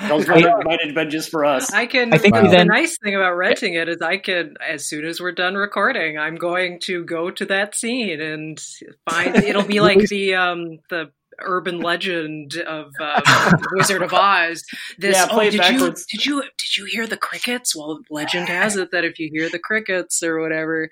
Those 0.00 0.28
might 0.28 0.44
have 0.44 0.94
been 0.94 1.10
just 1.10 1.30
for 1.30 1.44
us. 1.44 1.72
I 1.72 1.86
can. 1.86 2.12
I 2.12 2.18
think 2.18 2.34
the 2.34 2.48
then, 2.48 2.68
nice 2.68 2.98
thing 2.98 3.16
about 3.16 3.32
renting 3.32 3.74
it 3.74 3.88
is 3.88 4.00
I 4.00 4.18
can, 4.18 4.54
as 4.66 4.84
soon 4.84 5.04
as 5.04 5.20
we're 5.20 5.32
done 5.32 5.54
recording, 5.54 6.18
I'm 6.18 6.36
going 6.36 6.78
to 6.84 7.04
go 7.04 7.30
to 7.30 7.46
that 7.46 7.74
scene 7.74 8.20
and 8.20 8.62
find. 9.10 9.36
It'll 9.36 9.64
be 9.64 9.80
like 9.80 9.98
the 9.98 10.36
um 10.36 10.78
the 10.88 11.10
urban 11.40 11.80
legend 11.80 12.56
of 12.56 12.92
uh, 13.00 13.56
Wizard 13.72 14.02
of 14.02 14.12
Oz. 14.12 14.64
This 14.98 15.16
yeah, 15.16 15.26
oh, 15.30 15.40
did 15.40 15.54
you 15.54 15.94
did 16.10 16.26
you 16.26 16.42
did 16.42 16.76
you 16.76 16.84
hear 16.84 17.06
the 17.06 17.16
crickets? 17.16 17.74
Well, 17.74 18.00
legend 18.10 18.48
has 18.48 18.76
it 18.76 18.90
that 18.92 19.04
if 19.04 19.18
you 19.18 19.30
hear 19.32 19.48
the 19.48 19.58
crickets 19.58 20.22
or 20.22 20.40
whatever, 20.40 20.90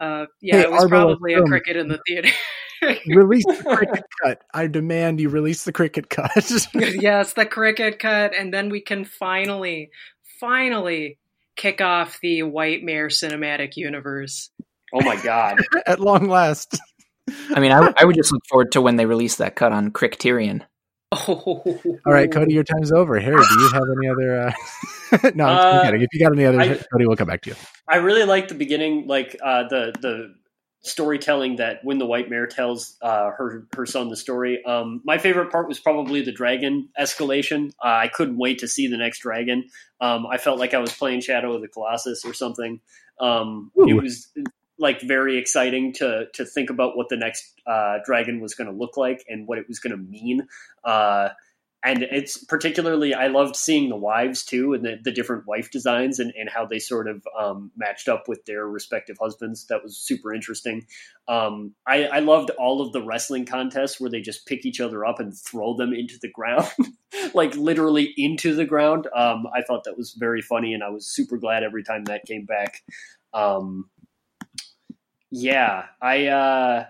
uh, 0.00 0.26
yeah, 0.40 0.56
hey, 0.56 0.62
it 0.62 0.70
was 0.70 0.86
probably 0.88 1.34
a 1.34 1.42
cricket 1.42 1.76
in 1.76 1.88
the 1.88 2.00
theater. 2.06 2.30
release 3.06 3.44
the 3.46 3.62
cricket 3.76 4.04
cut. 4.22 4.42
I 4.52 4.66
demand 4.66 5.20
you 5.20 5.28
release 5.28 5.64
the 5.64 5.72
cricket 5.72 6.08
cut. 6.08 6.30
yes, 6.74 7.32
the 7.34 7.46
cricket 7.46 7.98
cut, 7.98 8.34
and 8.34 8.52
then 8.52 8.68
we 8.70 8.80
can 8.80 9.04
finally, 9.04 9.90
finally 10.40 11.18
kick 11.56 11.80
off 11.80 12.18
the 12.20 12.42
White 12.42 12.82
Mare 12.82 13.08
cinematic 13.08 13.76
universe. 13.76 14.50
Oh 14.92 15.02
my 15.02 15.20
god! 15.22 15.58
At 15.86 16.00
long 16.00 16.28
last. 16.28 16.78
I 17.50 17.60
mean, 17.60 17.72
I, 17.72 17.92
I 17.96 18.04
would 18.04 18.16
just 18.16 18.32
look 18.32 18.44
forward 18.46 18.72
to 18.72 18.82
when 18.82 18.96
they 18.96 19.06
release 19.06 19.36
that 19.36 19.56
cut 19.56 19.72
on 19.72 19.90
Criterion. 19.90 20.64
Oh. 21.12 21.62
All 22.06 22.12
right, 22.12 22.30
Cody, 22.30 22.54
your 22.54 22.64
time's 22.64 22.92
over. 22.92 23.18
Harry, 23.18 23.36
do 23.36 23.60
you 23.60 23.70
have 23.72 23.82
any 23.96 24.08
other? 24.08 24.48
Uh... 24.48 25.30
no, 25.34 25.46
I'm 25.46 25.78
uh, 25.78 25.82
kidding. 25.84 26.02
If 26.02 26.08
you 26.12 26.20
got 26.20 26.32
any 26.32 26.44
other, 26.44 26.60
I, 26.60 26.68
Cody, 26.68 27.06
we'll 27.06 27.16
come 27.16 27.28
back 27.28 27.42
to 27.42 27.50
you. 27.50 27.56
I 27.88 27.96
really 27.96 28.24
like 28.24 28.48
the 28.48 28.54
beginning, 28.54 29.06
like 29.06 29.36
uh, 29.42 29.68
the 29.68 29.94
the 30.00 30.34
storytelling 30.84 31.56
that 31.56 31.80
when 31.82 31.98
the 31.98 32.04
white 32.04 32.28
mare 32.28 32.46
tells 32.46 32.96
uh, 33.02 33.30
her 33.30 33.66
her 33.74 33.86
son 33.86 34.10
the 34.10 34.16
story. 34.16 34.64
Um, 34.64 35.00
my 35.04 35.18
favorite 35.18 35.50
part 35.50 35.66
was 35.66 35.80
probably 35.80 36.22
the 36.22 36.32
dragon 36.32 36.90
escalation. 37.00 37.70
Uh, 37.82 37.88
I 37.88 38.08
couldn't 38.08 38.36
wait 38.36 38.58
to 38.60 38.68
see 38.68 38.86
the 38.86 38.98
next 38.98 39.20
dragon. 39.20 39.64
Um, 40.00 40.26
I 40.26 40.36
felt 40.36 40.58
like 40.58 40.74
I 40.74 40.78
was 40.78 40.92
playing 40.92 41.22
Shadow 41.22 41.54
of 41.54 41.62
the 41.62 41.68
Colossus 41.68 42.24
or 42.24 42.34
something. 42.34 42.80
Um, 43.18 43.72
it 43.76 43.94
was 43.94 44.30
like 44.78 45.00
very 45.00 45.38
exciting 45.38 45.94
to 45.94 46.26
to 46.34 46.44
think 46.44 46.68
about 46.68 46.96
what 46.96 47.08
the 47.08 47.16
next 47.16 47.44
uh, 47.66 47.98
dragon 48.04 48.40
was 48.40 48.54
going 48.54 48.70
to 48.70 48.76
look 48.76 48.96
like 48.96 49.24
and 49.28 49.48
what 49.48 49.58
it 49.58 49.66
was 49.68 49.78
going 49.78 49.92
to 49.92 50.02
mean. 50.02 50.46
And 51.84 52.02
it's 52.02 52.42
particularly 52.42 53.12
I 53.12 53.26
loved 53.26 53.56
seeing 53.56 53.90
the 53.90 53.96
wives 53.96 54.42
too 54.42 54.72
and 54.72 54.82
the, 54.82 54.96
the 55.04 55.12
different 55.12 55.46
wife 55.46 55.70
designs 55.70 56.18
and, 56.18 56.32
and 56.34 56.48
how 56.48 56.64
they 56.64 56.78
sort 56.78 57.06
of 57.06 57.22
um, 57.38 57.70
matched 57.76 58.08
up 58.08 58.24
with 58.26 58.42
their 58.46 58.66
respective 58.66 59.18
husbands. 59.20 59.66
That 59.66 59.82
was 59.82 59.98
super 59.98 60.32
interesting. 60.32 60.86
Um, 61.28 61.74
I, 61.86 62.04
I, 62.04 62.18
loved 62.20 62.50
all 62.50 62.80
of 62.80 62.92
the 62.92 63.02
wrestling 63.02 63.44
contests 63.44 64.00
where 64.00 64.10
they 64.10 64.22
just 64.22 64.46
pick 64.46 64.64
each 64.64 64.80
other 64.80 65.04
up 65.04 65.20
and 65.20 65.36
throw 65.36 65.76
them 65.76 65.92
into 65.92 66.18
the 66.20 66.30
ground, 66.30 66.70
like 67.34 67.54
literally 67.54 68.14
into 68.16 68.54
the 68.54 68.64
ground. 68.64 69.06
Um, 69.14 69.46
I 69.54 69.62
thought 69.62 69.84
that 69.84 69.96
was 69.96 70.14
very 70.18 70.40
funny, 70.40 70.72
and 70.72 70.82
I 70.82 70.88
was 70.88 71.06
super 71.06 71.36
glad 71.36 71.62
every 71.62 71.82
time 71.82 72.04
that 72.04 72.26
came 72.26 72.46
back. 72.46 72.82
Um, 73.34 73.90
yeah, 75.30 75.84
I. 76.00 76.26
Uh, 76.26 76.86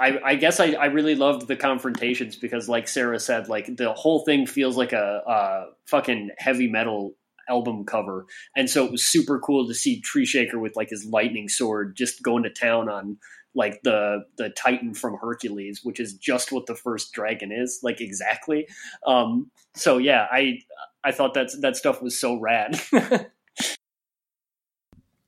I, 0.00 0.18
I 0.24 0.34
guess 0.36 0.58
I, 0.58 0.72
I 0.72 0.86
really 0.86 1.14
loved 1.14 1.48
the 1.48 1.56
confrontations 1.56 2.36
because, 2.36 2.68
like 2.68 2.88
Sarah 2.88 3.20
said, 3.20 3.48
like 3.48 3.76
the 3.76 3.92
whole 3.92 4.24
thing 4.24 4.46
feels 4.46 4.76
like 4.76 4.92
a, 4.92 5.22
a 5.26 5.64
fucking 5.86 6.30
heavy 6.38 6.68
metal 6.68 7.14
album 7.48 7.84
cover, 7.84 8.26
and 8.56 8.70
so 8.70 8.84
it 8.84 8.90
was 8.90 9.06
super 9.06 9.38
cool 9.38 9.66
to 9.68 9.74
see 9.74 10.00
Tree 10.00 10.26
Shaker 10.26 10.58
with 10.58 10.76
like 10.76 10.88
his 10.88 11.04
lightning 11.04 11.48
sword 11.48 11.94
just 11.96 12.22
going 12.22 12.42
to 12.44 12.50
town 12.50 12.88
on 12.88 13.18
like 13.54 13.82
the 13.82 14.24
the 14.38 14.48
Titan 14.50 14.94
from 14.94 15.18
Hercules, 15.20 15.80
which 15.82 16.00
is 16.00 16.14
just 16.14 16.52
what 16.52 16.66
the 16.66 16.74
first 16.74 17.12
dragon 17.12 17.52
is, 17.52 17.80
like 17.82 18.00
exactly. 18.00 18.66
Um, 19.06 19.50
so 19.74 19.98
yeah, 19.98 20.26
I 20.32 20.60
I 21.04 21.12
thought 21.12 21.34
that 21.34 21.50
that 21.60 21.76
stuff 21.76 22.00
was 22.00 22.18
so 22.18 22.40
rad. 22.40 22.80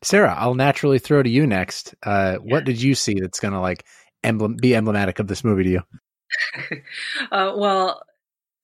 Sarah, 0.03 0.35
I'll 0.37 0.55
naturally 0.55 0.99
throw 0.99 1.23
to 1.23 1.31
you 1.31 1.47
next. 1.47 1.95
Uh, 2.03 2.39
yeah. 2.45 2.55
What 2.55 2.65
did 2.65 2.81
you 2.81 2.95
see 2.95 3.15
that's 3.19 3.41
going 3.41 3.55
to 3.55 3.61
like 3.61 3.85
emblem 4.25 4.57
be 4.57 4.75
emblematic 4.75 5.19
of 5.19 5.27
this 5.29 5.45
movie 5.45 5.65
to 5.65 5.71
you? 5.71 5.83
uh, 7.33 7.53
well, 7.57 8.03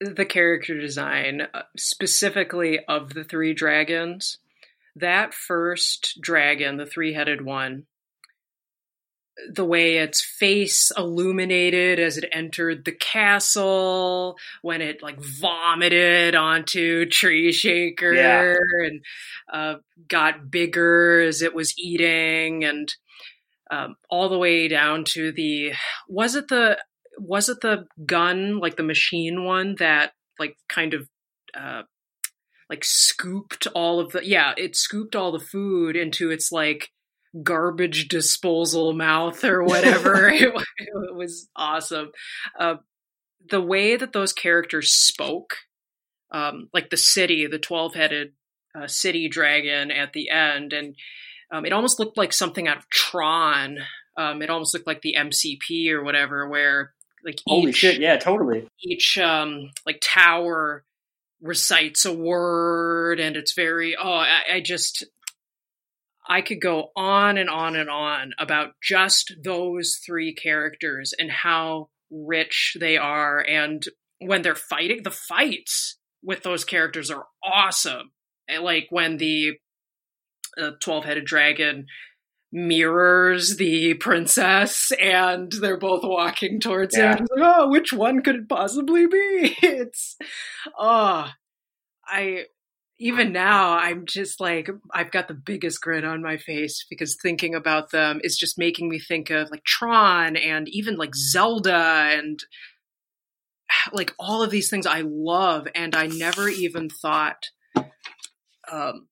the 0.01 0.25
character 0.25 0.81
design, 0.81 1.43
uh, 1.53 1.63
specifically 1.77 2.81
of 2.87 3.15
the 3.15 3.25
three 3.25 3.55
dragons. 3.55 4.39
That 4.97 5.35
first 5.35 6.19
dragon, 6.21 6.77
the 6.77 6.87
three 6.87 7.13
headed 7.13 7.43
one, 7.43 7.85
the 9.49 9.65
way 9.65 9.99
its 9.99 10.21
face 10.23 10.91
illuminated 10.97 11.99
as 11.99 12.19
it 12.19 12.29
entered 12.33 12.85
the 12.85 12.93
castle, 12.93 14.37
when 14.63 14.81
it 14.81 15.03
like 15.03 15.21
vomited 15.21 16.35
onto 16.35 17.07
Tree 17.07 17.53
Shaker 17.53 18.13
yeah. 18.13 18.57
and 18.87 19.05
uh, 19.53 19.75
got 20.09 20.51
bigger 20.51 21.21
as 21.21 21.43
it 21.43 21.55
was 21.55 21.75
eating, 21.79 22.65
and 22.65 22.93
um, 23.71 23.97
all 24.09 24.29
the 24.29 24.39
way 24.39 24.69
down 24.69 25.05
to 25.05 25.33
the 25.33 25.73
was 26.09 26.35
it 26.35 26.49
the 26.49 26.79
was 27.19 27.49
it 27.49 27.61
the 27.61 27.85
gun 28.05 28.59
like 28.59 28.77
the 28.77 28.83
machine 28.83 29.45
one 29.45 29.77
that 29.79 30.13
like 30.39 30.57
kind 30.69 30.95
of 30.95 31.09
uh, 31.55 31.83
like 32.71 32.85
scooped 32.85 33.67
all 33.75 34.01
of 34.01 34.13
the 34.13 34.25
yeah, 34.25 34.55
it 34.57 34.77
scooped 34.77 35.17
all 35.17 35.33
the 35.33 35.45
food 35.45 35.97
into 35.97 36.31
its 36.31 36.53
like 36.53 36.91
garbage 37.43 38.09
disposal 38.09 38.93
mouth 38.93 39.45
or 39.45 39.63
whatever. 39.63 40.29
it, 40.33 40.53
it, 40.79 41.15
was 41.15 41.49
awesome. 41.57 42.11
Uh, 42.59 42.77
the 43.49 43.61
way 43.61 43.97
that 43.97 44.13
those 44.13 44.33
characters 44.33 44.93
spoke, 44.93 45.57
um, 46.33 46.69
like 46.73 46.91
the 46.91 46.97
city, 46.97 47.47
the 47.47 47.59
12 47.59 47.95
headed 47.95 48.29
uh, 48.81 48.87
city 48.87 49.29
dragon 49.29 49.91
at 49.91 50.13
the 50.13 50.31
end, 50.31 50.73
and 50.73 50.95
um, 51.53 51.65
it 51.67 51.73
almost 51.73 51.99
looked 51.99 52.17
like 52.17 52.33
something 52.33 52.69
out 52.69 52.79
of 52.79 52.89
Tron. 52.89 53.79
Um, 54.17 54.43
it 54.43 54.51
almost 54.51 54.75
looked 54.75 54.87
like 54.87 55.03
the 55.03 55.17
MCP 55.19 55.91
or 55.91 56.03
whatever, 56.03 56.49
where 56.49 56.93
like 57.25 57.41
holy 57.47 57.73
shit, 57.73 58.01
yeah, 58.01 58.17
totally. 58.17 58.69
Each 58.83 59.19
um, 59.19 59.71
like 59.87 60.01
tower 60.03 60.85
recites 61.43 62.05
a 62.05 62.13
word, 62.13 63.21
and 63.21 63.37
it's 63.37 63.55
very 63.55 63.97
oh, 63.97 64.13
I, 64.13 64.41
I 64.55 64.61
just 64.61 65.05
I 66.29 66.43
could 66.43 66.61
go 66.61 66.91
on 66.97 67.39
and 67.39 67.51
on 67.51 67.75
and 67.77 67.91
on 67.91 68.33
about 68.39 68.75
just 68.83 69.35
those 69.43 69.99
three 70.05 70.35
characters 70.35 71.13
and 71.19 71.31
how 71.31 71.89
rich 72.11 72.77
they 72.79 72.97
are. 72.97 73.41
And 73.41 73.85
when 74.21 74.43
they're 74.43 74.55
fighting, 74.55 75.03
the 75.03 75.11
fights 75.11 75.97
with 76.23 76.43
those 76.43 76.65
characters 76.65 77.11
are 77.11 77.27
awesome. 77.43 78.13
Like 78.61 78.87
when 78.91 79.17
the 79.17 79.59
12 80.81 81.05
uh, 81.05 81.07
headed 81.07 81.25
dragon 81.25 81.87
mirrors 82.53 83.57
the 83.57 83.95
princess 83.95 84.91
and 85.01 85.53
they're 85.53 85.79
both 85.79 86.03
walking 86.03 86.61
towards 86.61 86.97
yeah. 86.97 87.17
him. 87.17 87.27
Like, 87.37 87.55
oh, 87.57 87.69
which 87.69 87.93
one 87.93 88.23
could 88.23 88.35
it 88.37 88.49
possibly 88.49 89.07
be? 89.07 89.57
It's, 89.63 90.17
oh, 90.79 91.31
I, 92.07 92.45
even 93.01 93.33
now 93.33 93.79
i'm 93.79 94.05
just 94.05 94.41
like 94.41 94.69
i've 94.93 95.11
got 95.11 95.27
the 95.27 95.35
biggest 95.35 95.81
grin 95.81 96.05
on 96.05 96.23
my 96.23 96.37
face 96.37 96.85
because 96.89 97.17
thinking 97.21 97.55
about 97.55 97.91
them 97.91 98.21
is 98.23 98.37
just 98.37 98.59
making 98.59 98.89
me 98.89 98.99
think 98.99 99.31
of 99.31 99.51
like 99.51 99.65
tron 99.65 100.37
and 100.37 100.69
even 100.69 100.97
like 100.97 101.15
zelda 101.17 102.11
and 102.13 102.45
like 103.93 104.15
all 104.19 104.43
of 104.43 104.51
these 104.51 104.69
things 104.69 104.87
i 104.87 105.03
love 105.05 105.67
and 105.75 105.97
i 105.97 106.07
never 106.07 106.49
even 106.49 106.89
thought 106.89 107.47
um 108.71 109.09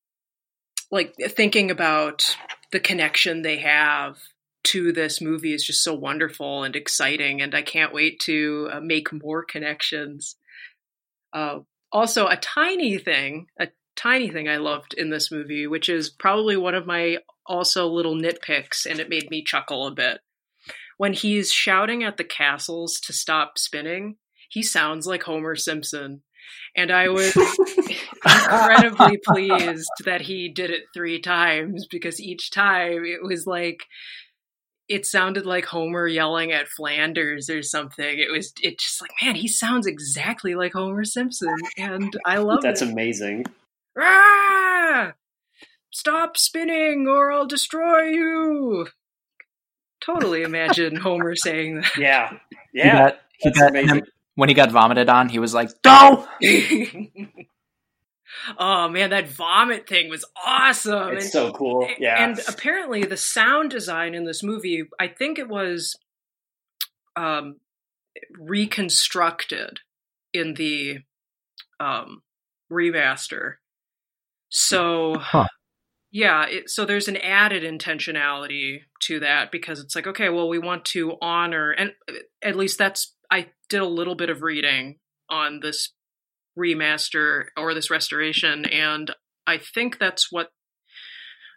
like 0.90 1.14
thinking 1.16 1.70
about 1.70 2.36
the 2.72 2.80
connection 2.80 3.42
they 3.42 3.58
have 3.58 4.18
to 4.64 4.92
this 4.92 5.20
movie 5.20 5.54
is 5.54 5.64
just 5.64 5.82
so 5.82 5.94
wonderful 5.94 6.64
and 6.64 6.76
exciting 6.76 7.40
and 7.40 7.54
i 7.54 7.62
can't 7.62 7.94
wait 7.94 8.20
to 8.20 8.68
uh, 8.72 8.80
make 8.80 9.12
more 9.12 9.44
connections 9.44 10.36
uh, 11.32 11.60
also 11.92 12.26
a 12.26 12.36
tiny 12.36 12.98
thing, 12.98 13.46
a 13.58 13.68
tiny 13.96 14.30
thing 14.30 14.48
I 14.48 14.56
loved 14.56 14.94
in 14.94 15.10
this 15.10 15.30
movie, 15.30 15.66
which 15.66 15.88
is 15.88 16.10
probably 16.10 16.56
one 16.56 16.74
of 16.74 16.86
my 16.86 17.18
also 17.46 17.86
little 17.86 18.14
nitpicks, 18.14 18.86
and 18.86 18.98
it 18.98 19.08
made 19.08 19.30
me 19.30 19.42
chuckle 19.44 19.86
a 19.86 19.94
bit. 19.94 20.20
When 20.96 21.12
he's 21.12 21.52
shouting 21.52 22.02
at 22.02 22.16
the 22.16 22.24
castles 22.24 23.00
to 23.00 23.12
stop 23.12 23.58
spinning, 23.58 24.16
he 24.48 24.62
sounds 24.62 25.06
like 25.06 25.22
Homer 25.24 25.56
Simpson. 25.56 26.22
And 26.76 26.90
I 26.90 27.08
was 27.08 27.34
incredibly 28.24 29.18
pleased 29.18 29.90
that 30.04 30.22
he 30.22 30.48
did 30.48 30.70
it 30.70 30.84
three 30.94 31.20
times 31.20 31.86
because 31.90 32.20
each 32.20 32.50
time 32.50 33.04
it 33.04 33.22
was 33.22 33.46
like 33.46 33.84
it 34.88 35.04
sounded 35.04 35.44
like 35.44 35.66
Homer 35.66 36.06
yelling 36.06 36.50
at 36.52 36.68
Flanders 36.68 37.50
or 37.50 37.62
something. 37.62 38.18
It 38.18 38.32
was 38.32 38.52
it 38.62 38.78
just 38.78 39.00
like, 39.00 39.10
man, 39.22 39.34
he 39.34 39.46
sounds 39.46 39.86
exactly 39.86 40.54
like 40.54 40.72
Homer 40.72 41.04
Simpson. 41.04 41.54
And 41.76 42.16
I 42.24 42.38
love 42.38 42.62
That's 42.62 42.82
it. 42.82 42.90
amazing. 42.90 43.44
Ah! 43.98 45.12
Stop 45.90 46.36
spinning 46.36 47.06
or 47.06 47.30
I'll 47.32 47.46
destroy 47.46 48.04
you. 48.04 48.88
Totally 50.00 50.42
imagine 50.42 50.96
Homer 50.96 51.34
saying 51.36 51.76
that. 51.76 51.96
Yeah. 51.98 52.38
Yeah. 52.72 53.12
He 53.38 53.50
got, 53.50 53.72
he 53.72 53.80
got 53.80 53.90
him, 53.90 54.02
when 54.38 54.48
he 54.48 54.54
got 54.54 54.70
vomited 54.70 55.08
on, 55.08 55.28
he 55.28 55.38
was 55.38 55.52
like, 55.52 55.70
Go! 55.82 56.26
oh 58.58 58.88
man, 58.88 59.10
that 59.10 59.28
vomit 59.28 59.88
thing 59.88 60.08
was 60.08 60.24
awesome. 60.46 61.14
It's 61.14 61.24
and, 61.24 61.32
so 61.32 61.52
cool. 61.52 61.88
Yeah. 61.98 62.24
And 62.24 62.40
apparently 62.48 63.04
the 63.04 63.16
sound 63.16 63.70
design 63.70 64.14
in 64.14 64.24
this 64.24 64.42
movie, 64.42 64.84
I 64.98 65.08
think 65.08 65.38
it 65.38 65.48
was 65.48 65.96
um, 67.16 67.56
reconstructed 68.38 69.80
in 70.32 70.54
the 70.54 70.98
um, 71.80 72.22
remaster 72.70 73.54
so, 74.50 75.18
huh. 75.18 75.48
yeah, 76.10 76.46
it, 76.46 76.70
so 76.70 76.84
there's 76.84 77.08
an 77.08 77.16
added 77.18 77.62
intentionality 77.62 78.80
to 79.02 79.20
that 79.20 79.50
because 79.52 79.80
it's 79.80 79.94
like, 79.94 80.06
okay, 80.06 80.28
well, 80.28 80.48
we 80.48 80.58
want 80.58 80.84
to 80.86 81.16
honor, 81.20 81.70
and 81.70 81.92
uh, 82.08 82.14
at 82.42 82.56
least 82.56 82.78
that's, 82.78 83.14
I 83.30 83.48
did 83.68 83.80
a 83.80 83.86
little 83.86 84.14
bit 84.14 84.30
of 84.30 84.42
reading 84.42 84.98
on 85.30 85.60
this 85.60 85.92
remaster 86.58 87.46
or 87.56 87.74
this 87.74 87.90
restoration, 87.90 88.64
and 88.64 89.10
I 89.46 89.58
think 89.58 89.98
that's 89.98 90.30
what 90.30 90.50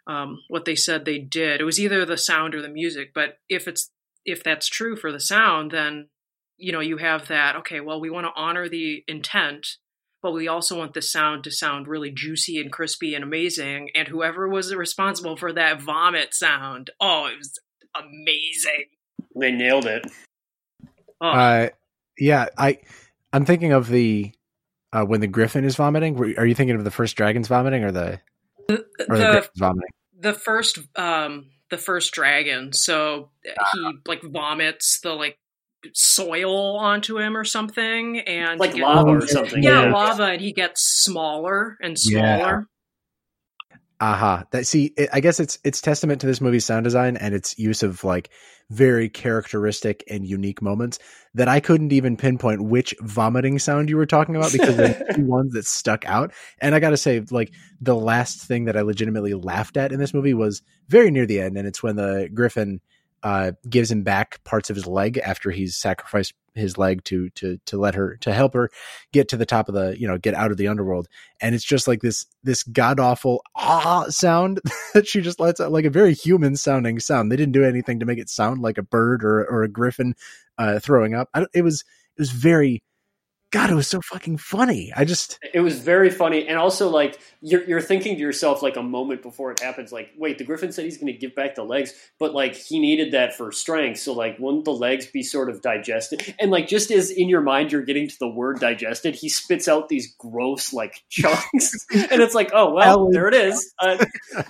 um, 0.06 0.40
what 0.48 0.64
they 0.64 0.74
said 0.74 1.04
they 1.04 1.18
did. 1.18 1.60
It 1.60 1.64
was 1.64 1.80
either 1.80 2.04
the 2.04 2.16
sound 2.16 2.54
or 2.54 2.62
the 2.62 2.68
music, 2.68 3.12
but 3.14 3.38
if 3.48 3.68
it's 3.68 3.90
if 4.24 4.42
that's 4.42 4.68
true 4.68 4.96
for 4.96 5.12
the 5.12 5.20
sound, 5.20 5.70
then 5.70 6.08
you 6.56 6.72
know 6.72 6.80
you 6.80 6.98
have 6.98 7.28
that. 7.28 7.56
Okay, 7.56 7.80
well, 7.80 8.00
we 8.00 8.10
want 8.10 8.26
to 8.26 8.40
honor 8.40 8.68
the 8.68 9.04
intent, 9.08 9.66
but 10.22 10.32
we 10.32 10.48
also 10.48 10.78
want 10.78 10.94
the 10.94 11.02
sound 11.02 11.44
to 11.44 11.50
sound 11.50 11.88
really 11.88 12.10
juicy 12.10 12.60
and 12.60 12.72
crispy 12.72 13.14
and 13.14 13.24
amazing. 13.24 13.90
And 13.94 14.08
whoever 14.08 14.48
was 14.48 14.74
responsible 14.74 15.36
for 15.36 15.52
that 15.52 15.80
vomit 15.80 16.34
sound, 16.34 16.90
oh, 17.00 17.26
it 17.26 17.38
was 17.38 17.58
amazing. 17.94 18.86
They 19.34 19.52
nailed 19.52 19.86
it. 19.86 20.06
Oh. 21.22 21.28
Uh, 21.28 21.68
yeah, 22.18 22.46
I 22.58 22.78
I'm 23.32 23.44
thinking 23.44 23.72
of 23.72 23.88
the 23.88 24.32
uh, 24.92 25.04
when 25.04 25.20
the 25.20 25.28
griffin 25.28 25.64
is 25.64 25.76
vomiting. 25.76 26.18
Are 26.36 26.44
you 26.44 26.54
thinking 26.54 26.76
of 26.76 26.84
the 26.84 26.90
first 26.90 27.16
dragon's 27.16 27.48
vomiting 27.48 27.84
or 27.84 27.92
the 27.92 28.20
the, 28.68 28.84
or 29.08 29.16
the, 29.16 29.24
the 29.24 29.48
vomiting? 29.56 29.90
The 30.18 30.34
first 30.34 30.80
um 30.96 31.46
the 31.70 31.78
first 31.78 32.12
dragon. 32.12 32.72
So 32.72 33.30
he 33.72 33.92
like 34.06 34.22
vomits 34.22 35.00
the 35.00 35.14
like 35.14 35.38
soil 35.94 36.76
onto 36.76 37.18
him 37.18 37.36
or 37.36 37.44
something, 37.44 38.18
and 38.20 38.58
like 38.58 38.72
gets, 38.74 38.82
lava 38.82 39.10
or 39.10 39.26
something. 39.26 39.62
Yeah, 39.62 39.84
yeah, 39.84 39.92
lava, 39.92 40.24
and 40.24 40.40
he 40.40 40.52
gets 40.52 40.82
smaller 40.82 41.78
and 41.80 41.98
smaller. 41.98 42.66
Aha! 44.02 44.34
Uh-huh. 44.34 44.44
That 44.50 44.66
see, 44.66 44.92
it, 44.96 45.10
I 45.12 45.20
guess 45.20 45.38
it's 45.38 45.60
it's 45.62 45.80
testament 45.80 46.20
to 46.22 46.26
this 46.26 46.40
movie's 46.40 46.64
sound 46.64 46.82
design 46.82 47.16
and 47.16 47.36
its 47.36 47.56
use 47.56 47.84
of 47.84 48.02
like 48.02 48.30
very 48.68 49.08
characteristic 49.08 50.02
and 50.10 50.26
unique 50.26 50.60
moments 50.60 50.98
that 51.34 51.46
I 51.46 51.60
couldn't 51.60 51.92
even 51.92 52.16
pinpoint 52.16 52.62
which 52.64 52.96
vomiting 53.00 53.60
sound 53.60 53.88
you 53.88 53.96
were 53.96 54.06
talking 54.06 54.34
about 54.34 54.50
because 54.50 54.76
the 54.76 55.12
two 55.14 55.24
ones 55.28 55.52
that 55.52 55.66
stuck 55.66 56.04
out. 56.04 56.32
And 56.60 56.74
I 56.74 56.80
got 56.80 56.90
to 56.90 56.96
say, 56.96 57.22
like 57.30 57.52
the 57.80 57.94
last 57.94 58.40
thing 58.40 58.64
that 58.64 58.76
I 58.76 58.80
legitimately 58.80 59.34
laughed 59.34 59.76
at 59.76 59.92
in 59.92 60.00
this 60.00 60.12
movie 60.12 60.34
was 60.34 60.62
very 60.88 61.12
near 61.12 61.24
the 61.24 61.40
end, 61.40 61.56
and 61.56 61.68
it's 61.68 61.82
when 61.82 61.94
the 61.94 62.28
Griffin 62.34 62.80
uh, 63.22 63.52
gives 63.68 63.90
him 63.90 64.02
back 64.02 64.42
parts 64.44 64.70
of 64.70 64.76
his 64.76 64.86
leg 64.86 65.18
after 65.18 65.50
he's 65.50 65.76
sacrificed 65.76 66.34
his 66.54 66.76
leg 66.76 67.02
to 67.04 67.30
to 67.30 67.58
to 67.64 67.78
let 67.78 67.94
her 67.94 68.16
to 68.18 68.32
help 68.32 68.52
her 68.54 68.70
get 69.12 69.28
to 69.28 69.36
the 69.36 69.46
top 69.46 69.68
of 69.68 69.74
the 69.74 69.98
you 69.98 70.06
know 70.06 70.18
get 70.18 70.34
out 70.34 70.50
of 70.50 70.56
the 70.56 70.68
underworld. 70.68 71.08
And 71.40 71.54
it's 71.54 71.64
just 71.64 71.88
like 71.88 72.00
this 72.00 72.26
this 72.42 72.62
god 72.62 73.00
awful 73.00 73.42
ah 73.56 74.06
sound 74.08 74.60
that 74.94 75.06
she 75.06 75.20
just 75.20 75.40
lets 75.40 75.60
out 75.60 75.72
like 75.72 75.84
a 75.84 75.90
very 75.90 76.14
human 76.14 76.56
sounding 76.56 77.00
sound. 77.00 77.30
They 77.30 77.36
didn't 77.36 77.52
do 77.52 77.64
anything 77.64 78.00
to 78.00 78.06
make 78.06 78.18
it 78.18 78.28
sound 78.28 78.60
like 78.60 78.78
a 78.78 78.82
bird 78.82 79.24
or 79.24 79.44
or 79.44 79.62
a 79.62 79.68
griffin 79.68 80.14
uh 80.58 80.78
throwing 80.78 81.14
up. 81.14 81.28
It 81.54 81.62
was 81.62 81.84
it 82.16 82.20
was 82.20 82.30
very 82.30 82.82
God, 83.52 83.70
it 83.70 83.74
was 83.74 83.86
so 83.86 84.00
fucking 84.00 84.38
funny. 84.38 84.92
I 84.96 85.04
just 85.04 85.38
it 85.52 85.60
was 85.60 85.78
very 85.78 86.08
funny, 86.08 86.48
and 86.48 86.58
also 86.58 86.88
like 86.88 87.20
you're 87.42 87.62
you're 87.64 87.82
thinking 87.82 88.14
to 88.16 88.20
yourself 88.20 88.62
like 88.62 88.76
a 88.76 88.82
moment 88.82 89.20
before 89.20 89.52
it 89.52 89.60
happens, 89.60 89.92
like 89.92 90.08
wait, 90.16 90.38
the 90.38 90.44
Griffin 90.44 90.72
said 90.72 90.86
he's 90.86 90.96
going 90.96 91.12
to 91.12 91.18
give 91.18 91.34
back 91.34 91.54
the 91.54 91.62
legs, 91.62 91.92
but 92.18 92.32
like 92.32 92.54
he 92.54 92.80
needed 92.80 93.12
that 93.12 93.36
for 93.36 93.52
strength, 93.52 94.00
so 94.00 94.14
like 94.14 94.38
wouldn't 94.38 94.64
the 94.64 94.72
legs 94.72 95.04
be 95.06 95.22
sort 95.22 95.50
of 95.50 95.60
digested? 95.60 96.34
And 96.40 96.50
like 96.50 96.66
just 96.66 96.90
as 96.90 97.10
in 97.10 97.28
your 97.28 97.42
mind 97.42 97.72
you're 97.72 97.84
getting 97.84 98.08
to 98.08 98.18
the 98.18 98.28
word 98.28 98.58
digested, 98.58 99.14
he 99.16 99.28
spits 99.28 99.68
out 99.68 99.90
these 99.90 100.14
gross 100.16 100.72
like 100.72 101.02
chunks, 101.10 101.76
and 101.92 102.22
it's 102.22 102.34
like 102.34 102.52
oh 102.54 102.72
well, 102.72 103.10
there 103.10 103.28
it 103.28 103.34
is. 103.34 103.74
Uh, 103.78 104.02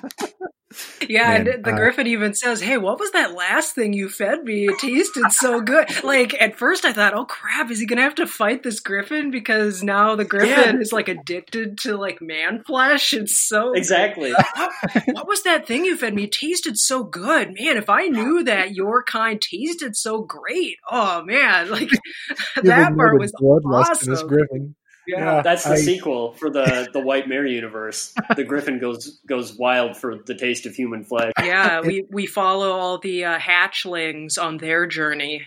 yeah, 1.08 1.28
Man, 1.28 1.48
and 1.48 1.64
the 1.64 1.72
uh, 1.72 1.76
Griffin 1.76 2.06
even 2.06 2.34
says, 2.34 2.60
"Hey, 2.60 2.78
what 2.78 2.98
was 2.98 3.10
that 3.12 3.34
last 3.34 3.74
thing 3.74 3.92
you 3.92 4.08
fed 4.08 4.44
me? 4.44 4.68
It 4.68 4.78
tasted 4.78 5.30
so 5.32 5.60
good." 5.60 5.88
Like 6.02 6.34
at 6.40 6.58
first, 6.58 6.84
I 6.84 6.92
thought, 6.92 7.14
"Oh 7.14 7.24
crap, 7.24 7.70
is 7.70 7.78
he 7.78 7.86
gonna 7.86 8.02
have 8.02 8.16
to 8.16 8.26
fight 8.26 8.62
this 8.62 8.80
Griffin 8.80 9.30
because 9.30 9.82
now 9.82 10.16
the 10.16 10.24
Griffin 10.24 10.76
yeah. 10.76 10.80
is 10.80 10.92
like 10.92 11.08
addicted 11.08 11.78
to 11.78 11.96
like 11.96 12.20
man 12.20 12.62
flesh?" 12.64 13.12
It's 13.12 13.38
so 13.38 13.72
exactly. 13.72 14.32
What, 14.56 14.72
what, 15.12 15.28
was 15.28 15.42
that 15.44 15.66
thing 15.66 15.84
you 15.84 15.96
fed 15.96 16.14
me? 16.14 16.24
It 16.24 16.32
tasted 16.32 16.76
so 16.76 17.04
good, 17.04 17.54
man. 17.58 17.76
If 17.76 17.88
I 17.88 18.06
knew 18.06 18.44
that 18.44 18.74
your 18.74 19.02
kind 19.04 19.40
tasted 19.40 19.96
so 19.96 20.22
great, 20.22 20.76
oh 20.90 21.22
man, 21.24 21.70
like 21.70 21.88
that 22.62 22.96
part 22.96 23.18
was 23.18 23.32
awesome. 23.40 24.28
Griffin. 24.28 24.74
Yeah, 25.06 25.42
that's 25.42 25.64
the 25.64 25.72
I, 25.72 25.76
sequel 25.76 26.32
for 26.34 26.50
the 26.50 26.88
the 26.92 27.00
White 27.00 27.28
Mare 27.28 27.46
universe. 27.46 28.14
The 28.36 28.44
Griffin 28.44 28.78
goes 28.78 29.20
goes 29.26 29.56
wild 29.56 29.96
for 29.96 30.18
the 30.18 30.34
taste 30.34 30.66
of 30.66 30.74
human 30.74 31.04
flesh. 31.04 31.32
Yeah, 31.40 31.80
we 31.80 32.06
we 32.10 32.26
follow 32.26 32.70
all 32.72 32.98
the 32.98 33.24
uh, 33.24 33.38
hatchlings 33.38 34.40
on 34.40 34.58
their 34.58 34.86
journey. 34.86 35.46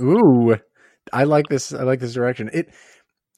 Ooh, 0.00 0.56
I 1.12 1.24
like 1.24 1.48
this. 1.48 1.72
I 1.72 1.82
like 1.82 2.00
this 2.00 2.14
direction. 2.14 2.50
It 2.52 2.72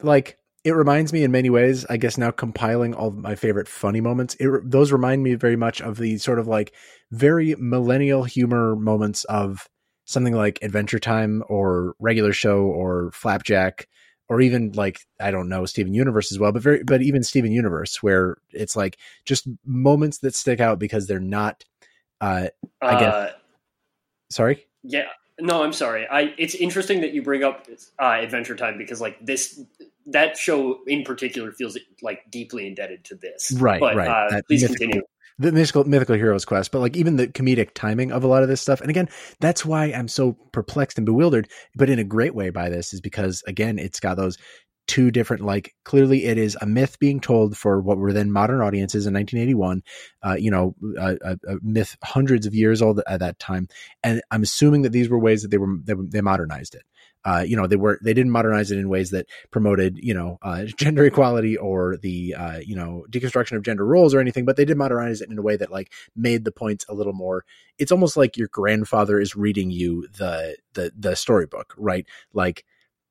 like 0.01 0.39
it 0.65 0.73
reminds 0.73 1.13
me 1.13 1.25
in 1.25 1.33
many 1.33 1.51
ways. 1.51 1.85
I 1.91 1.97
guess 1.97 2.17
now 2.17 2.31
compiling 2.31 2.95
all 2.95 3.11
my 3.11 3.35
favorite 3.35 3.69
funny 3.69 4.01
moments. 4.01 4.37
It 4.39 4.49
those 4.65 4.93
remind 4.93 5.23
me 5.23 5.35
very 5.35 5.57
much 5.57 5.81
of 5.81 5.99
the 5.99 6.19
sort 6.19 6.39
of 6.39 6.47
like 6.47 6.73
very 7.11 7.57
millennial 7.59 8.25
humor 8.25 8.77
moments 8.77 9.25
of 9.25 9.69
something 10.05 10.35
like 10.35 10.61
Adventure 10.63 10.99
Time 10.99 11.43
or 11.49 11.95
Regular 11.99 12.33
Show 12.33 12.61
or 12.61 13.11
Flapjack 13.13 13.89
or 14.33 14.41
even 14.41 14.73
like 14.73 15.01
I 15.21 15.31
don't 15.31 15.51
know 15.51 15.67
Steven 15.67 15.93
Universe 15.93 16.33
as 16.33 16.39
well, 16.39 16.53
but 16.53 16.63
very 16.63 16.83
but 16.83 17.03
even 17.03 17.23
Steven 17.23 17.53
Universe 17.53 18.03
where 18.03 18.39
it's 18.51 18.75
like 18.75 18.97
just 19.27 19.47
moments 19.67 20.19
that 20.19 20.35
stick 20.35 20.59
out 20.59 20.79
because 20.79 21.07
they're 21.07 21.21
not. 21.21 21.65
Uh, 22.19 22.49
I 22.81 22.99
guess. 22.99 23.15
Uh, 23.15 23.33
sorry. 24.31 24.67
Yeah. 24.85 25.09
No, 25.39 25.63
I'm 25.63 25.75
sorry. 25.75 26.07
I 26.11 26.33
it's 26.39 26.55
interesting 26.55 27.03
that 27.03 27.13
you 27.13 27.21
bring 27.23 27.45
up 27.45 27.69
uh, 27.99 28.21
Adventure 28.23 28.57
Time 28.57 28.79
because 28.79 29.03
like 29.03 29.19
this 29.21 29.61
that 30.07 30.39
show 30.39 30.79
in 30.87 31.05
particular 31.05 31.53
feels 31.53 31.77
like 32.01 32.23
deeply 32.31 32.67
indebted 32.67 33.05
to 33.05 33.15
this. 33.17 33.53
Right. 33.53 33.81
But, 33.81 33.97
right. 33.97 34.33
Uh, 34.33 34.41
please 34.49 34.67
continue 34.67 35.03
the 35.39 35.53
mythical 35.53 35.85
mythical 35.85 36.17
heroes 36.17 36.45
quest, 36.45 36.73
but 36.73 36.81
like 36.81 36.97
even 36.97 37.17
the 37.17 37.29
comedic 37.29 37.75
timing 37.75 38.13
of 38.13 38.25
a 38.25 38.29
lot 38.29 38.43
of 38.43 38.49
this 38.49 38.61
stuff. 38.61 38.81
And 38.81 38.91
again, 38.91 39.09
that's 39.41 39.65
why 39.65 39.87
I'm 39.87 40.09
so 40.09 40.33
perplexed 40.53 40.99
and 40.99 41.07
bewildered, 41.07 41.49
but 41.75 41.91
in 41.91 41.99
a 41.99 42.05
great 42.05 42.35
way 42.35 42.51
by 42.51 42.69
this 42.69 42.93
is 42.93 43.01
because 43.01 43.43
again, 43.47 43.79
it's 43.79 44.01
got 44.01 44.17
those 44.17 44.39
two 44.89 45.11
different 45.11 45.45
like 45.45 45.75
clearly 45.85 46.25
it 46.25 46.37
is 46.37 46.57
a 46.61 46.67
myth 46.67 46.99
being 46.99 47.21
told 47.21 47.57
for 47.57 47.81
what 47.81 47.99
were 47.99 48.13
then 48.13 48.33
modern 48.33 48.61
audiences 48.61 49.07
in 49.07 49.15
1981 49.15 49.83
uh, 50.25 50.35
you 50.35 50.51
know 50.51 50.75
a, 50.99 51.17
a, 51.49 51.57
myth 51.63 51.97
hundreds 52.03 52.47
of 52.47 52.55
years 52.55 52.83
old 52.83 53.01
at 53.07 53.21
that 53.21 53.39
time 53.39 53.69
and 54.03 54.21
i'm 54.33 54.43
assuming 54.43 54.83
that 54.83 54.91
these 54.91 55.09
were 55.09 55.19
ways 55.19 55.43
that 55.43 55.51
they 55.53 55.59
were 55.59 55.77
they, 55.85 55.95
they 56.09 56.21
modernized 56.21 56.75
it 56.75 56.83
uh, 57.25 57.45
you 57.47 57.57
know, 57.57 57.67
they 57.67 57.77
were 57.77 57.99
they 58.03 58.15
didn't 58.15 58.33
modernize 58.33 58.71
it 58.71 58.79
in 58.79 58.89
ways 58.89 59.11
that 59.11 59.27
promoted, 59.51 59.99
you 60.03 60.15
know, 60.15 60.39
uh, 60.43 60.65
gender 60.77 61.05
equality 61.05 61.57
or 61.57 61.97
the 61.97 62.35
uh, 62.35 62.59
you 62.59 62.75
know 62.75 63.05
deconstruction 63.11 63.57
of 63.57 63.63
gender 63.63 63.87
roles 63.87 64.15
or 64.15 64.21
anything, 64.21 64.45
but 64.45 64.57
they 64.57 64.65
did 64.65 64.77
modernize 64.77 65.21
it 65.21 65.31
in 65.31 65.39
a 65.39 65.43
way 65.43 65.57
that 65.57 65.71
like 65.71 65.93
made 66.17 66.45
the 66.45 66.53
points 66.53 66.85
a 66.89 66.95
little 66.95 67.13
more. 67.13 67.45
It's 67.79 67.93
almost 67.93 68.17
like 68.17 68.37
your 68.37 68.49
grandfather 68.49 69.21
is 69.21 69.37
reading 69.37 69.71
you 69.71 70.09
the 70.17 70.57
the 70.75 70.93
the 70.99 71.17
storybook, 71.17 71.75
right? 71.77 72.07
Like 72.33 72.65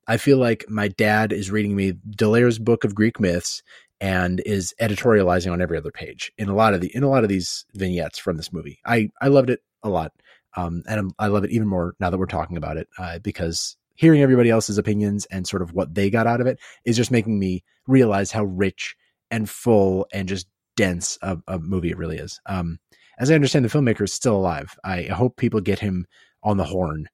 I 0.06 0.16
feel 0.16 0.38
like 0.38 0.64
my 0.68 0.88
dad 0.88 1.32
is 1.32 1.50
reading 1.50 1.76
me 1.76 1.92
D'Aulaire's 1.92 2.58
book 2.58 2.84
of 2.84 2.94
Greek 2.94 3.20
myths 3.20 3.62
and 4.00 4.40
is 4.44 4.74
editorializing 4.80 5.52
on 5.52 5.62
every 5.62 5.78
other 5.78 5.92
page 5.92 6.32
in 6.36 6.48
a 6.48 6.54
lot 6.54 6.74
of 6.74 6.80
the 6.80 6.94
in 6.94 7.02
a 7.02 7.08
lot 7.08 7.22
of 7.22 7.28
these 7.28 7.64
vignettes 7.74 8.18
from 8.18 8.36
this 8.36 8.52
movie. 8.52 8.80
I 8.84 9.10
I 9.20 9.28
loved 9.28 9.50
it 9.50 9.60
a 9.82 9.88
lot. 9.88 10.12
Um, 10.54 10.82
and 10.86 11.00
I'm, 11.00 11.12
i 11.18 11.28
love 11.28 11.44
it 11.44 11.50
even 11.50 11.66
more 11.66 11.94
now 11.98 12.10
that 12.10 12.18
we're 12.18 12.26
talking 12.26 12.58
about 12.58 12.76
it 12.76 12.86
uh, 12.98 13.18
because 13.20 13.78
hearing 14.02 14.20
everybody 14.20 14.50
else's 14.50 14.78
opinions 14.78 15.26
and 15.26 15.46
sort 15.46 15.62
of 15.62 15.74
what 15.74 15.94
they 15.94 16.10
got 16.10 16.26
out 16.26 16.40
of 16.40 16.46
it 16.48 16.58
is 16.84 16.96
just 16.96 17.12
making 17.12 17.38
me 17.38 17.62
realize 17.86 18.32
how 18.32 18.42
rich 18.42 18.96
and 19.30 19.48
full 19.48 20.08
and 20.12 20.28
just 20.28 20.48
dense 20.76 21.16
a, 21.22 21.38
a 21.46 21.60
movie 21.60 21.90
it 21.90 21.96
really 21.96 22.16
is. 22.16 22.40
Um, 22.46 22.80
as 23.20 23.30
I 23.30 23.36
understand, 23.36 23.64
the 23.64 23.68
filmmaker 23.68 24.02
is 24.02 24.12
still 24.12 24.34
alive. 24.34 24.74
I 24.82 25.02
hope 25.02 25.36
people 25.36 25.60
get 25.60 25.78
him 25.78 26.06
on 26.42 26.56
the 26.56 26.64
horn 26.64 27.06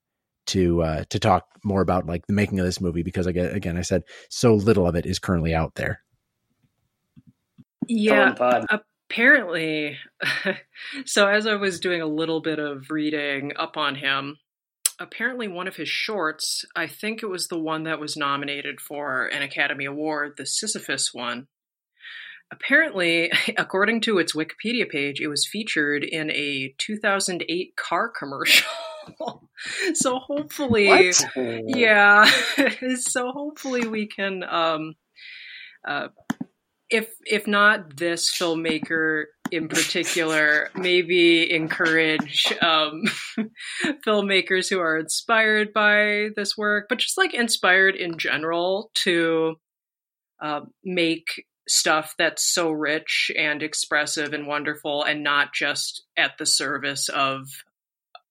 to 0.46 0.82
uh, 0.82 1.04
to 1.10 1.18
talk 1.18 1.44
more 1.62 1.82
about 1.82 2.06
like 2.06 2.26
the 2.26 2.32
making 2.32 2.58
of 2.58 2.64
this 2.64 2.80
movie 2.80 3.02
because 3.02 3.26
I 3.26 3.32
get, 3.32 3.54
again, 3.54 3.76
I 3.76 3.82
said 3.82 4.04
so 4.30 4.54
little 4.54 4.86
of 4.86 4.96
it 4.96 5.04
is 5.04 5.18
currently 5.18 5.54
out 5.54 5.74
there. 5.74 6.00
Yeah, 7.86 8.34
apparently. 9.10 9.98
so 11.04 11.28
as 11.28 11.46
I 11.46 11.56
was 11.56 11.80
doing 11.80 12.00
a 12.00 12.06
little 12.06 12.40
bit 12.40 12.58
of 12.58 12.90
reading 12.90 13.52
up 13.56 13.76
on 13.76 13.94
him, 13.94 14.38
apparently 14.98 15.48
one 15.48 15.68
of 15.68 15.76
his 15.76 15.88
shorts, 15.88 16.64
I 16.74 16.86
think 16.86 17.22
it 17.22 17.28
was 17.28 17.48
the 17.48 17.58
one 17.58 17.84
that 17.84 18.00
was 18.00 18.16
nominated 18.16 18.80
for 18.80 19.26
an 19.26 19.42
Academy 19.42 19.84
Award, 19.84 20.34
the 20.36 20.46
Sisyphus 20.46 21.12
one. 21.12 21.46
Apparently, 22.50 23.30
according 23.56 24.00
to 24.02 24.18
its 24.18 24.34
Wikipedia 24.34 24.88
page, 24.88 25.20
it 25.20 25.28
was 25.28 25.46
featured 25.46 26.04
in 26.04 26.30
a 26.30 26.74
2008 26.78 27.76
car 27.76 28.08
commercial. 28.18 28.68
so 29.94 30.18
hopefully, 30.18 30.88
what? 30.88 31.22
yeah. 31.66 32.30
so 32.96 33.32
hopefully 33.32 33.86
we 33.86 34.06
can, 34.06 34.42
um, 34.42 34.94
uh, 35.86 36.08
if 36.90 37.08
if 37.26 37.46
not 37.46 37.96
this 37.96 38.30
filmmaker 38.30 39.24
in 39.50 39.68
particular, 39.68 40.70
maybe 40.74 41.52
encourage 41.52 42.52
um, 42.60 43.04
filmmakers 44.06 44.68
who 44.68 44.78
are 44.80 44.98
inspired 44.98 45.72
by 45.72 46.28
this 46.36 46.56
work, 46.56 46.86
but 46.88 46.98
just 46.98 47.18
like 47.18 47.34
inspired 47.34 47.94
in 47.94 48.18
general 48.18 48.90
to 48.94 49.56
uh, 50.40 50.60
make 50.84 51.44
stuff 51.68 52.14
that's 52.18 52.42
so 52.42 52.70
rich 52.70 53.30
and 53.36 53.62
expressive 53.62 54.32
and 54.32 54.46
wonderful 54.46 55.02
and 55.02 55.22
not 55.22 55.52
just 55.52 56.04
at 56.16 56.38
the 56.38 56.46
service 56.46 57.08
of 57.10 57.46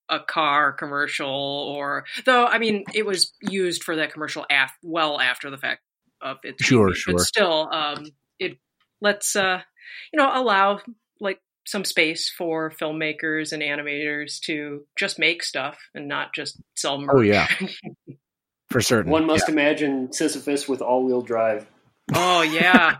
a 0.09 0.19
car 0.19 0.71
commercial 0.71 1.29
or 1.29 2.05
though 2.25 2.45
i 2.45 2.57
mean 2.57 2.83
it 2.95 3.05
was 3.05 3.33
used 3.41 3.83
for 3.83 3.97
that 3.97 4.11
commercial 4.11 4.45
af- 4.49 4.77
well 4.81 5.19
after 5.19 5.51
the 5.51 5.57
fact 5.57 5.81
of 6.21 6.37
its 6.43 6.63
sure 6.63 6.93
sure 6.93 7.13
but 7.13 7.21
still 7.21 7.69
um 7.71 8.05
it 8.39 8.57
let's 9.01 9.35
uh 9.35 9.61
you 10.11 10.17
know 10.17 10.29
allow 10.33 10.79
like 11.19 11.41
some 11.65 11.83
space 11.83 12.29
for 12.29 12.71
filmmakers 12.71 13.51
and 13.51 13.61
animators 13.61 14.39
to 14.39 14.85
just 14.97 15.19
make 15.19 15.43
stuff 15.43 15.77
and 15.93 16.07
not 16.07 16.33
just 16.33 16.59
sell 16.75 16.97
merch. 16.97 17.15
Oh 17.15 17.21
yeah, 17.21 17.47
for 18.69 18.81
certain. 18.81 19.11
One 19.11 19.25
must 19.25 19.47
yeah. 19.47 19.53
imagine 19.53 20.13
Sisyphus 20.13 20.67
with 20.67 20.81
all-wheel 20.81 21.21
drive. 21.21 21.67
Oh 22.13 22.41
yeah. 22.41 22.97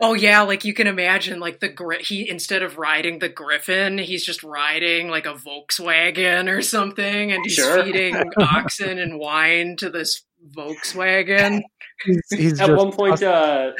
oh 0.00 0.14
yeah, 0.14 0.42
like 0.42 0.64
you 0.64 0.72
can 0.72 0.86
imagine 0.86 1.40
like 1.40 1.58
the 1.58 1.68
gri- 1.68 2.02
he 2.02 2.28
instead 2.28 2.62
of 2.62 2.78
riding 2.78 3.18
the 3.18 3.28
griffin, 3.28 3.98
he's 3.98 4.24
just 4.24 4.44
riding 4.44 5.08
like 5.08 5.26
a 5.26 5.34
Volkswagen 5.34 6.48
or 6.48 6.62
something 6.62 7.32
and 7.32 7.44
he's 7.44 7.54
sure. 7.54 7.82
feeding 7.82 8.14
oxen 8.36 9.00
and 9.00 9.18
wine 9.18 9.74
to 9.78 9.90
this 9.90 10.22
Volkswagen. 10.56 11.62
He's, 12.02 12.20
he's 12.30 12.60
At 12.60 12.74
one 12.74 12.92
point, 12.92 13.22
uh, 13.22 13.72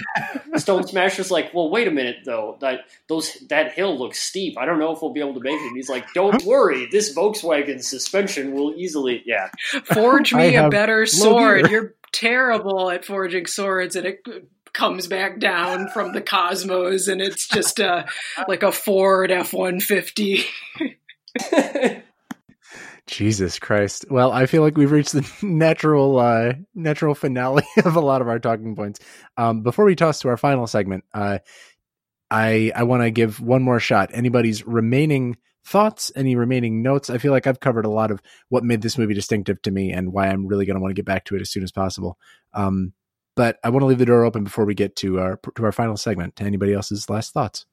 Stone 0.56 0.86
Smasher's 0.86 1.30
like, 1.30 1.52
"Well, 1.54 1.70
wait 1.70 1.88
a 1.88 1.90
minute, 1.90 2.18
though. 2.24 2.56
That 2.60 2.80
those 3.08 3.34
that 3.48 3.72
hill 3.72 3.98
looks 3.98 4.18
steep. 4.18 4.58
I 4.58 4.64
don't 4.64 4.78
know 4.78 4.92
if 4.92 5.02
we'll 5.02 5.12
be 5.12 5.20
able 5.20 5.34
to 5.34 5.40
make 5.40 5.60
it." 5.60 5.66
And 5.66 5.76
he's 5.76 5.88
like, 5.88 6.12
"Don't 6.14 6.42
worry. 6.46 6.86
This 6.90 7.14
Volkswagen 7.14 7.82
suspension 7.82 8.52
will 8.52 8.74
easily, 8.74 9.22
yeah, 9.26 9.50
forge 9.84 10.34
me 10.34 10.56
a 10.56 10.68
better 10.68 11.06
sword. 11.06 11.70
You're 11.70 11.94
terrible 12.12 12.90
at 12.90 13.04
forging 13.04 13.46
swords, 13.46 13.96
and 13.96 14.06
it 14.06 14.26
comes 14.72 15.06
back 15.06 15.38
down 15.38 15.88
from 15.88 16.12
the 16.12 16.20
cosmos, 16.20 17.08
and 17.08 17.20
it's 17.20 17.48
just 17.48 17.78
a 17.78 18.06
like 18.48 18.62
a 18.62 18.72
Ford 18.72 19.30
F 19.30 19.52
one 19.52 19.80
fifty." 19.80 20.44
Jesus 23.06 23.58
Christ. 23.58 24.06
Well, 24.10 24.32
I 24.32 24.46
feel 24.46 24.62
like 24.62 24.78
we've 24.78 24.90
reached 24.90 25.12
the 25.12 25.30
natural 25.46 26.18
uh 26.18 26.54
natural 26.74 27.14
finale 27.14 27.64
of 27.84 27.96
a 27.96 28.00
lot 28.00 28.22
of 28.22 28.28
our 28.28 28.38
talking 28.38 28.74
points. 28.74 29.00
Um 29.36 29.62
before 29.62 29.84
we 29.84 29.94
toss 29.94 30.20
to 30.20 30.28
our 30.28 30.36
final 30.36 30.66
segment, 30.66 31.04
uh 31.12 31.38
I 32.30 32.72
I 32.74 32.84
want 32.84 33.02
to 33.02 33.10
give 33.10 33.40
one 33.40 33.62
more 33.62 33.80
shot. 33.80 34.10
Anybody's 34.14 34.66
remaining 34.66 35.36
thoughts, 35.66 36.12
any 36.16 36.34
remaining 36.36 36.82
notes? 36.82 37.10
I 37.10 37.18
feel 37.18 37.32
like 37.32 37.46
I've 37.46 37.60
covered 37.60 37.84
a 37.84 37.90
lot 37.90 38.10
of 38.10 38.22
what 38.48 38.64
made 38.64 38.82
this 38.82 38.98
movie 38.98 39.14
distinctive 39.14 39.60
to 39.62 39.70
me 39.70 39.92
and 39.92 40.12
why 40.12 40.28
I'm 40.28 40.46
really 40.46 40.66
going 40.66 40.76
to 40.76 40.80
want 40.80 40.90
to 40.90 40.98
get 40.98 41.06
back 41.06 41.24
to 41.26 41.36
it 41.36 41.42
as 41.42 41.50
soon 41.50 41.62
as 41.62 41.72
possible. 41.72 42.18
Um 42.54 42.94
but 43.36 43.58
I 43.64 43.70
want 43.70 43.82
to 43.82 43.86
leave 43.86 43.98
the 43.98 44.06
door 44.06 44.24
open 44.24 44.44
before 44.44 44.64
we 44.64 44.74
get 44.74 44.96
to 44.96 45.20
our 45.20 45.38
to 45.56 45.64
our 45.64 45.72
final 45.72 45.98
segment. 45.98 46.36
To 46.36 46.44
anybody 46.44 46.72
else's 46.72 47.10
last 47.10 47.34
thoughts? 47.34 47.66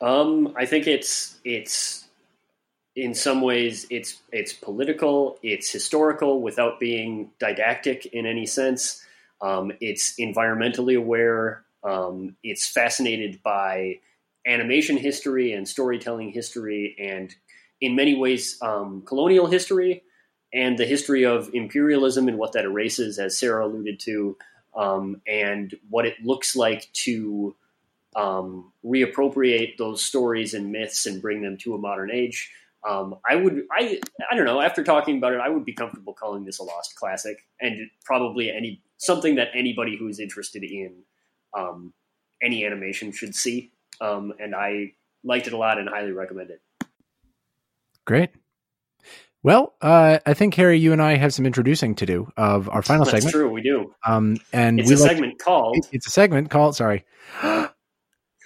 Um 0.00 0.52
I 0.56 0.66
think 0.66 0.88
it's 0.88 1.38
it's 1.44 2.05
in 2.96 3.14
some 3.14 3.42
ways 3.42 3.86
it's 3.90 4.22
it's 4.32 4.54
political, 4.54 5.38
it's 5.42 5.70
historical 5.70 6.40
without 6.40 6.80
being 6.80 7.30
didactic 7.38 8.06
in 8.06 8.26
any 8.26 8.46
sense. 8.46 9.04
Um, 9.42 9.70
it's 9.80 10.14
environmentally 10.18 10.96
aware. 10.96 11.62
Um, 11.84 12.36
it's 12.42 12.66
fascinated 12.66 13.42
by 13.42 14.00
animation 14.46 14.96
history 14.96 15.52
and 15.52 15.68
storytelling 15.68 16.32
history, 16.32 16.96
and 16.98 17.34
in 17.80 17.94
many 17.94 18.16
ways, 18.16 18.58
um, 18.62 19.02
colonial 19.02 19.46
history 19.46 20.02
and 20.54 20.78
the 20.78 20.86
history 20.86 21.26
of 21.26 21.50
imperialism 21.52 22.28
and 22.28 22.38
what 22.38 22.52
that 22.52 22.64
erases, 22.64 23.18
as 23.18 23.36
Sarah 23.36 23.66
alluded 23.66 24.00
to, 24.00 24.38
um, 24.74 25.20
and 25.26 25.74
what 25.90 26.06
it 26.06 26.14
looks 26.24 26.56
like 26.56 26.90
to 27.04 27.54
um, 28.14 28.72
reappropriate 28.82 29.76
those 29.76 30.02
stories 30.02 30.54
and 30.54 30.72
myths 30.72 31.04
and 31.04 31.20
bring 31.20 31.42
them 31.42 31.58
to 31.58 31.74
a 31.74 31.78
modern 31.78 32.10
age. 32.10 32.50
Um, 32.88 33.16
I 33.28 33.34
would, 33.36 33.62
I, 33.72 34.00
I 34.30 34.36
don't 34.36 34.44
know. 34.46 34.60
After 34.60 34.84
talking 34.84 35.18
about 35.18 35.32
it, 35.32 35.40
I 35.40 35.48
would 35.48 35.64
be 35.64 35.72
comfortable 35.72 36.12
calling 36.14 36.44
this 36.44 36.58
a 36.60 36.62
lost 36.62 36.94
classic, 36.96 37.38
and 37.60 37.88
probably 38.04 38.50
any 38.50 38.80
something 38.98 39.34
that 39.36 39.48
anybody 39.54 39.96
who's 39.96 40.20
interested 40.20 40.62
in 40.62 40.94
um, 41.56 41.92
any 42.42 42.64
animation 42.64 43.10
should 43.12 43.34
see. 43.34 43.72
Um, 44.00 44.32
and 44.38 44.54
I 44.54 44.92
liked 45.24 45.46
it 45.48 45.52
a 45.52 45.56
lot 45.56 45.78
and 45.78 45.88
highly 45.88 46.12
recommend 46.12 46.50
it. 46.50 46.60
Great. 48.04 48.30
Well, 49.42 49.74
uh, 49.80 50.18
I 50.26 50.34
think 50.34 50.54
Harry, 50.54 50.78
you 50.78 50.92
and 50.92 51.00
I 51.02 51.16
have 51.16 51.32
some 51.32 51.46
introducing 51.46 51.94
to 51.96 52.06
do 52.06 52.30
of 52.36 52.68
our 52.68 52.82
final 52.82 53.04
That's 53.04 53.16
segment. 53.16 53.32
true, 53.32 53.50
we 53.50 53.62
do. 53.62 53.94
Um, 54.06 54.38
and 54.52 54.78
It's 54.80 54.88
we 54.88 54.94
a 54.96 54.98
like- 54.98 55.10
segment 55.10 55.38
called 55.38 55.76
It's 55.92 56.06
a 56.06 56.10
segment 56.10 56.50
called. 56.50 56.74
Sorry, 56.76 57.04
Cody's 57.42 57.70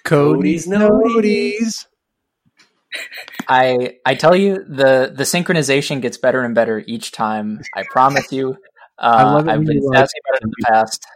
Cody's 0.05 0.67
Noties. 0.67 1.87
Noties. 2.95 3.45
I 3.49 3.99
I 4.05 4.15
tell 4.15 4.35
you 4.37 4.65
the 4.65 5.13
the 5.15 5.25
synchronization 5.25 6.01
gets 6.01 6.17
better 6.19 6.43
and 6.43 6.55
better 6.55 6.83
each 6.87 7.13
time. 7.13 7.61
I 7.75 7.85
promise 7.91 8.33
you. 8.33 8.57
Uh, 9.03 9.33
love 9.33 9.49
it 9.49 9.51
I've 9.53 9.65
been 9.65 9.79
you, 9.83 9.91
uh, 9.95 9.97
sassy 9.97 10.19
about 10.29 10.37
it 10.37 10.45
in 10.45 10.51
the 10.51 10.67
past. 10.69 11.07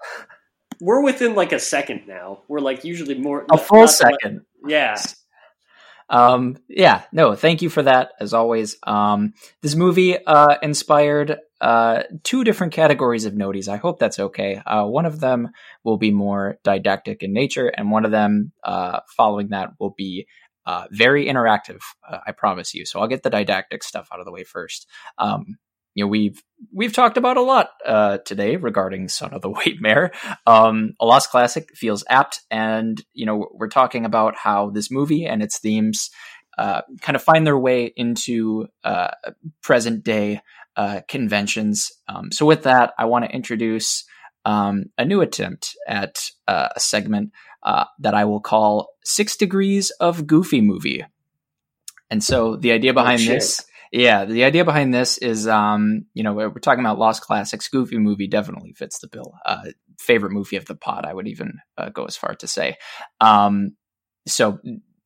We're 0.81 1.03
within 1.03 1.35
like 1.35 1.53
a 1.53 1.59
second 1.59 2.05
now. 2.09 2.39
We're 2.49 2.61
like 2.61 2.83
usually 2.83 3.15
more 3.19 3.45
A 3.53 3.59
full 3.59 3.81
not 3.81 3.89
the- 3.89 3.93
second. 3.93 4.41
yeah. 4.67 4.97
Um, 6.09 6.57
yeah, 6.69 7.03
no, 7.13 7.35
thank 7.35 7.63
you 7.63 7.69
for 7.71 7.83
that 7.83 8.13
as 8.21 8.33
always. 8.35 8.77
Um, 8.85 9.35
this 9.63 9.75
movie 9.75 10.17
uh, 10.25 10.57
inspired 10.63 11.39
uh, 11.61 12.05
two 12.23 12.45
different 12.45 12.73
categories 12.73 13.25
of 13.25 13.35
noties. 13.35 13.69
I 13.69 13.77
hope 13.77 13.99
that's 13.99 14.19
okay. 14.19 14.63
Uh, 14.65 14.85
one 14.87 15.07
of 15.07 15.21
them 15.21 15.51
will 15.83 15.97
be 15.99 16.11
more 16.11 16.59
didactic 16.63 17.23
in 17.23 17.33
nature, 17.35 17.69
and 17.69 17.91
one 17.91 18.05
of 18.05 18.11
them 18.11 18.53
uh, 18.63 19.01
following 19.17 19.49
that 19.49 19.73
will 19.79 19.95
be 19.97 20.27
uh, 20.67 20.87
very 20.91 21.27
interactive. 21.27 21.81
Uh, 22.09 22.19
I 22.27 22.33
promise 22.33 22.75
you. 22.75 22.85
So 22.87 23.01
I'll 23.01 23.09
get 23.09 23.23
the 23.23 23.31
didactic 23.31 23.83
stuff 23.83 24.09
out 24.13 24.21
of 24.21 24.27
the 24.27 24.33
way 24.33 24.45
first. 24.45 24.89
Um, 25.19 25.59
you 25.95 26.05
know, 26.05 26.09
we've 26.09 26.43
we've 26.73 26.93
talked 26.93 27.17
about 27.17 27.37
a 27.37 27.43
lot 27.43 27.71
uh, 27.87 28.19
today 28.19 28.57
regarding 28.57 29.09
Son 29.09 29.33
of 29.33 29.43
the 29.43 29.51
White 29.51 29.81
Mare. 29.81 30.11
Um, 30.47 30.95
a 31.01 31.07
Lost 31.07 31.31
Classic 31.31 31.69
feels 31.75 32.05
apt, 32.09 32.41
and 32.51 33.01
you 33.13 33.27
know, 33.27 33.49
we're 33.53 33.69
talking 33.69 34.05
about 34.05 34.37
how 34.37 34.71
this 34.71 34.91
movie 34.91 35.25
and 35.25 35.43
its 35.43 35.59
themes 35.59 36.11
uh, 36.59 36.83
kind 37.01 37.17
of 37.17 37.23
find 37.23 37.47
their 37.47 37.59
way 37.59 37.93
into 37.97 38.67
uh, 38.83 39.11
present 39.63 40.05
day 40.05 40.41
uh, 40.77 41.01
conventions. 41.09 41.93
Um, 42.09 42.33
so, 42.33 42.45
with 42.47 42.65
that, 42.65 42.93
I 42.99 43.05
want 43.05 43.25
to 43.25 43.31
introduce 43.31 44.05
um, 44.45 44.87
a 44.99 45.05
new 45.05 45.21
attempt 45.21 45.77
at 45.87 46.29
uh, 46.49 46.69
a 46.75 46.81
segment 46.81 47.33
uh, 47.65 47.85
that 48.01 48.15
I 48.15 48.25
will 48.25 48.41
call 48.41 48.91
Six 49.05 49.37
Degrees 49.37 49.91
of 50.01 50.27
Goofy 50.27 50.61
Movie. 50.61 51.05
And 52.11 52.23
so, 52.23 52.57
the 52.57 52.73
idea 52.73 52.93
behind 52.93 53.21
shit. 53.21 53.35
this. 53.35 53.65
Yeah, 53.91 54.25
the 54.25 54.45
idea 54.45 54.65
behind 54.65 54.93
this 54.93 55.19
is, 55.19 55.47
um, 55.47 56.07
you 56.15 56.25
know, 56.25 56.33
we're 56.33 56.49
we're 56.49 56.59
talking 56.59 56.85
about 56.85 56.99
Lost 56.99 57.23
Classics. 57.23 57.69
Goofy 57.69 57.99
movie 57.99 58.27
definitely 58.27 58.73
fits 58.73 58.99
the 58.99 59.09
bill. 59.09 59.35
Uh, 59.47 59.67
favorite 59.99 60.33
movie 60.33 60.57
of 60.57 60.67
the 60.67 60.75
pod, 60.75 61.05
I 61.05 61.15
would 61.15 61.29
even 61.29 61.61
uh, 61.79 61.91
go 61.91 62.05
as 62.05 62.17
far 62.17 62.35
to 62.35 62.47
say. 62.49 62.77
Um, 63.21 63.77
so, 64.27 64.59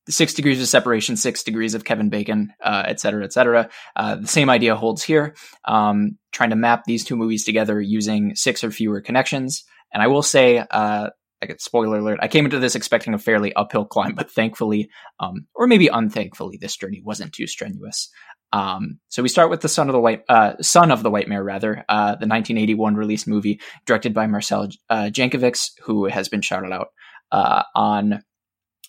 six 0.09 0.32
degrees 0.32 0.60
of 0.60 0.68
separation, 0.68 1.16
six 1.16 1.43
degrees 1.43 1.74
of 1.74 1.85
Kevin 1.85 2.09
Bacon, 2.09 2.52
uh, 2.62 2.85
et 2.86 2.98
cetera, 2.98 3.24
et 3.24 3.32
cetera. 3.32 3.68
Uh, 3.94 4.16
the 4.16 4.26
same 4.26 4.48
idea 4.48 4.74
holds 4.74 5.02
here. 5.02 5.35
Um, 5.66 6.18
trying 6.32 6.51
to 6.51 6.56
map 6.56 6.85
these 6.85 7.05
two 7.05 7.16
movies 7.16 7.44
together 7.44 7.80
using 7.80 8.35
six 8.36 8.64
or 8.64 8.70
fewer 8.70 9.01
connections. 9.01 9.64
And 9.93 10.02
I 10.02 10.06
will 10.06 10.22
say, 10.22 10.64
uh, 10.70 11.10
I 11.40 11.47
get 11.47 11.60
spoiler 11.60 11.98
alert. 11.98 12.19
I 12.20 12.28
came 12.28 12.44
into 12.44 12.59
this 12.59 12.74
expecting 12.74 13.15
a 13.15 13.19
fairly 13.19 13.55
uphill 13.55 13.85
climb, 13.85 14.15
but 14.15 14.31
thankfully, 14.31 14.90
um, 15.20 15.47
or 15.55 15.66
maybe 15.66 15.89
unthankfully, 15.89 16.59
this 16.60 16.77
journey 16.77 17.01
wasn't 17.05 17.32
too 17.32 17.47
strenuous. 17.47 18.10
Um, 18.52 18.98
so 19.09 19.23
we 19.23 19.28
start 19.28 19.51
with 19.51 19.60
the 19.60 19.69
son 19.69 19.89
of 19.89 19.93
the 19.93 20.01
white, 20.01 20.23
uh, 20.28 20.55
son 20.60 20.90
of 20.90 21.02
the 21.02 21.10
white 21.10 21.28
mare, 21.28 21.44
rather, 21.44 21.85
uh, 21.89 22.16
the 22.16 22.27
1981 22.27 22.94
release 22.94 23.27
movie 23.27 23.60
directed 23.86 24.15
by 24.15 24.27
Marcell 24.27 24.69
uh, 24.89 25.10
Jankovics, 25.12 25.73
who 25.85 26.06
has 26.06 26.28
been 26.28 26.40
shouted 26.40 26.73
out 26.73 26.89
uh, 27.31 27.62
on 27.74 28.24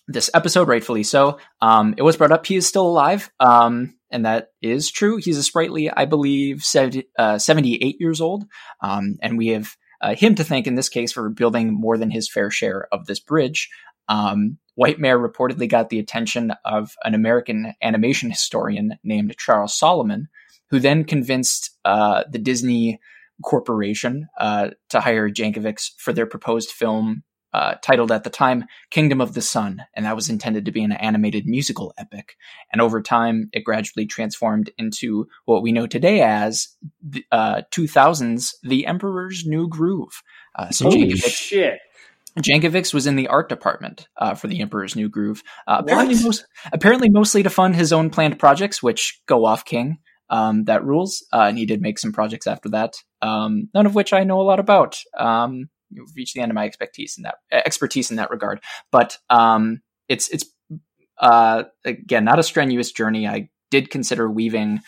this 0.08 0.30
episode, 0.34 0.66
rightfully 0.66 1.02
so. 1.02 1.38
Um, 1.60 1.94
it 1.96 2.02
was 2.02 2.16
brought 2.16 2.32
up 2.32 2.46
he 2.46 2.56
is 2.56 2.66
still 2.66 2.86
alive, 2.86 3.30
um, 3.38 3.94
and 4.10 4.24
that 4.24 4.48
is 4.60 4.90
true. 4.90 5.18
He's 5.18 5.36
a 5.36 5.42
sprightly, 5.42 5.90
I 5.90 6.06
believe, 6.06 6.64
70, 6.64 7.04
uh, 7.18 7.38
78 7.38 7.96
years 8.00 8.20
old, 8.20 8.44
um, 8.82 9.16
and 9.22 9.38
we 9.38 9.48
have 9.48 9.76
uh, 10.00 10.14
him 10.14 10.34
to 10.34 10.44
thank 10.44 10.66
in 10.66 10.74
this 10.74 10.88
case 10.88 11.12
for 11.12 11.28
building 11.28 11.72
more 11.72 11.96
than 11.96 12.10
his 12.10 12.30
fair 12.30 12.50
share 12.50 12.88
of 12.92 13.06
this 13.06 13.20
bridge. 13.20 13.68
Um, 14.08 14.58
White 14.74 14.98
Mare 14.98 15.18
reportedly 15.18 15.68
got 15.68 15.90
the 15.90 15.98
attention 15.98 16.52
of 16.64 16.94
an 17.04 17.14
American 17.14 17.74
animation 17.82 18.30
historian 18.30 18.96
named 19.04 19.36
Charles 19.38 19.78
Solomon, 19.78 20.28
who 20.70 20.78
then 20.78 21.04
convinced 21.04 21.70
uh, 21.84 22.24
the 22.30 22.38
Disney 22.38 23.00
Corporation 23.42 24.28
uh, 24.38 24.70
to 24.90 25.00
hire 25.00 25.30
Jankovics 25.30 25.90
for 25.98 26.12
their 26.12 26.26
proposed 26.26 26.70
film 26.70 27.22
uh, 27.52 27.74
titled 27.82 28.12
at 28.12 28.24
the 28.24 28.30
time 28.30 28.64
Kingdom 28.90 29.20
of 29.20 29.34
the 29.34 29.42
Sun, 29.42 29.82
and 29.94 30.06
that 30.06 30.16
was 30.16 30.30
intended 30.30 30.64
to 30.64 30.72
be 30.72 30.82
an 30.82 30.92
animated 30.92 31.46
musical 31.46 31.92
epic. 31.98 32.36
And 32.72 32.80
over 32.80 33.02
time, 33.02 33.48
it 33.52 33.64
gradually 33.64 34.06
transformed 34.06 34.70
into 34.78 35.26
what 35.44 35.62
we 35.62 35.72
know 35.72 35.86
today 35.86 36.22
as 36.22 36.68
the 37.02 37.24
uh, 37.32 37.62
2000's 37.70 38.56
The 38.62 38.86
Emperor's 38.86 39.44
New 39.46 39.68
Groove. 39.68 40.22
Uh, 40.54 40.70
so 40.70 40.86
Holy 40.86 41.12
Jankovics, 41.12 41.36
Shit. 41.36 41.78
Jankovics 42.38 42.94
was 42.94 43.06
in 43.06 43.16
the 43.16 43.28
art 43.28 43.48
department 43.48 44.08
uh, 44.16 44.34
for 44.34 44.46
The 44.46 44.60
Emperor's 44.60 44.94
New 44.94 45.08
Groove. 45.08 45.42
Uh, 45.66 45.78
apparently, 45.80 46.22
most, 46.22 46.46
apparently, 46.72 47.08
mostly 47.10 47.42
to 47.42 47.50
fund 47.50 47.74
his 47.74 47.92
own 47.92 48.10
planned 48.10 48.38
projects, 48.38 48.82
which 48.82 49.20
go 49.26 49.44
off 49.44 49.64
King. 49.64 49.98
Um, 50.28 50.62
that 50.66 50.84
rules, 50.84 51.26
uh, 51.32 51.46
and 51.48 51.58
he 51.58 51.66
did 51.66 51.82
make 51.82 51.98
some 51.98 52.12
projects 52.12 52.46
after 52.46 52.68
that. 52.68 52.94
Um, 53.20 53.68
none 53.74 53.84
of 53.84 53.96
which 53.96 54.12
I 54.12 54.22
know 54.22 54.40
a 54.40 54.42
lot 54.42 54.60
about. 54.60 55.00
Um, 55.18 55.70
reached 56.14 56.34
the 56.34 56.40
end 56.40 56.50
of 56.50 56.54
my 56.54 56.64
expertise 56.64 57.16
in 57.16 57.24
that 57.24 57.36
expertise 57.52 58.10
in 58.10 58.16
that 58.16 58.30
regard. 58.30 58.60
But 58.90 59.18
um, 59.28 59.80
it's 60.08 60.28
it's 60.28 60.46
uh, 61.18 61.64
again 61.84 62.24
not 62.24 62.38
a 62.38 62.44
strenuous 62.44 62.92
journey. 62.92 63.26
I 63.26 63.50
did 63.70 63.90
consider 63.90 64.28
weaving 64.30 64.80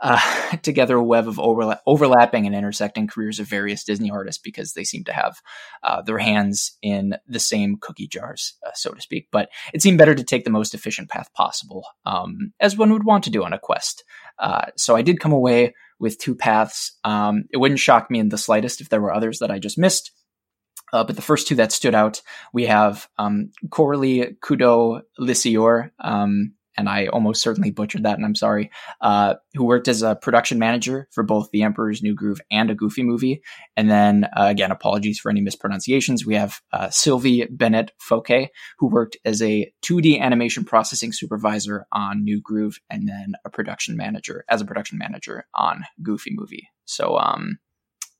uh, 0.00 0.56
together 0.62 0.96
a 0.96 1.02
web 1.02 1.28
of 1.28 1.36
overla- 1.36 1.80
overlapping 1.86 2.46
and 2.46 2.54
intersecting 2.54 3.06
careers 3.06 3.40
of 3.40 3.48
various 3.48 3.84
Disney 3.84 4.10
artists 4.10 4.40
because 4.40 4.72
they 4.72 4.84
seem 4.84 5.04
to 5.04 5.12
have 5.12 5.40
uh, 5.82 6.02
their 6.02 6.18
hands 6.18 6.76
in 6.82 7.14
the 7.26 7.40
same 7.40 7.76
cookie 7.80 8.08
jars, 8.08 8.54
uh, 8.66 8.70
so 8.74 8.92
to 8.92 9.00
speak. 9.00 9.28
But 9.32 9.48
it 9.72 9.82
seemed 9.82 9.98
better 9.98 10.14
to 10.14 10.24
take 10.24 10.44
the 10.44 10.50
most 10.50 10.74
efficient 10.74 11.08
path 11.08 11.32
possible, 11.34 11.84
um, 12.04 12.52
as 12.60 12.76
one 12.76 12.92
would 12.92 13.04
want 13.04 13.24
to 13.24 13.30
do 13.30 13.44
on 13.44 13.52
a 13.52 13.58
quest. 13.58 14.04
Uh, 14.38 14.66
so 14.76 14.96
I 14.96 15.02
did 15.02 15.20
come 15.20 15.32
away 15.32 15.74
with 15.98 16.18
two 16.18 16.34
paths. 16.34 16.98
Um, 17.04 17.44
it 17.50 17.56
wouldn't 17.56 17.80
shock 17.80 18.10
me 18.10 18.18
in 18.18 18.28
the 18.28 18.38
slightest 18.38 18.80
if 18.80 18.90
there 18.90 19.00
were 19.00 19.14
others 19.14 19.38
that 19.38 19.50
I 19.50 19.58
just 19.58 19.78
missed. 19.78 20.12
Uh, 20.92 21.04
but 21.04 21.16
the 21.16 21.22
first 21.22 21.48
two 21.48 21.56
that 21.56 21.72
stood 21.72 21.94
out, 21.94 22.22
we 22.52 22.66
have 22.66 23.08
um, 23.18 23.50
Coralie 23.70 24.36
Kudo 24.42 25.02
Lissior, 25.18 25.90
um, 26.00 26.54
and 26.76 26.88
I 26.88 27.06
almost 27.06 27.42
certainly 27.42 27.70
butchered 27.70 28.02
that, 28.02 28.16
and 28.16 28.24
I'm 28.24 28.34
sorry, 28.34 28.70
uh, 29.00 29.34
who 29.54 29.64
worked 29.64 29.88
as 29.88 30.02
a 30.02 30.14
production 30.14 30.58
manager 30.58 31.08
for 31.10 31.22
both 31.22 31.50
The 31.50 31.62
Emperor's 31.62 32.02
New 32.02 32.14
Groove 32.14 32.40
and 32.50 32.70
a 32.70 32.74
Goofy 32.74 33.02
movie. 33.02 33.42
And 33.76 33.90
then, 33.90 34.24
uh, 34.36 34.44
again, 34.44 34.70
apologies 34.70 35.18
for 35.18 35.30
any 35.30 35.40
mispronunciations. 35.40 36.26
We 36.26 36.34
have 36.34 36.60
uh, 36.72 36.90
Sylvie 36.90 37.46
Bennett 37.46 37.92
Fouquet, 37.98 38.50
who 38.78 38.88
worked 38.88 39.16
as 39.24 39.40
a 39.42 39.72
2D 39.84 40.20
animation 40.20 40.64
processing 40.64 41.12
supervisor 41.12 41.86
on 41.92 42.24
New 42.24 42.40
Groove, 42.40 42.78
and 42.90 43.08
then 43.08 43.34
a 43.44 43.50
production 43.50 43.96
manager 43.96 44.44
as 44.48 44.60
a 44.60 44.66
production 44.66 44.98
manager 44.98 45.46
on 45.54 45.84
Goofy 46.02 46.30
movie. 46.34 46.68
So, 46.84 47.16
um, 47.16 47.58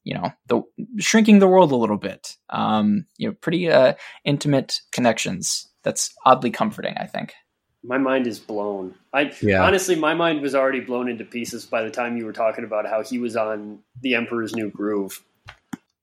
you 0.07 0.15
know, 0.15 0.31
the 0.47 0.63
shrinking 0.99 1.41
the 1.41 1.49
world 1.49 1.73
a 1.73 1.77
little 1.77 1.99
bit. 1.99 2.37
Um, 2.49 3.07
you 3.19 3.29
know, 3.29 3.35
pretty 3.41 3.69
uh, 3.69 3.95
intimate 4.25 4.81
connections. 4.93 5.69
That's 5.83 6.15
oddly 6.25 6.53
comforting, 6.53 6.95
I 6.97 7.07
think. 7.07 7.35
My 7.83 7.99
mind 7.99 8.29
is 8.29 8.39
blown. 8.39 8.95
I 9.13 9.33
Yeah. 9.43 9.65
honestly, 9.65 9.97
my 9.97 10.15
mind 10.15 10.43
was 10.43 10.55
already 10.55 10.79
blown 10.79 11.09
into 11.09 11.25
pieces 11.25 11.67
by 11.67 11.83
the 11.83 11.91
time 11.91 12.17
you 12.17 12.25
were 12.25 12.33
talking 12.33 12.65
about 12.65 12.87
how 12.87 13.03
he 13.03 13.19
was 13.19 13.37
on 13.37 13.81
The 14.01 14.15
Emperor's 14.15 14.55
New 14.55 14.71
Groove. 14.71 15.25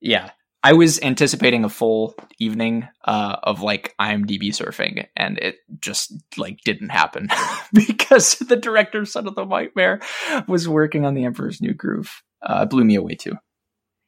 Yeah. 0.02 0.32
I 0.66 0.74
was 0.74 1.02
anticipating 1.02 1.64
a 1.64 1.70
full 1.70 2.14
evening 2.40 2.90
uh, 3.06 3.38
of 3.44 3.62
like 3.62 3.96
IMDb 4.02 4.50
surfing, 4.50 5.08
and 5.16 5.38
it 5.38 5.56
just 5.80 6.14
like 6.38 6.60
didn't 6.66 6.90
happen 6.90 7.30
because 7.74 8.36
the 8.36 8.58
director 8.58 9.00
of 9.00 9.10
Son 9.10 9.28
of 9.28 9.36
the 9.36 9.46
White 9.46 9.78
Mare 9.78 10.02
was 10.48 10.68
working 10.68 11.06
on 11.06 11.14
The 11.14 11.24
Emperor's 11.24 11.62
New 11.62 11.74
Groove. 11.74 12.22
Uh, 12.42 12.64
it 12.64 12.70
blew 12.70 12.84
me 12.84 12.96
away 12.96 13.16
too. 13.16 13.36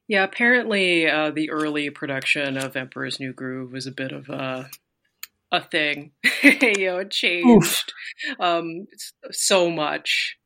Yeah, 0.08 0.24
apparently 0.24 1.08
uh, 1.08 1.32
the 1.32 1.50
early 1.50 1.90
production 1.90 2.58
of 2.58 2.76
Emperor's 2.76 3.20
New 3.20 3.34
Groove 3.34 3.72
was 3.72 3.88
a 3.88 3.92
bit 3.92 4.12
of 4.12 4.30
a 4.30 4.70
a 5.52 5.62
thing. 5.62 6.12
you 6.44 6.88
know, 6.88 6.98
it 7.00 7.12
changed 7.12 7.94
um, 8.40 8.88
so 9.32 9.70
much 9.72 10.38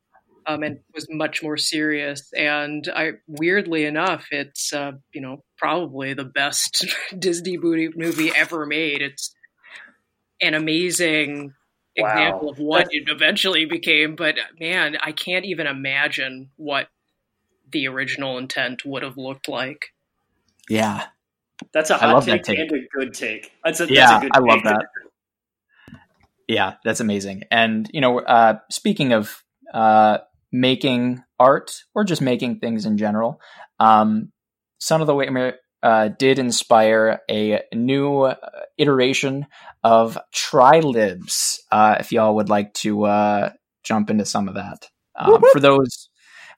um, 0.46 0.64
and 0.64 0.80
was 0.94 1.08
much 1.10 1.44
more 1.44 1.58
serious. 1.58 2.32
And 2.36 2.88
I, 2.94 3.12
weirdly 3.28 3.86
enough, 3.86 4.28
it's 4.32 4.74
uh, 4.74 4.94
you 5.14 5.22
know 5.22 5.44
probably 5.58 6.14
the 6.14 6.26
best 6.26 6.86
Disney 7.20 7.58
movie, 7.58 7.90
movie 7.96 8.32
ever 8.36 8.66
made. 8.66 9.02
It's 9.02 9.36
an 10.42 10.54
amazing 10.54 11.54
Wow. 11.98 12.06
example 12.16 12.50
of 12.50 12.60
what 12.60 12.88
it 12.92 13.10
eventually 13.10 13.66
became. 13.66 14.16
But 14.16 14.36
man, 14.60 14.98
I 15.02 15.12
can't 15.12 15.46
even 15.46 15.68
imagine 15.68 16.50
what 16.56 16.88
the 17.72 17.88
original 17.88 18.38
intent 18.38 18.86
would 18.86 19.04
have 19.04 19.18
looked 19.18 19.48
like. 19.48 19.88
Yeah. 20.70 21.06
That's 21.74 21.90
a 21.90 21.96
hot 21.96 22.10
I 22.10 22.14
love 22.14 22.26
take, 22.26 22.44
that 22.44 22.56
take. 22.56 22.60
and 22.60 22.72
a 22.72 22.88
good 22.98 23.14
take. 23.14 23.52
That's 23.64 23.80
a, 23.80 23.88
Yeah, 23.88 24.08
that's 24.08 24.24
a 24.24 24.28
good 24.28 24.32
I 24.36 24.40
love 24.40 24.58
take. 24.58 24.64
that. 24.66 24.86
Yeah, 26.48 26.74
that's 26.84 27.00
amazing. 27.00 27.44
And 27.52 27.90
you 27.94 28.02
know, 28.02 28.20
uh, 28.20 28.60
speaking 28.72 29.14
of 29.14 29.44
uh, 29.74 30.20
making 30.52 31.24
art 31.40 31.84
or 31.94 32.04
just 32.04 32.22
making 32.22 32.60
things 32.60 32.86
in 32.86 32.98
general, 32.98 33.40
um, 33.80 34.32
Son 34.80 35.02
of 35.02 35.08
the 35.08 35.14
White 35.14 35.32
Mare 35.32 35.60
uh, 35.84 36.10
did 36.10 36.40
inspire 36.40 37.20
a 37.30 37.62
new 37.74 38.22
uh, 38.22 38.36
iteration 38.78 39.46
of 39.84 40.18
Trylibs. 40.34 41.62
Uh, 41.72 41.98
if 42.00 42.12
y'all 42.12 42.36
would 42.36 42.50
like 42.50 42.74
to 42.76 43.04
uh, 43.06 43.52
jump 43.84 44.10
into 44.10 44.26
some 44.26 44.48
of 44.48 44.56
that, 44.56 44.90
um, 45.16 45.42
for 45.52 45.60
those 45.60 46.09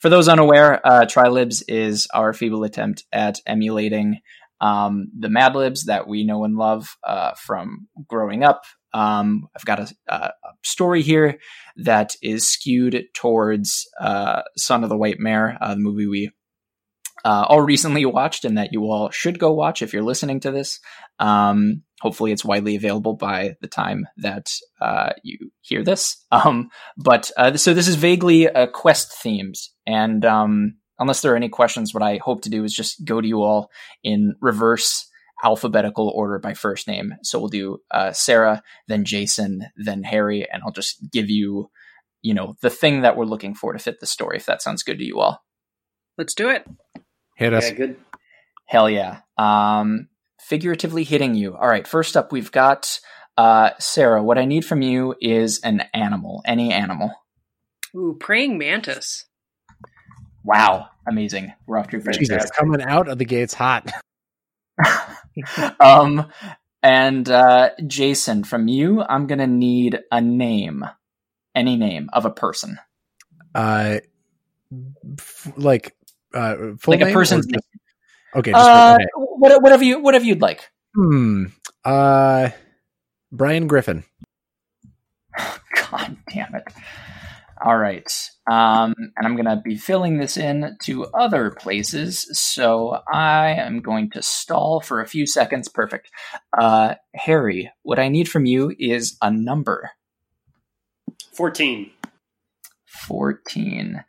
for 0.01 0.09
those 0.09 0.27
unaware, 0.27 0.85
uh, 0.85 1.05
Trylibs 1.05 1.63
is 1.67 2.07
our 2.13 2.33
feeble 2.33 2.63
attempt 2.63 3.05
at 3.13 3.39
emulating 3.45 4.19
um, 4.59 5.07
the 5.17 5.29
Mad 5.29 5.55
Libs 5.55 5.85
that 5.85 6.07
we 6.07 6.23
know 6.23 6.43
and 6.43 6.55
love 6.55 6.97
uh, 7.03 7.33
from 7.35 7.87
growing 8.07 8.43
up. 8.43 8.63
Um, 8.93 9.47
I've 9.55 9.65
got 9.65 9.79
a, 9.79 9.93
a, 10.07 10.31
story 10.63 11.01
here 11.01 11.39
that 11.77 12.15
is 12.21 12.49
skewed 12.49 13.05
towards 13.13 13.87
uh, 13.99 14.41
Son 14.57 14.83
of 14.83 14.89
the 14.89 14.97
White 14.97 15.19
Mare, 15.19 15.57
uh, 15.61 15.75
the 15.75 15.79
movie 15.79 16.07
we 16.07 16.31
uh, 17.23 17.45
all 17.47 17.61
recently 17.61 18.05
watched, 18.05 18.43
and 18.43 18.57
that 18.57 18.73
you 18.73 18.83
all 18.83 19.09
should 19.11 19.39
go 19.39 19.53
watch 19.53 19.81
if 19.81 19.93
you're 19.93 20.03
listening 20.03 20.39
to 20.41 20.51
this. 20.51 20.79
Um, 21.19 21.83
hopefully, 22.01 22.31
it's 22.31 22.43
widely 22.43 22.75
available 22.75 23.15
by 23.15 23.55
the 23.61 23.67
time 23.67 24.07
that 24.17 24.51
uh, 24.81 25.11
you 25.23 25.51
hear 25.61 25.83
this. 25.83 26.17
Um, 26.31 26.69
but 26.97 27.31
uh, 27.37 27.55
so 27.55 27.73
this 27.73 27.87
is 27.87 27.95
vaguely 27.95 28.49
uh, 28.49 28.67
quest 28.67 29.13
themes, 29.13 29.71
and 29.85 30.25
um, 30.25 30.75
unless 30.99 31.21
there 31.21 31.33
are 31.33 31.37
any 31.37 31.49
questions, 31.49 31.93
what 31.93 32.03
I 32.03 32.17
hope 32.17 32.41
to 32.43 32.49
do 32.49 32.63
is 32.63 32.73
just 32.73 33.05
go 33.05 33.21
to 33.21 33.27
you 33.27 33.41
all 33.41 33.69
in 34.03 34.35
reverse 34.41 35.07
alphabetical 35.43 36.09
order 36.09 36.37
by 36.39 36.53
first 36.53 36.87
name. 36.87 37.15
So 37.23 37.39
we'll 37.39 37.49
do 37.49 37.79
uh, 37.89 38.11
Sarah, 38.11 38.61
then 38.87 39.05
Jason, 39.05 39.63
then 39.75 40.03
Harry, 40.03 40.47
and 40.51 40.61
I'll 40.63 40.71
just 40.71 41.11
give 41.11 41.29
you, 41.29 41.71
you 42.21 42.33
know, 42.35 42.55
the 42.61 42.69
thing 42.69 43.01
that 43.01 43.17
we're 43.17 43.25
looking 43.25 43.55
for 43.55 43.73
to 43.73 43.79
fit 43.79 43.99
the 43.99 44.05
story. 44.05 44.37
If 44.37 44.45
that 44.45 44.61
sounds 44.61 44.83
good 44.83 44.99
to 44.99 45.03
you 45.03 45.19
all. 45.19 45.43
Let's 46.17 46.35
do 46.35 46.49
it. 46.49 46.67
Hit 47.37 47.53
us. 47.53 47.69
Yeah, 47.69 47.73
good. 47.73 47.95
Hell 48.67 48.89
yeah. 48.89 49.21
Um, 49.37 50.09
figuratively 50.47 51.03
hitting 51.03 51.35
you. 51.35 51.55
All 51.55 51.67
right. 51.67 51.87
First 51.87 52.17
up, 52.17 52.31
we've 52.31 52.51
got 52.51 52.99
uh, 53.37 53.71
Sarah. 53.79 54.23
What 54.23 54.37
I 54.37 54.45
need 54.45 54.65
from 54.65 54.81
you 54.81 55.15
is 55.21 55.59
an 55.61 55.83
animal, 55.93 56.41
any 56.45 56.73
animal. 56.73 57.11
Ooh, 57.95 58.17
praying 58.19 58.57
mantis. 58.57 59.25
Wow, 60.43 60.89
amazing. 61.07 61.53
We're 61.67 61.77
off 61.77 61.89
to 61.89 61.97
a 61.97 61.99
great 61.99 62.17
Jesus, 62.17 62.43
start. 62.43 62.55
coming 62.57 62.81
out 62.81 63.07
of 63.07 63.17
the 63.17 63.25
gates 63.25 63.53
hot. 63.53 63.91
um, 65.79 66.27
and 66.81 67.29
uh, 67.29 67.69
Jason, 67.85 68.43
from 68.43 68.67
you, 68.67 69.01
I'm 69.01 69.27
gonna 69.27 69.47
need 69.47 69.99
a 70.11 70.19
name, 70.19 70.83
any 71.53 71.75
name 71.77 72.09
of 72.11 72.25
a 72.25 72.31
person, 72.31 72.79
Uh, 73.53 73.99
f- 75.19 75.51
like 75.55 75.95
uh, 76.33 76.55
full 76.79 76.93
like 76.93 77.01
a 77.01 77.05
name 77.05 77.11
or 77.11 77.13
person's 77.19 77.45
just- 77.45 77.65
okay, 78.35 78.51
just 78.51 78.69
Uh, 78.69 78.95
okay. 78.95 79.05
what- 79.15 79.61
whatever 79.61 79.83
you, 79.83 79.99
whatever 79.99 80.25
you'd 80.25 80.41
like. 80.41 80.69
Hmm. 80.95 81.45
Uh, 81.85 82.49
Brian 83.31 83.67
Griffin. 83.67 84.03
God 85.91 86.17
damn 86.33 86.55
it. 86.55 86.63
All 87.63 87.77
right. 87.77 88.11
Um, 88.49 88.95
and 89.15 89.25
I'm 89.25 89.35
going 89.35 89.45
to 89.45 89.61
be 89.63 89.77
filling 89.77 90.17
this 90.17 90.35
in 90.35 90.77
to 90.83 91.05
other 91.13 91.51
places. 91.51 92.27
So 92.37 92.97
I 93.11 93.51
am 93.51 93.81
going 93.81 94.09
to 94.11 94.21
stall 94.23 94.81
for 94.81 94.99
a 94.99 95.07
few 95.07 95.27
seconds. 95.27 95.67
Perfect. 95.69 96.09
Uh, 96.57 96.95
Harry, 97.13 97.71
what 97.83 97.99
I 97.99 98.09
need 98.09 98.27
from 98.27 98.45
you 98.45 98.73
is 98.79 99.15
a 99.21 99.29
number 99.29 99.91
14. 101.33 101.91
14. 102.87 104.03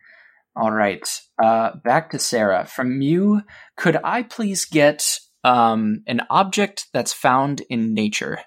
All 0.54 0.70
right. 0.70 1.08
Uh, 1.42 1.76
back 1.82 2.10
to 2.10 2.18
Sarah. 2.18 2.66
From 2.66 3.00
you, 3.00 3.42
could 3.76 3.96
I 4.04 4.22
please 4.22 4.64
get 4.66 5.18
um, 5.44 6.02
an 6.06 6.20
object 6.28 6.86
that's 6.92 7.12
found 7.12 7.62
in 7.70 7.94
nature? 7.94 8.38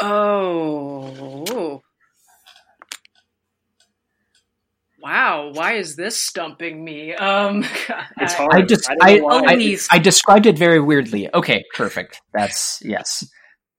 Oh. 0.00 1.80
Wow, 5.02 5.50
why 5.52 5.72
is 5.74 5.96
this 5.96 6.16
stumping 6.16 6.84
me? 6.84 7.12
Um 7.14 7.64
It's 8.20 8.34
I- 8.34 8.36
hard. 8.36 8.54
I 8.54 8.62
just 8.62 8.88
I 8.88 9.18
I. 9.18 9.44
I, 9.46 9.78
I 9.90 9.98
described 9.98 10.46
it 10.46 10.56
very 10.56 10.80
weirdly. 10.80 11.28
Okay, 11.34 11.64
perfect. 11.74 12.20
That's 12.32 12.80
yes. 12.84 13.26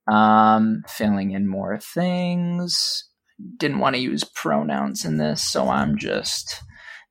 Um, 0.06 0.82
filling 0.86 1.30
in 1.30 1.48
more 1.48 1.78
things. 1.78 3.04
Didn't 3.58 3.78
want 3.78 3.96
to 3.96 4.02
use 4.02 4.24
pronouns 4.24 5.04
in 5.04 5.18
this, 5.18 5.42
so 5.42 5.68
I'm 5.68 5.98
just 5.98 6.62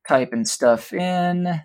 typing 0.07 0.45
stuff 0.45 0.93
in. 0.93 1.61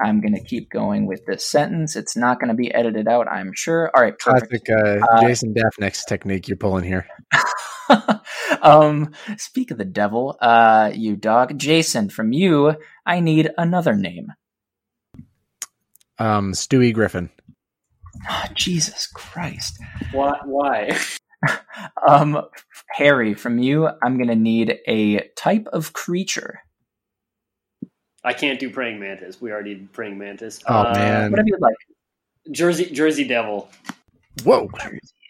I'm 0.00 0.20
gonna 0.20 0.44
keep 0.44 0.70
going 0.70 1.06
with 1.06 1.22
this 1.26 1.46
sentence. 1.46 1.96
It's 1.96 2.16
not 2.16 2.38
gonna 2.38 2.54
be 2.54 2.72
edited 2.72 3.08
out, 3.08 3.28
I'm 3.28 3.52
sure. 3.54 3.90
All 3.94 4.02
right, 4.02 4.18
perfect. 4.18 4.66
Classic 4.66 5.02
uh, 5.02 5.06
Uh, 5.16 5.20
Jason 5.22 5.54
Daphnex 5.54 6.04
technique 6.06 6.48
you're 6.48 6.56
pulling 6.56 6.84
here. 6.84 7.06
um, 8.62 9.12
speak 9.38 9.70
of 9.70 9.78
the 9.78 9.84
devil, 9.84 10.36
uh, 10.40 10.90
you 10.94 11.16
dog, 11.16 11.58
Jason. 11.58 12.10
From 12.10 12.32
you, 12.32 12.74
I 13.06 13.20
need 13.20 13.50
another 13.56 13.94
name. 13.94 14.32
Um, 16.18 16.52
Stewie 16.52 16.94
Griffin. 16.94 17.30
Oh, 18.28 18.44
Jesus 18.54 19.06
Christ. 19.06 19.78
Why? 20.12 20.38
Why? 20.44 20.98
Um, 22.08 22.42
Harry, 22.90 23.34
from 23.34 23.58
you, 23.58 23.88
I'm 24.02 24.16
going 24.16 24.28
to 24.28 24.34
need 24.36 24.78
a 24.86 25.28
type 25.36 25.66
of 25.72 25.92
creature. 25.92 26.60
I 28.24 28.32
can't 28.32 28.58
do 28.60 28.70
praying 28.70 28.98
mantis. 29.00 29.40
We 29.40 29.50
already 29.52 29.74
did 29.74 29.92
praying 29.92 30.18
mantis. 30.18 30.60
Oh, 30.66 30.80
Uh, 30.80 30.92
man. 30.94 31.30
Whatever 31.30 31.48
you'd 31.48 31.60
like. 31.60 31.74
Jersey 32.52 32.90
Jersey 32.90 33.24
Devil. 33.26 33.68
Whoa. 34.44 34.68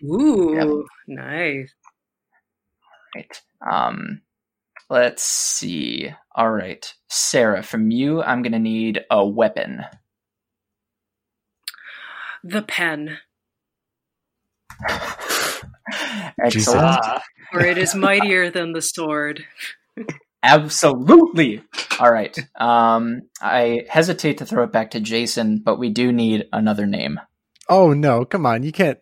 Ooh, 0.05 0.85
nice. 1.07 1.74
All 2.83 3.23
right. 3.23 3.43
Um, 3.70 4.20
let's 4.91 5.23
see. 5.23 6.11
All 6.35 6.51
right. 6.51 6.93
Sarah, 7.09 7.62
from 7.62 7.91
you, 7.91 8.23
I'm 8.23 8.43
going 8.43 8.53
to 8.53 8.59
need 8.59 9.01
a 9.11 9.27
weapon. 9.27 9.85
The 12.45 12.62
pen, 12.62 13.19
Excellent. 16.42 17.04
For 17.52 17.60
it 17.64 17.78
is 17.78 17.94
mightier 17.94 18.50
than 18.50 18.72
the 18.72 18.82
sword. 18.82 19.44
Absolutely. 20.42 21.62
All 21.98 22.10
right. 22.10 22.36
Um, 22.56 23.22
I 23.40 23.84
hesitate 23.88 24.38
to 24.38 24.46
throw 24.46 24.64
it 24.64 24.72
back 24.72 24.90
to 24.92 25.00
Jason, 25.00 25.58
but 25.58 25.78
we 25.78 25.88
do 25.90 26.12
need 26.12 26.46
another 26.52 26.86
name. 26.86 27.20
Oh 27.68 27.92
no, 27.92 28.24
come 28.24 28.46
on, 28.46 28.62
you 28.62 28.70
can't. 28.72 28.98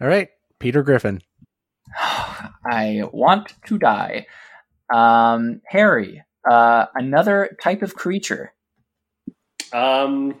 All 0.00 0.08
right, 0.08 0.28
Peter 0.58 0.82
Griffin. 0.82 1.20
I 1.98 3.02
want 3.12 3.52
to 3.66 3.78
die. 3.78 4.26
Um, 4.92 5.60
Harry, 5.66 6.22
uh, 6.48 6.86
another 6.94 7.56
type 7.62 7.82
of 7.82 7.94
creature. 7.94 8.54
um, 9.72 10.34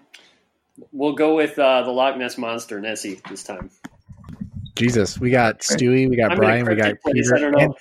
we'll 0.92 1.14
go 1.14 1.34
with 1.36 1.58
uh, 1.58 1.82
the 1.82 1.90
Loch 1.90 2.16
Ness 2.16 2.38
monster 2.38 2.80
Nessie 2.80 3.20
this 3.28 3.42
time. 3.42 3.70
Jesus, 4.80 5.20
we 5.20 5.30
got 5.30 5.60
Stewie, 5.60 6.08
we 6.08 6.16
got 6.16 6.30
I'm 6.30 6.38
Brian, 6.38 6.66
we 6.66 6.74
got 6.74 6.94
Peter, 7.12 7.36
I 7.36 7.38
don't 7.38 7.52
know. 7.52 7.58
and 7.58 7.74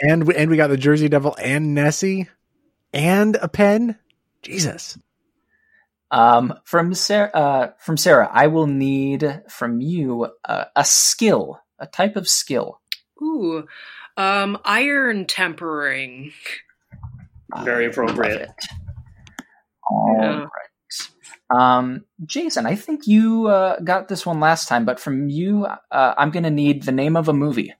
and 0.00 0.26
we, 0.26 0.34
and 0.34 0.50
we 0.50 0.56
got 0.56 0.68
the 0.68 0.76
Jersey 0.76 1.08
Devil 1.08 1.36
and 1.40 1.72
Nessie, 1.72 2.28
and 2.92 3.36
a 3.36 3.46
pen. 3.46 3.96
Jesus. 4.42 4.98
Um, 6.10 6.54
from 6.64 6.94
Sarah, 6.94 7.30
uh, 7.32 7.70
from 7.78 7.96
Sarah, 7.96 8.28
I 8.32 8.48
will 8.48 8.66
need 8.66 9.42
from 9.48 9.80
you 9.80 10.30
uh, 10.44 10.64
a 10.74 10.84
skill, 10.84 11.60
a 11.78 11.86
type 11.86 12.16
of 12.16 12.28
skill. 12.28 12.80
Ooh, 13.22 13.64
um, 14.16 14.58
iron 14.64 15.26
tempering. 15.26 16.32
Very 17.62 17.86
appropriate. 17.86 18.50
All 19.88 20.18
Yeah. 20.20 20.40
right. 20.40 20.71
Um, 21.54 22.04
Jason, 22.24 22.66
I 22.66 22.76
think 22.76 23.06
you 23.06 23.46
uh, 23.46 23.78
got 23.80 24.08
this 24.08 24.24
one 24.24 24.40
last 24.40 24.68
time, 24.68 24.84
but 24.84 24.98
from 24.98 25.28
you, 25.28 25.66
uh, 25.66 26.14
I'm 26.16 26.30
going 26.30 26.44
to 26.44 26.50
need 26.50 26.84
the 26.84 26.92
name 26.92 27.16
of 27.16 27.28
a 27.28 27.32
movie. 27.32 27.74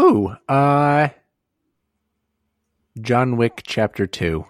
Ooh, 0.00 0.34
uh, 0.48 1.08
John 3.00 3.36
Wick 3.36 3.62
Chapter 3.64 4.06
Two. 4.06 4.46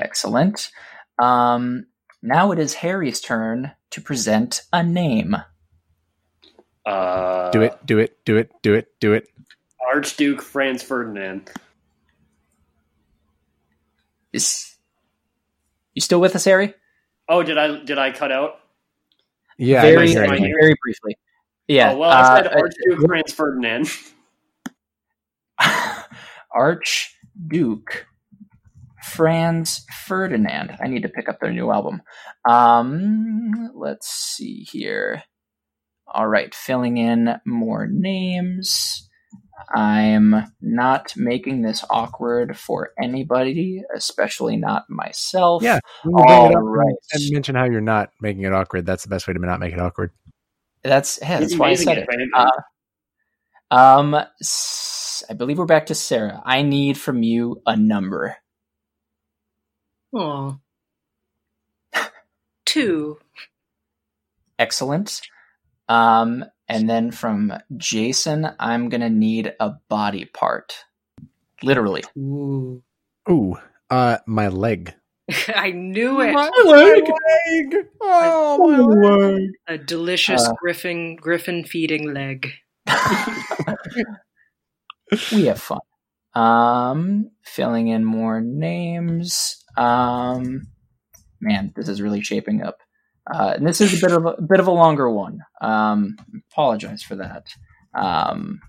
Excellent. 0.00 0.70
Um, 1.18 1.86
now 2.22 2.52
it 2.52 2.58
is 2.58 2.74
Harry's 2.74 3.20
turn 3.20 3.72
to 3.90 4.00
present 4.00 4.62
a 4.72 4.82
name. 4.82 5.36
Uh, 6.84 7.50
Do 7.50 7.62
it, 7.62 7.86
do 7.86 7.98
it, 7.98 8.24
do 8.24 8.36
it, 8.38 8.50
do 8.62 8.74
it, 8.74 8.88
do 8.98 9.12
it. 9.12 9.28
Archduke 9.92 10.42
Franz 10.42 10.82
Ferdinand. 10.82 11.50
Is 14.32 14.71
You 15.94 16.00
still 16.00 16.20
with 16.20 16.34
us, 16.34 16.44
Harry? 16.44 16.74
Oh, 17.28 17.42
did 17.42 17.58
I 17.58 17.82
did 17.84 17.98
I 17.98 18.12
cut 18.12 18.32
out? 18.32 18.56
Yeah, 19.58 19.82
very, 19.82 20.12
very, 20.12 20.38
very 20.38 20.74
briefly. 20.82 21.16
Yeah. 21.68 21.92
Oh, 21.92 21.98
well, 21.98 22.10
I 22.10 22.38
said 22.38 22.46
uh, 22.48 22.60
Archduke 22.60 23.06
Franz 23.06 23.32
Ferdinand. 23.32 23.88
Archduke 26.54 28.06
Franz 29.04 29.84
Ferdinand. 30.06 30.76
I 30.82 30.88
need 30.88 31.02
to 31.02 31.08
pick 31.08 31.28
up 31.28 31.38
their 31.40 31.52
new 31.52 31.70
album. 31.70 32.02
Um, 32.48 33.70
let's 33.74 34.08
see 34.08 34.66
here. 34.70 35.22
All 36.06 36.26
right, 36.26 36.54
filling 36.54 36.96
in 36.98 37.36
more 37.46 37.86
names. 37.86 39.08
I'm 39.74 40.52
not 40.60 41.14
making 41.16 41.62
this 41.62 41.84
awkward 41.90 42.56
for 42.56 42.90
anybody, 43.00 43.82
especially 43.94 44.56
not 44.56 44.88
myself. 44.88 45.62
Yeah, 45.62 45.80
when 46.02 46.18
you 46.18 46.24
bring 46.26 46.44
it 46.44 46.54
All 46.54 46.56
up 46.56 46.62
right. 46.64 46.94
and 47.12 47.22
mention 47.30 47.54
how 47.54 47.64
you're 47.64 47.80
not 47.80 48.10
making 48.20 48.42
it 48.42 48.52
awkward. 48.52 48.86
That's 48.86 49.02
the 49.02 49.08
best 49.08 49.26
way 49.26 49.34
to 49.34 49.40
not 49.40 49.60
make 49.60 49.72
it 49.72 49.80
awkward. 49.80 50.10
That's 50.82 51.18
yeah, 51.22 51.40
that's 51.40 51.56
why 51.56 51.70
I 51.70 51.74
said 51.74 51.98
at 51.98 52.08
it. 52.08 52.28
Uh, 52.34 52.50
um, 53.70 54.14
s- 54.40 55.22
I 55.30 55.34
believe 55.34 55.58
we're 55.58 55.66
back 55.66 55.86
to 55.86 55.94
Sarah. 55.94 56.42
I 56.44 56.62
need 56.62 56.98
from 56.98 57.22
you 57.22 57.62
a 57.66 57.76
number. 57.76 58.36
Aw. 60.14 60.56
Two. 62.64 63.18
Excellent. 64.58 65.22
Um, 65.88 66.44
and 66.72 66.88
then 66.88 67.10
from 67.10 67.52
Jason, 67.76 68.48
I'm 68.58 68.88
gonna 68.88 69.10
need 69.10 69.54
a 69.60 69.70
body 69.88 70.24
part. 70.24 70.84
Literally. 71.62 72.02
Ooh. 72.18 72.82
Ooh, 73.30 73.56
uh, 73.90 74.18
my 74.26 74.48
leg. 74.48 74.94
I 75.54 75.70
knew 75.70 76.20
it. 76.20 76.32
My 76.32 76.50
leg. 76.64 77.04
Oh, 78.00 78.58
my 78.58 78.78
leg. 78.78 79.50
A 79.68 79.78
delicious 79.78 80.44
Uh, 80.44 80.52
griffin 80.54 81.16
griffin 81.16 81.64
feeding 81.64 82.12
leg. 82.12 82.50
we 85.32 85.46
have 85.46 85.60
fun. 85.60 85.78
Um, 86.34 87.30
filling 87.44 87.88
in 87.88 88.04
more 88.04 88.40
names. 88.40 89.62
Um, 89.76 90.68
man, 91.40 91.72
this 91.76 91.88
is 91.88 92.02
really 92.02 92.22
shaping 92.22 92.62
up. 92.62 92.78
Uh, 93.32 93.54
and 93.56 93.66
this 93.66 93.80
is 93.80 93.96
a 93.96 94.06
bit 94.06 94.14
of 94.16 94.26
a, 94.26 94.28
a 94.30 94.42
bit 94.42 94.60
of 94.60 94.66
a 94.66 94.72
longer 94.72 95.10
one. 95.10 95.40
Um, 95.60 96.16
apologize 96.52 97.02
for 97.02 97.16
that. 97.16 97.46
Um, 97.94 98.60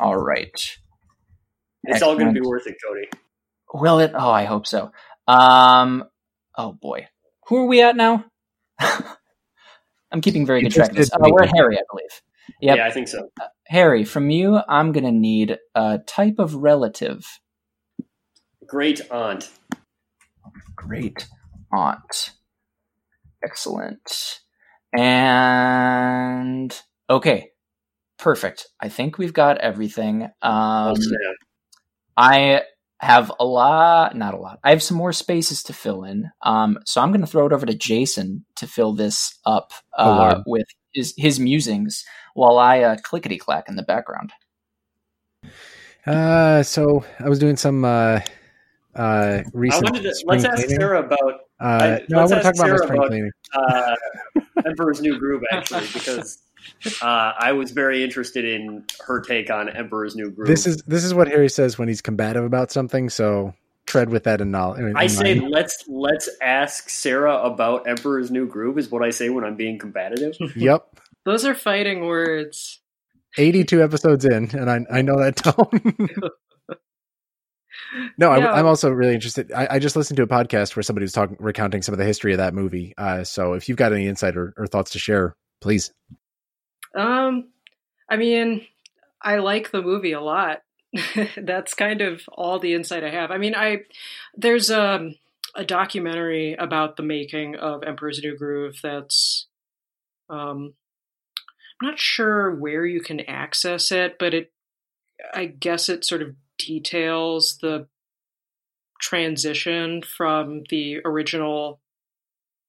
all 0.00 0.16
right. 0.16 0.78
It's 1.84 2.02
all 2.02 2.14
going 2.14 2.32
to 2.32 2.40
be 2.40 2.46
worth 2.46 2.66
it, 2.66 2.76
Cody. 2.84 3.08
Will 3.74 4.00
it? 4.00 4.12
Oh, 4.14 4.30
I 4.30 4.44
hope 4.44 4.66
so. 4.66 4.92
Um, 5.26 6.04
oh 6.56 6.72
boy, 6.72 7.06
who 7.48 7.58
are 7.58 7.66
we 7.66 7.82
at 7.82 7.96
now? 7.96 8.24
I'm 8.78 10.20
keeping 10.20 10.46
very 10.46 10.62
good 10.62 10.72
track 10.72 10.90
of 10.90 10.96
this. 10.96 11.12
Uh, 11.12 11.18
we're 11.20 11.44
at 11.44 11.56
Harry, 11.56 11.78
I 11.78 11.82
believe. 11.90 12.22
Yep. 12.60 12.76
Yeah, 12.76 12.86
I 12.86 12.90
think 12.90 13.08
so. 13.08 13.30
Harry, 13.68 14.04
from 14.04 14.30
you, 14.30 14.60
I'm 14.68 14.92
gonna 14.92 15.12
need 15.12 15.58
a 15.74 16.00
type 16.06 16.38
of 16.38 16.54
relative. 16.56 17.24
Great 18.66 19.00
aunt. 19.10 19.50
Great 20.76 21.28
aunt. 21.72 22.32
Excellent. 23.42 24.40
And 24.96 26.78
okay, 27.10 27.50
perfect. 28.18 28.68
I 28.80 28.88
think 28.88 29.18
we've 29.18 29.32
got 29.32 29.58
everything. 29.58 30.28
Oh, 30.42 30.90
Um. 30.90 30.96
I 32.16 32.62
have 33.00 33.32
a 33.40 33.44
lot, 33.44 34.14
not 34.16 34.34
a 34.34 34.36
lot. 34.36 34.58
I 34.62 34.70
have 34.70 34.82
some 34.82 34.96
more 34.96 35.12
spaces 35.12 35.62
to 35.64 35.72
fill 35.72 36.04
in. 36.04 36.30
Um, 36.42 36.78
so 36.84 37.00
I'm 37.00 37.10
going 37.10 37.22
to 37.22 37.26
throw 37.26 37.46
it 37.46 37.52
over 37.52 37.66
to 37.66 37.74
Jason 37.74 38.44
to 38.56 38.66
fill 38.66 38.92
this 38.92 39.38
up 39.46 39.72
Oh, 39.98 40.12
uh, 40.12 40.16
Lord. 40.34 40.42
with 40.46 40.66
his 40.92 41.14
his 41.16 41.40
musings 41.40 42.04
while 42.34 42.58
I 42.58 42.80
uh, 42.82 42.96
clickety 43.02 43.38
clack 43.38 43.68
in 43.68 43.76
the 43.76 43.82
background. 43.82 44.32
Uh, 46.06 46.62
so 46.62 47.04
I 47.18 47.28
was 47.28 47.38
doing 47.38 47.56
some 47.56 47.84
uh, 47.84 48.20
uh, 48.94 49.42
I 49.42 49.44
recent. 49.52 49.86
to, 49.96 50.14
let's 50.26 50.44
ask 50.44 50.56
cleaning. 50.56 50.76
Sarah 50.80 51.04
about 51.04 51.40
Uh, 51.62 51.64
I- 51.64 52.04
no, 52.08 52.18
I 52.18 52.20
let's 52.22 52.30
want 52.30 52.30
to 52.30 52.34
talk 52.34 52.44
ask 52.44 52.56
about 52.56 52.56
my 52.58 52.66
Sarah 52.66 52.78
spring 52.78 53.02
cleaning. 53.06 53.30
uh, 53.54 53.96
Emperor's 54.66 55.00
New 55.00 55.18
Groove, 55.18 55.42
actually, 55.52 55.86
because 55.92 56.38
uh, 57.00 57.32
I 57.38 57.52
was 57.52 57.70
very 57.70 58.02
interested 58.02 58.44
in 58.44 58.84
her 59.06 59.20
take 59.20 59.50
on 59.50 59.68
Emperor's 59.68 60.16
New 60.16 60.30
Groove. 60.30 60.48
This 60.48 60.66
is 60.66 60.82
this 60.86 61.04
is 61.04 61.14
what 61.14 61.28
Harry 61.28 61.48
says 61.48 61.78
when 61.78 61.88
he's 61.88 62.00
combative 62.00 62.44
about 62.44 62.70
something. 62.72 63.08
So 63.10 63.54
tread 63.86 64.08
with 64.10 64.24
that 64.24 64.40
in 64.40 64.50
knowledge. 64.50 64.80
in 64.80 64.96
I 64.96 65.06
say 65.06 65.34
mind. 65.38 65.50
let's 65.50 65.84
let's 65.88 66.28
ask 66.40 66.88
Sarah 66.88 67.42
about 67.42 67.86
Emperor's 67.88 68.30
New 68.30 68.46
Groove 68.46 68.78
is 68.78 68.90
what 68.90 69.02
I 69.02 69.10
say 69.10 69.28
when 69.28 69.44
I'm 69.44 69.56
being 69.56 69.78
combative. 69.78 70.36
yep. 70.56 70.86
Those 71.24 71.44
are 71.44 71.54
fighting 71.54 72.06
words. 72.06 72.80
82 73.38 73.82
episodes 73.82 74.24
in, 74.24 74.50
and 74.56 74.68
I 74.70 74.80
I 74.90 75.02
know 75.02 75.18
that 75.18 75.36
tone. 75.36 76.08
no, 78.18 78.34
Yeah. 78.34 78.52
I, 78.52 78.60
am 78.60 78.66
also 78.66 78.90
really 78.90 79.14
interested. 79.14 79.52
I, 79.52 79.68
I 79.72 79.78
just 79.78 79.96
listened 79.96 80.16
to 80.16 80.22
a 80.22 80.26
podcast 80.26 80.76
where 80.76 80.82
somebody 80.82 81.04
was 81.04 81.12
talking, 81.12 81.36
recounting 81.40 81.82
some 81.82 81.92
of 81.92 81.98
the 81.98 82.04
history 82.04 82.32
of 82.32 82.38
that 82.38 82.54
movie. 82.54 82.94
Uh, 82.96 83.24
so 83.24 83.54
if 83.54 83.68
you've 83.68 83.78
got 83.78 83.92
any 83.92 84.06
insight 84.06 84.36
or, 84.36 84.54
or 84.56 84.66
thoughts 84.66 84.92
to 84.92 84.98
share, 84.98 85.34
please. 85.60 85.92
Um, 86.94 87.48
I 88.08 88.16
mean, 88.16 88.66
I 89.20 89.36
like 89.36 89.70
the 89.70 89.82
movie 89.82 90.12
a 90.12 90.20
lot. 90.20 90.62
That's 91.36 91.74
kind 91.74 92.02
of 92.02 92.22
all 92.28 92.58
the 92.58 92.74
insight 92.74 93.04
I 93.04 93.10
have. 93.10 93.30
I 93.30 93.38
mean, 93.38 93.54
I 93.54 93.84
there's 94.36 94.70
um, 94.70 95.14
a 95.54 95.64
documentary 95.64 96.54
about 96.54 96.96
the 96.96 97.02
making 97.02 97.56
of 97.56 97.82
Emperor's 97.82 98.20
New 98.22 98.36
Groove. 98.36 98.78
That's 98.82 99.46
um, 100.28 100.74
I'm 101.80 101.88
not 101.88 101.98
sure 101.98 102.54
where 102.54 102.84
you 102.84 103.00
can 103.00 103.20
access 103.20 103.90
it, 103.90 104.18
but 104.18 104.34
it 104.34 104.52
I 105.32 105.46
guess 105.46 105.88
it 105.88 106.04
sort 106.04 106.22
of 106.22 106.34
details 106.66 107.58
the 107.60 107.86
transition 109.00 110.02
from 110.02 110.62
the 110.70 111.00
original 111.04 111.80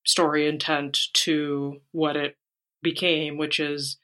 story 0.05 0.47
intent 0.47 0.97
to 1.13 1.79
what 1.91 2.15
it 2.15 2.35
became, 2.81 3.37
which 3.37 3.59
is 3.59 3.97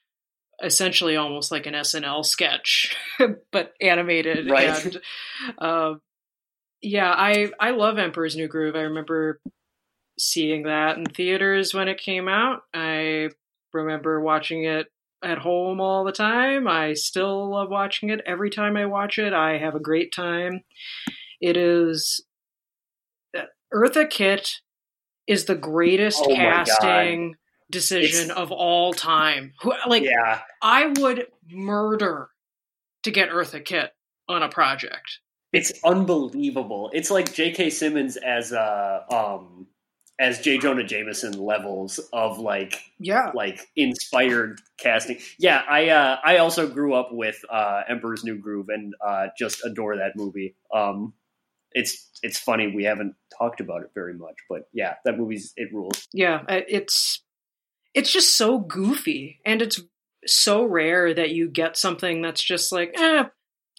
essentially 0.64 1.16
almost 1.16 1.52
like 1.52 1.66
an 1.66 1.74
SNL 1.74 2.26
sketch, 2.26 2.96
but 3.52 3.74
animated. 3.82 4.50
Right. 4.50 4.86
And 4.86 5.02
uh, 5.58 5.94
yeah, 6.82 7.12
I 7.12 7.52
I 7.60 7.72
love 7.72 7.98
Emperor's 7.98 8.36
New 8.36 8.48
Groove. 8.48 8.76
I 8.76 8.82
remember 8.82 9.42
seeing 10.18 10.64
that 10.64 10.98
in 10.98 11.06
theaters 11.06 11.74
when 11.74 11.88
it 11.88 11.98
came 12.00 12.28
out. 12.28 12.62
I 12.74 13.30
remember 13.74 14.20
watching 14.20 14.66
it 14.66 14.88
at 15.24 15.38
home 15.40 15.82
all 15.82 16.04
the 16.04 16.12
time. 16.12 16.68
I 16.68 16.94
still 16.94 17.50
love 17.52 17.70
watching 17.70 18.10
it. 18.10 18.22
Every 18.26 18.50
time 18.50 18.78
I 18.78 18.86
watch 18.86 19.18
it, 19.18 19.34
I 19.34 19.58
have 19.58 19.76
a 19.76 19.80
great 19.80 20.14
time. 20.14 20.62
It 21.42 21.58
is 21.58 22.24
uh, 23.38 23.44
Eartha 23.74 24.10
Kitt 24.10 24.58
is 25.28 25.46
the 25.46 25.56
greatest 25.56 26.22
Oh 26.26 26.30
my 26.30 26.36
God. 26.36 26.66
casting 26.68 27.36
decision 27.70 28.26
It's- 28.32 28.38
of 28.38 28.52
all 28.52 28.94
time. 28.94 29.54
Who 29.62 29.74
like 29.88 30.04
yeah, 30.04 30.42
I 30.62 30.88
would 31.00 31.28
murder 31.52 32.30
to 33.04 33.12
get 33.12 33.30
Eartha 33.30 33.64
Kitt 33.64 33.92
on 34.28 34.44
a 34.44 34.50
project. 34.50 35.20
it's 35.54 35.72
unbelievable. 35.84 36.92
It's 36.94 37.10
like 37.10 37.34
J.K. 37.34 37.70
Simmons 37.72 38.18
as 38.18 38.52
uh 38.54 39.02
um 39.12 39.68
as 40.20 40.40
J. 40.42 40.58
Jonah 40.58 40.84
Jameson 40.84 41.32
levels 41.34 41.98
of 42.12 42.38
like 42.40 42.78
Yeah. 43.00 43.32
like 43.34 43.68
inspired 43.76 44.60
casting. 44.78 45.18
Yeah, 45.40 45.64
I 45.68 45.90
uh, 45.90 46.18
I 46.24 46.38
also 46.38 46.68
grew 46.68 46.94
up 46.94 47.10
with 47.12 47.38
uh, 47.50 47.84
Emperor's 47.88 48.24
New 48.24 48.38
Groove 48.38 48.68
and 48.70 48.94
uh, 49.06 49.28
just 49.38 49.66
adore 49.66 49.98
that 49.98 50.16
movie. 50.16 50.56
Um, 50.74 51.14
it's 51.72 52.10
it's 52.22 52.40
funny 52.40 52.68
we 52.76 52.84
haven't 52.84 53.16
talked 53.38 53.62
about 53.62 53.84
it 53.84 53.92
very 53.96 54.14
much, 54.14 54.36
but 54.50 54.64
yeah, 54.74 54.96
that 55.06 55.18
movie's 55.18 55.54
it 55.56 55.74
rules. 55.74 56.08
Yeah, 56.14 56.42
uh, 56.50 56.62
it's 56.68 57.24
it's 57.94 58.12
just 58.12 58.38
so 58.38 58.60
goofy 58.60 59.40
and 59.46 59.62
it's 59.62 59.82
so 60.26 60.64
rare 60.66 61.14
that 61.14 61.30
you 61.32 61.50
get 61.50 61.78
something 61.78 62.22
that's 62.22 62.44
just 62.44 62.72
like, 62.72 62.94
eh, 63.00 63.24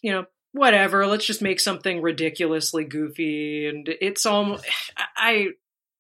you 0.03 0.11
know, 0.11 0.25
whatever, 0.53 1.07
let's 1.07 1.27
just 1.27 1.43
make 1.43 1.61
something 1.61 2.01
ridiculously 2.01 2.85
goofy 2.85 3.67
and 3.67 3.89
it's 4.01 4.25
almost 4.25 4.65
I 5.17 5.49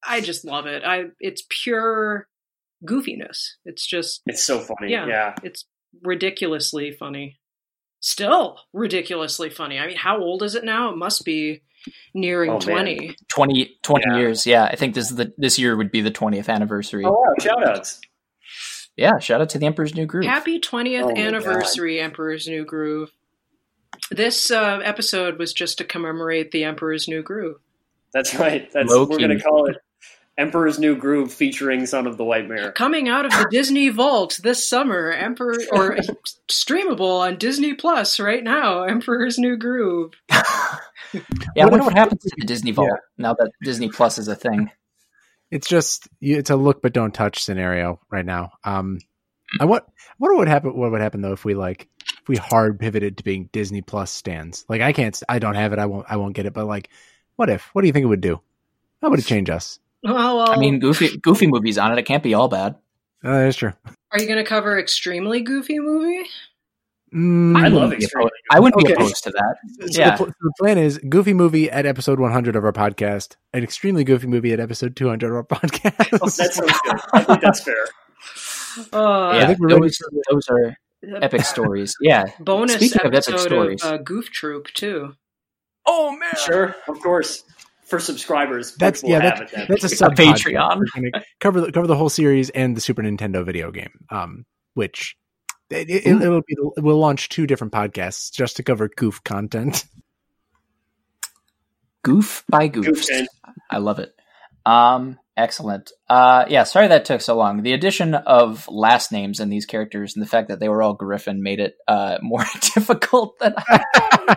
I 0.07 0.21
just 0.21 0.45
love 0.45 0.67
it. 0.67 0.83
I 0.85 1.07
it's 1.21 1.43
pure 1.49 2.29
goofiness. 2.85 3.51
It's 3.65 3.87
just 3.87 4.23
It's 4.27 4.43
so 4.43 4.59
funny. 4.61 4.91
Yeah. 4.93 5.07
Yeah, 5.07 5.35
it's 5.43 5.65
ridiculously 6.03 6.93
funny. 6.93 7.39
Still 8.01 8.59
ridiculously 8.73 9.51
funny. 9.51 9.79
I 9.79 9.87
mean, 9.87 9.97
how 9.97 10.19
old 10.21 10.43
is 10.43 10.55
it 10.55 10.65
now? 10.65 10.91
It 10.91 10.97
must 10.97 11.25
be 11.25 11.61
nearing 12.15 12.51
Oh, 12.51 12.55
man. 12.67 12.85
20. 12.85 13.17
20, 13.29 13.77
20 13.83 14.05
Yeah. 14.09 14.17
years. 14.19 14.47
Yeah, 14.47 14.65
I 14.65 14.77
think 14.77 14.95
this 14.95 15.11
is 15.11 15.17
the 15.17 15.33
this 15.37 15.59
year 15.59 15.77
would 15.77 15.91
be 15.91 16.01
the 16.01 16.11
20th 16.11 16.49
anniversary. 16.49 17.05
Oh 17.05 17.11
wow! 17.11 17.35
Shout 17.41 17.67
outs. 17.69 18.01
Yeah, 18.97 19.19
shout 19.19 19.41
out 19.41 19.51
to 19.51 19.59
the 19.59 19.67
Emperor's 19.67 19.95
New 19.95 20.07
Groove. 20.07 20.25
Happy 20.25 20.59
20th 20.61 21.03
Oh 21.03 21.13
my 21.15 21.21
anniversary, 21.21 22.01
Emperor's 22.01 22.47
New 22.47 22.65
Groove. 22.65 23.11
This 24.11 24.51
uh, 24.51 24.81
episode 24.83 25.39
was 25.39 25.53
just 25.53 25.79
to 25.79 25.85
commemorate 25.85 26.51
the 26.51 26.65
Emperor's 26.65 27.07
New 27.09 27.23
Groove. 27.23 27.59
That's 28.13 28.35
right. 28.35 28.71
That's 28.73 28.91
Low 28.91 29.07
we're 29.07 29.19
gonna 29.19 29.41
call 29.41 29.67
it. 29.71 29.77
Emperor's 30.41 30.79
New 30.79 30.97
Groove 30.97 31.33
featuring 31.33 31.85
Son 31.85 32.07
of 32.07 32.17
the 32.17 32.25
White 32.25 32.49
Mare. 32.49 32.73
Coming 32.73 33.11
out 33.11 33.27
of 33.27 33.31
the 33.31 33.47
Disney 33.51 33.91
Vault 33.91 34.41
this 34.43 34.67
summer, 34.67 35.13
Emperor 35.13 35.59
or 35.71 35.97
streamable 36.51 37.21
on 37.21 37.37
Disney 37.37 37.75
Plus 37.75 38.19
right 38.19 38.43
now, 38.43 38.85
Emperor's 38.85 39.39
New 39.39 39.59
Groove. 39.59 40.15
yeah, 40.31 40.41
I 41.61 41.67
wonder 41.67 41.85
what 41.85 41.93
happens 41.93 42.23
to 42.23 42.31
the 42.39 42.47
Disney 42.47 42.71
Vault 42.71 42.89
yeah. 42.91 42.97
now 43.19 43.35
that 43.35 43.51
Disney 43.63 43.91
Plus 43.91 44.17
is 44.17 44.29
a 44.29 44.35
thing. 44.35 44.71
It's 45.51 45.69
just 45.69 46.09
it's 46.23 46.49
a 46.49 46.57
look 46.57 46.81
but 46.81 46.95
don't 46.95 47.13
touch 47.13 47.45
scenario 47.45 48.01
right 48.11 48.25
now. 48.25 48.53
Um, 48.65 48.99
I 49.61 49.67
what 49.67 49.87
what 50.17 50.35
would 50.35 50.49
happen? 50.49 50.75
What 50.75 50.91
would 50.91 51.03
happen 51.03 51.21
though 51.21 51.33
if 51.33 51.45
we 51.45 51.55
like 51.55 51.87
if 52.23 52.29
we 52.29 52.37
hard 52.37 52.81
pivoted 52.81 53.19
to 53.19 53.25
being 53.25 53.51
Disney 53.53 53.83
Plus 53.83 54.11
stands? 54.11 54.65
Like 54.71 54.81
I 54.81 54.95
can't, 54.95 55.23
I 55.29 55.39
don't 55.39 55.57
have 55.57 55.75
it. 55.75 55.79
I 55.79 55.85
won't, 55.85 56.07
I 56.09 56.17
won't 56.17 56.35
get 56.35 56.47
it. 56.47 56.55
But 56.55 56.67
like, 56.67 56.89
what 57.37 57.51
if? 57.51 57.69
What 57.75 57.83
do 57.83 57.89
you 57.89 57.93
think 57.93 58.05
it 58.05 58.09
would 58.09 58.23
do? 58.23 58.41
How 59.03 59.11
would 59.11 59.19
it 59.19 59.27
change 59.27 59.51
us? 59.51 59.79
Well, 60.03 60.39
well, 60.39 60.51
I 60.51 60.57
mean, 60.57 60.79
goofy 60.79 61.19
goofy 61.19 61.47
movies 61.47 61.79
on 61.79 61.93
it. 61.93 61.99
It 61.99 62.05
can't 62.05 62.23
be 62.23 62.35
all 62.35 62.49
bad. 62.49 62.77
Oh, 63.23 63.33
that's 63.33 63.57
true. 63.57 63.73
Are 64.13 64.19
you 64.19 64.27
going 64.27 64.43
to 64.43 64.49
cover 64.49 64.79
extremely 64.79 65.41
goofy 65.43 65.79
movie? 65.79 66.27
Mm, 67.15 67.57
I 67.57 67.69
love 67.69 67.93
extremely. 67.93 68.31
I 68.51 68.61
wouldn't 68.61 68.83
okay. 68.83 68.95
be 68.95 68.95
opposed 68.95 69.25
to 69.25 69.31
that. 69.31 69.57
So 69.93 70.01
yeah. 70.01 70.17
The, 70.17 70.27
the, 70.27 70.53
plan 70.59 70.79
is 70.79 70.99
goofy 71.09 71.35
movie 71.35 71.71
at 71.71 71.85
episode 71.85 72.21
100 72.21 72.57
of 72.57 72.65
our 72.65 72.73
podcast, 72.73 73.37
an 73.53 73.63
extremely 73.63 74.05
goofy 74.05 74.29
movie 74.29 74.53
at 74.53 74.61
episode 74.61 74.97
200 74.97 75.29
of 75.29 75.35
our 75.35 75.45
podcast. 75.45 76.09
oh, 76.23 76.29
that 76.29 76.53
sounds 76.55 76.81
good. 76.85 77.01
I 77.13 77.23
think 77.25 77.41
that's 77.41 77.61
fair. 77.61 77.75
Uh, 78.93 79.33
yeah, 79.35 79.55
those, 79.69 79.99
those 80.31 80.49
are 80.49 80.77
epic 81.21 81.45
stories. 81.45 81.93
Yeah. 82.01 82.27
Bonus 82.41 82.77
Speaking 82.77 83.01
of 83.05 83.13
epic 83.13 83.41
stories, 83.41 83.83
of, 83.83 83.93
uh, 83.93 83.97
Goof 83.97 84.31
Troop 84.31 84.69
too. 84.69 85.17
Oh 85.87 86.17
man! 86.17 86.31
Sure, 86.37 86.77
of 86.87 87.01
course 87.01 87.43
for 87.91 87.99
subscribers. 87.99 88.75
That's 88.77 89.03
yeah, 89.03 89.19
that's, 89.19 89.53
that's 89.69 89.85
a 89.85 89.89
sub 89.91 90.15
Patreon. 90.15 90.85
Cover 91.41 91.61
the, 91.61 91.73
cover 91.73 91.87
the 91.87 91.97
whole 91.97 92.09
series 92.09 92.49
and 92.51 92.77
the 92.77 92.81
Super 92.81 93.03
Nintendo 93.03 93.45
video 93.45 93.71
game, 93.71 94.07
um, 94.09 94.47
which 94.75 95.17
it, 95.69 96.07
will 96.07 96.39
it, 96.39 96.47
be 96.47 96.57
we'll 96.79 96.99
launch 96.99 97.29
two 97.29 97.47
different 97.47 97.73
podcasts 97.73 98.33
just 98.33 98.57
to 98.57 98.63
cover 98.63 98.89
goof 98.89 99.23
content. 99.25 99.85
Goof 102.03 102.45
by 102.49 102.69
goof. 102.69 102.87
goof 102.87 103.05
I 103.71 103.79
love 103.79 103.99
it. 103.99 104.15
Um, 104.67 105.19
excellent. 105.37 105.91
Uh, 106.09 106.45
yeah, 106.49 106.65
sorry 106.65 106.89
that 106.89 107.05
took 107.05 107.21
so 107.21 107.37
long. 107.37 107.63
The 107.63 107.73
addition 107.73 108.15
of 108.15 108.69
last 108.69 109.13
names 109.13 109.41
in 109.41 109.49
these 109.49 109.67
characters 109.67 110.15
and 110.15 110.23
the 110.23 110.29
fact 110.29 110.49
that 110.49 110.61
they 110.61 110.69
were 110.69 110.83
all 110.83 110.95
Griffin 110.95 111.43
made 111.43 111.61
it 111.61 111.75
uh, 111.89 112.19
more 112.23 112.45
difficult 112.75 113.39
than 113.39 113.55
I 113.57 114.37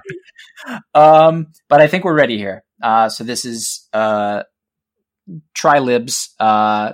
um, 0.94 1.48
but 1.70 1.82
I 1.82 1.88
think 1.88 2.04
we're 2.04 2.18
ready 2.18 2.38
here. 2.38 2.64
Uh, 2.82 3.10
so 3.10 3.24
this 3.24 3.46
is 3.46 3.88
uh, 3.94 4.44
Trylibs 5.54 6.34
uh, 6.40 6.94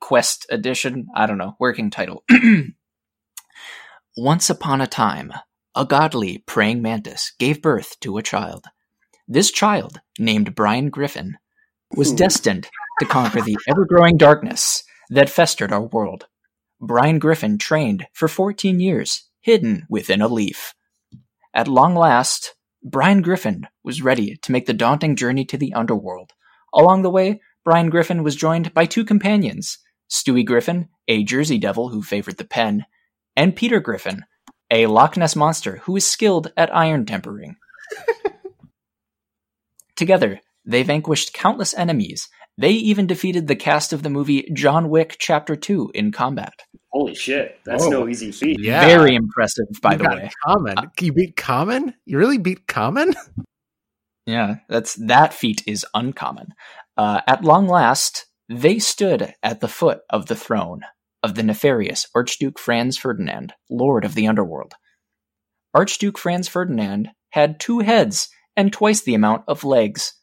Quest 0.00 0.46
Edition. 0.50 1.06
I 1.14 1.26
don't 1.26 1.38
know, 1.38 1.56
working 1.58 1.90
title. 1.90 2.24
Once 4.16 4.48
upon 4.48 4.80
a 4.80 4.86
time, 4.86 5.32
a 5.74 5.84
godly 5.84 6.38
praying 6.46 6.80
mantis 6.82 7.32
gave 7.38 7.60
birth 7.60 7.98
to 8.00 8.16
a 8.16 8.22
child. 8.22 8.66
This 9.26 9.50
child, 9.50 10.00
named 10.18 10.54
Brian 10.54 10.90
Griffin, 10.90 11.38
was 11.96 12.12
destined 12.12 12.68
to 13.00 13.06
conquer 13.06 13.40
the 13.40 13.56
ever 13.68 13.84
growing 13.84 14.16
darkness 14.16 14.82
that 15.10 15.30
festered 15.30 15.72
our 15.72 15.82
world. 15.82 16.26
Brian 16.80 17.18
Griffin 17.18 17.58
trained 17.58 18.06
for 18.12 18.28
14 18.28 18.80
years, 18.80 19.28
hidden 19.40 19.86
within 19.88 20.20
a 20.20 20.28
leaf. 20.28 20.74
At 21.54 21.68
long 21.68 21.94
last, 21.94 22.54
Brian 22.82 23.22
Griffin 23.22 23.66
was 23.82 24.02
ready 24.02 24.36
to 24.42 24.52
make 24.52 24.66
the 24.66 24.72
daunting 24.72 25.16
journey 25.16 25.44
to 25.46 25.56
the 25.56 25.72
underworld. 25.72 26.32
Along 26.74 27.02
the 27.02 27.10
way, 27.10 27.40
Brian 27.64 27.88
Griffin 27.88 28.22
was 28.22 28.36
joined 28.36 28.74
by 28.74 28.86
two 28.86 29.04
companions 29.04 29.78
Stewie 30.10 30.44
Griffin, 30.44 30.88
a 31.08 31.24
Jersey 31.24 31.58
Devil 31.58 31.88
who 31.88 32.02
favored 32.02 32.36
the 32.36 32.44
pen, 32.44 32.84
and 33.36 33.56
Peter 33.56 33.80
Griffin, 33.80 34.24
a 34.70 34.86
Loch 34.86 35.16
Ness 35.16 35.34
monster 35.34 35.78
who 35.84 35.96
is 35.96 36.08
skilled 36.08 36.52
at 36.56 36.74
iron 36.74 37.06
tempering. 37.06 37.56
Together, 39.96 40.40
they 40.64 40.82
vanquished 40.82 41.34
countless 41.34 41.74
enemies. 41.74 42.28
They 42.56 42.70
even 42.70 43.06
defeated 43.06 43.48
the 43.48 43.56
cast 43.56 43.92
of 43.92 44.02
the 44.02 44.10
movie 44.10 44.48
John 44.52 44.88
Wick 44.88 45.16
Chapter 45.18 45.56
2 45.56 45.90
in 45.94 46.12
combat. 46.12 46.52
Holy 46.92 47.14
shit, 47.14 47.58
that's 47.64 47.84
Whoa. 47.84 47.90
no 47.90 48.08
easy 48.08 48.30
feat. 48.30 48.58
Yeah. 48.60 48.86
Very 48.86 49.16
impressive, 49.16 49.66
by 49.82 49.92
you 49.92 49.98
the 49.98 50.04
way. 50.04 50.30
Common. 50.44 50.78
Uh, 50.78 50.86
you 51.00 51.12
beat 51.12 51.36
Common? 51.36 51.94
You 52.06 52.18
really 52.18 52.38
beat 52.38 52.66
Common? 52.66 53.14
Yeah, 54.26 54.56
that's 54.68 54.94
that 54.94 55.34
feat 55.34 55.62
is 55.66 55.84
uncommon. 55.92 56.54
Uh, 56.96 57.20
at 57.26 57.44
long 57.44 57.68
last, 57.68 58.26
they 58.48 58.78
stood 58.78 59.34
at 59.42 59.60
the 59.60 59.68
foot 59.68 60.00
of 60.08 60.26
the 60.26 60.36
throne 60.36 60.80
of 61.22 61.34
the 61.34 61.42
nefarious 61.42 62.06
Archduke 62.14 62.58
Franz 62.58 62.96
Ferdinand, 62.96 63.54
Lord 63.70 64.04
of 64.04 64.14
the 64.14 64.26
Underworld. 64.26 64.74
Archduke 65.74 66.18
Franz 66.18 66.48
Ferdinand 66.48 67.10
had 67.30 67.58
two 67.58 67.80
heads 67.80 68.28
and 68.56 68.72
twice 68.72 69.02
the 69.02 69.14
amount 69.14 69.44
of 69.48 69.64
legs. 69.64 70.14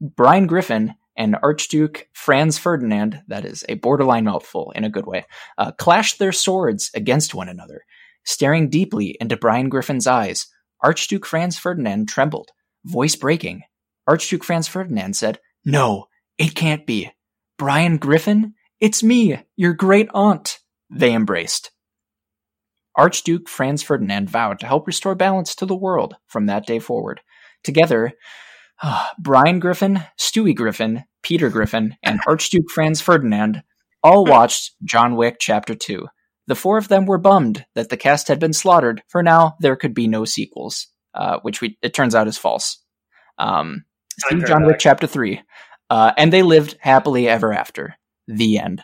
Brian 0.00 0.46
Griffin 0.46 0.94
and 1.16 1.36
Archduke 1.42 2.08
Franz 2.12 2.58
Ferdinand, 2.58 3.22
that 3.28 3.44
is 3.44 3.64
a 3.68 3.74
borderline 3.74 4.24
mouthful 4.24 4.72
in 4.74 4.84
a 4.84 4.90
good 4.90 5.06
way, 5.06 5.26
uh, 5.58 5.72
clashed 5.72 6.18
their 6.18 6.32
swords 6.32 6.90
against 6.94 7.34
one 7.34 7.48
another. 7.48 7.84
Staring 8.24 8.70
deeply 8.70 9.16
into 9.20 9.36
Brian 9.36 9.68
Griffin's 9.68 10.06
eyes, 10.06 10.46
Archduke 10.82 11.26
Franz 11.26 11.58
Ferdinand 11.58 12.08
trembled, 12.08 12.50
voice 12.84 13.16
breaking. 13.16 13.62
Archduke 14.06 14.44
Franz 14.44 14.68
Ferdinand 14.68 15.14
said, 15.14 15.38
No, 15.64 16.06
it 16.38 16.54
can't 16.54 16.86
be. 16.86 17.10
Brian 17.58 17.98
Griffin? 17.98 18.54
It's 18.80 19.02
me, 19.02 19.42
your 19.56 19.74
great 19.74 20.08
aunt. 20.14 20.58
They 20.88 21.12
embraced. 21.12 21.70
Archduke 22.96 23.48
Franz 23.48 23.82
Ferdinand 23.82 24.30
vowed 24.30 24.60
to 24.60 24.66
help 24.66 24.86
restore 24.86 25.14
balance 25.14 25.54
to 25.56 25.66
the 25.66 25.76
world 25.76 26.16
from 26.26 26.46
that 26.46 26.66
day 26.66 26.78
forward. 26.78 27.20
Together, 27.62 28.14
Brian 29.18 29.60
Griffin, 29.60 30.02
Stewie 30.18 30.54
Griffin, 30.54 31.04
Peter 31.22 31.50
Griffin, 31.50 31.96
and 32.02 32.20
Archduke 32.26 32.70
Franz 32.70 33.00
Ferdinand 33.00 33.62
all 34.02 34.24
watched 34.24 34.72
John 34.84 35.16
Wick 35.16 35.36
Chapter 35.38 35.74
2. 35.74 36.06
The 36.46 36.54
four 36.54 36.78
of 36.78 36.88
them 36.88 37.06
were 37.06 37.18
bummed 37.18 37.64
that 37.74 37.90
the 37.90 37.96
cast 37.96 38.28
had 38.28 38.40
been 38.40 38.52
slaughtered, 38.52 39.02
for 39.08 39.22
now 39.22 39.56
there 39.60 39.76
could 39.76 39.94
be 39.94 40.08
no 40.08 40.24
sequels, 40.24 40.88
uh, 41.14 41.38
which 41.42 41.60
we, 41.60 41.78
it 41.82 41.94
turns 41.94 42.14
out 42.14 42.26
is 42.26 42.38
false. 42.38 42.82
Um, 43.38 43.84
John 44.46 44.66
Wick 44.66 44.78
Chapter 44.78 45.06
3. 45.06 45.40
Uh, 45.88 46.12
and 46.16 46.32
they 46.32 46.42
lived 46.42 46.76
happily 46.80 47.28
ever 47.28 47.52
after. 47.52 47.96
The 48.26 48.58
end. 48.58 48.82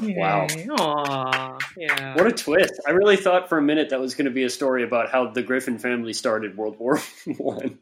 Wow. 0.00 0.46
Aww, 0.48 1.60
yeah. 1.76 2.14
What 2.14 2.26
a 2.26 2.32
twist. 2.32 2.74
I 2.86 2.90
really 2.92 3.16
thought 3.16 3.48
for 3.48 3.58
a 3.58 3.62
minute 3.62 3.90
that 3.90 4.00
was 4.00 4.14
going 4.14 4.26
to 4.26 4.30
be 4.30 4.44
a 4.44 4.50
story 4.50 4.84
about 4.84 5.10
how 5.10 5.30
the 5.30 5.42
Griffin 5.42 5.78
family 5.78 6.12
started 6.12 6.56
World 6.56 6.78
War 6.78 6.98
One. 7.38 7.78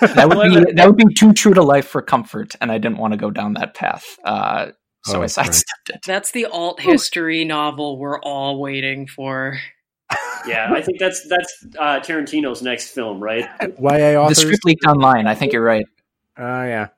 that 0.00 0.28
would 0.28 0.66
be 0.66 0.72
that 0.74 0.86
would 0.86 0.96
be 0.96 1.14
too 1.14 1.32
true 1.32 1.54
to 1.54 1.62
life 1.62 1.88
for 1.88 2.02
comfort, 2.02 2.54
and 2.60 2.70
I 2.70 2.78
didn't 2.78 2.98
want 2.98 3.12
to 3.12 3.16
go 3.16 3.30
down 3.30 3.54
that 3.54 3.74
path. 3.74 4.18
Uh, 4.24 4.72
so 5.04 5.18
oh, 5.18 5.22
I 5.22 5.26
sidestepped 5.26 5.88
right. 5.88 5.96
it. 5.96 6.02
That's 6.06 6.30
the 6.30 6.46
alt 6.46 6.80
history 6.80 7.44
novel 7.44 7.98
we're 7.98 8.20
all 8.20 8.60
waiting 8.60 9.06
for. 9.06 9.58
Yeah, 10.46 10.72
I 10.72 10.82
think 10.82 10.98
that's 10.98 11.26
that's 11.28 11.66
uh, 11.78 12.00
Tarantino's 12.00 12.62
next 12.62 12.90
film, 12.90 13.22
right? 13.22 13.48
YA 13.60 14.20
authors. 14.20 14.38
The 14.38 14.42
script 14.42 14.64
leaked 14.64 14.84
online. 14.84 15.26
I 15.26 15.34
think 15.34 15.52
you're 15.52 15.64
right. 15.64 15.86
Oh 16.36 16.44
uh, 16.44 16.64
yeah. 16.64 16.88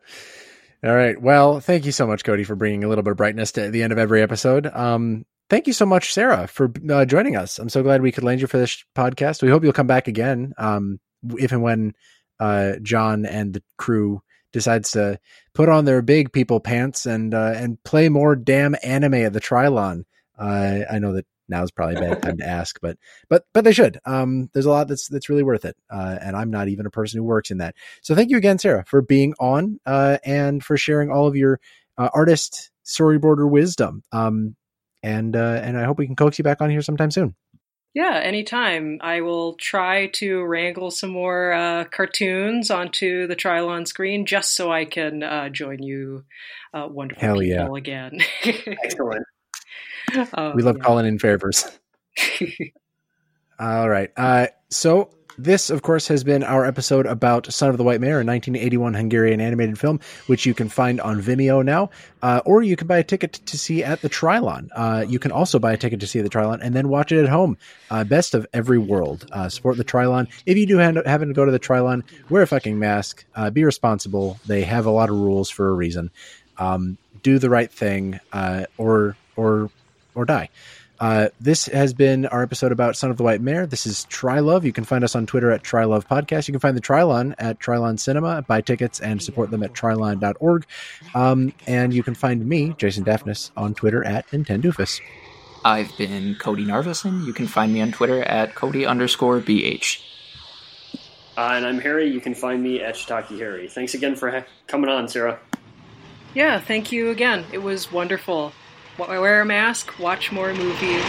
All 0.85 0.95
right. 0.95 1.19
Well, 1.21 1.61
thank 1.61 1.87
you 1.87 1.93
so 1.93 2.07
much, 2.07 2.25
Cody, 2.25 2.45
for 2.45 2.57
bringing 2.57 2.85
a 2.85 2.89
little 2.89 3.03
bit 3.03 3.13
of 3.13 3.17
brightness 3.17 3.53
to 3.53 3.71
the 3.71 3.83
end 3.83 3.93
of 3.93 3.99
every 3.99 4.21
episode. 4.21 4.67
Um, 4.67 5.25
thank 5.49 5.67
you 5.67 5.73
so 5.73 5.87
much, 5.87 6.13
Sarah, 6.13 6.47
for 6.47 6.71
uh, 6.91 7.07
joining 7.07 7.37
us. 7.37 7.59
I'm 7.59 7.71
so 7.71 7.83
glad 7.83 8.03
we 8.03 8.13
could 8.13 8.23
land 8.23 8.43
you 8.43 8.47
for 8.47 8.59
this 8.59 8.85
podcast. 8.95 9.43
We 9.43 9.49
hope 9.49 9.65
you'll 9.65 9.73
come 9.73 9.87
back 9.87 10.09
again, 10.09 10.53
um, 10.59 11.01
if 11.39 11.53
and 11.53 11.63
when 11.63 11.95
uh, 12.39 12.75
John 12.83 13.25
and 13.25 13.55
the 13.55 13.63
crew 13.79 14.21
decides 14.53 14.91
to 14.91 15.19
put 15.55 15.71
on 15.71 15.87
their 15.87 16.03
big 16.03 16.33
people 16.33 16.61
pants 16.61 17.07
and 17.07 17.33
uh, 17.33 17.55
and 17.57 17.83
play 17.85 18.11
more 18.11 18.37
damn 18.37 18.77
anime 18.83 19.15
at 19.15 19.33
the 19.33 19.41
Trylon. 19.41 20.05
Uh, 20.39 20.81
I 20.91 20.99
know 20.99 21.15
that 21.15 21.27
now 21.49 21.63
is 21.63 21.71
probably 21.71 21.97
a 21.97 22.01
bad 22.01 22.23
time 22.23 22.39
to 22.39 22.47
ask, 22.47 22.79
but 22.81 22.99
but 23.29 23.45
but 23.53 23.65
they 23.65 23.73
should. 23.73 23.99
Um, 24.05 24.51
there's 24.53 24.67
a 24.67 24.71
lot 24.71 24.89
that's 24.89 25.09
that's 25.09 25.29
really 25.29 25.43
worth 25.43 25.65
it, 25.65 25.77
uh, 25.91 26.19
and 26.21 26.37
I'm 26.37 26.51
not 26.51 26.69
even 26.69 26.87
a 26.87 26.91
person 26.91 27.19
who 27.19 27.25
works 27.25 27.51
in 27.51 27.59
that. 27.59 27.75
So 28.03 28.15
thank 28.15 28.31
you 28.31 28.37
again, 28.37 28.59
Sarah, 28.59 28.85
for 28.87 29.03
being 29.03 29.35
on 29.39 29.81
uh, 29.87 30.19
and 30.25 30.63
for 30.65 30.77
sharing 30.77 31.11
all 31.11 31.27
of 31.27 31.37
your 31.37 31.61
uh, 31.99 32.11
artist 32.15 32.71
storyboarder 32.85 33.49
wisdom. 33.49 34.03
Um, 34.13 34.57
and 35.03 35.37
uh, 35.37 35.61
and 35.63 35.79
I 35.79 35.85
hope 35.85 35.99
we 35.99 36.07
can 36.07 36.17
coax 36.17 36.39
you 36.39 36.45
back 36.45 36.61
on 36.61 36.71
here 36.71 36.83
sometime 36.83 37.11
soon. 37.11 37.35
Yeah, 37.95 38.21
anytime. 38.21 38.99
I 39.03 39.21
will 39.21 39.55
try 39.55 40.09
to 40.15 40.43
wrangle 40.43 40.91
some 40.91 41.11
more 41.11 41.53
uh, 41.53 41.85
cartoons 41.85 42.69
onto 42.69 43.29
the 43.29 43.37
Trylon 43.37 43.87
screen 43.87 44.27
just 44.27 44.57
so 44.57 44.73
I 44.73 44.85
can 44.85 45.23
uh, 45.23 45.49
join 45.49 45.81
you, 45.81 46.25
uh, 46.73 46.89
wonderful 46.91 47.21
Hell 47.21 47.39
people, 47.39 47.47
yeah. 47.47 47.79
again. 47.79 48.19
Excellent. 48.45 49.25
we 50.55 50.63
love 50.63 50.77
yeah. 50.79 50.85
calling 50.85 51.07
in 51.07 51.19
favors. 51.19 51.65
All 53.59 53.89
right. 53.89 54.11
Uh, 54.17 54.49
so 54.71 55.11
this, 55.39 55.71
of 55.71 55.83
course, 55.83 56.07
has 56.09 56.23
been 56.23 56.43
our 56.43 56.65
episode 56.65 57.07
about 57.07 57.53
Son 57.53 57.71
of 57.71 57.77
the 57.77 57.85
White 57.85 58.01
Mare, 58.01 58.21
a 58.21 58.25
1981 58.25 58.95
Hungarian 58.95 59.41
animated 59.41 59.79
film, 59.79 60.01
which 60.27 60.47
you 60.47 60.55
can 60.55 60.69
find 60.69 61.01
on 61.01 61.21
Vimeo 61.21 61.65
now, 61.65 61.91
uh, 62.23 62.41
or 62.45 62.63
you 62.63 62.77
can 62.77 62.87
buy 62.87 62.99
a 62.99 63.05
ticket 63.05 63.33
to 63.33 63.59
see 63.59 63.83
at 63.83 64.01
the 64.01 64.09
Trylon. 64.09 64.69
Uh, 64.75 65.05
you 65.09 65.19
can 65.19 65.33
also 65.33 65.59
buy 65.59 65.73
a 65.73 65.77
ticket 65.77 66.01
to 66.01 66.07
see 66.07 66.21
at 66.21 66.23
the 66.23 66.31
Trylon 66.31 66.61
and 66.63 66.75
then 66.75 66.89
watch 66.89 67.13
it 67.13 67.23
at 67.23 67.29
home. 67.29 67.57
Uh, 67.91 68.05
best 68.05 68.35
of 68.35 68.47
every 68.53 68.79
world. 68.79 69.27
Uh, 69.33 69.49
support 69.49 69.77
the 69.77 69.85
Trylon. 69.85 70.29
If 70.47 70.57
you 70.57 70.67
do 70.67 70.77
happen 70.79 71.29
to 71.29 71.35
go 71.35 71.45
to 71.45 71.53
the 71.53 71.61
Trylon, 71.61 72.03
wear 72.31 72.43
a 72.43 72.47
fucking 72.47 72.79
mask. 72.79 73.25
Uh, 73.35 73.51
be 73.51 73.65
responsible. 73.65 74.39
They 74.47 74.63
have 74.63 74.87
a 74.87 74.91
lot 74.91 75.11
of 75.11 75.17
rules 75.17 75.51
for 75.51 75.69
a 75.69 75.73
reason. 75.73 76.11
Um, 76.59 76.99
do 77.23 77.39
the 77.39 77.51
right 77.51 77.73
thing, 77.73 78.21
uh, 78.33 78.67
or 78.79 79.17
or 79.35 79.71
or 80.15 80.25
die. 80.25 80.49
Uh, 81.01 81.29
this 81.41 81.67
has 81.67 81.93
been 81.93 82.25
our 82.27 82.43
episode 82.43 82.71
about 82.73 82.97
Son 82.97 83.11
of 83.11 83.17
the 83.17 83.25
White 83.25 83.41
Mare. 83.41 83.67
This 83.67 83.85
is 83.87 84.07
Trylove. 84.09 84.65
You 84.65 84.73
can 84.73 84.85
find 84.85 85.03
us 85.03 85.17
on 85.17 85.27
Twitter 85.27 85.51
at 85.51 85.63
Trylove 85.63 86.07
Podcast. 86.07 86.47
You 86.47 86.53
can 86.53 86.61
find 86.61 86.77
the 86.77 86.81
Trylon 86.81 87.35
at 87.39 87.59
Trylon 87.59 87.99
Cinema, 87.99 88.43
buy 88.43 88.61
tickets 88.61 89.01
and 89.01 89.21
support 89.21 89.51
them 89.51 89.63
at 89.63 89.73
trylon.org. 89.73 90.67
Um, 91.15 91.53
and 91.67 91.93
you 91.93 92.03
can 92.03 92.15
find 92.15 92.47
me, 92.47 92.75
Jason 92.79 93.05
Daphnis, 93.05 93.51
on 93.57 93.75
Twitter 93.75 94.05
at 94.05 94.29
Nintendoofus. 94.29 95.01
I've 95.65 95.97
been 95.97 96.37
Cody 96.37 96.65
Narveson. 96.65 97.27
You 97.27 97.33
can 97.33 97.49
find 97.49 97.73
me 97.73 97.81
on 97.81 97.91
Twitter 97.91 98.23
at 98.23 98.55
Cody 98.55 98.87
underscore 98.87 99.41
BH. 99.41 100.01
Uh, 101.37 101.41
and 101.55 101.67
I'm 101.67 101.81
Harry. 101.81 102.09
You 102.09 102.21
can 102.21 102.35
find 102.35 102.63
me 102.63 102.81
at 102.81 102.95
Shiitake 102.95 103.37
Harry. 103.39 103.69
Thanks 103.69 103.95
again 103.95 104.15
for 104.15 104.31
ha- 104.31 104.45
coming 104.69 104.89
on, 104.89 105.09
Sarah. 105.09 105.41
Yeah, 106.35 106.61
thank 106.61 106.93
you 106.93 107.11
again. 107.11 107.45
It 107.53 107.59
was 107.59 107.91
wonderful 107.91 108.53
wear 108.99 109.41
a 109.41 109.45
mask, 109.45 109.99
watch 109.99 110.33
more 110.33 110.53
movies. 110.55 111.05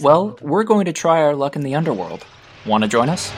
Well, 0.00 0.38
we're 0.40 0.64
going 0.64 0.84
to 0.86 0.92
try 0.92 1.22
our 1.22 1.34
luck 1.34 1.56
in 1.56 1.62
the 1.62 1.74
underworld. 1.74 2.24
Want 2.64 2.84
to 2.84 2.88
join 2.88 3.08
us? 3.08 3.32